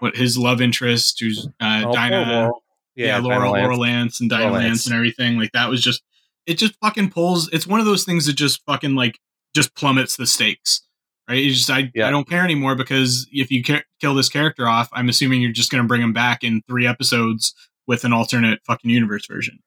what 0.00 0.16
his 0.16 0.36
love 0.36 0.60
interest 0.60 1.18
who's 1.20 1.46
uh 1.60 1.84
Oh, 1.86 1.92
dinah 1.92 2.24
Laurel. 2.30 2.62
yeah, 2.96 3.20
Dinah 3.20 3.28
laurel 3.28 3.52
Lance. 3.52 3.62
laurel 3.62 3.78
lance 3.80 4.20
and 4.20 4.28
dinah 4.30 4.52
lance. 4.52 4.64
Lance. 4.64 4.86
and 4.86 4.94
everything 4.96 5.38
like 5.38 5.52
that 5.52 5.68
was 5.70 5.82
just 5.82 6.02
it 6.46 6.54
just 6.58 6.74
fucking 6.82 7.10
pulls 7.10 7.48
it's 7.52 7.66
one 7.66 7.78
of 7.80 7.86
those 7.86 8.04
things 8.04 8.26
that 8.26 8.32
just 8.34 8.60
fucking 8.66 8.94
like 8.96 9.18
just 9.54 9.74
plummets 9.76 10.16
the 10.16 10.26
stakes 10.26 10.82
right 11.28 11.42
you 11.42 11.50
just 11.52 11.70
i, 11.70 11.90
Yeah. 11.94 12.08
I 12.08 12.10
don't 12.10 12.28
care 12.28 12.44
anymore 12.44 12.74
because 12.74 13.26
if 13.32 13.50
you 13.50 13.62
ca- 13.62 13.82
kill 14.00 14.14
this 14.14 14.28
character 14.28 14.66
off 14.68 14.88
i'm 14.92 15.08
assuming 15.08 15.40
you're 15.42 15.52
just 15.52 15.70
going 15.70 15.82
to 15.82 15.88
bring 15.88 16.02
him 16.02 16.12
back 16.12 16.42
in 16.44 16.62
three 16.68 16.86
episodes 16.86 17.54
with 17.86 18.04
an 18.04 18.12
alternate 18.12 18.60
fucking 18.66 18.90
universe 18.90 19.26
version 19.26 19.58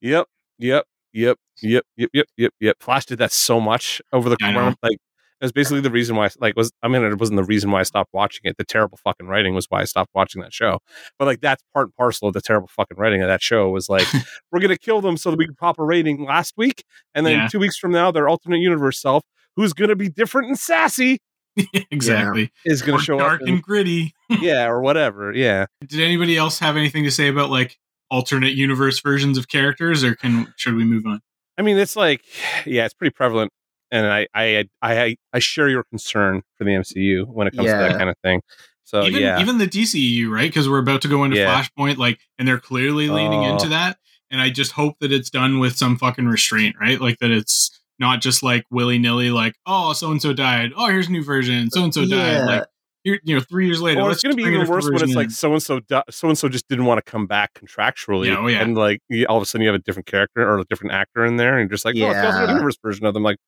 Yep, 0.00 0.26
yep, 0.58 0.86
yep, 1.12 1.38
yep, 1.62 1.84
yep, 1.96 2.10
yep, 2.12 2.26
yep, 2.36 2.52
yep. 2.60 2.76
Flash 2.80 3.06
did 3.06 3.18
that 3.18 3.30
so 3.32 3.60
much 3.60 4.02
over 4.12 4.28
the 4.28 4.36
know. 4.40 4.74
like 4.82 4.98
was 5.40 5.50
basically 5.52 5.80
the 5.80 5.90
reason 5.90 6.14
why 6.16 6.28
like 6.40 6.54
was 6.56 6.70
I 6.82 6.88
mean 6.88 7.02
it 7.04 7.18
wasn't 7.18 7.36
the 7.36 7.44
reason 7.44 7.70
why 7.72 7.80
I 7.80 7.82
stopped 7.82 8.10
watching 8.12 8.42
it. 8.44 8.56
The 8.58 8.64
terrible 8.64 8.96
fucking 9.02 9.26
writing 9.26 9.54
was 9.54 9.66
why 9.68 9.80
I 9.80 9.84
stopped 9.84 10.10
watching 10.14 10.40
that 10.42 10.52
show. 10.52 10.78
But 11.18 11.24
like 11.26 11.40
that's 11.40 11.62
part 11.74 11.86
and 11.86 11.96
parcel 11.96 12.28
of 12.28 12.34
the 12.34 12.40
terrible 12.40 12.68
fucking 12.68 12.96
writing 12.96 13.22
of 13.22 13.28
that 13.28 13.42
show 13.42 13.68
was 13.70 13.88
like 13.88 14.06
we're 14.52 14.60
gonna 14.60 14.76
kill 14.78 15.00
them 15.00 15.16
so 15.16 15.30
that 15.30 15.36
we 15.38 15.46
can 15.46 15.56
pop 15.56 15.78
a 15.80 15.84
rating 15.84 16.24
last 16.24 16.54
week, 16.56 16.84
and 17.14 17.26
then 17.26 17.32
Yeah. 17.32 17.48
two 17.48 17.58
weeks 17.58 17.76
from 17.76 17.90
now 17.92 18.10
their 18.12 18.28
alternate 18.28 18.58
universe 18.60 19.00
self, 19.00 19.24
who's 19.56 19.72
gonna 19.72 19.96
be 19.96 20.08
different 20.08 20.48
and 20.48 20.58
sassy, 20.58 21.18
exactly 21.90 22.50
is 22.64 22.82
gonna 22.82 22.98
Or 22.98 23.00
show 23.00 23.18
dark 23.18 23.42
up. 23.42 23.48
and 23.48 23.62
gritty. 23.62 24.14
yeah, 24.40 24.66
or 24.66 24.80
whatever. 24.80 25.32
Yeah. 25.32 25.66
Did 25.86 26.00
anybody 26.00 26.36
else 26.36 26.58
have 26.60 26.76
anything 26.76 27.04
to 27.04 27.10
say 27.10 27.28
about 27.28 27.50
like 27.50 27.78
alternate 28.10 28.52
universe 28.54 29.00
versions 29.00 29.38
of 29.38 29.48
characters, 29.48 30.04
or 30.04 30.14
can 30.14 30.52
should 30.56 30.74
we 30.74 30.84
move 30.84 31.06
on? 31.06 31.20
I 31.58 31.62
mean, 31.62 31.76
it's 31.78 31.96
like, 31.96 32.22
yeah, 32.64 32.84
it's 32.86 32.94
pretty 32.94 33.12
prevalent, 33.12 33.52
and 33.90 34.06
I, 34.06 34.26
I, 34.34 34.64
I, 34.80 35.16
I 35.34 35.38
share 35.38 35.68
your 35.68 35.84
concern 35.84 36.42
for 36.56 36.64
the 36.64 36.70
MCU 36.70 37.26
when 37.26 37.46
it 37.46 37.54
comes 37.54 37.68
to 37.68 37.76
that 37.76 37.98
kind 37.98 38.08
of 38.08 38.16
thing. 38.22 38.40
So 38.84 39.04
even 39.04 39.20
yeah, 39.22 39.40
even 39.40 39.58
the 39.58 39.66
DCEU, 39.66 40.30
right? 40.30 40.48
Because 40.50 40.68
we're 40.68 40.78
about 40.78 41.02
to 41.02 41.08
go 41.08 41.24
into 41.24 41.36
Yeah. 41.36 41.62
Flashpoint, 41.62 41.98
like, 41.98 42.20
and 42.38 42.46
they're 42.48 42.58
clearly 42.58 43.08
leaning 43.08 43.40
Oh. 43.44 43.52
into 43.52 43.68
that. 43.68 43.96
And 44.30 44.40
I 44.40 44.48
just 44.50 44.72
hope 44.72 44.96
that 45.00 45.12
it's 45.12 45.28
done 45.30 45.58
with 45.60 45.76
some 45.76 45.96
fucking 45.98 46.26
restraint, 46.26 46.76
right? 46.80 47.00
Like 47.00 47.18
that 47.18 47.30
it's 47.30 47.78
not 48.02 48.20
just 48.20 48.42
like 48.42 48.64
willy 48.70 48.98
nilly, 48.98 49.30
like, 49.30 49.54
oh, 49.64 49.94
so 49.94 50.10
and 50.10 50.20
so 50.20 50.34
died. 50.34 50.72
Oh, 50.76 50.88
here's 50.88 51.08
a 51.08 51.10
new 51.10 51.24
version. 51.24 51.70
So 51.70 51.82
and 51.84 51.94
so 51.94 52.02
died. 52.02 52.10
Yeah. 52.32 52.44
Like, 52.44 52.64
here, 53.04 53.18
you 53.24 53.34
know, 53.34 53.40
three 53.40 53.66
years 53.66 53.80
later. 53.80 54.00
or 54.02 54.10
it's 54.12 54.22
going 54.22 54.36
to 54.36 54.36
be 54.36 54.42
even 54.48 54.68
worse 54.68 54.84
when 54.84 54.94
it's 54.94 55.02
version 55.02 55.14
like 55.16 55.30
so 55.30 55.52
and 55.54 55.62
so, 55.62 55.80
so 56.10 56.28
and 56.28 56.36
so 56.38 56.48
just 56.48 56.68
didn't 56.68 56.84
want 56.84 57.04
to 57.04 57.10
come 57.10 57.26
back 57.26 57.52
contractually, 57.54 58.26
Yeah, 58.28 58.36
oh, 58.38 58.46
yeah. 58.46 58.60
and 58.62 58.76
like 58.76 59.00
all 59.28 59.38
of 59.38 59.42
a 59.42 59.46
sudden 59.46 59.62
you 59.62 59.68
have 59.72 59.80
a 59.80 59.82
different 59.82 60.06
character 60.06 60.46
or 60.46 60.58
a 60.58 60.64
different 60.66 60.92
actor 60.92 61.24
in 61.24 61.36
there, 61.36 61.58
and 61.58 61.68
you're 61.68 61.74
just 61.74 61.84
like, 61.84 61.96
oh, 61.96 62.10
it's 62.10 62.20
the 62.20 62.26
alternate 62.26 62.50
universe 62.52 62.76
version 62.84 63.06
of 63.06 63.14
them. 63.14 63.22
Like, 63.22 63.38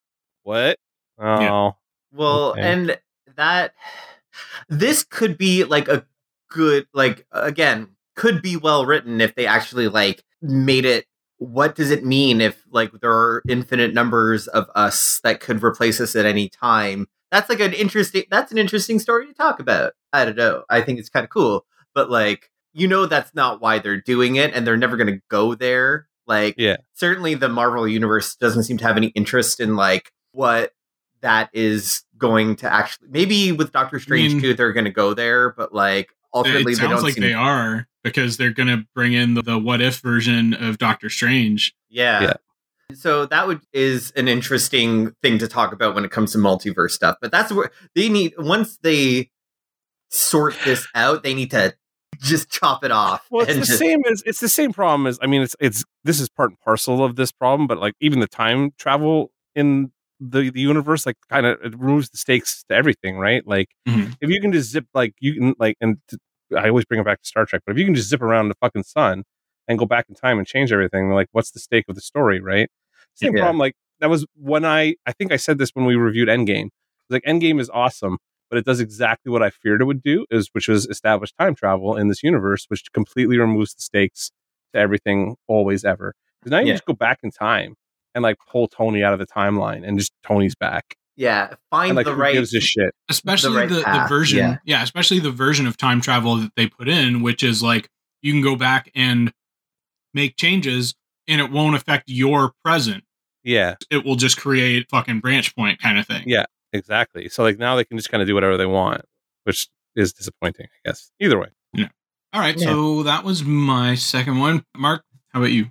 what? 0.43 0.79
Oh, 1.19 1.41
Yeah. 1.41 1.71
Well, 2.13 2.51
Okay. 2.53 2.61
and 2.63 2.99
that 3.37 3.75
this 4.69 5.05
could 5.05 5.37
be 5.39 5.65
like 5.65 5.89
a 5.89 6.05
good 6.51 6.87
like 6.95 7.27
again, 7.33 7.89
could 8.17 8.43
be 8.43 8.57
well 8.57 8.87
written 8.87 9.21
if 9.21 9.35
they 9.35 9.47
actually 9.47 9.89
like 9.89 10.23
made 10.43 10.85
it 10.85 11.07
what 11.39 11.75
does 11.75 11.91
it 11.91 12.05
mean 12.05 12.41
if 12.41 12.63
like 12.71 12.93
there 13.01 13.13
are 13.13 13.43
infinite 13.49 13.93
numbers 13.95 14.47
of 14.49 14.67
us 14.75 15.21
that 15.25 15.41
could 15.41 15.63
replace 15.63 16.01
us 16.01 16.15
at 16.17 16.27
any 16.27 16.49
time? 16.49 17.07
That's 17.31 17.49
like 17.49 17.61
an 17.61 17.73
interesting 17.73 18.25
that's 18.31 18.53
an 18.53 18.59
interesting 18.59 18.99
story 18.99 19.27
to 19.27 19.35
talk 19.35 19.59
about. 19.61 19.93
I 20.13 20.25
don't 20.25 20.37
know. 20.37 20.65
I 20.71 20.81
think 20.83 20.99
it's 20.99 21.09
kind 21.09 21.25
of 21.25 21.31
cool. 21.31 21.67
But 21.95 22.11
like 22.11 22.51
you 22.73 22.89
know 22.89 23.07
that's 23.07 23.35
not 23.35 23.61
why 23.61 23.79
they're 23.79 24.01
doing 24.01 24.37
it 24.37 24.53
and 24.55 24.67
they're 24.67 24.77
never 24.77 24.97
going 24.97 25.13
to 25.15 25.21
go 25.29 25.55
there. 25.55 26.07
Like 26.27 26.55
Yeah. 26.59 26.77
certainly 26.95 27.35
the 27.35 27.49
Marvel 27.49 27.87
universe 27.87 28.35
doesn't 28.37 28.65
seem 28.65 28.79
to 28.79 28.85
have 28.85 28.97
any 28.97 29.09
interest 29.09 29.61
in 29.61 29.77
like 29.77 30.13
what 30.33 30.73
that 31.21 31.51
is 31.53 32.03
going 32.19 32.55
to 32.57 32.73
actually 32.73 33.09
maybe 33.11 33.51
with 33.53 33.73
Doctor 33.73 33.99
Strange 33.99 34.35
mean- 34.35 34.43
too 34.43 34.55
they're 34.55 34.73
going 34.73 34.85
to 34.85 34.91
go 34.91 35.15
there 35.15 35.51
but 35.51 35.75
like 35.75 36.11
ultimately 36.35 36.63
it 36.63 36.65
they 36.67 36.75
sounds 36.75 36.91
don't 36.91 37.03
like 37.03 37.15
seem 37.15 37.23
they 37.23 37.33
are 37.33 37.87
because 38.03 38.37
they're 38.37 38.53
going 38.53 38.69
to 38.69 38.85
bring 38.95 39.13
in 39.15 39.35
the, 39.35 39.43
the 39.43 39.59
what 39.59 39.81
if 39.81 40.01
version 40.01 40.53
of 40.55 40.79
Doctor 40.79 41.09
Strange. 41.09 41.75
yeah. 41.89 42.23
Yeah. 42.23 42.33
So 42.93 43.25
that 43.27 43.47
would 43.49 43.63
is 43.73 44.11
an 44.15 44.29
interesting 44.29 45.13
thing 45.23 45.39
to 45.39 45.49
talk 45.49 45.73
about 45.73 45.95
when 45.95 46.05
it 46.05 46.11
comes 46.11 46.33
to 46.33 46.39
multiverse 46.39 46.91
stuff. 46.91 47.17
But 47.21 47.33
that's 47.33 47.51
where 47.51 47.71
they 47.95 48.11
need 48.11 48.35
once 48.37 48.77
they 48.83 49.31
sort 50.11 50.55
this 50.67 50.87
out, 50.95 51.23
they 51.23 51.33
need 51.33 51.51
to 51.53 51.75
just 52.21 52.51
chop 52.51 52.85
it 52.85 52.91
off. 52.91 53.27
Well, 53.31 53.47
it's 53.47 53.55
the 53.55 53.61
just- 53.61 53.79
same 53.79 54.03
as 54.13 54.23
it's 54.27 54.39
the 54.41 54.51
same 54.51 54.75
problem 54.75 55.07
as 55.07 55.19
I 55.23 55.27
mean, 55.27 55.41
it's 55.41 55.57
it's 55.61 55.83
this 56.05 56.21
is 56.21 56.29
part 56.29 56.51
and 56.51 56.61
parcel 56.61 57.03
of 57.03 57.17
this 57.17 57.33
problem, 57.33 57.67
but 57.67 57.79
like 57.79 57.95
even 58.01 58.21
the 58.21 58.27
time 58.29 58.73
travel 58.79 59.33
in 59.55 59.91
the 60.21 60.51
the 60.51 60.61
universe 60.61 61.07
like 61.07 61.17
kind 61.31 61.47
of 61.47 61.59
it 61.65 61.79
removes 61.79 62.11
the 62.11 62.19
stakes 62.19 62.65
to 62.69 62.75
everything, 62.75 63.17
right? 63.19 63.47
Like 63.47 63.69
Mhm. 63.89 64.17
if 64.21 64.31
you 64.31 64.41
can 64.41 64.53
just 64.53 64.71
zip 64.71 64.87
like 64.95 65.15
you 65.21 65.35
can 65.35 65.55
like 65.59 65.77
and 65.81 65.99
t- 66.11 66.19
I 66.57 66.69
always 66.69 66.85
bring 66.85 67.01
it 67.01 67.05
back 67.07 67.21
to 67.23 67.27
Star 67.29 67.47
Trek, 67.47 67.63
but 67.67 67.73
if 67.73 67.79
you 67.79 67.85
can 67.85 67.95
just 67.95 68.09
zip 68.09 68.23
around 68.23 68.49
the 68.49 68.55
fucking 68.61 68.85
sun 68.85 69.25
and 69.69 69.79
go 69.79 69.87
back 69.87 70.07
in 70.09 70.15
time 70.15 70.39
and 70.39 70.47
change 70.47 70.73
everything, 70.73 71.11
like 71.11 71.29
what's 71.33 71.51
the 71.51 71.59
stake 71.61 71.87
of 71.89 71.95
the 71.95 72.01
story, 72.01 72.41
right? 72.41 72.69
Same 73.15 73.33
Yeah. 73.35 73.41
problem. 73.41 73.59
Like 73.59 73.75
that 74.01 74.11
was 74.11 74.27
when 74.37 74.65
I 74.65 74.95
I 75.07 75.13
think 75.13 75.33
I 75.33 75.37
said 75.37 75.59
this 75.59 75.71
when 75.75 75.85
we 75.87 75.97
reviewed 75.97 76.29
Endgame. 76.29 76.69
Like 77.11 77.23
Endgame 77.25 77.61
is 77.61 77.71
awesome, 77.71 78.19
but 78.51 78.59
it 78.59 78.65
does 78.65 78.81
exactly 78.81 79.31
what 79.33 79.43
I 79.43 79.51
feared 79.51 79.81
it 79.83 79.85
would 79.85 80.03
do, 80.03 80.27
is 80.31 80.49
which 80.53 80.69
was 80.69 80.87
establish 80.87 81.33
time 81.33 81.55
travel 81.55 81.97
in 81.97 82.09
this 82.09 82.23
universe, 82.23 82.67
which 82.69 82.85
completely 82.93 83.37
removes 83.39 83.75
the 83.75 83.83
stakes 83.83 84.31
to 84.75 84.81
everything 84.81 85.37
always 85.49 85.85
ever. 85.85 86.15
Because 86.41 86.51
now 86.53 86.59
you 86.61 86.67
Yeah. 86.69 86.73
just 86.75 86.85
go 86.87 86.93
back 86.95 87.21
in 87.23 87.31
time 87.31 87.75
and 88.15 88.23
like 88.23 88.37
pull 88.51 88.69
Tony 88.69 89.03
out 89.03 89.13
of 89.13 89.19
the 89.19 89.27
timeline 89.27 89.87
and 89.87 89.99
just 89.99 90.13
Tony's 90.27 90.55
back. 90.55 90.97
Yeah, 91.17 91.55
find 91.71 91.91
And 91.91 91.97
like 91.97 92.07
the 92.07 92.13
who 92.15 92.21
right. 92.21 92.33
gives 92.35 92.53
a 92.55 92.61
shit? 92.61 92.93
especially 93.09 93.57
right 93.57 93.69
the, 93.69 93.77
the, 93.77 94.07
version 94.09 94.39
yeah. 94.39 94.57
yeah. 94.65 94.83
especially 94.83 95.21
the 95.21 95.31
version 95.31 95.67
of 95.67 95.77
time 95.77 96.01
travel 96.01 96.37
that 96.37 96.51
they 96.57 96.67
put 96.67 96.89
in 96.89 97.23
which 97.23 97.45
is 97.45 97.63
like 97.63 97.89
you 98.21 98.33
can 98.33 98.43
go 98.43 98.57
back 98.57 98.91
and 98.97 99.33
make 100.13 100.37
changes 100.37 100.95
and 101.29 101.41
it 101.41 101.51
won't 101.53 101.77
affect 101.77 102.05
your 102.09 102.53
present 102.65 103.05
Yeah, 103.45 103.75
it 103.91 104.05
will 104.05 104.17
just 104.17 104.37
create 104.39 104.87
fucking 104.91 105.21
branch 105.21 105.55
point 105.55 105.81
kind 105.81 105.99
of 105.99 106.07
thing 106.07 106.25
Yeah. 106.27 106.47
exactly. 106.73 107.29
So 107.29 107.43
like 107.45 107.59
now 107.59 107.77
they 107.77 107.85
can 107.85 107.97
just 107.97 108.11
kind 108.11 108.21
of 108.21 108.27
do 108.27 108.35
whatever 108.35 108.57
they 108.57 108.67
want, 108.67 109.03
which 109.45 109.69
is 109.95 110.13
disappointing, 110.13 110.67
I 110.67 110.89
guess. 110.89 111.13
Either 111.21 111.39
way. 111.39 111.49
all 112.33 112.41
right 112.41 112.59
Yeah. 112.59 112.67
so 112.71 113.05
that 113.05 113.23
was 113.23 113.45
my 113.45 113.95
second 113.95 114.39
one 114.41 114.65
mark 114.77 115.05
how 115.33 115.39
about 115.41 115.53
you 115.53 115.67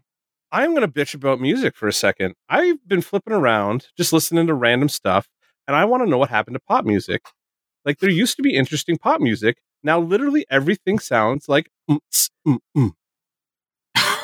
I'm 0.53 0.75
going 0.75 0.89
to 0.89 0.89
bitch 0.89 1.15
about 1.15 1.41
music 1.41 1.75
for 1.77 1.89
a 1.89 1.93
second. 1.93 2.35
I've 2.49 2.87
been 2.87 3.01
flipping 3.01 3.33
around, 3.33 3.87
just 3.97 4.13
listening 4.13 4.47
to 4.47 4.55
random 4.55 4.89
stuff, 4.89 5.27
and 5.67 5.75
I 5.77 5.85
want 5.85 6.03
to 6.03 6.09
know 6.09 6.19
what 6.19 6.29
happened 6.31 6.55
to 6.55 6.61
pop 6.61 6.85
music. 6.85 7.23
Like 7.85 7.99
there 7.99 8.11
used 8.11 8.37
to 8.37 8.43
be 8.43 8.55
interesting 8.55 8.97
pop 8.97 9.21
music. 9.21 9.57
Now 9.83 9.99
literally 10.01 10.45
everything 10.51 10.99
sounds 10.99 11.49
like 11.49 11.69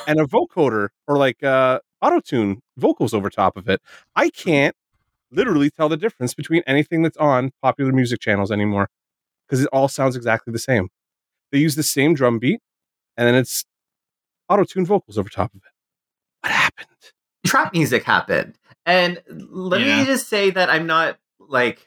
and 0.07 0.19
a 0.19 0.25
vocoder 0.25 0.89
or 1.07 1.17
like 1.17 1.43
uh 1.43 1.79
auto 2.01 2.19
tune 2.19 2.61
vocals 2.77 3.13
over 3.13 3.29
top 3.29 3.57
of 3.57 3.67
it. 3.69 3.81
I 4.15 4.29
can't 4.29 4.75
literally 5.31 5.69
tell 5.71 5.89
the 5.89 5.97
difference 5.97 6.33
between 6.35 6.63
anything 6.67 7.03
that's 7.03 7.17
on 7.17 7.51
popular 7.63 7.93
music 7.93 8.21
channels 8.21 8.51
anymore 8.51 8.89
because 9.47 9.61
it 9.63 9.69
all 9.73 9.87
sounds 9.89 10.15
exactly 10.15 10.51
the 10.53 10.59
same. 10.59 10.89
They 11.51 11.59
use 11.59 11.75
the 11.75 11.83
same 11.83 12.15
drum 12.15 12.39
beat, 12.39 12.61
and 13.17 13.27
then 13.27 13.35
it's 13.35 13.65
auto 14.49 14.65
tune 14.65 14.85
vocals 14.85 15.17
over 15.17 15.29
top 15.29 15.53
of 15.55 15.61
it. 15.65 15.68
What 16.75 16.85
happened? 16.87 17.11
trap 17.47 17.73
music 17.73 18.03
happened. 18.03 18.57
And 18.85 19.21
let 19.27 19.81
Yeah. 19.81 19.99
me 19.99 20.05
just 20.05 20.27
say 20.27 20.49
that 20.51 20.69
I'm 20.69 20.85
not 20.87 21.17
like 21.39 21.85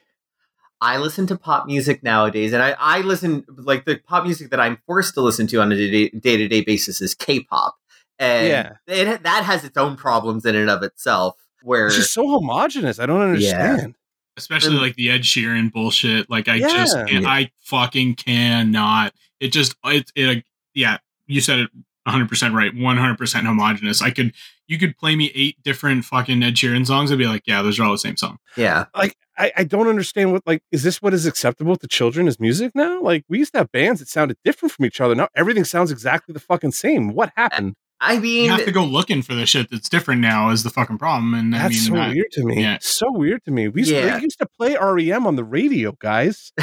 I 0.80 0.96
listen 0.98 1.26
to 1.28 1.36
pop 1.36 1.66
music 1.66 2.02
nowadays, 2.02 2.52
and 2.52 2.60
I, 2.62 2.74
I 2.78 3.00
listen 3.02 3.44
like 3.48 3.84
the 3.84 3.98
pop 3.98 4.24
music 4.24 4.50
that 4.50 4.58
I'm 4.60 4.78
forced 4.86 5.14
to 5.14 5.20
listen 5.20 5.46
to 5.48 5.60
on 5.60 5.70
a 5.70 5.76
day 5.76 6.08
to 6.36 6.48
day 6.48 6.60
basis 6.62 7.00
is 7.00 7.14
K-pop, 7.14 7.76
and 8.18 8.48
Yeah. 8.48 8.72
it, 8.88 9.22
that 9.22 9.44
has 9.44 9.64
its 9.64 9.76
own 9.76 9.96
problems 9.96 10.44
in 10.44 10.56
and 10.56 10.68
of 10.68 10.82
itself. 10.82 11.36
Where 11.62 11.86
It's 11.86 11.94
just 11.96 12.12
so 12.12 12.26
homogenous. 12.28 12.98
I 12.98 13.06
don't 13.06 13.20
understand. 13.20 13.94
especially 14.36 14.72
And- 14.72 14.82
like 14.82 14.96
the 14.96 15.10
ed 15.10 15.20
sheeran 15.20 15.70
bullshit 15.70 16.28
like 16.30 16.48
i 16.48 16.54
Yeah. 16.56 16.68
just 16.68 16.96
can't, 16.96 17.22
Yeah. 17.24 17.28
i 17.28 17.50
fucking 17.60 18.14
cannot 18.16 19.12
it 19.40 19.48
just 19.52 19.74
it, 19.84 20.10
it 20.16 20.42
yeah 20.74 20.96
you 21.26 21.42
said 21.42 21.58
it 21.60 21.70
100% 22.06 22.52
right 22.54 22.74
100% 22.74 23.42
homogenous 23.46 24.02
i 24.02 24.10
could 24.10 24.32
you 24.66 24.78
could 24.78 24.96
play 24.96 25.14
me 25.16 25.30
eight 25.34 25.56
different 25.62 26.04
fucking 26.04 26.42
ed 26.42 26.54
sheeran 26.54 26.86
songs 26.86 27.12
i'd 27.12 27.18
be 27.18 27.26
like 27.26 27.42
yeah 27.46 27.62
those 27.62 27.78
are 27.78 27.84
all 27.84 27.92
the 27.92 27.98
same 27.98 28.16
song 28.16 28.38
yeah, 28.56 28.84
Like 28.94 29.16
I, 29.38 29.50
I 29.58 29.64
don't 29.64 29.88
understand 29.88 30.30
what 30.32 30.42
like 30.46 30.62
is 30.70 30.82
this 30.82 31.00
what 31.00 31.14
is 31.14 31.24
acceptable 31.26 31.76
to 31.76 31.88
children 31.88 32.28
as 32.28 32.38
music 32.38 32.72
now? 32.74 33.00
Like 33.00 33.24
we 33.30 33.38
used 33.38 33.52
to 33.54 33.60
have 33.60 33.72
bands 33.72 34.00
that 34.00 34.08
sounded 34.08 34.36
different 34.44 34.72
from 34.72 34.84
each 34.84 35.00
other. 35.00 35.14
Now 35.14 35.28
everything 35.34 35.64
sounds 35.64 35.90
exactly 35.90 36.34
the 36.34 36.38
fucking 36.40 36.72
same. 36.72 37.14
What 37.14 37.32
happened? 37.34 37.74
I 37.98 38.18
mean, 38.18 38.44
you 38.44 38.50
have 38.50 38.66
to 38.66 38.72
go 38.72 38.84
looking 38.84 39.22
for 39.22 39.34
the 39.34 39.46
shit 39.46 39.70
that's 39.70 39.88
different 39.88 40.20
now 40.20 40.50
is 40.50 40.64
the 40.64 40.70
fucking 40.70 40.98
problem 40.98 41.32
and 41.32 41.54
i 41.54 41.60
That's 41.60 41.88
mean 41.88 41.96
so 41.96 42.02
I- 42.02 42.08
weird 42.10 42.30
to 42.32 42.44
me. 42.44 42.60
yeah. 42.60 42.76
So 42.82 43.10
weird 43.10 43.42
to 43.46 43.50
me. 43.52 43.68
We 43.68 43.80
used, 43.82 43.90
Yeah. 43.92 44.16
they 44.18 44.22
used 44.22 44.38
to 44.40 44.46
play 44.58 44.76
REM 44.76 45.26
on 45.26 45.36
the 45.36 45.44
radio, 45.44 45.92
guys. 45.98 46.52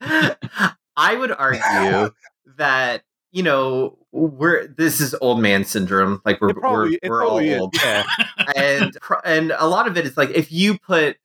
I 0.00 1.16
would 1.16 1.32
argue 1.32 2.10
that 2.56 3.02
you 3.34 3.42
know 3.42 3.98
we're 4.12 4.68
this 4.68 5.00
is 5.00 5.14
old 5.20 5.40
man 5.40 5.64
syndrome. 5.64 6.22
Like 6.24 6.40
we're 6.40 6.54
probably, 6.54 7.00
we're, 7.02 7.10
we're 7.10 7.24
all 7.26 7.60
old. 7.60 7.74
Yeah. 7.74 8.04
and 8.56 8.96
and 9.24 9.52
a 9.58 9.66
lot 9.66 9.88
of 9.88 9.98
it 9.98 10.06
is 10.06 10.16
like 10.16 10.30
if 10.30 10.52
you 10.52 10.78
put 10.78 11.16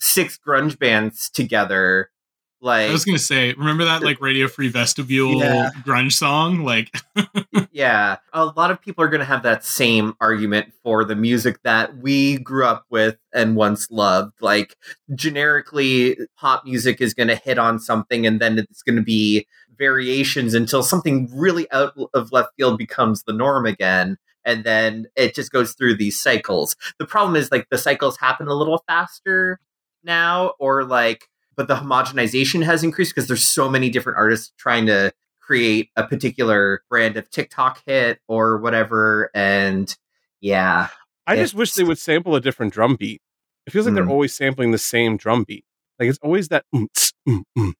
six 0.00 0.38
grunge 0.44 0.78
bands 0.78 1.28
together, 1.28 2.10
like 2.62 2.88
i 2.88 2.92
was 2.92 3.04
gonna 3.06 3.18
say 3.18 3.54
remember 3.54 3.84
that 3.84 4.02
like 4.02 4.20
radio 4.20 4.46
free 4.46 4.68
vestibule 4.68 5.38
Yeah. 5.38 5.70
grunge 5.82 6.12
song 6.12 6.62
like 6.62 6.94
yeah, 7.72 8.16
a 8.32 8.44
lot 8.44 8.70
of 8.70 8.80
people 8.80 9.04
are 9.04 9.08
going 9.08 9.20
to 9.20 9.24
have 9.24 9.42
that 9.44 9.64
same 9.64 10.14
argument 10.20 10.72
for 10.82 11.04
the 11.04 11.16
music 11.16 11.62
that 11.62 11.96
we 11.98 12.38
grew 12.38 12.66
up 12.66 12.84
with 12.90 13.16
and 13.32 13.56
once 13.56 13.90
loved. 13.90 14.34
Like 14.40 14.76
generically, 15.14 16.16
pop 16.36 16.64
music 16.64 17.00
is 17.00 17.14
going 17.14 17.28
to 17.28 17.36
hit 17.36 17.58
on 17.58 17.78
something, 17.78 18.26
and 18.26 18.40
then 18.40 18.58
it's 18.58 18.82
going 18.82 18.96
to 18.96 19.02
be 19.02 19.46
variations 19.80 20.54
until 20.54 20.84
something 20.84 21.28
really 21.34 21.68
out 21.72 21.94
of 22.14 22.30
left 22.30 22.50
field 22.56 22.78
becomes 22.78 23.24
the 23.24 23.32
norm 23.32 23.66
again. 23.66 24.16
And 24.44 24.62
then 24.62 25.06
it 25.16 25.34
just 25.34 25.50
goes 25.50 25.72
through 25.72 25.96
these 25.96 26.20
cycles. 26.20 26.76
The 26.98 27.06
problem 27.06 27.34
is 27.34 27.50
like 27.50 27.66
the 27.70 27.78
cycles 27.78 28.16
happen 28.18 28.46
a 28.46 28.54
little 28.54 28.84
faster 28.86 29.58
now, 30.04 30.52
or 30.60 30.84
like, 30.84 31.28
but 31.56 31.66
the 31.68 31.74
homogenization 31.76 32.62
has 32.64 32.84
increased 32.84 33.14
because 33.14 33.26
there's 33.26 33.44
so 33.44 33.68
many 33.68 33.90
different 33.90 34.18
artists 34.18 34.52
trying 34.56 34.86
to 34.86 35.12
create 35.40 35.90
a 35.96 36.06
particular 36.06 36.82
brand 36.88 37.16
of 37.16 37.28
TikTok 37.30 37.82
hit 37.84 38.20
or 38.28 38.58
whatever. 38.58 39.30
And 39.34 39.94
yeah, 40.40 40.88
I 41.26 41.36
just 41.36 41.54
wish 41.54 41.74
they 41.74 41.84
would 41.84 41.98
sample 41.98 42.34
a 42.36 42.40
different 42.40 42.72
drum 42.72 42.96
beat. 42.96 43.20
It 43.66 43.72
feels 43.72 43.84
like 43.86 43.94
they're 43.94 44.04
Mm. 44.04 44.10
always 44.10 44.32
sampling 44.34 44.70
the 44.70 44.78
same 44.78 45.16
drum 45.16 45.44
beat. 45.44 45.64
Like 45.98 46.08
it's 46.08 46.18
always 46.22 46.48
that 46.48 46.64
mm, 46.74 46.86
mm, 47.28 47.42
mm, 47.58 47.72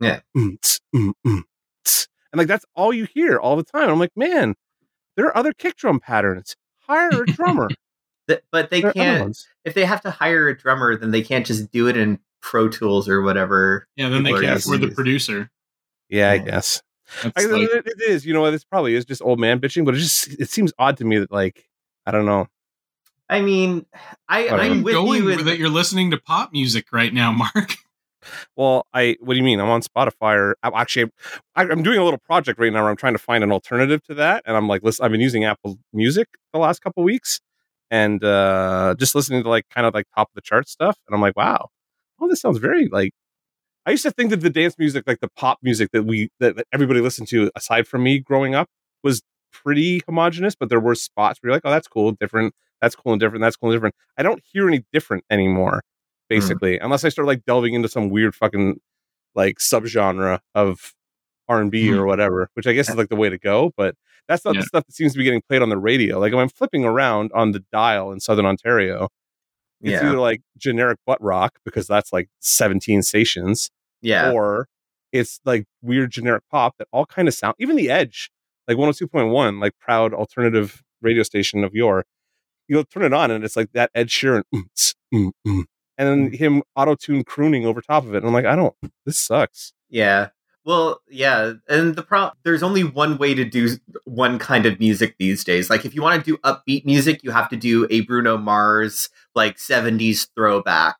Yeah. 0.00 0.20
mm, 0.36 0.60
tss, 0.60 0.80
mm, 0.94 1.42
tss. 1.84 2.08
and 2.32 2.38
like 2.38 2.48
that's 2.48 2.64
all 2.76 2.92
you 2.92 3.06
hear 3.12 3.38
all 3.38 3.56
the 3.56 3.64
time. 3.64 3.88
I'm 3.90 3.98
like, 3.98 4.16
man, 4.16 4.54
there 5.16 5.26
are 5.26 5.36
other 5.36 5.52
kick 5.52 5.76
drum 5.76 6.00
patterns. 6.00 6.56
Hire 6.80 7.22
a 7.22 7.26
drummer. 7.26 7.68
th- 8.28 8.42
but 8.52 8.70
they 8.70 8.80
There 8.82 8.92
can't, 8.92 9.36
if 9.64 9.74
they 9.74 9.84
have 9.84 10.00
to 10.02 10.10
hire 10.10 10.48
a 10.48 10.56
drummer, 10.56 10.96
then 10.96 11.10
they 11.10 11.22
can't 11.22 11.44
just 11.46 11.70
do 11.70 11.88
it 11.88 11.96
in 11.96 12.18
Pro 12.40 12.68
Tools 12.68 13.08
or 13.08 13.22
whatever. 13.22 13.88
yeah 13.96 14.08
then 14.08 14.22
they 14.22 14.30
can't 14.32 14.44
using 14.44 14.74
afford 14.74 14.88
the 14.88 14.94
producer 14.94 15.50
Yeah, 16.08 16.30
I 16.30 16.38
guess. 16.38 16.82
I, 17.24 17.44
like- 17.46 17.62
it, 17.62 17.86
it 17.86 18.00
is. 18.08 18.24
You 18.24 18.34
know 18.34 18.42
what? 18.42 18.50
This 18.50 18.64
probably 18.64 18.94
is 18.94 19.04
just 19.04 19.22
old 19.22 19.40
man 19.40 19.60
bitching, 19.60 19.84
but 19.84 19.94
it 19.94 19.98
just 19.98 20.28
it 20.40 20.48
seems 20.50 20.72
odd 20.78 20.96
to 20.98 21.04
me 21.04 21.18
that 21.18 21.32
like 21.32 21.68
I 22.06 22.10
don't 22.10 22.26
know. 22.26 22.46
I 23.30 23.42
mean, 23.42 23.84
I, 24.28 24.44
Whatever. 24.44 24.62
I'm 24.62 24.82
with 24.82 24.94
going 24.94 25.22
you. 25.24 25.30
In, 25.30 25.44
that 25.46 25.58
you're 25.58 25.68
listening 25.68 26.12
to 26.12 26.16
pop 26.18 26.52
music 26.52 26.86
right 26.92 27.12
now 27.12 27.30
mark 27.54 27.76
Well, 28.56 28.86
I 28.94 29.16
what 29.20 29.34
do 29.34 29.38
you 29.38 29.44
mean? 29.44 29.60
I'm 29.60 29.68
on 29.68 29.82
Spotify 29.82 30.36
or 30.36 30.56
I'm 30.62 30.72
actually 30.74 31.10
I, 31.56 31.62
I'm 31.62 31.82
doing 31.82 31.98
a 31.98 32.04
little 32.04 32.18
project 32.18 32.58
right 32.58 32.72
now 32.72 32.82
where 32.82 32.90
I'm 32.90 32.96
trying 32.96 33.14
to 33.14 33.18
find 33.18 33.44
an 33.44 33.52
alternative 33.52 34.02
to 34.04 34.14
that, 34.14 34.42
and 34.46 34.56
I'm 34.56 34.68
like, 34.68 34.82
listen, 34.82 35.04
I've 35.04 35.12
been 35.12 35.20
using 35.20 35.44
Apple 35.44 35.78
Music 35.92 36.28
the 36.52 36.58
last 36.58 36.80
couple 36.82 37.02
weeks, 37.02 37.40
and 37.90 38.22
uh 38.24 38.94
just 38.98 39.14
listening 39.14 39.42
to 39.42 39.48
like 39.48 39.64
kind 39.70 39.86
of 39.86 39.94
like 39.94 40.06
top 40.14 40.28
of 40.28 40.34
the 40.34 40.40
chart 40.42 40.68
stuff, 40.68 40.98
and 41.06 41.14
I'm 41.14 41.20
like, 41.20 41.36
wow, 41.36 41.68
oh, 42.20 42.28
this 42.28 42.40
sounds 42.40 42.58
very 42.58 42.88
like. 42.88 43.12
I 43.86 43.92
used 43.92 44.02
to 44.04 44.10
think 44.10 44.30
that 44.30 44.40
the 44.40 44.50
dance 44.50 44.76
music, 44.78 45.04
like 45.06 45.20
the 45.20 45.28
pop 45.36 45.58
music 45.62 45.90
that 45.92 46.04
we 46.04 46.28
that 46.40 46.56
that 46.56 46.66
everybody 46.72 47.00
listened 47.00 47.28
to, 47.28 47.50
aside 47.56 47.88
from 47.88 48.02
me 48.04 48.18
growing 48.20 48.54
up, 48.54 48.68
was 49.04 49.22
pretty 49.52 50.02
homogenous, 50.06 50.54
but 50.54 50.68
there 50.68 50.80
were 50.80 50.94
spots 50.94 51.40
where 51.42 51.50
you're 51.50 51.56
like, 51.56 51.62
oh, 51.64 51.70
that's 51.70 51.88
cool, 51.88 52.12
different, 52.12 52.54
that's 52.82 52.94
cool 52.96 53.12
and 53.12 53.20
different, 53.20 53.42
that's 53.42 53.56
cool 53.56 53.70
and 53.70 53.76
different. 53.76 53.94
I 54.18 54.22
don't 54.22 54.42
hear 54.52 54.68
any 54.68 54.84
different 54.92 55.24
anymore 55.30 55.82
basically, 56.28 56.78
unless 56.78 57.04
I 57.04 57.08
start 57.08 57.26
like 57.26 57.44
delving 57.44 57.74
into 57.74 57.88
some 57.88 58.10
weird 58.10 58.34
fucking 58.34 58.80
like 59.34 59.58
subgenre 59.58 60.40
of 60.54 60.94
R 61.48 61.60
and 61.60 61.70
B 61.70 61.92
or 61.92 62.04
whatever, 62.06 62.50
which 62.54 62.66
I 62.66 62.72
guess 62.72 62.88
is 62.88 62.96
like 62.96 63.08
the 63.08 63.16
way 63.16 63.28
to 63.28 63.38
go. 63.38 63.72
But 63.76 63.94
that's 64.26 64.44
not 64.44 64.54
Yeah. 64.54 64.60
the 64.62 64.66
stuff 64.66 64.86
that 64.86 64.92
seems 64.94 65.12
to 65.12 65.18
be 65.18 65.24
getting 65.24 65.42
played 65.48 65.62
on 65.62 65.68
the 65.70 65.78
radio. 65.78 66.18
Like 66.18 66.32
when 66.32 66.42
I'm 66.42 66.48
flipping 66.48 66.84
around 66.84 67.30
on 67.34 67.52
the 67.52 67.64
dial 67.72 68.12
in 68.12 68.20
Southern 68.20 68.44
Ontario, 68.46 69.08
it's 69.80 69.92
yeah, 69.92 70.08
either 70.08 70.18
like 70.18 70.42
generic 70.56 70.98
butt 71.06 71.22
rock 71.22 71.58
because 71.64 71.86
that's 71.86 72.12
like 72.12 72.28
17 72.40 73.02
stations, 73.02 73.70
yeah, 74.02 74.32
or 74.32 74.66
it's 75.12 75.40
like 75.44 75.64
weird 75.82 76.10
generic 76.10 76.42
pop 76.50 76.74
that 76.78 76.88
all 76.92 77.06
kind 77.06 77.28
of 77.28 77.34
sound. 77.34 77.54
Even 77.58 77.76
the 77.76 77.88
Edge, 77.88 78.30
like 78.66 78.76
102.1, 78.76 79.60
like 79.60 79.72
proud 79.80 80.12
alternative 80.12 80.82
radio 81.00 81.22
station 81.22 81.62
of 81.64 81.74
yore. 81.74 82.04
You'll 82.66 82.84
turn 82.84 83.04
it 83.04 83.14
on 83.14 83.30
and 83.30 83.44
it's 83.44 83.56
like 83.56 83.72
that 83.72 83.90
Ed 83.94 84.08
Sheeran, 84.08 84.42
mm, 84.54 84.64
mm, 85.14 85.30
mm. 85.46 85.64
And 85.98 86.08
then 86.08 86.32
him 86.32 86.62
auto 86.76 86.94
tune 86.94 87.24
crooning 87.24 87.66
over 87.66 87.82
top 87.82 88.04
of 88.04 88.14
it. 88.14 88.18
And 88.18 88.26
I'm 88.26 88.32
like, 88.32 88.46
I 88.46 88.56
don't. 88.56 88.74
This 89.04 89.18
sucks. 89.18 89.72
yeah. 89.90 90.28
Well, 90.64 91.00
yeah, 91.08 91.54
and 91.70 91.96
the 91.96 92.02
pro 92.02 92.30
there's 92.44 92.62
only 92.62 92.84
one 92.84 93.16
way 93.16 93.32
to 93.34 93.42
do 93.42 93.70
one 94.04 94.38
kind 94.38 94.66
of 94.66 94.78
music 94.78 95.14
these 95.18 95.42
days. 95.42 95.70
Like 95.70 95.86
if 95.86 95.94
you 95.94 96.02
want 96.02 96.22
to 96.22 96.30
do 96.32 96.36
upbeat 96.38 96.84
music, 96.84 97.22
you 97.24 97.30
have 97.30 97.48
to 97.48 97.56
do 97.56 97.86
a 97.88 98.02
Bruno 98.02 98.36
Mars 98.36 99.08
like 99.34 99.56
70s 99.56 100.28
throwback 100.36 100.96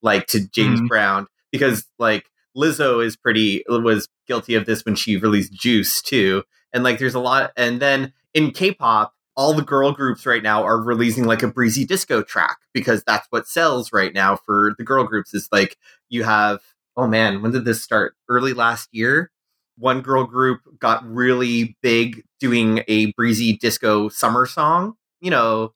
like 0.00 0.28
to 0.28 0.48
James 0.48 0.80
Mhm. 0.80 0.88
Brown 0.88 1.26
because 1.50 1.84
like 1.98 2.30
Lizzo 2.56 3.04
is 3.04 3.14
pretty 3.14 3.62
was 3.68 4.08
guilty 4.26 4.54
of 4.54 4.64
this 4.64 4.82
when 4.86 4.94
she 4.94 5.18
released 5.18 5.52
Juice 5.52 6.00
too. 6.00 6.42
And 6.72 6.82
like 6.82 6.98
there's 6.98 7.14
a 7.14 7.20
lot 7.20 7.52
and 7.54 7.80
then 7.80 8.14
in 8.32 8.50
K-pop 8.50 9.12
all 9.36 9.54
the 9.54 9.62
girl 9.62 9.92
groups 9.92 10.26
right 10.26 10.42
now 10.42 10.62
are 10.62 10.82
releasing 10.82 11.24
like 11.24 11.42
a 11.42 11.48
breezy 11.48 11.84
disco 11.84 12.22
track 12.22 12.58
because 12.74 13.02
that's 13.04 13.26
what 13.30 13.48
sells 13.48 13.92
right 13.92 14.12
now 14.12 14.36
for 14.36 14.74
the 14.78 14.84
girl 14.84 15.04
groups 15.04 15.32
is 15.34 15.48
like 15.52 15.76
you 16.08 16.24
have 16.24 16.60
oh 16.96 17.06
man, 17.06 17.40
when 17.42 17.52
did 17.52 17.64
this 17.64 17.82
start? 17.82 18.14
Early 18.28 18.52
last 18.52 18.88
year. 18.92 19.30
One 19.78 20.02
girl 20.02 20.24
group 20.24 20.60
got 20.78 21.04
really 21.06 21.76
big 21.82 22.24
doing 22.38 22.82
a 22.88 23.12
breezy 23.12 23.56
disco 23.56 24.08
summer 24.10 24.46
song, 24.46 24.94
you 25.20 25.30
know, 25.30 25.72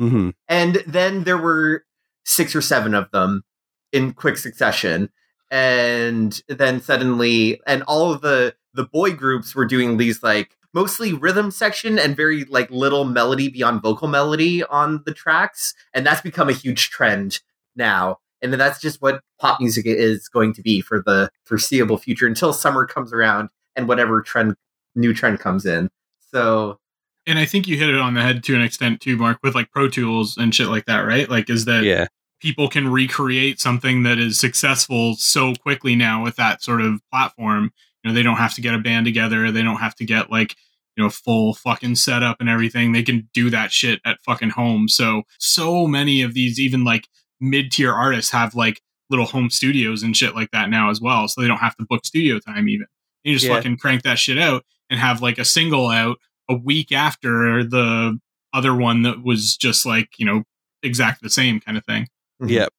Mm-hmm. 0.00 0.30
and 0.48 0.82
then 0.86 1.24
there 1.24 1.38
were 1.38 1.84
six 2.26 2.54
or 2.54 2.60
seven 2.60 2.94
of 2.94 3.10
them 3.12 3.44
in 3.92 4.12
quick 4.12 4.36
succession. 4.36 5.08
And 5.50 6.38
then 6.48 6.82
suddenly, 6.82 7.60
and 7.66 7.82
all 7.84 8.12
of 8.12 8.20
the 8.20 8.54
the 8.74 8.84
boy 8.84 9.12
groups 9.12 9.54
were 9.54 9.64
doing 9.64 9.96
these 9.96 10.22
like 10.22 10.56
mostly 10.76 11.14
rhythm 11.14 11.50
section 11.50 11.98
and 11.98 12.14
very 12.14 12.44
like 12.44 12.70
little 12.70 13.06
melody 13.06 13.48
beyond 13.48 13.80
vocal 13.80 14.08
melody 14.08 14.62
on 14.64 15.02
the 15.06 15.14
tracks, 15.14 15.74
and 15.94 16.06
that's 16.06 16.20
become 16.20 16.50
a 16.50 16.52
huge 16.52 16.90
trend 16.90 17.40
now. 17.74 18.18
And 18.42 18.52
that's 18.52 18.78
just 18.78 19.00
what 19.00 19.22
pop 19.40 19.58
music 19.58 19.86
is 19.86 20.28
going 20.28 20.52
to 20.52 20.62
be 20.62 20.82
for 20.82 21.02
the 21.04 21.30
foreseeable 21.44 21.96
future 21.96 22.26
until 22.26 22.52
summer 22.52 22.86
comes 22.86 23.10
around 23.10 23.48
and 23.74 23.88
whatever 23.88 24.20
trend 24.20 24.54
new 24.94 25.14
trend 25.14 25.40
comes 25.40 25.64
in. 25.64 25.88
So 26.30 26.78
And 27.26 27.38
I 27.38 27.46
think 27.46 27.66
you 27.66 27.78
hit 27.78 27.88
it 27.88 27.98
on 27.98 28.12
the 28.12 28.20
head 28.22 28.44
to 28.44 28.54
an 28.54 28.60
extent 28.60 29.00
too, 29.00 29.16
Mark, 29.16 29.38
with 29.42 29.54
like 29.54 29.70
Pro 29.72 29.88
Tools 29.88 30.36
and 30.36 30.54
shit 30.54 30.68
like 30.68 30.84
that, 30.84 31.00
right? 31.00 31.28
Like, 31.28 31.48
is 31.48 31.64
that 31.64 31.84
Yeah. 31.84 32.06
people 32.40 32.68
can 32.68 32.88
recreate 32.88 33.58
something 33.60 34.02
that 34.02 34.18
is 34.18 34.38
successful 34.38 35.16
so 35.16 35.54
quickly 35.54 35.96
now 35.96 36.22
with 36.22 36.36
that 36.36 36.62
sort 36.62 36.82
of 36.82 37.00
platform. 37.10 37.72
You 38.04 38.10
know, 38.10 38.14
they 38.14 38.22
don't 38.22 38.36
have 38.36 38.54
to 38.54 38.60
get 38.60 38.74
a 38.74 38.78
band 38.78 39.06
together. 39.06 39.50
They 39.50 39.62
don't 39.62 39.78
have 39.78 39.94
to 39.96 40.04
get 40.04 40.30
like, 40.30 40.54
you 40.96 41.04
know, 41.04 41.10
full 41.10 41.54
fucking 41.54 41.94
setup 41.96 42.38
and 42.40 42.48
everything. 42.48 42.92
They 42.92 43.02
can 43.02 43.28
do 43.34 43.50
that 43.50 43.70
shit 43.72 44.00
at 44.04 44.18
fucking 44.24 44.50
home. 44.50 44.88
So, 44.88 45.22
so 45.38 45.86
many 45.86 46.22
of 46.22 46.34
these, 46.34 46.58
even 46.58 46.84
like 46.84 47.06
mid 47.40 47.70
tier 47.70 47.92
artists 47.92 48.32
have 48.32 48.54
like 48.54 48.80
little 49.10 49.26
home 49.26 49.50
studios 49.50 50.02
and 50.02 50.16
shit 50.16 50.34
like 50.34 50.50
that 50.52 50.70
now 50.70 50.90
as 50.90 51.00
well. 51.00 51.28
So 51.28 51.40
they 51.40 51.48
don't 51.48 51.58
have 51.58 51.76
to 51.76 51.84
book 51.88 52.04
studio 52.06 52.38
time 52.38 52.68
even. 52.68 52.86
You 53.24 53.34
just 53.34 53.46
Yeah. 53.46 53.54
fucking 53.56 53.76
crank 53.78 54.02
that 54.02 54.18
shit 54.18 54.38
out 54.38 54.64
and 54.90 54.98
have 54.98 55.20
like 55.22 55.38
a 55.38 55.44
single 55.44 55.88
out 55.88 56.16
a 56.48 56.54
week 56.54 56.92
after 56.92 57.62
the 57.62 58.18
other 58.52 58.74
one 58.74 59.02
that 59.02 59.22
was 59.22 59.56
just 59.56 59.84
like, 59.84 60.10
you 60.18 60.24
know, 60.24 60.44
exactly 60.82 61.26
the 61.26 61.30
same 61.30 61.60
kind 61.60 61.76
of 61.76 61.84
thing. 61.84 62.08
mhm. 62.42 62.50
Yep. 62.50 62.72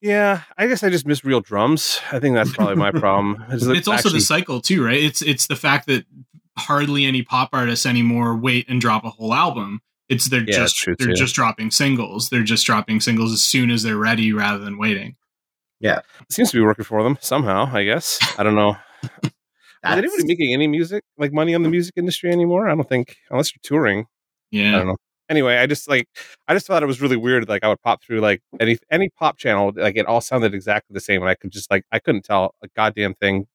Yeah, 0.00 0.42
I 0.58 0.66
guess 0.66 0.82
I 0.82 0.90
just 0.90 1.06
miss 1.06 1.24
real 1.24 1.40
drums. 1.40 1.98
I 2.12 2.18
think 2.20 2.34
that's 2.36 2.52
probably 2.52 2.74
my 2.76 2.90
problem. 2.90 3.42
Is 3.50 3.64
that 3.64 3.74
it's 3.76 3.88
also 3.88 4.08
actually- 4.08 4.18
the 4.18 4.24
cycle 4.24 4.60
too, 4.60 4.84
right? 4.84 5.02
It's 5.02 5.22
it's 5.22 5.46
the 5.46 5.56
fact 5.56 5.86
that 5.86 6.04
hardly 6.58 7.04
any 7.04 7.22
pop 7.22 7.50
artists 7.52 7.86
anymore 7.86 8.36
wait 8.36 8.68
and 8.68 8.80
drop 8.80 9.04
a 9.04 9.10
whole 9.10 9.34
album. 9.34 9.80
It's 10.08 10.28
they're 10.28 10.40
Yeah, 10.46 10.56
just 10.56 10.84
they're 10.84 10.94
too. 10.96 11.14
just 11.14 11.34
dropping 11.34 11.70
singles. 11.70 12.28
They're 12.28 12.42
just 12.42 12.66
dropping 12.66 13.00
singles 13.00 13.32
as 13.32 13.42
soon 13.42 13.70
as 13.70 13.82
they're 13.82 13.96
ready 13.96 14.32
rather 14.32 14.58
than 14.62 14.78
waiting. 14.78 15.16
Yeah. 15.80 16.00
It 16.20 16.32
seems 16.32 16.50
to 16.50 16.56
be 16.58 16.62
working 16.64 16.84
for 16.84 17.02
them 17.02 17.18
somehow. 17.20 17.70
I 17.74 17.84
guess 17.84 18.18
I 18.38 18.42
don't 18.42 18.54
know. 18.54 18.76
Is 19.22 19.30
anybody 19.98 20.24
making 20.24 20.54
any 20.54 20.66
music 20.66 21.04
like 21.18 21.32
money 21.32 21.54
on 21.54 21.62
the 21.62 21.68
music 21.68 21.94
industry 21.96 22.30
anymore? 22.30 22.68
I 22.68 22.74
don't 22.74 22.88
think 22.88 23.16
unless 23.30 23.52
you're 23.54 23.60
touring. 23.62 24.00
I 24.00 24.04
Yeah. 24.50 24.72
don't 24.72 24.86
know. 24.86 24.96
Anyway, 25.28 25.56
I 25.56 25.66
just 25.66 25.88
like 25.88 26.06
I 26.48 26.54
just 26.54 26.66
thought 26.66 26.82
it 26.82 26.86
was 26.86 27.00
really 27.02 27.16
weird. 27.16 27.48
Like 27.48 27.64
I 27.64 27.68
would 27.68 27.82
pop 27.82 28.02
through 28.02 28.20
like 28.20 28.40
any 28.60 28.78
any 28.90 29.08
pop 29.10 29.36
channel, 29.38 29.72
like 29.74 29.96
it 29.96 30.06
all 30.06 30.20
sounded 30.20 30.54
exactly 30.54 30.92
the 30.94 31.00
same, 31.00 31.20
and 31.22 31.28
I 31.30 31.34
could 31.34 31.50
just 31.50 31.70
like 31.70 31.84
I 31.92 31.98
couldn't 31.98 32.22
tell 32.24 32.54
a 32.62 32.68
goddamn 32.76 33.14
thing, 33.14 33.46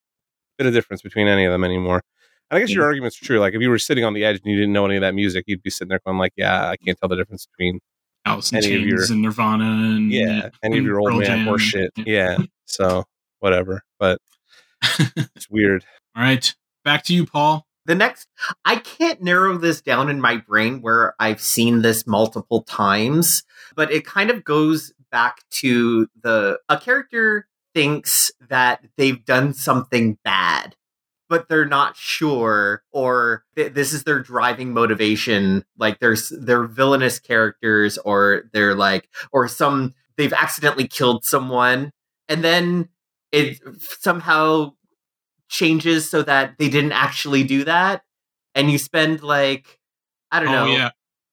bit 0.58 0.66
of 0.66 0.72
difference 0.72 1.02
between 1.02 1.26
any 1.28 1.44
of 1.44 1.52
them 1.52 1.64
anymore. 1.64 2.02
And 2.50 2.56
I 2.56 2.60
guess 2.60 2.70
your 2.70 2.82
mm-hmm. 2.82 2.88
argument's 2.88 3.16
true. 3.16 3.38
Like 3.38 3.54
if 3.54 3.60
you 3.60 3.70
were 3.70 3.78
sitting 3.78 4.04
on 4.04 4.12
the 4.12 4.24
edge 4.24 4.40
and 4.42 4.46
you 4.46 4.56
didn't 4.56 4.72
know 4.72 4.84
any 4.84 4.96
of 4.96 5.02
that 5.02 5.14
music, 5.14 5.44
you'd 5.46 5.62
be 5.62 5.70
sitting 5.70 5.88
there 5.88 6.00
going 6.04 6.18
like, 6.18 6.32
"Yeah, 6.36 6.68
I 6.68 6.76
can't 6.76 6.98
tell 6.98 7.08
the 7.08 7.16
difference 7.16 7.46
between 7.46 7.80
Alice 8.24 8.50
in 8.52 8.58
Any 8.58 8.66
of 8.66 8.72
Chains 8.72 8.86
your- 8.86 9.12
and 9.12 9.22
Nirvana 9.22 9.64
and 9.64 10.12
yeah 10.12 10.50
any 10.62 10.76
of 10.76 10.78
and 10.78 10.86
your 10.86 11.00
old 11.00 11.10
Pearl 11.10 11.18
man 11.18 11.26
Jam. 11.26 11.44
horse 11.46 11.62
shit." 11.62 11.92
Yeah. 11.96 12.04
Yeah, 12.06 12.38
so 12.66 13.04
whatever. 13.38 13.82
But 13.98 14.20
it's 14.82 15.48
weird. 15.48 15.84
All 16.16 16.22
right. 16.22 16.54
Back 16.84 17.04
to 17.04 17.14
you, 17.14 17.26
Paul. 17.26 17.66
the 17.86 17.94
next 17.94 18.26
i 18.64 18.76
can't 18.76 19.22
narrow 19.22 19.56
this 19.56 19.80
down 19.80 20.08
in 20.10 20.20
my 20.20 20.36
brain 20.36 20.80
where 20.82 21.14
i've 21.18 21.40
seen 21.40 21.82
this 21.82 22.06
multiple 22.06 22.62
times 22.62 23.42
but 23.74 23.90
it 23.90 24.04
kind 24.04 24.30
of 24.30 24.44
goes 24.44 24.92
back 25.10 25.42
to 25.50 26.06
the 26.22 26.58
a 26.68 26.78
character 26.78 27.48
thinks 27.74 28.30
that 28.48 28.84
they've 28.96 29.24
done 29.24 29.52
something 29.54 30.18
bad 30.24 30.76
but 31.30 31.48
they're 31.48 31.64
not 31.64 31.96
sure 31.96 32.82
or 32.92 33.44
th- 33.56 33.72
this 33.72 33.94
is 33.94 34.04
their 34.04 34.20
driving 34.20 34.74
motivation 34.74 35.64
like 35.78 35.98
there's 36.00 36.30
they're 36.40 36.64
villainous 36.64 37.18
characters 37.18 37.96
or 37.98 38.42
they're 38.52 38.74
like 38.74 39.08
or 39.32 39.48
some 39.48 39.94
they've 40.18 40.34
accidentally 40.34 40.86
killed 40.86 41.24
someone 41.24 41.90
and 42.28 42.44
then 42.44 42.90
it 43.32 43.58
somehow 43.78 44.72
changes 45.48 46.10
so 46.10 46.22
that 46.22 46.58
they 46.58 46.68
didn't 46.68 46.92
actually 46.92 47.44
do 47.44 47.64
that 47.64 48.02
and 48.54 48.70
you 48.70 48.76
spend 48.76 49.22
like 49.22 49.80
i 50.30 50.38
don't 50.38 50.48
oh 50.48 50.66
know 50.66 50.72
yeah. 50.72 50.90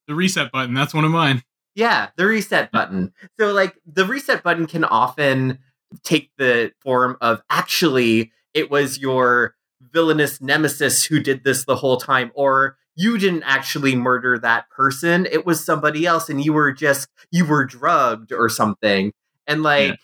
The 0.08 0.16
reset 0.16 0.52
button. 0.52 0.74
That's 0.74 0.94
one 0.94 1.04
of 1.04 1.12
mine. 1.12 1.44
yeah, 1.76 2.10
the 2.16 2.26
reset 2.26 2.72
button. 2.72 3.12
So 3.38 3.52
like 3.52 3.78
the 3.86 4.06
reset 4.06 4.42
button 4.42 4.66
can 4.66 4.86
often 4.86 5.60
take 6.04 6.32
the 6.38 6.72
form 6.82 7.18
of 7.22 7.42
actually 7.50 8.32
it 8.54 8.72
was 8.72 8.98
your 8.98 9.56
villainous 9.92 10.42
nemesis 10.42 11.04
who 11.06 11.20
did 11.20 11.44
this 11.44 11.66
the 11.66 11.76
whole 11.76 11.98
time 11.98 12.32
or 12.36 12.78
you 12.96 13.18
didn't 13.18 13.44
actually 13.44 13.96
murder 13.96 14.40
that 14.40 14.70
person 14.70 15.28
it 15.32 15.46
was 15.46 15.64
somebody 15.64 16.06
else 16.06 16.30
and 16.30 16.44
you 16.44 16.52
were 16.54 16.72
just 16.72 17.08
you 17.32 17.46
were 17.46 17.66
drugged 17.66 18.32
or 18.32 18.50
something. 18.50 19.12
And 19.46 19.64
like 19.64 19.90
Yeah. 19.92 19.96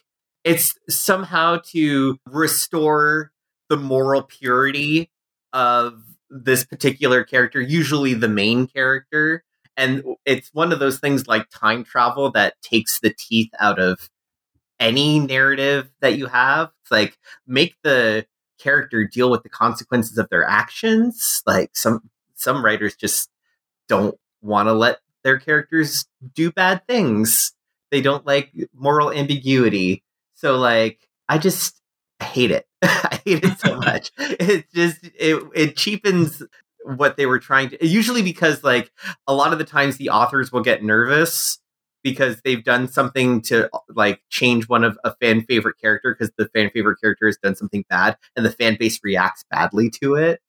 it's 0.43 0.75
somehow 0.89 1.57
to 1.71 2.17
restore 2.27 3.31
the 3.69 3.77
moral 3.77 4.23
purity 4.23 5.09
of 5.53 6.01
this 6.29 6.65
particular 6.65 7.23
character 7.23 7.61
usually 7.61 8.13
the 8.13 8.27
main 8.29 8.67
character. 8.67 9.43
And 9.75 10.03
it's 10.25 10.49
one 10.53 10.71
of 10.71 10.79
those 10.79 10.99
things 10.99 11.27
like 11.27 11.47
time 11.49 11.83
travel 11.83 12.29
that 12.31 12.61
takes 12.61 12.99
the 12.99 13.13
teeth 13.17 13.49
out 13.59 13.79
of 13.79 14.09
any 14.79 15.19
narrative 15.19 15.89
that 16.01 16.17
you 16.17 16.27
have. 16.27 16.69
It's 16.81 16.91
like 16.91 17.17
make 17.47 17.75
the 17.83 18.25
character 18.63 19.05
deal 19.05 19.29
with 19.29 19.43
the 19.43 19.49
consequences 19.49 20.17
of 20.17 20.29
their 20.29 20.45
actions 20.45 21.43
like 21.45 21.71
some 21.73 22.09
some 22.35 22.63
writers 22.63 22.95
just 22.95 23.29
don't 23.87 24.17
want 24.41 24.67
to 24.67 24.73
let 24.73 24.99
their 25.23 25.39
characters 25.39 26.05
do 26.33 26.51
bad 26.51 26.85
things. 26.87 27.53
They 27.91 28.01
don't 28.01 28.25
like 28.25 28.51
moral 28.73 29.11
ambiguity. 29.11 30.03
So 30.33 30.57
like 30.57 31.07
i 31.29 31.37
just 31.37 31.79
I 32.19 32.25
hate 32.25 32.51
it. 32.51 32.67
I 32.81 33.21
hate 33.25 33.43
it 33.43 33.59
so 33.59 33.75
much. 33.79 34.11
It 34.17 34.65
just 34.73 35.03
it, 35.03 35.43
it 35.55 35.75
cheapens 35.75 36.41
what 36.85 37.15
they 37.15 37.25
were 37.25 37.39
trying 37.39 37.69
to 37.69 37.87
usually 37.87 38.21
because 38.21 38.63
like 38.63 38.91
a 39.25 39.33
lot 39.33 39.53
of 39.53 39.59
the 39.59 39.65
times 39.65 39.97
the 39.97 40.09
authors 40.09 40.51
will 40.51 40.61
get 40.61 40.83
nervous 40.83 41.59
because 42.03 42.41
they've 42.43 42.63
done 42.63 42.87
something 42.87 43.41
to 43.41 43.69
like 43.95 44.21
change 44.29 44.67
one 44.67 44.83
of 44.83 44.97
a 45.03 45.15
fan 45.15 45.41
favorite 45.43 45.77
character 45.79 46.13
because 46.13 46.33
the 46.37 46.49
fan 46.49 46.69
favorite 46.71 46.99
character 47.01 47.25
has 47.27 47.37
done 47.37 47.55
something 47.55 47.85
bad 47.89 48.17
and 48.35 48.45
the 48.45 48.51
fan 48.51 48.75
base 48.79 48.99
reacts 49.03 49.43
badly 49.49 49.89
to 50.01 50.15
it. 50.15 50.41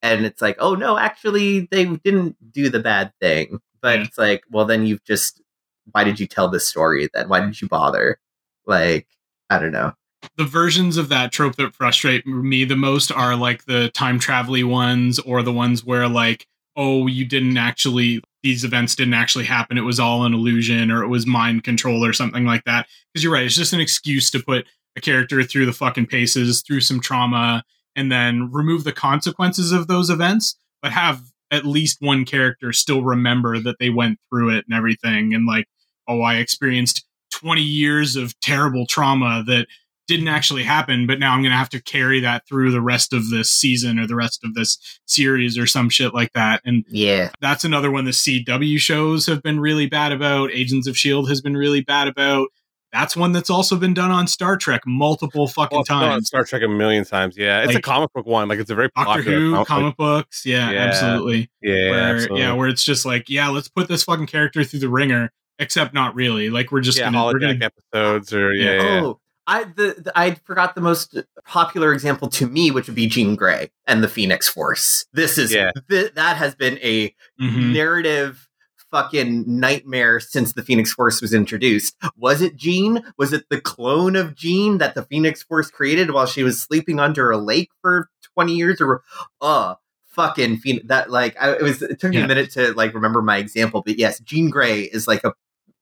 And 0.00 0.24
it's 0.24 0.40
like 0.42 0.56
oh 0.60 0.74
no 0.74 0.98
actually 0.98 1.68
they 1.70 1.84
didn't 1.84 2.36
do 2.52 2.68
the 2.68 2.80
bad 2.80 3.12
thing. 3.20 3.60
But 3.80 3.98
Yeah. 3.98 4.04
it's 4.06 4.18
like 4.18 4.42
well 4.50 4.64
then 4.64 4.86
you've 4.86 5.04
just 5.04 5.42
why 5.90 6.04
did 6.04 6.20
you 6.20 6.26
tell 6.26 6.48
this 6.48 6.66
story 6.66 7.08
then? 7.12 7.28
Why 7.28 7.40
did 7.40 7.60
you 7.60 7.68
bother? 7.68 8.18
Like 8.66 9.08
i 9.50 9.58
don't 9.58 9.72
know. 9.72 9.92
The 10.36 10.44
versions 10.44 10.96
of 10.96 11.08
that 11.08 11.32
trope 11.32 11.56
that 11.56 11.74
frustrate 11.74 12.26
me 12.26 12.64
the 12.64 12.76
most 12.76 13.10
are 13.10 13.34
like 13.34 13.64
the 13.64 13.90
time 13.90 14.20
travel 14.20 14.64
ones 14.68 15.18
or 15.18 15.42
the 15.42 15.52
ones 15.52 15.84
where 15.84 16.08
like 16.08 16.46
oh 16.76 17.06
you 17.06 17.24
didn't 17.24 17.56
actually 17.56 18.22
these 18.42 18.64
events 18.64 18.96
didn't 18.96 19.14
actually 19.14 19.44
happen. 19.44 19.78
It 19.78 19.82
was 19.82 20.00
all 20.00 20.24
an 20.24 20.34
illusion 20.34 20.90
or 20.90 21.04
it 21.04 21.08
was 21.08 21.26
mind 21.26 21.62
control 21.62 22.04
or 22.04 22.12
something 22.12 22.44
like 22.44 22.64
that. 22.64 22.88
Because 23.12 23.22
you're 23.22 23.32
right 23.32 23.44
it's 23.44 23.54
just 23.56 23.72
an 23.72 23.80
excuse 23.80 24.30
to 24.30 24.42
put 24.42 24.66
a 24.96 25.00
character 25.00 25.42
through 25.42 25.66
the 25.66 25.72
fucking 25.72 26.06
paces 26.06 26.62
through 26.62 26.80
some 26.80 27.00
trauma 27.00 27.64
and 27.94 28.10
then 28.10 28.50
remove 28.50 28.84
the 28.84 28.92
consequences 28.92 29.72
of 29.72 29.86
those 29.86 30.10
events 30.10 30.58
but 30.82 30.92
have 30.92 31.22
at 31.50 31.66
least 31.66 31.98
one 32.00 32.24
character 32.24 32.72
still 32.72 33.02
remember 33.02 33.58
that 33.58 33.78
they 33.78 33.90
went 33.90 34.18
through 34.28 34.56
it 34.56 34.64
and 34.68 34.76
everything. 34.76 35.34
And 35.34 35.46
like 35.46 35.66
oh 36.08 36.22
i 36.22 36.36
experienced 36.36 37.06
20 37.32 37.62
years 37.62 38.16
of 38.16 38.38
terrible 38.40 38.86
trauma 38.86 39.42
that 39.46 39.66
didn't 40.08 40.28
actually 40.28 40.62
happen, 40.64 41.06
but 41.06 41.18
now 41.18 41.32
I'm 41.32 41.42
going 41.42 41.52
to 41.52 41.56
have 41.56 41.68
to 41.70 41.82
carry 41.82 42.20
that 42.20 42.46
through 42.48 42.70
the 42.72 42.80
rest 42.80 43.12
of 43.12 43.30
this 43.30 43.50
season 43.50 43.98
or 43.98 44.06
the 44.06 44.16
rest 44.16 44.40
of 44.44 44.54
this 44.54 44.78
series 45.06 45.56
or 45.56 45.66
some 45.66 45.88
shit 45.88 46.12
like 46.12 46.32
that. 46.32 46.60
And 46.64 46.84
Yeah. 46.88 47.30
that's 47.40 47.64
another 47.64 47.90
one 47.90 48.04
the 48.04 48.10
CW 48.12 48.78
shows 48.78 49.26
have 49.26 49.42
been 49.42 49.60
really 49.60 49.86
bad 49.86 50.12
about. 50.12 50.50
Agents 50.52 50.86
of 50.86 50.92
S.H.I.E.L.D. 50.94 51.28
has 51.28 51.40
been 51.40 51.56
really 51.56 51.80
bad 51.82 52.08
about. 52.08 52.48
That's 52.92 53.16
one 53.16 53.32
that's 53.32 53.48
also 53.48 53.76
been 53.76 53.94
done 53.94 54.10
on 54.10 54.26
Star 54.26 54.58
Trek 54.58 54.82
multiple 54.86 55.46
fucking 55.46 55.76
Well, 55.76 55.80
it's 55.80 55.90
on 55.90 56.02
times. 56.02 56.26
Star 56.26 56.44
Trek 56.44 56.62
a 56.62 56.68
million 56.68 57.06
times. 57.06 57.38
Yeah, 57.38 57.62
it's 57.64 57.74
a 57.74 57.80
comic 57.80 58.12
book 58.12 58.26
one. 58.26 58.48
Like 58.48 58.58
it's 58.58 58.70
a 58.70 58.74
very 58.74 58.90
Doctor 58.94 59.14
popular 59.22 59.38
Who, 59.38 59.52
comic. 59.52 59.66
comic 59.68 59.96
books. 59.96 60.44
Yeah, 60.44 60.70
Yeah. 60.70 60.78
absolutely. 60.80 61.50
Yeah, 61.62 61.90
where, 61.90 62.00
absolutely. 62.16 62.40
yeah, 62.40 62.52
where 62.52 62.68
it's 62.68 62.84
just 62.84 63.06
like, 63.06 63.30
yeah, 63.30 63.48
let's 63.48 63.68
put 63.68 63.88
this 63.88 64.04
fucking 64.04 64.26
character 64.26 64.62
through 64.62 64.80
the 64.80 64.90
ringer, 64.90 65.30
except 65.58 65.94
not 65.94 66.14
really. 66.14 66.50
Like 66.50 66.70
we're 66.70 66.82
just 66.82 66.98
yeah, 66.98 67.10
gonna, 67.10 67.24
we're 67.24 67.32
holodeck 67.40 67.60
gonna 67.60 67.70
episodes 67.94 68.34
or 68.34 68.52
yeah, 68.52 68.72
Yeah. 68.74 68.82
yeah. 68.82 69.00
Oh, 69.04 69.20
I 69.52 69.64
the, 69.64 69.94
the 69.98 70.12
I 70.16 70.34
forgot 70.44 70.74
the 70.74 70.80
most 70.80 71.16
popular 71.44 71.92
example 71.92 72.28
to 72.30 72.46
me, 72.46 72.70
which 72.70 72.86
would 72.86 72.94
be 72.96 73.06
Jean 73.06 73.36
Grey 73.36 73.70
and 73.86 74.02
the 74.02 74.08
Phoenix 74.08 74.48
Force. 74.48 75.04
This 75.12 75.36
is 75.38 75.52
Yeah. 75.52 75.70
th- 75.90 76.14
that 76.14 76.36
has 76.36 76.54
been 76.54 76.78
a 76.78 77.14
Mhm. 77.40 77.72
narrative 77.74 78.48
fucking 78.90 79.44
nightmare 79.46 80.20
since 80.20 80.52
the 80.52 80.62
Phoenix 80.62 80.92
Force 80.92 81.20
was 81.22 81.32
introduced. 81.34 81.96
Was 82.16 82.42
it 82.42 82.56
Jean? 82.56 83.02
Was 83.18 83.32
it 83.32 83.44
the 83.50 83.60
clone 83.60 84.16
of 84.16 84.34
Jean 84.34 84.78
that 84.78 84.94
the 84.94 85.02
Phoenix 85.02 85.42
Force 85.42 85.70
created 85.70 86.10
while 86.10 86.26
she 86.26 86.42
was 86.42 86.60
sleeping 86.60 87.00
under 87.00 87.30
a 87.30 87.38
lake 87.38 87.70
for 87.80 88.08
20 88.34 88.54
years 88.54 88.80
or 88.80 89.02
uh 89.40 89.74
fucking 90.12 90.58
Phoenix 90.58 90.86
that 90.88 91.10
like 91.10 91.34
I, 91.40 91.52
it 91.52 91.62
was 91.62 91.80
it 91.82 91.98
took 92.00 92.10
me 92.10 92.18
Yeah. 92.18 92.24
a 92.24 92.28
minute 92.28 92.50
to 92.52 92.72
like 92.74 92.92
remember 92.94 93.22
my 93.22 93.38
example 93.38 93.82
but 93.84 93.98
yes 93.98 94.18
Jean 94.20 94.50
Grey 94.50 94.82
is 94.82 95.06
like 95.08 95.24
a 95.24 95.32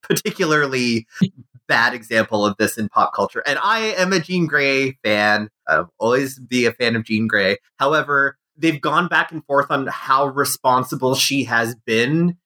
particularly 0.02 1.06
bad 1.70 1.94
example 1.94 2.44
of 2.44 2.56
this 2.58 2.76
in 2.76 2.88
pop 2.88 3.14
culture. 3.14 3.44
And 3.46 3.56
I 3.62 3.94
am 3.96 4.12
a 4.12 4.18
Jean 4.18 4.46
Grey 4.46 4.98
fan. 5.04 5.48
I'll 5.68 5.88
always 6.00 6.36
be 6.40 6.66
a 6.66 6.72
fan 6.72 6.96
of 6.96 7.04
Jean 7.04 7.28
Grey. 7.28 7.58
However 7.78 8.36
they've 8.58 8.80
gone 8.80 9.06
back 9.06 9.30
and 9.30 9.44
forth 9.46 9.70
on 9.70 9.86
how 9.86 10.26
responsible 10.26 11.14
she 11.14 11.44
has 11.44 11.76
been 11.86 12.36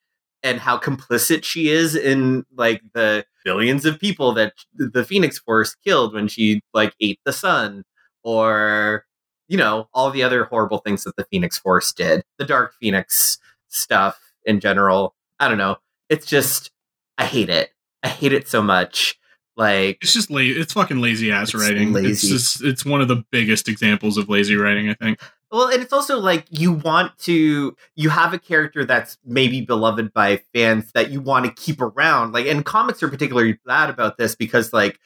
and 0.42 0.60
how 0.60 0.78
complicit 0.78 1.42
she 1.42 1.70
is 1.70 1.96
in 1.96 2.44
like 2.54 2.82
the 2.92 3.24
billions 3.46 3.86
of 3.86 3.98
people 3.98 4.34
that 4.34 4.52
the 4.74 5.04
Phoenix 5.04 5.38
Force 5.38 5.74
killed 5.74 6.12
when 6.12 6.28
she 6.28 6.60
like 6.74 6.94
ate 7.00 7.18
the 7.24 7.32
sun 7.32 7.82
or 8.22 9.06
you 9.48 9.56
know 9.56 9.88
all 9.94 10.10
the 10.10 10.22
other 10.22 10.44
horrible 10.44 10.78
things 10.78 11.02
that 11.04 11.16
the 11.16 11.26
Phoenix 11.30 11.56
Force 11.58 11.94
did. 11.94 12.22
The 12.38 12.44
Dark 12.44 12.74
Phoenix 12.78 13.38
stuff 13.68 14.20
in 14.44 14.60
general. 14.60 15.14
I 15.40 15.48
don't 15.48 15.58
know. 15.58 15.78
It's 16.10 16.26
just 16.26 16.70
I 17.16 17.24
hate 17.24 17.48
it 17.48 17.70
I 18.04 18.08
hate 18.08 18.32
it 18.32 18.48
so 18.48 18.62
much 18.62 19.18
like 19.56 19.98
It's 20.02 20.12
just 20.12 20.30
lazy. 20.30 20.60
It's 20.60 20.72
fucking 20.72 21.00
lazy 21.00 21.30
ass 21.32 21.54
It's 21.54 21.62
writing. 21.62 21.88
It's 21.88 21.94
lazy. 21.94 22.28
just 22.28 22.62
it's 22.62 22.84
one 22.84 23.00
of 23.00 23.08
the 23.08 23.24
biggest 23.30 23.68
examples 23.68 24.16
of 24.16 24.28
lazy 24.28 24.56
writing. 24.56 24.88
I 24.88 24.94
think. 24.94 25.20
Well, 25.50 25.68
and 25.68 25.82
it's 25.82 25.92
also 25.92 26.18
like 26.18 26.46
you 26.50 26.72
want 26.72 27.16
to 27.20 27.76
you 27.94 28.10
have 28.10 28.34
a 28.34 28.38
character 28.38 28.84
that's 28.84 29.18
maybe 29.24 29.60
beloved 29.60 30.12
by 30.12 30.42
fans 30.52 30.90
that 30.92 31.10
you 31.10 31.20
want 31.20 31.46
to 31.46 31.52
keep 31.52 31.80
around. 31.80 32.32
Like 32.32 32.46
and 32.46 32.64
comics 32.64 33.02
are 33.02 33.08
particularly 33.08 33.58
bad 33.64 33.90
about 33.90 34.18
this 34.18 34.34
because 34.34 34.72
like 34.72 34.98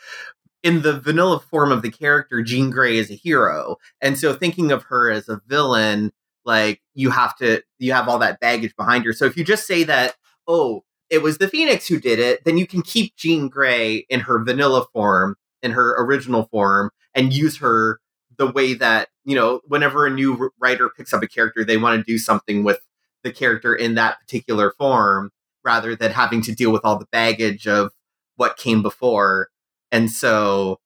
in 0.63 0.83
the 0.83 0.99
vanilla 0.99 1.39
form 1.39 1.71
of 1.71 1.83
the 1.83 1.91
character, 1.91 2.43
Jean 2.43 2.71
Grey 2.71 2.97
is 2.97 3.11
a 3.11 3.15
hero. 3.15 3.77
And 4.01 4.19
so 4.19 4.35
thinking 4.35 4.73
of 4.73 4.85
her 4.85 5.11
as 5.11 5.29
a 5.29 5.41
villain, 5.47 6.13
like 6.45 6.81
you 6.95 7.11
have 7.11 7.37
to 7.39 7.63
you 7.79 7.93
have 7.93 8.09
all 8.09 8.19
that 8.21 8.41
baggage 8.41 8.75
behind 8.77 9.05
her. 9.05 9.13
So 9.13 9.27
if 9.27 9.37
you 9.37 9.45
just 9.45 9.67
say 9.67 9.85
that, 9.85 10.17
oh, 10.47 10.85
it 11.11 11.23
was 11.23 11.39
the 11.39 11.49
Phoenix 11.49 11.89
who 11.89 11.99
did 11.99 12.19
it, 12.19 12.45
then 12.45 12.59
you 12.59 12.67
can 12.67 12.83
keep 12.83 13.17
Jean 13.17 13.49
Grey 13.49 14.07
in 14.09 14.21
her 14.21 14.43
vanilla 14.43 14.85
form, 14.93 15.37
in 15.63 15.73
her 15.73 15.97
original 16.03 16.49
form, 16.51 16.91
and 17.15 17.33
use 17.33 17.59
her 17.59 18.01
the 18.37 18.51
way 18.51 18.75
that 18.75 19.09
you 19.25 19.35
know 19.35 19.61
whenever 19.67 20.07
a 20.07 20.11
new 20.11 20.51
writer 20.61 20.89
picks 20.89 21.13
up 21.13 21.23
a 21.23 21.27
character 21.29 21.65
they 21.65 21.77
want 21.77 21.99
to 21.99 22.11
do 22.11 22.19
something 22.19 22.63
with 22.63 22.79
the 23.25 23.33
character 23.33 23.75
in 23.75 23.95
that 23.97 24.21
particular 24.21 24.73
form 24.79 25.31
rather 25.65 25.97
than 25.97 26.13
having 26.13 26.41
to 26.43 26.55
deal 26.55 26.73
with 26.73 26.85
all 26.85 26.99
the 26.99 27.09
baggage 27.11 27.67
of 27.67 27.91
what 28.37 28.57
came 28.57 28.81
before. 28.81 29.49
And 29.91 30.11
so 30.11 30.79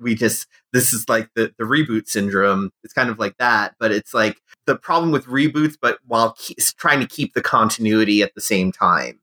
we 0.00 0.14
just 0.14 0.46
this 0.72 0.92
is 0.92 1.08
like 1.08 1.28
the 1.34 1.52
the 1.58 1.64
reboot 1.64 2.08
syndrome. 2.08 2.70
It's 2.82 2.94
kind 2.94 3.10
of 3.10 3.18
like 3.18 3.36
that 3.38 3.74
but 3.78 3.92
it's 3.92 4.14
like 4.14 4.40
the 4.66 4.76
problem 4.76 5.12
with 5.12 5.26
reboots 5.26 5.76
but 5.80 5.98
while 6.06 6.32
ke- 6.32 6.56
trying 6.78 7.00
to 7.00 7.06
keep 7.06 7.34
the 7.34 7.42
continuity 7.42 8.22
at 8.22 8.34
the 8.34 8.40
same 8.40 8.72
time 8.72 9.20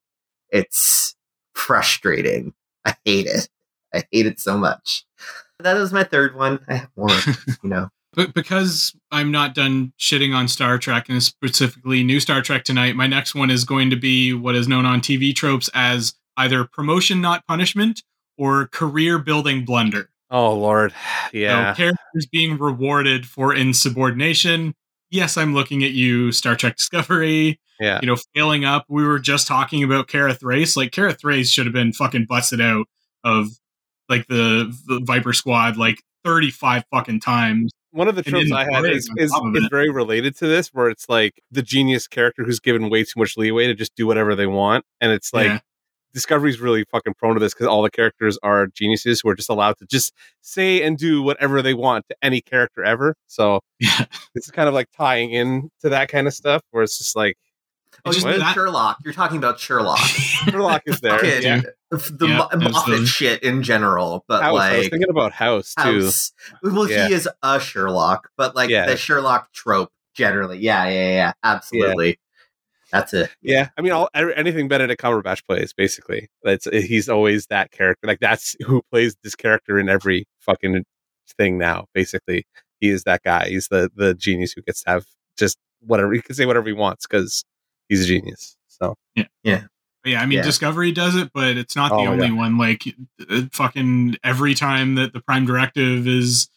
it's 0.52 1.16
frustrating 1.54 2.54
i 2.86 2.96
hate 3.06 3.28
it 3.28 3.50
i 3.94 4.04
hate 4.12 4.26
it 4.26 4.40
so 4.40 4.58
much 4.58 5.06
that 5.60 5.74
was 5.76 5.94
my 5.94 6.04
third 6.04 6.36
one 6.36 6.60
i 6.68 6.76
have 6.76 6.90
more 6.96 7.10
you 7.64 7.70
know 7.70 7.90
But 8.14 8.34
because 8.34 8.94
I'm 9.12 9.32
not 9.32 9.56
done 9.56 9.94
shitting 9.98 10.36
on 10.36 10.48
Star 10.48 10.78
Trek 10.78 11.08
and 11.08 11.24
specifically 11.24 12.04
new 12.04 12.20
Star 12.20 12.42
Trek 12.42 12.66
tonight, 12.66 12.96
my 12.96 13.08
next 13.08 13.36
one 13.36 13.50
is 13.50 13.64
going 13.64 13.90
to 13.90 13.96
be 13.96 14.34
what 14.34 14.56
is 14.56 14.68
known 14.68 14.86
on 14.86 15.00
TV 15.00 15.34
tropes 15.34 15.70
as 15.74 16.14
either 16.36 16.66
promotion 16.66 17.22
not 17.22 17.48
punishment 17.48 18.04
or 18.38 18.68
career 18.68 19.18
building 19.18 19.64
blunder. 19.64 20.10
Oh 20.30 20.54
lord, 20.54 20.94
yeah. 21.34 21.74
So 21.74 21.78
characters 21.78 22.26
being 22.32 22.58
rewarded 22.58 23.26
for 23.26 23.54
insubordination. 23.54 24.76
Yes, 25.12 25.38
I'm 25.38 25.54
looking 25.54 25.84
at 25.84 25.92
you, 25.92 26.32
Star 26.32 26.56
Trek 26.56 26.78
Discovery. 26.78 27.60
Yeah. 27.80 28.00
You 28.02 28.08
know, 28.08 28.18
failing 28.34 28.64
up. 28.64 28.86
We 28.88 29.06
were 29.06 29.20
just 29.20 29.46
talking 29.48 29.84
about 29.84 30.08
Kara 30.08 30.34
Thrace. 30.34 30.78
Like 30.78 30.92
Kara 30.92 31.14
Thrace 31.14 31.50
should 31.50 31.66
have 31.66 31.74
been 31.74 31.94
fucking 31.94 32.26
busted 32.30 32.62
out 32.62 32.86
of 33.24 33.48
like 34.08 34.28
the, 34.28 34.76
the 34.88 35.02
Viper 35.04 35.34
Squad 35.34 35.78
like 35.78 36.02
35 36.24 36.84
fucking 36.92 37.20
times. 37.20 37.72
One 37.92 38.08
of 38.08 38.16
the 38.16 38.24
tropes 38.24 38.52
I 38.54 38.72
had 38.72 38.86
is, 38.86 39.10
is, 39.18 39.34
is 39.54 39.68
very 39.70 39.90
related 39.90 40.38
to 40.38 40.48
this, 40.48 40.70
where 40.70 40.88
it's 40.88 41.10
like 41.10 41.42
the 41.52 41.62
genius 41.62 42.08
character 42.08 42.46
who's 42.46 42.62
given 42.62 42.90
way 42.90 43.04
too 43.04 43.20
much 43.20 43.36
leeway 43.36 43.68
to 43.68 43.74
just 43.74 43.96
do 43.96 44.08
whatever 44.08 44.34
they 44.34 44.48
want, 44.48 44.86
and 45.02 45.12
it's 45.12 45.34
like 45.34 45.48
Yeah. 45.48 45.60
Discovery's 46.14 46.60
really 46.60 46.84
fucking 46.92 47.14
prone 47.16 47.34
to 47.36 47.40
this 47.40 47.54
because 47.54 47.68
all 47.68 47.82
the 47.82 47.90
characters 47.92 48.38
are 48.44 48.68
geniuses 48.68 49.22
who 49.22 49.30
are 49.30 49.36
just 49.36 49.50
allowed 49.50 49.78
to 49.78 49.86
just 49.86 50.14
say 50.42 50.82
and 50.84 50.98
do 50.98 51.22
whatever 51.22 51.62
they 51.62 51.74
want 51.74 52.06
to 52.10 52.16
any 52.22 52.42
character 52.42 52.84
ever. 52.84 53.16
So 53.28 53.62
Yeah. 53.80 54.06
this 54.36 54.46
is 54.46 54.52
kind 54.52 54.68
of 54.68 54.74
like 54.74 54.88
tying 54.96 55.32
in 55.32 55.70
to 55.82 55.90
that 55.90 56.10
kind 56.10 56.28
of 56.28 56.34
stuff, 56.34 56.62
where 56.72 56.84
it's 56.84 56.98
just 56.98 57.16
like 57.16 57.38
Oh, 58.06 58.12
you 58.14 58.24
mean 58.26 58.40
that- 58.40 58.54
Sherlock. 58.56 58.98
You're 59.04 59.14
talking 59.14 59.38
about 59.38 59.60
Sherlock. 59.60 59.98
Sherlock 60.00 60.84
is 60.86 61.02
there. 61.02 61.20
Fucking- 61.20 61.44
yeah. 61.44 61.62
The 61.92 62.28
Yeah, 62.28 62.48
Moffat 62.58 63.06
shit 63.06 63.44
in 63.44 63.64
general, 63.64 64.24
but 64.30 64.42
House. 64.42 64.50
I 64.50 64.52
was 64.54 64.82
like 64.84 64.92
thinking 64.92 65.10
about 65.10 65.34
House 65.34 65.74
too. 65.76 66.04
House. 66.04 66.32
Well, 66.64 66.90
Yeah. 66.90 67.08
he 67.10 67.14
is 67.14 67.28
a 67.44 67.60
Sherlock, 67.60 68.30
but 68.38 68.56
like 68.56 68.70
Yeah. 68.70 68.86
the 68.86 68.96
Sherlock 68.96 69.52
trope 69.52 69.92
generally. 70.16 70.60
Yeah, 70.60 70.86
yeah, 70.88 71.10
yeah. 71.10 71.34
Absolutely. 71.44 72.18
That's 72.92 73.14
it. 73.14 73.30
Yeah, 73.42 73.70
I 73.78 73.82
mean, 73.82 73.92
all 73.92 74.10
anything 74.14 74.68
Benedict 74.68 75.02
Cumberbatch 75.02 75.46
plays, 75.48 75.74
basically, 75.74 76.30
that's 76.44 76.66
he's 76.72 77.10
always 77.10 77.48
that 77.48 77.72
character. 77.72 78.08
Like 78.08 78.20
that's 78.20 78.56
who 78.66 78.82
plays 78.92 79.16
this 79.24 79.36
character 79.36 79.80
in 79.80 79.90
every 79.90 80.26
fucking 80.40 80.84
thing 81.38 81.58
now. 81.58 81.86
Basically, 81.94 82.46
he 82.80 82.90
is 82.90 83.04
that 83.04 83.24
guy. 83.24 83.50
He's 83.50 83.68
the 83.70 83.90
the 83.96 84.14
genius 84.14 84.54
who 84.54 84.62
gets 84.62 84.84
to 84.84 84.90
have 84.90 85.06
just 85.38 85.58
whatever 85.82 86.14
he 86.14 86.22
can 86.22 86.36
say 86.36 86.46
whatever 86.46 86.68
he 86.68 86.74
wants 86.74 87.08
because 87.08 87.44
he's 87.90 88.04
a 88.04 88.08
genius. 88.08 88.56
So 88.68 88.96
Yeah, 89.16 89.26
Yeah. 89.44 89.64
yeah. 90.06 90.22
I 90.22 90.26
mean, 90.26 90.38
Yeah. 90.38 90.44
Discovery 90.44 90.92
does 90.92 91.16
it, 91.16 91.32
but 91.34 91.58
it's 91.58 91.76
not 91.76 91.90
the 91.90 91.96
Oh, 91.96 92.08
only 92.08 92.32
one. 92.32 92.58
Like, 92.58 92.84
uh, 93.30 93.44
fucking 93.52 94.18
every 94.24 94.54
time 94.54 94.96
that 94.96 95.14
the 95.14 95.22
Prime 95.22 95.46
Directive 95.46 96.08
is 96.08 96.50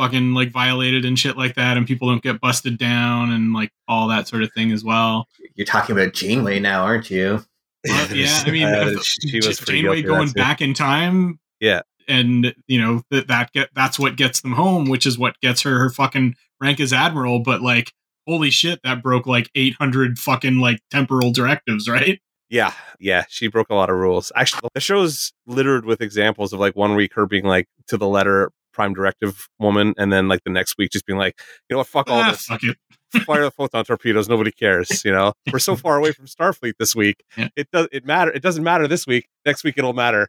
fucking 0.00 0.32
like 0.32 0.50
violated 0.50 1.04
and 1.04 1.18
shit 1.18 1.36
like 1.36 1.54
that, 1.56 1.76
and 1.76 1.86
people 1.86 2.08
don't 2.08 2.22
get 2.22 2.40
busted 2.40 2.78
down 2.78 3.30
and 3.30 3.52
like 3.52 3.70
all 3.86 4.08
that 4.08 4.26
sort 4.28 4.42
of 4.42 4.50
thing 4.52 4.72
as 4.72 4.82
well. 4.82 5.28
You're 5.54 5.66
talking 5.66 5.94
about 5.96 6.14
Janeway 6.14 6.58
now, 6.60 6.84
aren't 6.84 7.10
you? 7.10 7.44
Well, 7.86 8.06
yeah, 8.14 8.42
I 8.46 8.50
mean, 8.50 8.66
Uh, 8.66 8.94
uh, 8.96 9.00
she 9.02 9.36
was 9.46 9.58
Janeway 9.58 9.82
guilty 9.82 10.00
of 10.00 10.04
that 10.06 10.08
going 10.08 10.28
back 10.30 10.60
in 10.62 10.72
time. 10.74 11.38
Yeah. 11.60 11.82
and 12.08 12.54
you 12.66 12.80
know 12.80 13.02
that 13.10 13.28
that 13.28 13.52
get 13.52 13.68
that's 13.74 13.98
what 13.98 14.16
gets 14.16 14.40
them 14.40 14.52
home, 14.52 14.88
which 14.88 15.04
is 15.06 15.18
what 15.18 15.38
gets 15.42 15.60
her 15.62 15.78
her 15.78 15.90
fucking 15.90 16.34
rank 16.60 16.80
as 16.80 16.92
admiral. 16.92 17.40
But 17.40 17.60
like, 17.60 17.92
holy 18.26 18.50
shit, 18.50 18.80
that 18.84 19.02
broke 19.02 19.26
like 19.26 19.50
eight 19.54 19.74
hundred 19.74 20.18
fucking 20.18 20.58
like 20.58 20.80
temporal 20.90 21.32
directives, 21.32 21.88
right? 21.88 22.20
Yeah, 22.48 22.72
yeah, 22.98 23.24
she 23.28 23.46
broke 23.46 23.68
a 23.70 23.74
lot 23.74 23.90
of 23.90 23.96
rules. 23.96 24.32
Actually, 24.34 24.70
the 24.74 24.80
show's 24.80 25.32
littered 25.46 25.84
with 25.84 26.00
examples 26.00 26.52
of 26.52 26.58
like 26.58 26.74
one 26.74 26.96
week 26.96 27.12
her 27.14 27.26
being 27.26 27.44
like 27.44 27.68
to 27.88 27.96
the 27.96 28.08
letter 28.08 28.50
prime 28.72 28.94
directive 28.94 29.48
woman, 29.58 29.94
and 29.98 30.12
then 30.12 30.28
like 30.28 30.42
the 30.44 30.50
next 30.50 30.76
week 30.78 30.90
just 30.90 31.06
being 31.06 31.18
like, 31.18 31.40
you 31.68 31.74
know 31.74 31.78
what, 31.78 31.86
fuck 31.86 32.10
all 32.10 32.20
Ah, 32.20 32.30
this, 32.30 32.46
fuck 32.46 32.60
fire 33.24 33.42
the 33.42 33.50
photon 33.50 33.84
torpedoes. 33.84 34.28
Nobody 34.28 34.52
cares. 34.52 35.04
You 35.04 35.12
know, 35.12 35.32
we're 35.52 35.58
so 35.58 35.76
far 35.76 35.96
away 35.96 36.12
from 36.12 36.26
Starfleet 36.26 36.74
this 36.78 36.94
week. 36.94 37.24
Yeah. 37.36 37.48
It 37.56 37.70
does. 37.72 37.88
It 37.92 38.04
matter. 38.04 38.30
It 38.30 38.42
doesn't 38.42 38.62
matter 38.64 38.86
this 38.86 39.06
week. 39.06 39.28
Next 39.44 39.64
week 39.64 39.74
it'll 39.76 39.92
matter. 39.92 40.28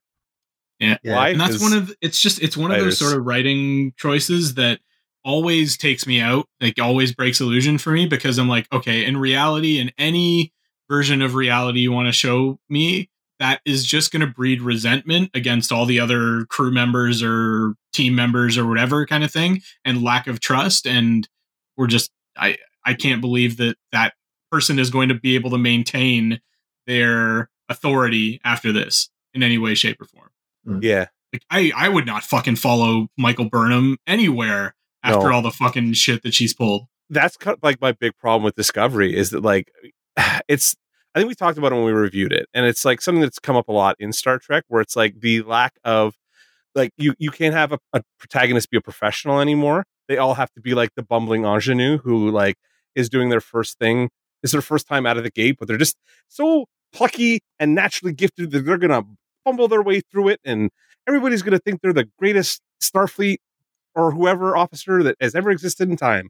Yeah. 0.80 0.97
Yeah. 1.03 1.15
Why? 1.15 1.30
and 1.30 1.39
that's 1.39 1.61
one 1.61 1.73
of 1.73 1.93
it's 2.01 2.19
just 2.19 2.41
it's 2.41 2.57
one 2.57 2.72
of 2.72 2.80
those 2.80 2.97
sort 2.97 3.15
of 3.15 3.26
writing 3.26 3.93
choices 3.97 4.55
that 4.55 4.80
always 5.23 5.77
takes 5.77 6.07
me 6.07 6.19
out 6.19 6.47
like 6.59 6.80
always 6.81 7.13
breaks 7.13 7.39
illusion 7.39 7.77
for 7.77 7.91
me 7.91 8.07
because 8.07 8.39
i'm 8.39 8.49
like 8.49 8.65
okay 8.73 9.05
in 9.05 9.15
reality 9.15 9.77
in 9.77 9.91
any 9.99 10.51
version 10.89 11.22
of 11.22 11.35
reality 11.35 11.80
you 11.81 11.91
want 11.91 12.07
to 12.07 12.11
show 12.11 12.57
me 12.69 13.07
that 13.41 13.59
is 13.65 13.84
just 13.84 14.11
going 14.11 14.22
to 14.22 14.27
breed 14.27 14.61
resentment 14.61 15.31
against 15.34 15.72
all 15.72 15.88
the 15.88 15.99
other 15.99 16.45
crew 16.45 16.72
members 16.72 17.23
or 17.23 17.73
team 17.91 18.13
members 18.13 18.55
or 18.55 18.68
whatever 18.68 19.05
kind 19.07 19.23
of 19.23 19.31
thing 19.31 19.61
and 19.84 20.03
lack 20.03 20.27
of 20.27 20.39
trust 20.39 20.85
and 20.85 21.27
we're 21.76 21.88
just 21.88 22.11
i 22.38 22.55
i 22.85 22.93
can't 22.93 23.19
believe 23.19 23.57
that 23.57 23.76
that 23.91 24.13
person 24.51 24.77
is 24.77 24.89
going 24.91 25.09
to 25.09 25.15
be 25.15 25.34
able 25.35 25.49
to 25.49 25.57
maintain 25.57 26.39
their 26.85 27.49
authority 27.68 28.39
after 28.45 28.72
this 28.72 29.09
in 29.34 29.41
any 29.41 29.57
way 29.57 29.73
shape 29.73 29.99
or 29.99 30.05
form 30.05 30.30
hmm. 30.63 30.80
Yeah. 30.81 31.07
like 31.34 31.43
i 31.49 31.72
i 31.76 31.89
would 31.89 32.05
not 32.05 32.23
fucking 32.23 32.57
follow 32.57 33.07
michael 33.18 33.49
burnham 33.49 33.97
anywhere 34.05 34.76
after 35.03 35.30
No. 35.30 35.35
all 35.35 35.41
the 35.41 35.51
fucking 35.51 35.93
shit 35.93 36.22
that 36.22 36.35
she's 36.35 36.53
pulled 36.53 36.85
That's 37.09 37.38
kind 37.38 37.57
of 37.57 37.63
like 37.63 37.81
my 37.81 37.91
big 37.91 38.15
problem 38.19 38.43
with 38.43 38.55
Discovery 38.55 39.18
is 39.18 39.31
that 39.31 39.41
like 39.41 39.72
it's 40.47 40.76
I 41.13 41.19
think 41.19 41.27
we 41.27 41.35
talked 41.35 41.57
about 41.57 41.73
it 41.73 41.75
when 41.75 41.85
we 41.85 41.91
reviewed 41.91 42.31
it, 42.31 42.47
and 42.53 42.65
it's 42.65 42.85
like 42.85 43.01
something 43.01 43.21
that's 43.21 43.39
come 43.39 43.57
up 43.57 43.67
a 43.67 43.73
lot 43.73 43.95
in 43.99 44.13
Star 44.13 44.39
Trek, 44.39 44.63
where 44.67 44.81
it's 44.81 44.95
like 44.95 45.19
the 45.19 45.41
lack 45.41 45.73
of 45.83 46.15
like 46.73 46.91
you 46.97 47.13
you 47.19 47.31
can't 47.31 47.53
have 47.53 47.73
a, 47.73 47.79
a 47.93 48.01
protagonist 48.17 48.69
be 48.69 48.77
a 48.77 48.81
professional 48.81 49.39
anymore. 49.39 49.83
They 50.07 50.17
all 50.17 50.35
have 50.35 50.51
to 50.53 50.61
be 50.61 50.73
like 50.73 50.91
the 50.95 51.03
bumbling 51.03 51.43
ingenue 51.45 51.97
who 51.97 52.31
like 52.31 52.55
is 52.95 53.09
doing 53.09 53.29
their 53.29 53.41
first 53.41 53.77
thing. 53.77 54.09
It's 54.43 54.53
their 54.53 54.61
first 54.61 54.88
time 54.88 55.05
out 55.05 55.17
of 55.17 55.23
the 55.23 55.31
gate, 55.31 55.57
but 55.59 55.67
they're 55.67 55.77
just 55.77 55.97
so 56.27 56.65
plucky 56.93 57.41
and 57.59 57.75
naturally 57.75 58.13
gifted 58.13 58.51
that 58.51 58.61
they're 58.65 58.77
gonna 58.77 59.03
fumble 59.43 59.67
their 59.67 59.81
way 59.81 59.99
through 59.99 60.29
it, 60.29 60.39
and 60.45 60.69
everybody's 61.07 61.41
gonna 61.41 61.59
think 61.59 61.81
they're 61.81 61.93
the 61.93 62.09
greatest 62.17 62.61
Starfleet 62.81 63.38
or 63.95 64.11
whoever 64.11 64.55
officer 64.55 65.03
that 65.03 65.17
has 65.19 65.35
ever 65.35 65.51
existed 65.51 65.89
in 65.89 65.97
time. 65.97 66.29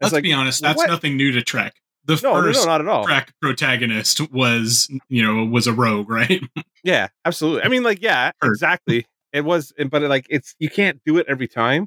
It's 0.00 0.06
let's 0.06 0.12
like, 0.14 0.22
be 0.22 0.32
honest 0.32 0.62
that's 0.62 0.76
what? 0.76 0.88
nothing 0.88 1.16
new 1.16 1.32
to 1.32 1.42
trek 1.42 1.74
the 2.04 2.18
No, 2.22 2.34
no, 2.34 2.42
first 2.42 2.60
no, 2.60 2.66
not 2.72 2.80
at 2.80 2.88
all. 2.88 3.04
Trek 3.04 3.32
protagonist 3.42 4.30
was, 4.32 4.88
you 5.08 5.22
know, 5.22 5.44
was 5.44 5.66
a 5.66 5.72
rogue, 5.72 6.08
right? 6.10 6.40
Yeah, 6.84 7.08
absolutely. 7.24 7.62
I 7.62 7.68
mean, 7.68 7.82
like, 7.82 8.00
yeah, 8.02 8.32
Hurt. 8.40 8.50
exactly. 8.52 9.06
It 9.32 9.44
was, 9.44 9.72
but 9.90 10.02
like, 10.02 10.26
it's 10.28 10.54
you 10.58 10.68
can't 10.70 11.00
do 11.04 11.18
it 11.18 11.26
every 11.28 11.46
time, 11.46 11.86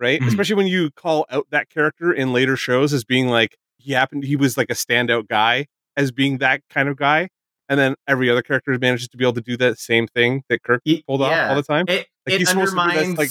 right? 0.00 0.20
Mhm. 0.20 0.28
Especially 0.28 0.54
when 0.56 0.66
you 0.68 0.90
call 0.92 1.26
out 1.30 1.46
that 1.50 1.68
character 1.70 2.12
in 2.12 2.32
later 2.32 2.56
shows 2.56 2.92
as 2.92 3.04
being 3.04 3.28
like 3.28 3.56
he 3.78 3.92
happened, 3.92 4.24
he 4.24 4.36
was 4.36 4.56
like 4.56 4.70
a 4.70 4.74
standout 4.74 5.28
guy 5.28 5.66
as 5.96 6.12
being 6.12 6.38
that 6.38 6.62
kind 6.70 6.88
of 6.88 6.96
guy, 6.96 7.28
and 7.68 7.78
then 7.78 7.94
every 8.08 8.30
other 8.30 8.42
character 8.42 8.76
manages 8.80 9.08
to 9.08 9.16
be 9.18 9.24
able 9.24 9.34
to 9.34 9.40
do 9.42 9.56
that 9.58 9.78
same 9.78 10.06
thing 10.06 10.42
that 10.48 10.62
Kirk 10.62 10.80
Y- 10.86 11.02
pulled 11.06 11.20
off 11.20 11.50
all 11.50 11.56
the 11.56 11.62
time. 11.62 11.84
It, 11.88 12.06
Like, 12.26 12.34
it 12.34 12.38
he's 12.38 12.48
supposed 12.48 12.74
to 12.74 12.76
be 12.76 12.92
this, 12.94 12.96
undermines 13.08 13.18
like, 13.18 13.30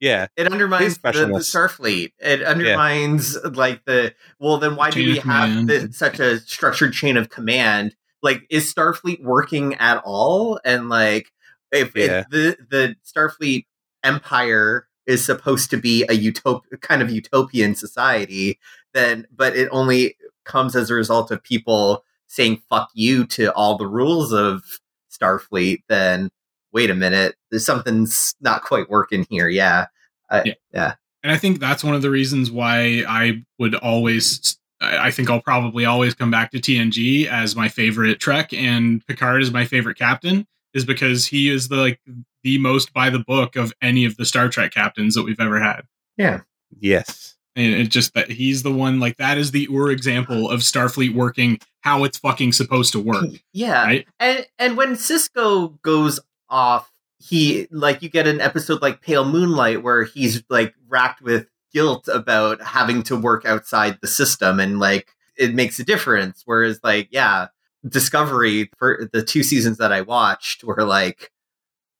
Yeah, 0.00 0.28
it 0.36 0.50
undermines 0.50 0.96
the, 0.98 1.12
the. 1.12 1.26
Starfleet. 1.40 2.12
It 2.18 2.42
undermines 2.42 3.36
like 3.44 3.84
the 3.84 4.14
well. 4.38 4.56
Then 4.58 4.74
why 4.76 4.90
do 4.90 5.04
we 5.04 5.16
have 5.16 5.22
command. 5.22 5.68
the, 5.68 5.92
such 5.92 6.18
a 6.18 6.40
structured 6.40 6.94
chain 6.94 7.16
of 7.18 7.28
command? 7.28 7.94
Like, 8.22 8.46
is 8.50 8.72
Starfleet 8.72 9.22
working 9.22 9.74
at 9.74 9.98
all? 10.04 10.58
And 10.64 10.88
like, 10.88 11.30
if, 11.70 11.94
Yeah. 11.94 12.20
if 12.20 12.28
the 12.30 12.56
the 12.70 12.96
Starfleet 13.06 13.66
Empire 14.02 14.86
is 15.06 15.24
supposed 15.24 15.70
to 15.70 15.76
be 15.76 16.04
a 16.04 16.16
utop 16.18 16.62
kind 16.80 17.02
of 17.02 17.10
utopian 17.10 17.74
society, 17.74 18.58
then 18.94 19.26
but 19.34 19.54
it 19.54 19.68
only 19.70 20.16
comes 20.44 20.74
as 20.74 20.88
a 20.90 20.94
result 20.94 21.30
of 21.30 21.42
people 21.42 22.04
saying 22.26 22.62
"fuck 22.70 22.88
you" 22.94 23.26
to 23.26 23.52
all 23.52 23.76
the 23.76 23.86
rules 23.86 24.32
of 24.32 24.62
Starfleet. 25.10 25.82
Then 25.88 26.30
wait 26.72 26.90
a 26.90 26.94
minute, 26.94 27.34
there's 27.50 27.66
something's 27.66 28.34
not 28.40 28.62
quite 28.62 28.88
working 28.90 29.26
here. 29.30 29.48
Yeah, 29.48 29.86
I, 30.30 30.42
Yeah. 30.44 30.54
yeah. 30.72 30.94
And 31.22 31.30
I 31.32 31.36
think 31.36 31.60
that's 31.60 31.84
one 31.84 31.94
of 31.94 32.02
the 32.02 32.10
reasons 32.10 32.50
why 32.50 33.04
I 33.06 33.44
would 33.58 33.74
always, 33.74 34.58
I 34.80 35.08
I 35.08 35.10
think 35.10 35.28
I'll 35.28 35.42
probably 35.42 35.84
always 35.84 36.14
come 36.14 36.30
back 36.30 36.50
to 36.52 36.58
TNG 36.58 37.26
as 37.26 37.54
my 37.54 37.68
favorite 37.68 38.18
Trek, 38.20 38.52
and 38.54 39.04
Picard 39.06 39.42
is 39.42 39.50
my 39.52 39.64
favorite 39.66 39.98
captain, 39.98 40.46
is 40.72 40.84
because 40.86 41.26
he 41.26 41.50
is 41.50 41.68
the 41.68 41.76
like 41.76 42.00
the 42.42 42.56
most 42.58 42.92
by 42.94 43.10
the 43.10 43.18
book 43.18 43.56
of 43.56 43.72
any 43.82 44.06
of 44.06 44.16
the 44.16 44.24
Star 44.24 44.48
Trek 44.48 44.72
captains 44.72 45.14
that 45.14 45.22
we've 45.24 45.40
ever 45.40 45.60
had. 45.60 45.82
Yeah. 46.16 46.40
yes, 46.78 47.36
And 47.56 47.74
it 47.74 47.88
just 47.90 48.14
that 48.14 48.30
he's 48.30 48.62
the 48.62 48.72
one 48.72 48.98
like 49.00 49.16
that 49.18 49.36
is 49.36 49.50
the 49.50 49.68
Ur 49.70 49.90
example 49.90 50.48
of 50.50 50.60
Starfleet 50.60 51.14
working 51.14 51.58
how 51.82 52.04
it's 52.04 52.18
fucking 52.18 52.52
supposed 52.52 52.92
to 52.92 53.00
work. 53.00 53.26
Yeah. 53.52 53.84
Right? 53.84 54.06
And 54.18 54.46
and 54.58 54.76
when 54.78 54.94
Sisko 54.94 55.80
goes 55.82 56.18
off, 56.50 56.90
he 57.18 57.66
like 57.70 58.02
you 58.02 58.08
get 58.08 58.26
an 58.26 58.40
episode 58.40 58.82
like 58.82 59.02
Pale 59.02 59.26
Moonlight 59.26 59.82
where 59.82 60.04
he's 60.04 60.42
like 60.48 60.74
racked 60.88 61.22
with 61.22 61.46
guilt 61.72 62.08
about 62.08 62.60
having 62.62 63.02
to 63.04 63.16
work 63.16 63.44
outside 63.44 63.98
the 64.00 64.08
system 64.08 64.58
and 64.58 64.78
like 64.78 65.08
it 65.36 65.54
makes 65.54 65.78
a 65.78 65.84
difference. 65.84 66.42
Whereas 66.44 66.80
like, 66.82 67.08
yeah, 67.10 67.48
Discovery 67.88 68.70
for 68.78 69.08
the 69.12 69.22
two 69.22 69.42
seasons 69.42 69.78
that 69.78 69.92
I 69.92 70.02
watched 70.02 70.64
were 70.64 70.84
like 70.84 71.30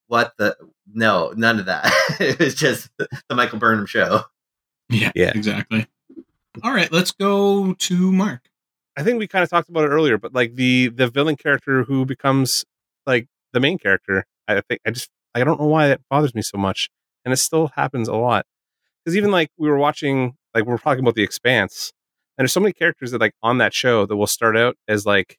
what 0.09 0.33
the 0.39 0.57
no, 0.93 1.33
none 1.37 1.59
of 1.59 1.67
that. 1.67 1.91
it 2.21 2.39
was 2.39 2.55
just 2.55 2.91
the 2.99 3.09
Michael 3.35 3.59
Burnham 3.59 3.87
show. 3.87 4.23
Yeah, 4.89 5.13
Yeah. 5.15 5.33
exactly. 5.35 5.87
All 6.65 6.73
right, 6.75 6.91
let's 6.93 7.13
go 7.13 7.75
to 7.75 8.13
Mark. 8.13 8.43
I 8.97 9.03
think 9.05 9.19
we 9.21 9.29
kind 9.29 9.43
of 9.45 9.49
talked 9.49 9.69
about 9.69 9.85
it 9.85 9.89
earlier, 9.91 10.19
but 10.19 10.35
like 10.35 10.57
the 10.57 10.89
the 10.89 11.09
villain 11.09 11.37
character 11.37 11.85
who 11.85 12.05
becomes 12.05 12.65
like 13.07 13.29
the 13.53 13.61
main 13.61 13.79
character, 13.79 14.27
I 14.57 14.63
think 14.63 14.81
I 14.87 14.91
just 14.91 15.11
I 15.35 15.45
don't 15.45 15.61
know 15.61 15.67
why 15.67 15.89
that 15.89 16.01
bothers 16.11 16.35
me 16.35 16.43
so 16.43 16.59
much, 16.59 16.89
and 17.25 17.33
it 17.33 17.39
still 17.39 17.71
happens 17.77 18.09
a 18.09 18.15
lot. 18.15 18.47
Because 19.05 19.17
even 19.17 19.31
like 19.31 19.51
we 19.57 19.69
were 19.69 19.79
watching, 19.79 20.35
like 20.55 20.67
we 20.67 20.73
are 20.73 20.79
talking 20.79 21.03
about 21.03 21.15
the 21.15 21.23
Expanse, 21.23 21.93
and 22.37 22.45
there's 22.45 22.53
so 22.53 22.61
many 22.61 22.73
characters 22.73 23.11
that 23.13 23.21
like 23.21 23.35
on 23.43 23.59
that 23.59 23.75
show 23.75 24.07
that 24.07 24.17
will 24.17 24.27
start 24.27 24.57
out 24.57 24.77
as 24.89 25.07
like 25.07 25.39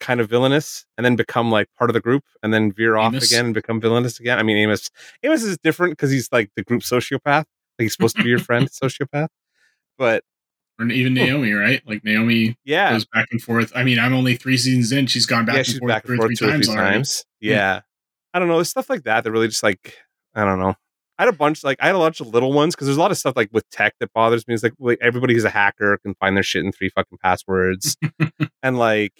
kind 0.00 0.20
of 0.20 0.28
villainous 0.28 0.86
and 0.96 1.04
then 1.04 1.14
become 1.14 1.50
like 1.50 1.68
part 1.78 1.90
of 1.90 1.94
the 1.94 2.00
group 2.00 2.24
and 2.42 2.52
then 2.52 2.72
veer 2.72 2.96
off 2.96 3.14
again 3.14 3.46
and 3.46 3.54
become 3.54 3.80
villainous 3.80 4.18
again. 4.18 4.38
I 4.38 4.42
mean, 4.42 4.56
Amos 4.56 4.90
Amos 5.22 5.42
is 5.42 5.58
different 5.58 5.92
because 5.92 6.10
he's 6.10 6.28
like 6.32 6.50
the 6.56 6.64
group 6.64 6.82
sociopath. 6.82 7.44
Like 7.78 7.84
he's 7.84 7.92
supposed 7.92 8.16
to 8.16 8.22
be 8.22 8.28
your 8.28 8.38
friend, 8.38 8.68
sociopath. 8.82 9.28
But 9.96 10.24
Or 10.78 10.86
even 10.86 11.14
Naomi, 11.14 11.52
right? 11.52 11.82
Like 11.86 12.02
Naomi 12.04 12.56
yeah, 12.64 12.92
goes 12.92 13.04
back 13.04 13.28
and 13.30 13.40
forth. 13.40 13.70
I 13.74 13.84
mean, 13.84 13.98
I'm 13.98 14.14
only 14.14 14.36
three 14.36 14.56
seasons 14.56 14.92
in. 14.92 15.06
She's 15.06 15.26
gone 15.26 15.44
back 15.44 15.54
yeah, 15.54 15.58
and 15.58 15.66
she's 15.66 15.78
forth 15.78 15.88
back 15.88 16.08
and 16.08 16.16
forth 16.16 16.28
three 16.28 16.36
two 16.36 16.46
or 16.46 16.50
times 16.50 16.66
three 16.66 16.76
times. 16.76 17.24
Hmm. 17.42 17.48
Yeah. 17.48 17.80
I 18.34 18.38
don't 18.38 18.48
know. 18.48 18.56
There's 18.56 18.68
stuff 18.70 18.88
like 18.90 19.04
that 19.04 19.24
that 19.24 19.30
really 19.32 19.48
just 19.48 19.62
like 19.62 19.94
I 20.34 20.44
don't 20.44 20.58
know. 20.60 20.74
I 21.18 21.24
had 21.24 21.34
a 21.34 21.36
bunch 21.36 21.62
like 21.64 21.76
I 21.80 21.86
had 21.86 21.94
a 21.96 21.98
bunch 21.98 22.20
of 22.20 22.28
little 22.28 22.52
ones 22.52 22.74
because 22.74 22.86
there's 22.86 22.96
a 22.96 23.00
lot 23.00 23.10
of 23.10 23.18
stuff 23.18 23.36
like 23.36 23.50
with 23.52 23.68
tech 23.70 23.94
that 24.00 24.12
bothers 24.14 24.46
me. 24.48 24.54
It's 24.54 24.62
like, 24.62 24.72
like 24.78 24.98
everybody 25.02 25.34
who's 25.34 25.44
a 25.44 25.50
hacker 25.50 25.98
can 25.98 26.14
find 26.14 26.36
their 26.36 26.42
shit 26.42 26.64
in 26.64 26.72
three 26.72 26.88
fucking 26.88 27.18
passwords, 27.22 27.96
and 28.62 28.78
like 28.78 29.12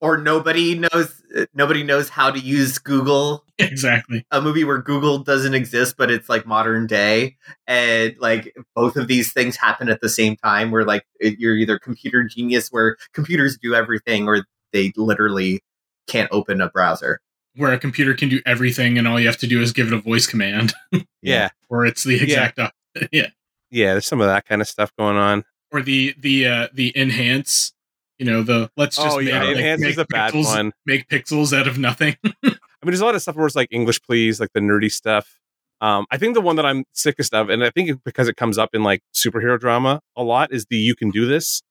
Or 0.00 0.16
nobody 0.18 0.78
knows 0.78 1.22
uh, 1.36 1.46
nobody 1.52 1.82
knows 1.82 2.08
how 2.08 2.30
to 2.30 2.38
use 2.38 2.78
Google 2.78 3.44
Exactly. 3.58 4.24
a 4.30 4.40
movie 4.40 4.62
where 4.64 4.80
Google 4.80 5.18
doesn't 5.18 5.54
exist, 5.54 5.96
but 5.98 6.10
it's 6.10 6.28
like 6.28 6.46
modern 6.46 6.86
day, 6.86 7.36
and 7.66 8.14
like 8.20 8.54
both 8.76 8.96
of 8.96 9.08
these 9.08 9.32
things 9.32 9.56
happen 9.56 9.88
at 9.88 10.00
the 10.00 10.08
same 10.08 10.36
time. 10.36 10.70
Where 10.70 10.84
like 10.84 11.04
it- 11.18 11.38
you're 11.40 11.56
either 11.56 11.78
computer 11.80 12.22
genius, 12.24 12.68
where 12.70 12.96
computers 13.12 13.58
do 13.60 13.74
everything, 13.74 14.28
or 14.28 14.44
they 14.72 14.92
literally 14.96 15.62
can't 16.06 16.28
open 16.30 16.60
a 16.60 16.68
browser. 16.70 17.20
Where 17.60 17.72
a 17.74 17.78
computer 17.78 18.14
can 18.14 18.30
do 18.30 18.40
everything 18.46 18.96
and 18.96 19.06
all 19.06 19.20
you 19.20 19.26
have 19.26 19.36
to 19.38 19.46
do 19.46 19.60
is 19.60 19.72
give 19.72 19.88
it 19.88 19.92
a 19.92 20.00
voice 20.00 20.26
command. 20.26 20.72
yeah, 21.22 21.50
or 21.68 21.84
it's 21.84 22.04
the 22.04 22.22
exact 22.22 22.58
op- 22.58 22.72
yeah. 23.12 23.28
yeah, 23.70 23.92
there's 23.92 24.06
some 24.06 24.22
of 24.22 24.28
that 24.28 24.46
kind 24.46 24.62
of 24.62 24.68
stuff 24.68 24.90
going 24.98 25.16
on. 25.16 25.44
Or 25.70 25.82
the 25.82 26.14
the 26.18 26.46
uh 26.46 26.68
the 26.72 26.90
enhance, 26.96 27.74
you 28.18 28.24
know, 28.24 28.42
the 28.42 28.70
let's 28.78 28.96
just 28.96 29.14
oh 29.14 29.18
yeah, 29.18 29.40
make, 29.40 29.48
like, 29.48 29.56
enhance 29.56 29.80
make 29.82 29.90
is 29.90 29.98
a 29.98 30.06
bad 30.06 30.32
pixels, 30.32 30.44
one. 30.46 30.72
make 30.86 31.06
pixels 31.08 31.52
out 31.54 31.68
of 31.68 31.76
nothing. 31.76 32.16
I 32.24 32.28
mean, 32.42 32.92
there's 32.92 33.02
a 33.02 33.04
lot 33.04 33.14
of 33.14 33.20
stuff 33.20 33.36
where 33.36 33.46
it's 33.46 33.54
like 33.54 33.68
English, 33.70 34.00
please, 34.00 34.40
like 34.40 34.54
the 34.54 34.60
nerdy 34.60 34.90
stuff. 34.90 35.38
Um, 35.82 36.06
I 36.10 36.16
think 36.16 36.32
the 36.32 36.40
one 36.40 36.56
that 36.56 36.64
I'm 36.64 36.84
sickest 36.94 37.34
of, 37.34 37.50
and 37.50 37.62
I 37.62 37.68
think 37.68 38.02
because 38.04 38.26
it 38.26 38.36
comes 38.36 38.56
up 38.56 38.70
in 38.72 38.82
like 38.82 39.02
superhero 39.14 39.60
drama 39.60 40.00
a 40.16 40.22
lot, 40.22 40.50
is 40.50 40.64
the 40.70 40.76
"you 40.76 40.94
can 40.94 41.10
do 41.10 41.26
this." 41.26 41.62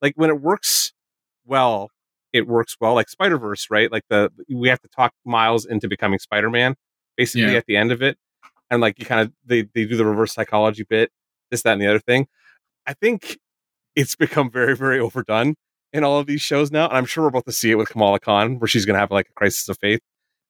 Like 0.00 0.14
when 0.16 0.30
it 0.30 0.40
works 0.40 0.94
well, 1.44 1.90
it 2.36 2.46
works 2.46 2.76
well. 2.80 2.94
Like 2.94 3.08
Spider 3.08 3.38
Verse, 3.38 3.68
right? 3.70 3.90
Like 3.90 4.04
the 4.08 4.30
we 4.48 4.68
have 4.68 4.80
to 4.80 4.88
talk 4.88 5.12
Miles 5.24 5.64
into 5.66 5.88
becoming 5.88 6.18
Spider 6.18 6.50
Man, 6.50 6.74
basically 7.16 7.52
Yeah. 7.52 7.58
at 7.58 7.66
the 7.66 7.76
end 7.76 7.92
of 7.92 8.02
it, 8.02 8.16
and 8.70 8.80
like 8.80 8.98
you 8.98 9.06
kind 9.06 9.20
of 9.22 9.32
they 9.44 9.62
they 9.74 9.84
do 9.86 9.96
the 9.96 10.04
reverse 10.06 10.32
psychology 10.34 10.84
bit, 10.88 11.10
this, 11.50 11.62
that, 11.62 11.72
and 11.72 11.82
the 11.82 11.86
other 11.86 11.98
thing. 12.00 12.26
I 12.86 12.92
think 12.94 13.38
it's 13.96 14.14
become 14.14 14.50
very, 14.50 14.76
very 14.76 15.00
overdone 15.00 15.54
in 15.92 16.04
all 16.04 16.18
of 16.18 16.26
these 16.26 16.42
shows 16.42 16.70
now, 16.70 16.86
and 16.88 16.96
I'm 16.96 17.06
sure 17.06 17.24
we're 17.24 17.28
about 17.28 17.46
to 17.46 17.52
see 17.52 17.70
it 17.70 17.76
with 17.76 17.88
Kamala 17.88 18.20
Khan, 18.20 18.58
where 18.58 18.68
she's 18.68 18.84
going 18.84 18.94
to 18.94 19.00
have 19.00 19.10
like 19.10 19.28
a 19.30 19.32
crisis 19.32 19.68
of 19.68 19.78
faith 19.78 20.00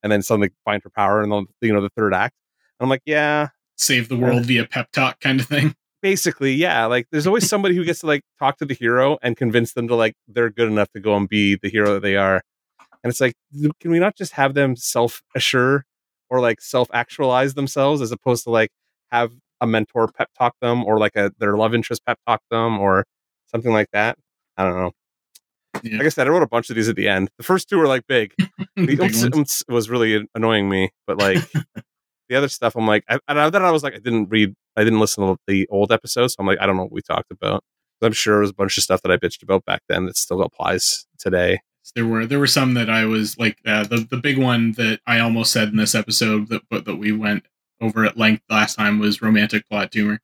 and 0.02 0.10
then 0.12 0.22
suddenly 0.22 0.50
find 0.64 0.82
her 0.82 0.90
power 0.90 1.22
in 1.22 1.30
the 1.30 1.44
you 1.60 1.72
know 1.72 1.80
the 1.80 1.90
third 1.96 2.12
act. 2.12 2.34
And 2.78 2.84
I'm 2.84 2.90
like, 2.90 3.02
yeah, 3.06 3.48
Save 3.78 4.08
the 4.08 4.16
world 4.16 4.44
via 4.46 4.66
pep 4.66 4.90
talk 4.92 5.20
kind 5.20 5.38
of 5.40 5.46
thing. 5.46 5.74
Basically, 6.06 6.52
yeah. 6.54 6.86
Like, 6.86 7.08
there's 7.10 7.26
always 7.26 7.48
somebody 7.48 7.74
who 7.74 7.84
gets 7.84 8.00
to 8.00 8.06
like 8.06 8.22
talk 8.38 8.58
to 8.58 8.64
the 8.64 8.74
hero 8.74 9.18
and 9.22 9.36
convince 9.36 9.72
them 9.72 9.88
to 9.88 9.96
like 9.96 10.14
they're 10.28 10.50
good 10.50 10.68
enough 10.68 10.88
to 10.92 11.00
go 11.00 11.16
and 11.16 11.28
be 11.28 11.56
the 11.60 11.68
hero 11.68 11.94
that 11.94 12.02
they 12.02 12.14
are. 12.14 12.42
And 13.02 13.10
it's 13.10 13.20
like, 13.20 13.34
can 13.80 13.90
we 13.90 13.98
not 13.98 14.16
just 14.16 14.34
have 14.34 14.54
them 14.54 14.76
self 14.76 15.20
assure 15.34 15.84
or 16.30 16.40
like 16.40 16.60
self 16.60 16.88
actualize 16.92 17.54
themselves 17.54 18.00
as 18.00 18.12
opposed 18.12 18.44
to 18.44 18.50
like 18.50 18.70
have 19.10 19.32
a 19.60 19.66
mentor 19.66 20.06
pep 20.06 20.28
talk 20.38 20.54
them 20.60 20.84
or 20.84 20.96
like 21.00 21.16
a 21.16 21.32
their 21.40 21.56
love 21.56 21.74
interest 21.74 22.02
pep 22.06 22.18
talk 22.24 22.40
them 22.52 22.78
or 22.78 23.04
something 23.46 23.72
like 23.72 23.88
that? 23.92 24.16
I 24.56 24.62
don't 24.62 24.76
know. 24.76 24.92
Yeah. 25.82 25.98
Like 25.98 26.06
I 26.06 26.10
said, 26.10 26.28
I 26.28 26.30
wrote 26.30 26.44
a 26.44 26.48
bunch 26.48 26.70
of 26.70 26.76
these 26.76 26.88
at 26.88 26.94
the 26.94 27.08
end. 27.08 27.30
The 27.36 27.42
first 27.42 27.68
two 27.68 27.78
were 27.78 27.88
like 27.88 28.06
big. 28.06 28.32
The 28.76 28.86
big 28.86 29.00
umts, 29.00 29.22
ones. 29.22 29.34
umts 29.34 29.64
was 29.68 29.88
really 29.88 30.28
annoying 30.34 30.68
me, 30.68 30.90
but 31.06 31.16
like 31.16 31.38
the 32.28 32.36
other 32.36 32.48
stuff, 32.48 32.76
I'm 32.76 32.86
like, 32.86 33.04
I, 33.08 33.18
and 33.26 33.40
I, 33.40 33.48
then 33.48 33.64
I 33.64 33.70
was 33.70 33.82
like, 33.82 33.94
I 33.94 33.98
didn't 33.98 34.28
read, 34.28 34.54
I 34.76 34.84
didn't 34.84 35.00
listen 35.00 35.24
to 35.26 35.36
the 35.46 35.66
old 35.70 35.92
episodes. 35.92 36.34
So 36.34 36.36
I'm 36.40 36.46
like, 36.46 36.60
I 36.60 36.66
don't 36.66 36.76
know 36.76 36.82
what 36.84 36.92
we 36.92 37.02
talked 37.02 37.30
about. 37.30 37.64
I'm 38.02 38.12
sure 38.12 38.38
it 38.38 38.40
was 38.40 38.50
a 38.50 38.54
bunch 38.54 38.76
of 38.76 38.82
stuff 38.84 39.00
that 39.02 39.10
I 39.10 39.16
bitched 39.16 39.42
about 39.42 39.64
back 39.64 39.82
then 39.88 40.04
that 40.06 40.16
still 40.18 40.42
applies 40.42 41.06
today. 41.18 41.60
There 41.94 42.04
were 42.06 42.26
there 42.26 42.38
were 42.40 42.46
some 42.48 42.74
that 42.74 42.90
I 42.90 43.04
was 43.06 43.38
like 43.38 43.58
uh, 43.64 43.84
the 43.84 43.98
the 43.98 44.16
big 44.16 44.38
one 44.38 44.72
that 44.72 45.00
I 45.06 45.20
almost 45.20 45.52
said 45.52 45.68
in 45.68 45.76
this 45.76 45.94
episode 45.94 46.48
that 46.48 46.62
but 46.68 46.84
that 46.84 46.96
we 46.96 47.12
went 47.12 47.46
over 47.80 48.04
at 48.04 48.16
length 48.18 48.42
last 48.50 48.74
time 48.74 48.98
was 48.98 49.22
romantic 49.22 49.66
plot 49.68 49.92
tumor, 49.92 50.18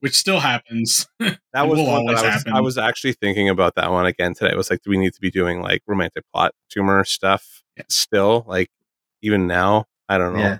which 0.00 0.14
still 0.14 0.40
happens. 0.40 1.06
That 1.52 1.68
was 1.68 1.78
will 1.80 1.88
always 1.88 2.18
I 2.20 2.26
was, 2.26 2.34
happen. 2.34 2.52
I 2.52 2.60
was 2.60 2.78
actually 2.78 3.14
thinking 3.14 3.48
about 3.48 3.74
that 3.74 3.90
one 3.90 4.06
again 4.06 4.34
today. 4.34 4.52
It 4.52 4.56
was 4.56 4.70
like, 4.70 4.82
do 4.82 4.90
we 4.90 4.98
need 4.98 5.14
to 5.14 5.20
be 5.20 5.30
doing 5.32 5.60
like 5.62 5.82
romantic 5.88 6.22
plot 6.32 6.52
tumor 6.68 7.02
stuff 7.04 7.64
Yeah. 7.76 7.82
still? 7.88 8.44
Like 8.46 8.70
even 9.20 9.48
now? 9.48 9.86
I 10.08 10.16
don't 10.18 10.34
know. 10.34 10.40
Yeah. 10.40 10.58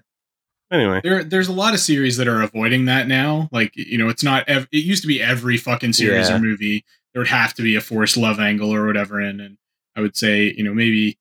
Anyway, 0.73 1.01
There, 1.03 1.25
there's 1.25 1.49
a 1.49 1.53
lot 1.53 1.75
of 1.75 1.81
series 1.81 2.17
that 2.19 2.29
are 2.29 2.43
avoiding 2.43 2.85
that 2.85 3.09
now. 3.09 3.49
Like, 3.51 3.73
you 3.77 3.99
know, 3.99 4.09
it's 4.09 4.23
not. 4.23 4.49
Ev- 4.49 4.69
it 4.71 4.85
used 4.85 5.03
to 5.03 5.09
be 5.09 5.21
every 5.21 5.57
fucking 5.57 5.93
series 5.95 6.29
Yeah. 6.29 6.37
or 6.37 6.39
movie 6.39 6.85
there 7.13 7.21
would 7.21 7.29
have 7.29 7.55
to 7.55 7.63
be 7.63 7.75
a 7.75 7.81
forced 7.81 8.17
love 8.17 8.39
angle 8.39 8.73
or 8.73 8.87
whatever 8.87 9.21
in, 9.21 9.41
and 9.41 9.59
I 9.97 10.01
would 10.01 10.17
say, 10.17 10.55
you 10.57 10.63
know, 10.63 10.73
maybe 10.73 11.19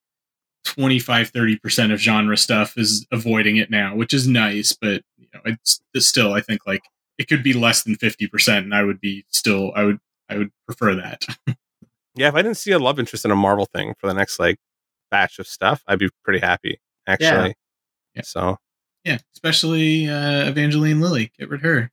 25, 0.66 1.30
30 1.30 1.58
percent 1.58 1.92
of 1.92 2.00
genre 2.00 2.38
stuff 2.38 2.78
is 2.78 3.08
avoiding 3.12 3.58
it 3.58 3.72
now, 3.72 3.96
which 3.96 4.14
is 4.14 4.28
nice, 4.28 4.72
but 4.80 5.02
you 5.18 5.28
know, 5.34 5.40
it's, 5.46 5.82
it's 5.94 6.06
still, 6.08 6.34
I 6.34 6.42
think, 6.42 6.62
like 6.68 6.82
it 7.18 7.28
could 7.28 7.42
be 7.44 7.54
less 7.54 7.82
than 7.84 7.96
fifty 7.96 8.28
percent, 8.28 8.66
and 8.66 8.76
I 8.76 8.84
would 8.84 9.02
be 9.02 9.26
still, 9.30 9.72
I 9.76 9.84
would, 9.86 10.00
I 10.30 10.38
would 10.38 10.52
prefer 10.68 10.94
that. 10.96 11.26
yeah, 12.16 12.28
if 12.28 12.36
I 12.36 12.42
didn't 12.44 12.58
see 12.58 12.72
a 12.72 12.80
love 12.80 13.00
interest 13.00 13.26
in 13.26 13.32
a 13.32 13.36
Marvel 13.36 13.66
thing 13.66 13.96
for 13.98 14.06
the 14.08 14.14
next 14.14 14.38
like 14.40 14.58
batch 15.10 15.40
of 15.40 15.48
stuff, 15.48 15.82
I'd 15.88 15.98
be 16.00 16.10
pretty 16.24 16.40
happy 16.40 16.80
actually. 17.08 17.56
Yeah. 18.14 18.22
So 18.24 18.58
yeah, 19.10 19.18
especially 19.34 20.07
uh, 20.10 20.48
Evangeline 20.49 21.02
Lilly. 21.02 21.31
Get 21.38 21.49
rid 21.49 21.60
of 21.61 21.64
her. 21.64 21.91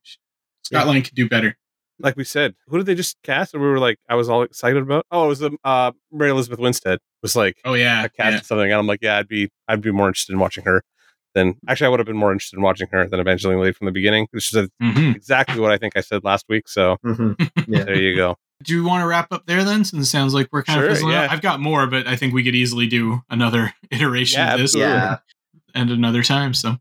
Scott 0.63 0.87
Lang 0.87 1.01
could 1.01 1.15
do 1.15 1.27
better. 1.29 1.57
like 1.99 2.15
we 2.15 2.23
said, 2.23 2.53
who 2.67 2.77
did 2.77 2.85
they 2.85 2.93
just 2.95 3.17
cast? 3.23 3.53
And 3.53 3.63
we 3.63 3.69
were 3.69 3.79
like, 3.79 3.97
I 4.09 4.15
was 4.15 4.29
all 4.29 4.43
excited 4.43 4.81
about. 4.83 5.05
Oh, 5.11 5.25
it 5.25 5.27
was 5.29 5.41
um, 5.43 5.57
uh, 5.63 5.91
Mary 6.11 6.29
Elizabeth 6.31 6.59
Winstead 6.59 6.99
was 7.23 7.35
like 7.35 7.57
Oh 7.65 7.73
yeah, 7.73 8.03
a 8.03 8.09
cast 8.09 8.33
yeah. 8.33 8.41
something, 8.41 8.65
and 8.71 8.79
I'm 8.79 8.85
like, 8.87 8.99
yeah, 9.01 9.17
I'd 9.17 9.27
be, 9.27 9.49
I'd 9.67 9.81
be 9.81 9.91
more 9.91 10.07
interested 10.07 10.33
in 10.33 10.39
watching 10.39 10.63
her 10.65 10.83
than 11.33 11.55
actually, 11.67 11.87
I 11.87 11.89
would 11.89 11.99
have 11.99 12.05
been 12.07 12.17
more 12.17 12.31
interested 12.31 12.57
in 12.57 12.63
watching 12.63 12.87
her 12.91 13.07
than 13.07 13.19
Evangeline 13.19 13.57
Lilly 13.59 13.71
from 13.73 13.85
the 13.85 13.91
beginning, 13.91 14.27
which 14.31 14.53
is 14.53 14.69
Mhm. 14.81 15.15
exactly 15.15 15.59
what 15.59 15.71
I 15.71 15.77
think 15.77 15.93
I 15.97 16.01
said 16.01 16.23
last 16.23 16.45
week. 16.49 16.67
So 16.67 16.97
Mhm. 17.05 17.35
Yeah. 17.67 17.83
there 17.83 17.95
you 17.99 18.15
go. 18.15 18.37
Do 18.63 18.73
you 18.73 18.83
want 18.83 19.01
to 19.03 19.07
wrap 19.07 19.31
up 19.31 19.45
there 19.45 19.63
then? 19.63 19.83
Since 19.85 20.07
it 20.07 20.09
sounds 20.09 20.33
like 20.33 20.47
we're 20.51 20.63
kind 20.63 20.79
Sure, 20.79 20.87
of 20.89 20.93
fizzling 20.95 21.13
out? 21.15 21.23
yeah. 21.25 21.31
I've 21.31 21.41
got 21.41 21.59
more, 21.59 21.85
but 21.87 22.07
I 22.07 22.15
think 22.15 22.33
we 22.33 22.43
could 22.43 22.55
easily 22.55 22.87
do 22.87 23.21
another 23.29 23.73
iteration 23.91 24.39
Yeah, 24.39 24.53
of 24.55 24.59
this. 24.61 24.75
Yeah. 24.75 25.17
and 25.75 25.91
another 25.91 26.23
time. 26.23 26.53
So, 26.55 26.77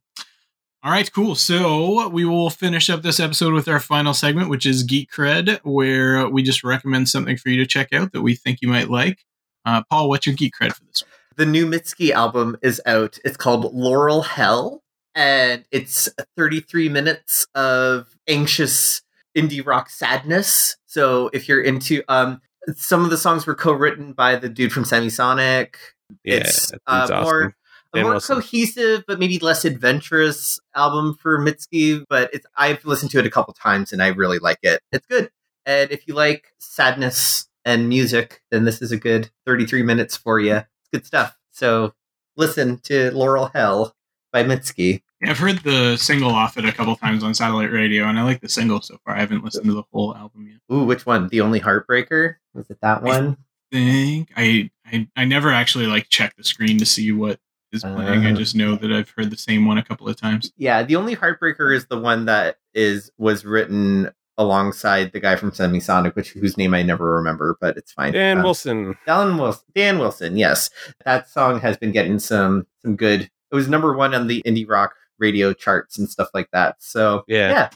all 0.87 0.93
right, 0.93 1.13
cool. 1.13 1.35
So 1.35 2.07
we 2.11 2.25
will 2.25 2.49
finish 2.49 2.89
up 2.89 3.03
this 3.03 3.19
episode 3.19 3.53
with 3.53 3.67
our 3.67 3.81
final 3.81 4.15
segment, 4.15 4.49
which 4.49 4.65
is 4.65 4.85
Geek 4.85 5.11
Cred, 5.11 5.59
where 5.65 6.29
we 6.29 6.45
just 6.45 6.63
recommend 6.63 7.09
something 7.09 7.37
for 7.37 7.49
you 7.49 7.57
to 7.57 7.67
check 7.67 7.93
out 7.93 8.13
that 8.13 8.23
we 8.23 8.37
think 8.37 8.63
you 8.63 8.69
might 8.69 8.89
like. 8.89 9.25
Uh, 9.65 9.83
Paul, 9.91 10.09
what's 10.09 10.27
your 10.27 10.37
Geek 10.37 10.55
Cred 10.55 10.75
for 10.75 10.85
this? 10.85 11.03
one? 11.03 11.11
The 11.39 11.47
new 11.47 11.67
Mitski 11.67 12.13
album 12.13 12.57
is 12.63 12.81
out. 12.87 13.19
It's 13.25 13.37
called 13.37 13.75
Laurel 13.75 14.23
Hell, 14.23 14.85
and 15.17 15.65
it's 15.73 16.09
33 16.37 16.89
minutes 16.89 17.49
of 17.57 18.17
anxious 18.29 19.03
indie 19.37 19.67
rock 19.67 19.91
sadness. 19.91 20.77
So 20.87 21.31
if 21.33 21.49
you're 21.49 21.63
into, 21.63 22.05
um, 22.07 22.41
some 22.77 23.03
of 23.03 23.11
the 23.11 23.19
songs 23.19 23.45
were 23.45 23.57
co-written 23.57 24.13
by 24.13 24.37
the 24.37 24.49
dude 24.49 24.73
from 24.73 24.85
Semisonic. 24.85 25.75
Yeah, 26.23 26.37
it's 26.37 26.73
uh, 26.87 27.09
dude's 27.09 27.11
more 27.25 27.41
awesome. 27.41 27.49
a 27.49 27.66
Dan 27.97 28.05
more 28.05 28.13
Wilson. 28.13 28.37
cohesive 28.37 29.05
but 29.07 29.19
maybe 29.19 29.39
less 29.39 29.65
adventurous 29.65 30.61
album 30.75 31.15
for 31.21 31.39
Mitski. 31.39 32.05
But 32.09 32.31
it's 32.33 32.47
I've 32.57 32.85
listened 32.85 33.11
to 33.13 33.19
it 33.19 33.27
a 33.27 33.31
couple 33.31 33.55
times 33.55 33.93
and 33.93 34.03
I 34.03 34.09
really 34.09 34.39
like 34.39 34.59
it. 34.63 34.81
It's 34.93 35.07
good. 35.07 35.31
And 35.65 35.91
if 35.91 36.07
you 36.07 36.15
like 36.15 36.53
sadness 36.59 37.49
and 37.65 37.89
music, 37.89 38.43
then 38.51 38.65
this 38.65 38.81
is 38.81 38.93
a 38.93 38.97
good 38.97 39.31
33 39.47 39.83
minutes 39.83 40.17
for 40.17 40.39
you. 40.39 40.57
It's 40.57 40.89
good 40.93 41.07
stuff. 41.07 41.37
So 41.51 41.95
listen 42.37 42.79
to 42.85 43.11
Laurel 43.11 43.51
Hell 43.53 43.95
by 44.33 44.45
Mitski. 44.45 45.03
Yeah, 45.21 45.31
I've 45.31 45.39
heard 45.39 45.59
the 45.61 45.97
single 45.97 46.31
off 46.31 46.59
it 46.59 46.67
a 46.67 46.73
couple 46.73 46.95
times 46.97 47.25
on 47.25 47.35
satellite 47.35 47.73
radio, 47.73 48.05
and 48.05 48.19
I 48.19 48.23
like 48.23 48.43
the 48.43 48.51
single 48.51 48.83
so 48.83 48.99
far. 49.03 49.17
I 49.17 49.21
haven't 49.21 49.43
listened 49.43 49.65
to 49.65 49.73
the 49.73 49.85
whole 49.91 50.15
album 50.15 50.47
yet. 50.47 50.61
Ooh, 50.71 50.85
which 50.85 51.07
one? 51.07 51.29
The 51.29 51.41
Only 51.41 51.59
Heartbreaker? 51.59 52.35
Was 52.53 52.69
it 52.69 52.79
that 52.83 53.03
one? 53.03 53.39
think 53.73 54.31
I, 54.37 54.71
I 54.85 55.09
I 55.17 55.25
never 55.25 55.51
actually 55.51 55.87
like 55.87 56.09
check 56.09 56.37
the 56.37 56.45
screen 56.45 56.79
to 56.79 56.87
see 56.87 57.13
what 57.13 57.41
is 57.73 57.83
playing. 57.83 58.27
I 58.27 58.33
Uh. 58.33 58.35
just 58.37 58.55
know 58.55 58.77
that 58.77 58.93
I've 58.93 59.11
heard 59.11 59.31
the 59.31 59.37
same 59.37 59.67
one 59.67 59.79
a 59.79 59.83
couple 59.85 60.09
of 60.09 60.17
times. 60.17 60.53
Yeah, 60.57 60.83
The 60.83 60.97
Only 60.97 61.17
Heartbreaker 61.17 61.75
is 61.75 61.87
the 61.87 61.99
one 61.99 62.25
that 62.27 62.57
is 62.75 63.11
was 63.19 63.45
written 63.45 64.11
alongside 64.39 65.13
the 65.13 65.21
guy 65.21 65.35
from 65.37 65.51
Semisonic, 65.51 66.15
which 66.15 66.31
whose 66.31 66.59
name 66.59 66.75
I 66.75 66.83
never 66.83 67.15
remember, 67.15 67.57
but 67.61 67.77
it's 67.79 67.93
fine. 67.93 68.13
Dan 68.13 68.39
Um, 68.39 68.45
Wilson. 68.45 68.95
Dan 69.07 69.39
Wilson. 69.39 69.65
Dan 69.75 69.99
Wilson. 69.99 70.37
Yes, 70.37 70.69
that 71.05 71.29
song 71.29 71.61
has 71.61 71.77
been 71.79 71.93
getting 71.93 72.19
some 72.19 72.67
some 72.83 72.97
good. 72.97 73.23
It 73.51 73.55
was 73.55 73.69
number 73.69 73.95
one 73.97 74.15
on 74.15 74.27
the 74.27 74.43
indie 74.47 74.69
rock 74.69 74.95
radio 75.19 75.53
charts 75.55 75.99
and 75.99 76.09
stuff 76.09 76.29
like 76.35 76.51
that. 76.53 76.77
So 76.81 77.25
Yeah. 77.27 77.49
yeah, 77.51 77.69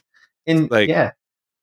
in 0.46 0.66
Like, 0.70 0.88
yeah, 0.90 1.12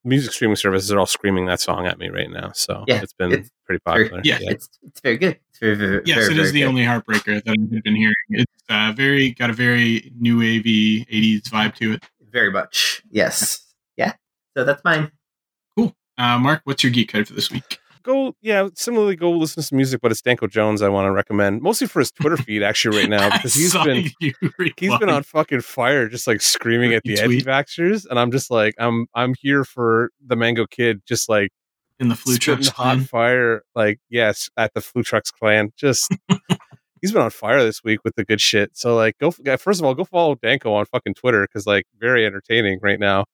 Music 0.07 0.31
streaming 0.33 0.55
services 0.55 0.91
are 0.91 0.99
all 0.99 1.05
screaming 1.05 1.45
that 1.47 1.59
song 1.59 1.85
at 1.85 1.97
me 1.99 2.09
right 2.09 2.29
now. 2.29 2.51
So 2.53 2.83
Yeah, 2.87 3.01
it's 3.03 3.13
been 3.13 3.31
it's 3.33 3.49
pretty 3.65 3.81
very- 3.85 4.05
popular. 4.09 4.21
yeah, 4.23 4.37
it's 4.41 4.69
it's 4.83 4.99
very 5.01 5.17
good. 5.17 5.39
It's 5.49 5.59
very 5.59 5.75
very 5.75 6.01
Yes, 6.05 6.17
very, 6.27 6.33
it 6.33 6.39
is 6.39 6.49
very 6.49 6.51
the 6.51 6.59
good. 6.61 6.67
only 6.67 6.83
heartbreaker 6.83 7.43
that 7.43 7.49
I've 7.73 7.83
been 7.83 7.95
hearing. 7.95 8.15
It's 8.29 8.63
uh, 8.69 8.93
very 8.95 9.31
got 9.31 9.49
a 9.49 9.53
very 9.53 10.11
new 10.19 10.39
wavy 10.39 11.05
'80s 11.05 11.49
vibe 11.49 11.75
to 11.75 11.93
it. 11.93 12.03
very 12.31 12.51
much. 12.51 13.01
Yes, 13.09 13.73
yeah. 13.97 14.13
So 14.55 14.63
that's 14.63 14.83
mine. 14.83 15.11
Cool. 15.75 15.95
Uh, 16.17 16.37
Mark, 16.39 16.61
what's 16.65 16.83
your 16.83 16.91
geek 16.91 17.11
code 17.11 17.27
for 17.27 17.33
this 17.33 17.49
week? 17.51 17.79
Go 18.07 18.33
yeah 18.41 18.67
similarly 18.73 19.15
go 19.15 19.29
listen 19.31 19.61
to 19.61 19.67
some 19.67 19.75
music 19.75 19.99
but 20.01 20.11
it's 20.11 20.21
danko 20.21 20.47
jones 20.47 20.81
i 20.81 20.87
want 20.87 21.05
to 21.05 21.11
recommend 21.11 21.61
mostly 21.61 21.85
for 21.85 21.99
his 21.99 22.11
twitter 22.11 22.37
feed 22.37 22.63
actually 22.63 22.97
right 22.97 23.09
now 23.09 23.29
because 23.33 23.53
he's 23.53 23.73
been 23.73 24.09
he's 24.77 24.97
been 24.97 25.09
on 25.09 25.23
fucking 25.23 25.59
fire 25.59 26.07
just 26.07 26.25
like 26.25 26.41
screaming 26.41 26.93
at 26.93 27.03
the 27.03 27.19
anti-vaxxers 27.19 28.05
and 28.09 28.17
i'm 28.17 28.31
just 28.31 28.49
like 28.49 28.73
i'm 28.79 29.07
i'm 29.13 29.33
here 29.39 29.65
for 29.65 30.09
the 30.25 30.35
mango 30.35 30.65
kid 30.65 31.01
just 31.05 31.27
like 31.27 31.51
in 31.99 32.07
the 32.07 32.15
flu 32.15 32.37
trucks. 32.37 32.69
hot 32.69 32.99
fire 33.01 33.63
like 33.75 33.99
yes 34.09 34.49
at 34.55 34.73
the 34.73 34.81
flu 34.81 35.03
trucks 35.03 35.29
clan 35.29 35.71
just 35.75 36.15
he's 37.01 37.11
been 37.11 37.21
on 37.21 37.29
fire 37.29 37.61
this 37.61 37.83
week 37.83 37.99
with 38.05 38.15
the 38.15 38.23
good 38.23 38.39
shit 38.39 38.71
so 38.77 38.95
like 38.95 39.17
go 39.19 39.31
first 39.31 39.81
of 39.81 39.85
all 39.85 39.93
go 39.93 40.05
follow 40.05 40.35
danko 40.35 40.73
on 40.73 40.85
fucking 40.85 41.13
twitter 41.13 41.41
because 41.41 41.67
like 41.67 41.85
very 41.99 42.25
entertaining 42.25 42.79
right 42.81 42.99
now 42.99 43.25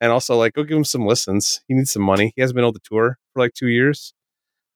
and 0.00 0.12
also 0.12 0.36
like 0.36 0.52
go 0.54 0.62
give 0.64 0.76
him 0.76 0.84
some 0.84 1.06
listens 1.06 1.62
he 1.68 1.74
needs 1.74 1.92
some 1.92 2.02
money 2.02 2.32
he 2.36 2.40
hasn't 2.40 2.54
been 2.54 2.64
able 2.64 2.72
to 2.72 2.80
tour 2.82 3.18
for 3.32 3.40
like 3.40 3.54
two 3.54 3.68
years 3.68 4.14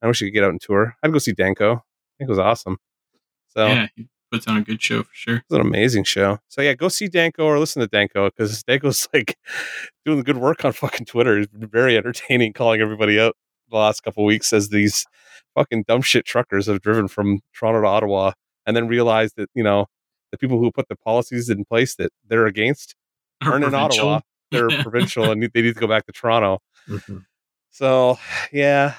i 0.03 0.07
wish 0.07 0.19
he 0.21 0.27
could 0.27 0.35
get 0.35 0.45
out 0.45 0.51
and 0.51 0.61
tour 0.61 0.97
i'd 1.03 1.13
go 1.13 1.19
see 1.19 1.33
danko 1.33 1.75
I 1.75 2.15
think 2.19 2.29
was 2.31 2.39
awesome 2.39 2.79
so 3.49 3.67
Yeah, 3.67 3.87
he 3.97 4.09
puts 4.31 4.47
on 4.49 4.57
a 4.57 4.63
good 4.63 4.81
show 4.83 5.03
for 5.03 5.11
sure. 5.13 5.37
it's 5.37 5.55
an 5.55 5.61
amazing 5.61 6.05
show. 6.05 6.39
So 6.49 6.63
yeah, 6.63 6.73
go 6.73 6.89
see 6.89 7.07
Danko 7.07 7.45
or 7.45 7.59
listen 7.59 7.81
to 7.81 7.87
Danko 7.87 8.31
because 8.31 8.63
Danko's 8.63 9.07
like 9.15 9.37
doing 10.07 10.17
the 10.17 10.25
good 10.25 10.39
work 10.39 10.65
on 10.65 10.73
fucking 10.73 11.05
Twitter. 11.05 11.37
He's 11.37 11.49
been 11.49 11.69
very 11.69 11.99
entertaining, 11.99 12.55
calling 12.55 12.81
everybody 12.81 13.21
out 13.21 13.37
the 13.71 13.77
last 13.77 14.03
couple 14.03 14.25
weeks 14.25 14.51
as 14.55 14.71
these 14.71 15.05
fucking 15.55 15.85
dumb 15.87 16.01
shit 16.01 16.25
truckers 16.25 16.67
have 16.67 16.81
driven 16.81 17.09
from 17.09 17.41
Toronto 17.55 17.83
to 17.83 17.87
Ottawa 17.87 18.33
and 18.65 18.75
then 18.75 18.89
realized 18.89 19.35
that 19.37 19.51
you 19.55 19.63
know 19.63 19.85
the 20.31 20.39
people 20.39 20.59
who 20.59 20.71
put 20.71 20.89
the 20.89 20.97
policies 20.97 21.51
in 21.51 21.67
place 21.67 21.95
that 21.97 22.11
they're 22.27 22.47
against 22.47 22.95
aren't 23.43 23.65
in. 23.67 23.75
Ottawa. 23.75 24.21
They're 24.53 24.69
provincial 24.83 25.31
and 25.31 25.43
they 25.43 25.63
need 25.63 25.75
to 25.75 25.81
go 25.81 25.89
back 25.89 26.07
to 26.07 26.13
Toronto. 26.13 26.61
Mhm. 26.89 27.25
So 27.71 28.19
yeah, 28.53 28.95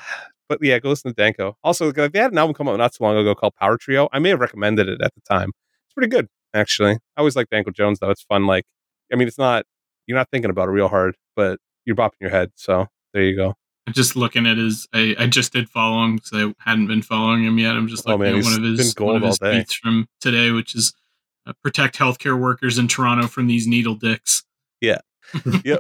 but 0.50 0.60
yeah, 0.62 0.80
go 0.80 0.90
listen 0.90 1.12
to 1.12 1.16
Danko. 1.16 1.56
Also, 1.64 1.92
like, 1.92 2.12
they 2.12 2.20
had 2.20 2.32
an 2.32 2.38
album 2.38 2.54
come 2.54 2.68
out 2.68 2.78
not 2.78 2.94
so 2.94 3.04
long 3.04 3.16
ago 3.16 3.34
called 3.36 3.54
Power 3.56 3.78
Trio. 3.78 4.10
I 4.12 4.20
may 4.20 4.30
have 4.30 4.40
recommended 4.40 4.90
it 4.90 5.00
at 5.02 5.14
the 5.16 5.22
time. 5.22 5.52
It's 5.86 5.94
pretty 5.94 6.10
good, 6.10 6.28
actually. 6.54 6.94
I 6.94 7.00
always 7.20 7.36
like 7.36 7.50
Danko 7.50 7.72
Jones 7.72 8.00
though. 8.00 8.10
It's 8.10 8.24
fun. 8.24 8.46
Like, 8.48 8.66
I 9.12 9.16
mean, 9.16 9.28
it's 9.28 9.38
not 9.38 9.66
you're 10.08 10.18
not 10.18 10.30
thinking 10.32 10.50
about 10.52 10.68
it 10.68 10.72
real 10.72 10.90
hard, 10.90 11.16
but 11.36 11.60
you're 11.86 11.96
bopping 11.96 12.20
your 12.20 12.30
head. 12.30 12.52
So 12.56 12.88
there 13.14 13.24
you 13.24 13.36
go. 13.36 13.54
I'm 13.86 13.94
just 13.94 14.16
looking 14.16 14.48
at 14.48 14.58
his. 14.58 14.88
I, 14.94 15.14
I 15.20 15.28
just 15.28 15.52
did 15.54 15.70
follow 15.70 16.04
him 16.06 16.16
because 16.16 16.32
I 16.34 16.54
hadn't 16.70 16.88
been 16.88 17.02
following 17.02 17.44
him 17.44 17.58
yet. 17.60 17.76
I'm 17.76 17.88
just 17.88 18.08
Oh, 18.08 18.18
man, 18.18 18.38
at 18.38 18.44
one 18.44 18.54
of 18.54 18.64
his 18.64 18.96
one 18.98 19.18
of 19.18 19.24
his 19.24 19.40
tweets 19.40 19.74
from 19.74 20.08
today, 20.22 20.52
which 20.52 20.74
is 20.74 20.94
uh, 21.46 21.52
protect 21.62 21.98
healthcare 21.98 22.40
workers 22.40 22.78
in 22.78 22.88
Toronto 22.88 23.28
from 23.28 23.48
these 23.48 23.68
needle 23.68 23.96
dicks. 23.96 24.44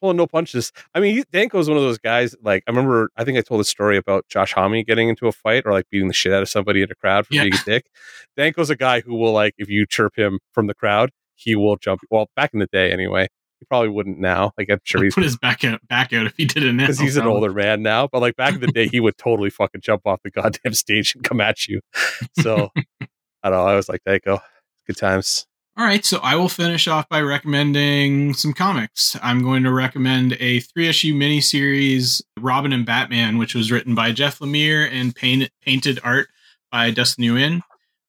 Pulling 0.00 0.16
no 0.16 0.28
punches. 0.28 0.72
I 0.94 1.00
mean, 1.00 1.16
he, 1.16 1.22
Danko's 1.24 1.68
one 1.68 1.76
of 1.76 1.82
those 1.82 1.98
guys. 1.98 2.36
Like, 2.40 2.62
I 2.68 2.70
remember, 2.70 3.10
I 3.16 3.24
think 3.24 3.36
I 3.36 3.40
told 3.40 3.60
a 3.60 3.64
story 3.64 3.96
about 3.96 4.28
Josh 4.28 4.52
Homme 4.52 4.80
getting 4.84 5.08
into 5.08 5.26
a 5.26 5.32
fight 5.32 5.64
or 5.66 5.72
like 5.72 5.86
beating 5.90 6.06
the 6.06 6.14
shit 6.14 6.32
out 6.32 6.40
of 6.40 6.48
somebody 6.48 6.82
in 6.82 6.90
a 6.92 6.94
crowd 6.94 7.26
for 7.26 7.34
Yeah. 7.34 7.42
being 7.42 7.54
a 7.54 7.64
dick. 7.64 7.86
Danko's 8.38 8.70
a 8.70 8.76
guy 8.76 9.00
who 9.00 9.16
will 9.16 9.32
like, 9.32 9.54
if 9.58 9.68
you 9.68 9.86
chirp 9.86 10.16
him 10.16 10.38
from 10.52 10.68
the 10.68 10.74
crowd, 10.74 11.10
he 11.34 11.56
will 11.56 11.76
jump. 11.76 12.02
Well, 12.12 12.28
back 12.36 12.50
in 12.54 12.60
the 12.60 12.68
day, 12.72 12.92
anyway, 12.92 13.26
He 13.58 13.66
probably 13.66 13.88
wouldn't 13.88 14.20
now. 14.20 14.52
Like 14.56 14.70
I'm 14.70 14.78
sure 14.84 15.00
He'd 15.00 15.06
he's 15.06 15.14
put 15.14 15.24
his 15.24 15.36
back 15.36 15.64
out, 15.64 15.80
back 15.88 16.12
out 16.12 16.26
if 16.26 16.34
he 16.36 16.44
did 16.44 16.62
it 16.62 16.72
now. 16.74 16.84
because 16.84 17.00
he's 17.00 17.16
an 17.16 17.26
older 17.26 17.52
man 17.52 17.82
now. 17.82 18.06
But 18.06 18.20
like 18.22 18.36
back 18.36 18.54
in 18.54 18.60
the 18.60 18.68
day, 18.68 18.86
he 18.86 19.00
would 19.00 19.18
totally 19.18 19.50
fucking 19.50 19.80
jump 19.80 20.02
off 20.06 20.20
the 20.22 20.30
goddamn 20.30 20.74
stage 20.74 21.16
and 21.16 21.24
come 21.24 21.40
at 21.40 21.66
you. 21.66 21.80
So 22.40 22.70
I 23.42 23.50
don't 23.50 23.52
know. 23.58 23.66
I 23.66 23.74
was 23.74 23.88
like, 23.88 24.02
Danko. 24.06 24.38
Good 24.86 24.96
times. 24.96 25.47
All 25.78 25.84
right, 25.84 26.04
so 26.04 26.18
I 26.24 26.34
will 26.34 26.48
finish 26.48 26.88
off 26.88 27.08
by 27.08 27.20
recommending 27.20 28.34
some 28.34 28.52
comics. 28.52 29.16
I'm 29.22 29.44
going 29.44 29.62
to 29.62 29.72
recommend 29.72 30.36
a 30.40 30.58
three 30.58 30.88
issue 30.88 31.14
miniseries, 31.14 32.20
Robin 32.36 32.72
and 32.72 32.84
Batman, 32.84 33.38
which 33.38 33.54
was 33.54 33.70
written 33.70 33.94
by 33.94 34.10
Jeff 34.10 34.40
Lemire 34.40 34.90
and 34.90 35.14
paint, 35.14 35.52
painted 35.62 36.00
art 36.02 36.30
by 36.72 36.90
Dustin 36.90 37.22
Nguyen. 37.22 37.60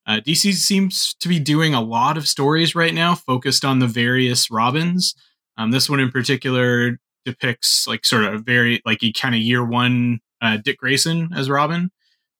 Uh, 0.07 0.19
DC 0.19 0.51
seems 0.55 1.13
to 1.19 1.29
be 1.29 1.37
doing 1.37 1.75
a 1.75 1.81
lot 1.81 2.17
of 2.17 2.27
stories 2.27 2.73
right 2.73 2.95
now 2.95 3.13
focused 3.13 3.63
on 3.63 3.77
the 3.77 3.85
various 3.85 4.49
Robins. 4.49 5.13
Um, 5.55 5.69
this 5.69 5.87
one 5.87 5.99
in 5.99 6.09
particular 6.09 6.97
depicts 7.23 7.87
like 7.87 8.03
sort 8.03 8.23
of 8.23 8.33
a 8.33 8.39
very 8.39 8.81
like 8.83 9.03
a 9.03 9.11
kind 9.11 9.35
of 9.35 9.41
year 9.41 9.63
one 9.63 10.21
uh, 10.41 10.57
Dick 10.57 10.79
Grayson 10.79 11.29
as 11.35 11.51
Robin, 11.51 11.91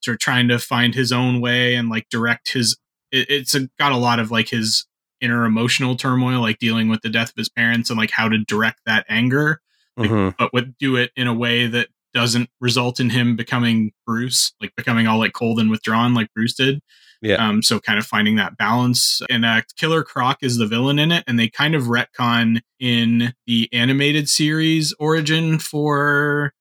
sort 0.03 0.15
of 0.15 0.22
trying 0.22 0.47
to 0.47 0.57
find 0.57 0.95
his 0.95 1.11
own 1.11 1.39
way 1.39 1.76
and 1.76 1.88
like 1.88 2.10
direct 2.10 2.53
his. 2.53 2.76
It, 3.11 3.30
it's 3.30 3.53
a, 3.53 3.69
got 3.77 3.91
a 3.91 3.97
lot 3.97 4.18
of 4.18 4.31
like 4.31 4.49
his 4.49 4.88
inner 5.21 5.45
emotional 5.45 5.95
turmoil, 5.95 6.41
like 6.41 6.59
dealing 6.59 6.89
with 6.89 7.01
the 7.01 7.09
death 7.09 7.29
of 7.29 7.35
his 7.35 7.49
parents 7.49 7.89
and 7.89 7.97
like 7.99 8.11
how 8.11 8.29
to 8.29 8.37
direct 8.37 8.79
that 8.85 9.05
anger, 9.09 9.61
Like, 9.97 10.09
Mhm. 10.11 10.35
but 10.37 10.53
would 10.53 10.77
do 10.77 10.95
it 10.95 11.11
in 11.17 11.27
a 11.27 11.33
way 11.33 11.67
that 11.67 11.89
doesn't 12.13 12.49
result 12.61 12.99
in 12.99 13.09
him 13.09 13.35
becoming 13.35 13.91
Bruce, 14.05 14.53
like 14.61 14.73
becoming 14.75 15.07
all 15.07 15.19
like 15.19 15.33
cold 15.33 15.59
and 15.59 15.69
withdrawn 15.69 16.13
like 16.13 16.33
Bruce 16.33 16.53
did. 16.55 16.79
Yeah. 17.21 17.35
Um, 17.45 17.61
so 17.61 17.79
kind 17.81 17.99
of 17.99 18.05
finding 18.07 18.37
that 18.37 18.55
balance. 18.57 19.21
And 19.29 19.45
uh, 19.45 19.61
Killer 19.75 20.03
Croc 20.03 20.37
is 20.41 20.57
the 20.57 20.65
villain 20.65 20.99
in 20.99 21.11
it, 21.11 21.25
and 21.27 21.37
they 21.37 21.49
kind 21.49 21.75
of 21.75 21.83
retcon 21.83 22.61
in 22.79 23.33
the 23.45 23.67
animated 23.73 24.29
series 24.29 24.93
origin 24.99 25.59
for 25.59 26.53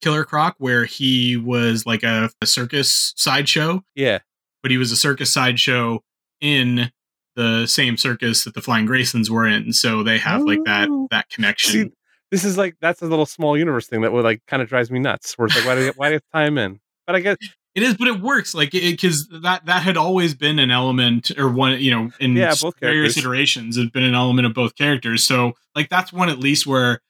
Killer 0.00 0.24
Croc, 0.24 0.54
where 0.58 0.84
he 0.84 1.36
was 1.36 1.84
like 1.84 2.04
a, 2.04 2.30
a 2.40 2.46
circus 2.46 3.12
sideshow 3.16 3.82
Yeah. 3.96 4.20
but 4.62 4.70
he 4.70 4.78
was 4.78 4.92
a 4.92 4.96
circus 4.96 5.32
sideshow 5.32 6.00
in 6.40 6.92
the 7.36 7.66
same 7.66 7.96
circus 7.96 8.44
that 8.44 8.54
the 8.54 8.62
Flying 8.62 8.86
Graysons 8.86 9.30
were 9.30 9.46
in. 9.46 9.72
So 9.72 10.02
they 10.02 10.18
have 10.18 10.42
like 10.42 10.64
that 10.64 10.88
oh. 10.90 11.08
that 11.10 11.28
connection. 11.30 11.70
See, 11.70 11.92
this 12.30 12.44
is 12.44 12.56
like 12.56 12.76
that's 12.80 13.02
a 13.02 13.06
little 13.06 13.26
small 13.26 13.56
universe 13.56 13.86
thing 13.86 14.02
that 14.02 14.12
would 14.12 14.24
like 14.24 14.42
kind 14.46 14.62
of 14.62 14.68
drives 14.68 14.90
me 14.90 14.98
nuts. 14.98 15.36
Where 15.36 15.46
it's 15.46 15.56
like, 15.56 15.66
why 15.66 15.74
do 15.74 15.84
you, 15.84 15.92
why 15.96 16.08
do 16.08 16.14
you 16.14 16.20
tie 16.32 16.46
him 16.46 16.58
in? 16.58 16.80
But 17.06 17.16
I 17.16 17.20
guess 17.20 17.36
it 17.74 17.82
is, 17.82 17.96
but 17.96 18.06
it 18.08 18.20
works 18.20 18.54
like 18.54 18.70
because 18.70 19.28
that 19.42 19.66
that 19.66 19.82
had 19.82 19.96
always 19.96 20.34
been 20.34 20.58
an 20.58 20.70
element 20.70 21.30
or 21.36 21.50
one 21.50 21.80
you 21.80 21.90
know 21.90 22.10
in 22.20 22.36
Yeah, 22.36 22.54
both 22.60 22.78
various 22.78 23.14
characters. 23.14 23.16
iterations 23.18 23.76
had 23.76 23.92
been 23.92 24.04
an 24.04 24.14
element 24.14 24.46
of 24.46 24.54
both 24.54 24.76
characters. 24.76 25.24
So 25.24 25.52
like 25.74 25.88
that's 25.88 26.12
one 26.12 26.28
at 26.28 26.38
least 26.38 26.66
where 26.66 27.00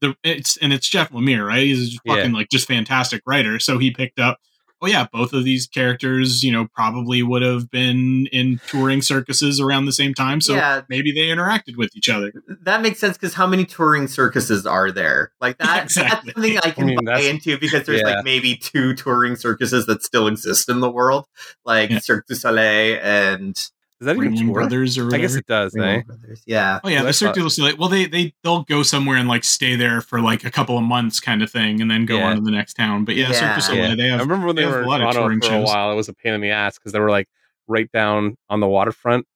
the 0.00 0.14
it's 0.24 0.56
and 0.58 0.72
it's 0.72 0.88
Jeff 0.88 1.10
Lemire, 1.12 1.46
right? 1.46 1.62
He's 1.64 1.94
a 1.94 1.98
Yeah. 2.04 2.14
fucking 2.16 2.32
like 2.32 2.48
just 2.48 2.66
fantastic 2.66 3.22
writer. 3.26 3.58
So 3.58 3.78
he 3.78 3.90
picked 3.90 4.18
up. 4.18 4.38
Oh 4.80 4.86
yeah, 4.86 5.06
both 5.12 5.32
of 5.32 5.42
these 5.44 5.66
characters, 5.66 6.42
you 6.44 6.52
know, 6.52 6.68
probably 6.72 7.22
would 7.22 7.42
have 7.42 7.68
been 7.70 8.26
in 8.32 8.60
touring 8.68 9.02
circuses 9.02 9.58
around 9.60 9.86
the 9.86 9.92
same 9.92 10.14
time. 10.14 10.40
So 10.40 10.54
yeah, 10.54 10.82
maybe 10.88 11.10
they 11.12 11.26
interacted 11.34 11.76
with 11.76 11.96
each 11.96 12.08
other. 12.08 12.32
that 12.62 12.80
makes 12.80 13.00
sense 13.00 13.16
because 13.16 13.34
how 13.34 13.46
many 13.46 13.64
touring 13.64 14.06
circuses 14.06 14.66
are 14.66 14.92
there? 14.92 15.32
Like 15.40 15.58
that, 15.58 15.84
Exactly. 15.84 16.32
that's 16.32 16.54
something 16.54 16.58
I 16.58 16.70
can 16.74 16.86
mean, 16.86 16.98
buy 17.04 17.12
that's- 17.16 17.26
into 17.26 17.58
because 17.58 17.86
there's 17.86 18.02
yeah. 18.02 18.16
like 18.16 18.24
maybe 18.24 18.56
two 18.56 18.94
touring 18.94 19.34
circuses 19.36 19.86
that 19.86 20.02
still 20.04 20.28
exist 20.28 20.68
in 20.68 20.80
the 20.80 20.90
world, 20.90 21.26
like 21.64 21.90
Yeah. 21.90 21.98
Cirque 21.98 22.26
du 22.28 22.34
Soleil 22.36 23.00
and 23.02 23.56
does 24.00 24.06
that 24.06 24.16
even 24.16 24.32
Ringling 24.34 24.44
tour? 24.46 24.54
Brothers 24.54 24.96
or 24.98 25.14
I 25.14 25.18
guess 25.18 25.34
it 25.34 25.46
does. 25.46 25.74
Eh? 25.76 26.02
Brothers. 26.02 26.42
Yeah, 26.46 26.78
Oh 26.84 26.88
yeah, 26.88 27.02
the 27.02 27.12
Cirque 27.12 27.34
du 27.34 27.48
Soleil. 27.50 27.76
Well, 27.76 27.88
they 27.88 28.06
they 28.06 28.32
they'll 28.44 28.62
go 28.64 28.82
somewhere 28.82 29.16
and 29.16 29.28
like 29.28 29.44
stay 29.44 29.74
there 29.76 30.00
for 30.00 30.20
like 30.20 30.44
a 30.44 30.50
couple 30.50 30.76
of 30.78 30.84
months, 30.84 31.18
kind 31.20 31.42
of 31.42 31.50
thing, 31.50 31.80
and 31.80 31.90
then 31.90 32.06
go 32.06 32.16
Yeah. 32.18 32.28
on 32.30 32.36
to 32.36 32.42
the 32.42 32.50
next 32.50 32.74
town. 32.74 33.04
But 33.04 33.16
yeah, 33.16 33.32
Cirque 33.32 33.42
Yeah. 33.42 33.54
du 33.56 33.60
Soleil. 33.60 33.88
Yeah. 33.90 33.94
They 33.96 34.10
I 34.10 34.18
remember 34.18 34.46
when 34.46 34.56
they, 34.56 34.62
they 34.64 34.68
were 34.70 34.80
a 34.80 34.82
in 34.82 34.88
lot 34.88 35.00
of 35.00 35.12
Toronto 35.12 35.20
touring 35.22 35.40
for 35.40 35.46
a 35.46 35.50
shows. 35.50 35.66
while. 35.66 35.92
It 35.92 35.96
was 35.96 36.08
a 36.08 36.14
pain 36.14 36.32
in 36.34 36.40
the 36.40 36.50
ass 36.50 36.78
because 36.78 36.92
they 36.92 37.00
were 37.00 37.10
like 37.10 37.28
right 37.66 37.90
down 37.92 38.36
on 38.48 38.60
the 38.60 38.68
waterfront, 38.68 39.26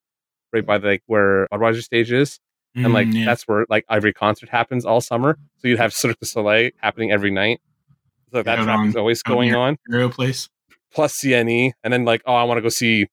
right 0.52 0.64
by 0.64 0.78
the, 0.78 0.86
like 0.89 1.02
where 1.06 1.48
Budweiser 1.52 1.82
stage 1.82 2.12
is, 2.12 2.39
and 2.74 2.93
like 2.94 3.09
Mm, 3.09 3.14
yeah. 3.20 3.24
that's 3.26 3.43
where 3.48 3.66
like 3.68 3.84
every 3.90 4.12
concert 4.12 4.48
happens 4.48 4.84
all 4.84 5.01
summer. 5.01 5.39
So 5.59 5.68
you'd 5.68 5.78
have 5.80 5.93
Cirque 5.94 6.18
du 6.20 6.26
Soleil 6.26 6.70
happening 6.80 7.10
every 7.12 7.30
night. 7.30 7.60
So 8.32 8.43
that 8.43 8.59
Out 8.60 8.86
is 8.86 8.97
always 8.97 9.22
going 9.22 9.55
on. 9.55 9.76
Hero 9.90 10.09
place. 10.09 10.48
Plus 10.94 11.18
CNE, 11.20 11.72
and 11.82 11.93
then 11.93 12.05
like 12.05 12.22
oh, 12.26 12.34
I 12.34 12.44
want 12.44 12.59
to 12.59 12.62
go 12.62 12.68
see 12.68 13.06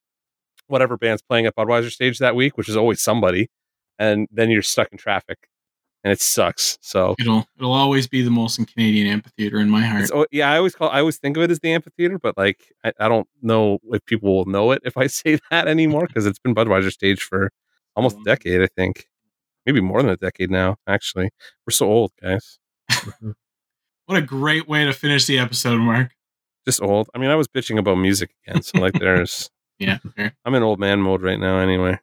whatever 0.69 0.97
band's 0.97 1.21
playing 1.21 1.45
at 1.45 1.55
Budweiser 1.55 1.91
stage 1.91 2.19
that 2.19 2.35
week, 2.35 2.57
which 2.57 2.69
is 2.69 2.77
always 2.77 3.01
somebody, 3.01 3.49
and 3.97 4.27
then 4.31 4.49
you're 4.49 4.61
stuck 4.61 4.89
in 4.91 4.97
traffic, 4.97 5.49
and 6.03 6.11
it 6.11 6.21
sucks. 6.21 6.77
So 6.81 7.15
It'll 7.19 7.45
it'll 7.57 7.73
always 7.73 8.07
be 8.07 8.21
the 8.21 8.29
Molson 8.29 8.71
Canadian 8.71 9.07
Amphitheater 9.07 9.59
in 9.59 9.69
my 9.69 9.81
heart. 9.81 10.03
It's, 10.03 10.11
oh, 10.11 10.25
yeah, 10.31 10.51
I 10.51 10.57
always 10.57 10.75
call. 10.75 10.89
I 10.89 10.99
always 10.99 11.17
think 11.17 11.37
of 11.37 11.43
it 11.43 11.51
as 11.51 11.59
the 11.59 11.73
amphitheater, 11.73 12.19
but 12.19 12.37
like 12.37 12.73
I, 12.83 12.93
I 12.99 13.07
don't 13.07 13.27
know 13.41 13.79
if 13.91 14.05
people 14.05 14.35
will 14.35 14.45
know 14.45 14.71
it 14.71 14.81
if 14.85 14.97
I 14.97 15.07
say 15.07 15.39
that 15.51 15.67
anymore 15.67 16.07
because 16.07 16.25
it's 16.25 16.39
been 16.39 16.55
Budweiser 16.55 16.91
stage 16.91 17.21
for 17.21 17.51
almost 17.95 18.17
a 18.17 18.23
decade. 18.23 18.61
I 18.61 18.67
think 18.67 19.05
maybe 19.65 19.81
more 19.81 20.01
than 20.01 20.11
a 20.11 20.17
decade 20.17 20.49
now. 20.49 20.77
Actually, 20.87 21.29
we're 21.65 21.71
so 21.71 21.87
old, 21.87 22.11
guys. 22.21 22.59
What 24.09 24.17
a 24.17 24.23
great 24.23 24.67
way 24.67 24.85
to 24.85 24.91
finish 24.91 25.27
the 25.27 25.37
episode, 25.37 25.77
Mark. 25.77 26.15
Just 26.65 26.81
old. 26.81 27.09
I 27.13 27.19
mean, 27.19 27.29
I 27.29 27.35
was 27.35 27.47
bitching 27.47 27.77
about 27.77 27.99
music 27.99 28.31
again, 28.43 28.63
so 28.63 28.79
like 28.79 28.93
there's. 28.93 29.51
Yeah. 29.79 29.99
I'm 30.45 30.55
in 30.55 30.63
old 30.63 30.79
man 30.79 31.01
mode 31.01 31.21
right 31.21 31.39
now. 31.39 31.57
Anyway, 31.59 31.99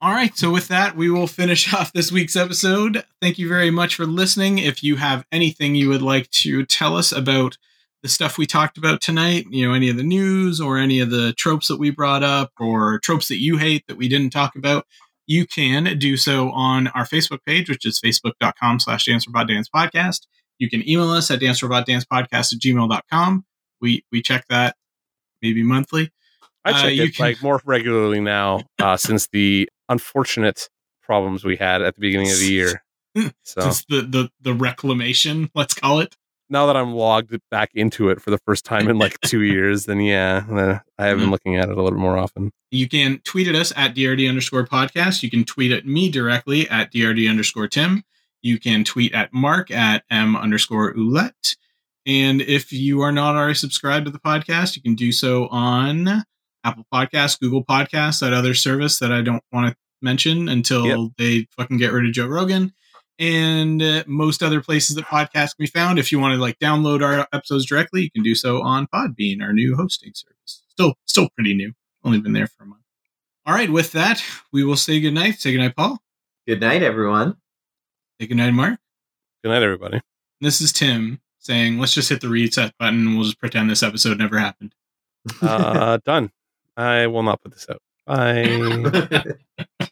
All 0.00 0.12
right. 0.12 0.36
So, 0.36 0.50
with 0.50 0.68
that, 0.68 0.96
we 0.96 1.08
will 1.08 1.26
finish 1.26 1.72
off 1.74 1.92
this 1.92 2.12
week's 2.12 2.36
episode. 2.36 3.04
Thank 3.22 3.38
you 3.38 3.48
very 3.48 3.70
much 3.70 3.94
for 3.94 4.06
listening. 4.06 4.58
If 4.58 4.82
you 4.82 4.96
have 4.96 5.24
anything 5.32 5.74
you 5.74 5.88
would 5.88 6.02
like 6.02 6.30
to 6.30 6.64
tell 6.66 6.96
us 6.96 7.12
about 7.12 7.56
the 8.02 8.08
stuff 8.08 8.38
we 8.38 8.46
talked 8.46 8.76
about 8.76 9.00
tonight, 9.00 9.46
you 9.50 9.66
know, 9.66 9.74
any 9.74 9.88
of 9.88 9.96
the 9.96 10.02
news 10.02 10.60
or 10.60 10.78
any 10.78 11.00
of 11.00 11.10
the 11.10 11.32
tropes 11.32 11.68
that 11.68 11.78
we 11.78 11.90
brought 11.90 12.22
up 12.22 12.52
or 12.60 12.98
tropes 13.00 13.28
that 13.28 13.40
you 13.40 13.56
hate 13.56 13.84
that 13.88 13.96
we 13.96 14.08
didn't 14.08 14.30
talk 14.30 14.54
about, 14.54 14.86
you 15.26 15.46
can 15.46 15.98
do 15.98 16.16
so 16.16 16.50
on 16.50 16.88
our 16.88 17.04
Facebook 17.04 17.40
page, 17.44 17.68
which 17.68 17.84
is 17.84 18.00
facebook.com 18.00 18.78
slash 18.80 19.06
dancerobotdance 19.06 19.66
podcast. 19.74 20.26
You 20.58 20.70
can 20.70 20.88
email 20.88 21.10
us 21.10 21.30
at 21.30 21.40
dancerobotdancepodcast 21.40 22.54
at 22.54 22.60
gmail.com. 22.60 23.44
We, 23.80 24.04
we 24.12 24.22
check 24.22 24.46
that 24.48 24.76
maybe 25.42 25.62
monthly. 25.62 26.10
I 26.66 26.70
Uh, 26.72 26.82
check 26.82 26.94
you 26.94 27.02
it 27.04 27.14
can- 27.16 27.24
like 27.26 27.42
more 27.42 27.60
regularly 27.64 28.20
now 28.20 28.60
uh, 28.80 28.96
since 28.96 29.28
the 29.32 29.68
unfortunate 29.88 30.68
problems 31.02 31.44
we 31.44 31.56
had 31.56 31.80
at 31.82 31.94
the 31.94 32.00
beginning 32.00 32.30
of 32.30 32.38
the 32.38 32.50
year. 32.52 32.82
So 33.44 33.62
Since 33.62 33.86
the, 33.88 34.02
the, 34.02 34.30
the 34.42 34.52
reclamation, 34.52 35.50
let's 35.54 35.72
call 35.72 36.00
it. 36.00 36.16
now 36.50 36.66
that 36.66 36.76
I'm 36.76 36.92
logged 36.92 37.34
back 37.50 37.70
into 37.74 38.10
it 38.10 38.20
for 38.20 38.30
the 38.30 38.36
first 38.44 38.64
time 38.66 38.88
in 38.90 38.98
like 38.98 39.18
two 39.22 39.40
years, 39.54 39.86
then 39.86 40.00
yeah, 40.02 40.44
uh, 40.50 40.78
I 40.98 41.06
have 41.06 41.18
been 41.18 41.28
Mhm. 41.28 41.32
looking 41.32 41.56
at 41.56 41.70
it 41.70 41.78
a 41.78 41.82
little 41.82 41.98
more 41.98 42.18
often. 42.18 42.52
You 42.70 42.88
can 42.88 43.20
tweet 43.24 43.48
at 43.48 43.54
us 43.54 43.72
at 43.74 43.94
DRD 43.94 44.28
underscore 44.28 44.66
podcast. 44.66 45.22
You 45.22 45.30
can 45.30 45.44
tweet 45.44 45.72
at 45.72 45.86
me 45.86 46.10
directly 46.10 46.68
at 46.68 46.92
DRD 46.92 47.26
underscore 47.30 47.68
Tim. 47.68 48.02
You 48.42 48.58
can 48.58 48.84
tweet 48.84 49.14
at 49.14 49.32
Mark 49.32 49.70
at 49.70 50.04
M 50.10 50.36
underscore 50.36 50.92
Ouellette. 50.94 51.56
And 52.04 52.42
if 52.42 52.70
you 52.72 53.00
are 53.00 53.12
not 53.12 53.34
already 53.34 53.54
subscribed 53.54 54.04
to 54.04 54.12
the 54.12 54.20
podcast, 54.20 54.76
you 54.76 54.82
can 54.82 54.94
do 54.94 55.10
so 55.10 55.48
on 55.48 56.22
Apple 56.66 56.84
Podcasts, 56.92 57.38
Google 57.38 57.64
Podcasts, 57.64 58.20
that 58.20 58.32
other 58.32 58.52
service 58.54 58.98
that 58.98 59.12
I 59.12 59.22
don't 59.22 59.42
want 59.52 59.70
to 59.70 59.76
mention 60.02 60.48
until 60.48 60.86
Yep. 60.86 60.98
they 61.16 61.46
fucking 61.56 61.78
get 61.78 61.92
rid 61.92 62.06
of 62.06 62.12
Joe 62.12 62.26
Rogan. 62.26 62.72
And 63.18 63.80
uh, 63.82 64.04
most 64.06 64.42
other 64.42 64.60
places 64.60 64.94
that 64.96 65.06
podcasts 65.06 65.56
can 65.56 65.60
be 65.60 65.66
found. 65.66 65.98
If 65.98 66.12
you 66.12 66.18
want 66.18 66.34
to 66.34 66.40
like 66.40 66.58
download 66.58 67.02
our 67.02 67.26
episodes 67.32 67.64
directly, 67.64 68.02
you 68.02 68.10
can 68.10 68.22
do 68.22 68.34
so 68.34 68.60
on 68.62 68.86
Podbean, 68.88 69.40
our 69.40 69.54
new 69.54 69.74
hosting 69.74 70.12
service. 70.14 70.62
Still, 70.68 70.94
still 71.06 71.28
pretty 71.34 71.54
new. 71.54 71.72
Only 72.04 72.20
been 72.20 72.34
there 72.34 72.46
for 72.46 72.64
a 72.64 72.66
month. 72.66 72.82
All 73.46 73.54
right. 73.54 73.70
With 73.70 73.92
that, 73.92 74.22
we 74.52 74.64
will 74.64 74.76
say 74.76 75.00
goodnight. 75.00 75.36
Say 75.36 75.52
goodnight, 75.52 75.76
Paul. 75.76 75.98
good 76.46 76.60
night, 76.60 76.82
everyone. 76.82 77.36
Say 78.20 78.26
goodnight, 78.26 78.52
Mark. 78.52 78.78
Good 79.42 79.48
night, 79.50 79.62
everybody. 79.62 80.02
This 80.42 80.60
is 80.60 80.72
Tim 80.72 81.20
saying, 81.38 81.78
let's 81.78 81.94
just 81.94 82.08
hit 82.10 82.20
the 82.20 82.28
reset 82.28 82.74
button 82.78 83.06
and 83.06 83.14
we'll 83.14 83.24
just 83.24 83.38
pretend 83.40 83.70
this 83.70 83.82
episode 83.82 84.18
never 84.18 84.38
happened. 84.38 84.74
Uh, 85.40 85.98
done. 86.04 86.30
I 86.76 87.06
will 87.06 87.22
not 87.22 87.42
put 87.42 87.52
this 87.52 87.66
out. 87.70 87.82
Bye. 88.06 89.32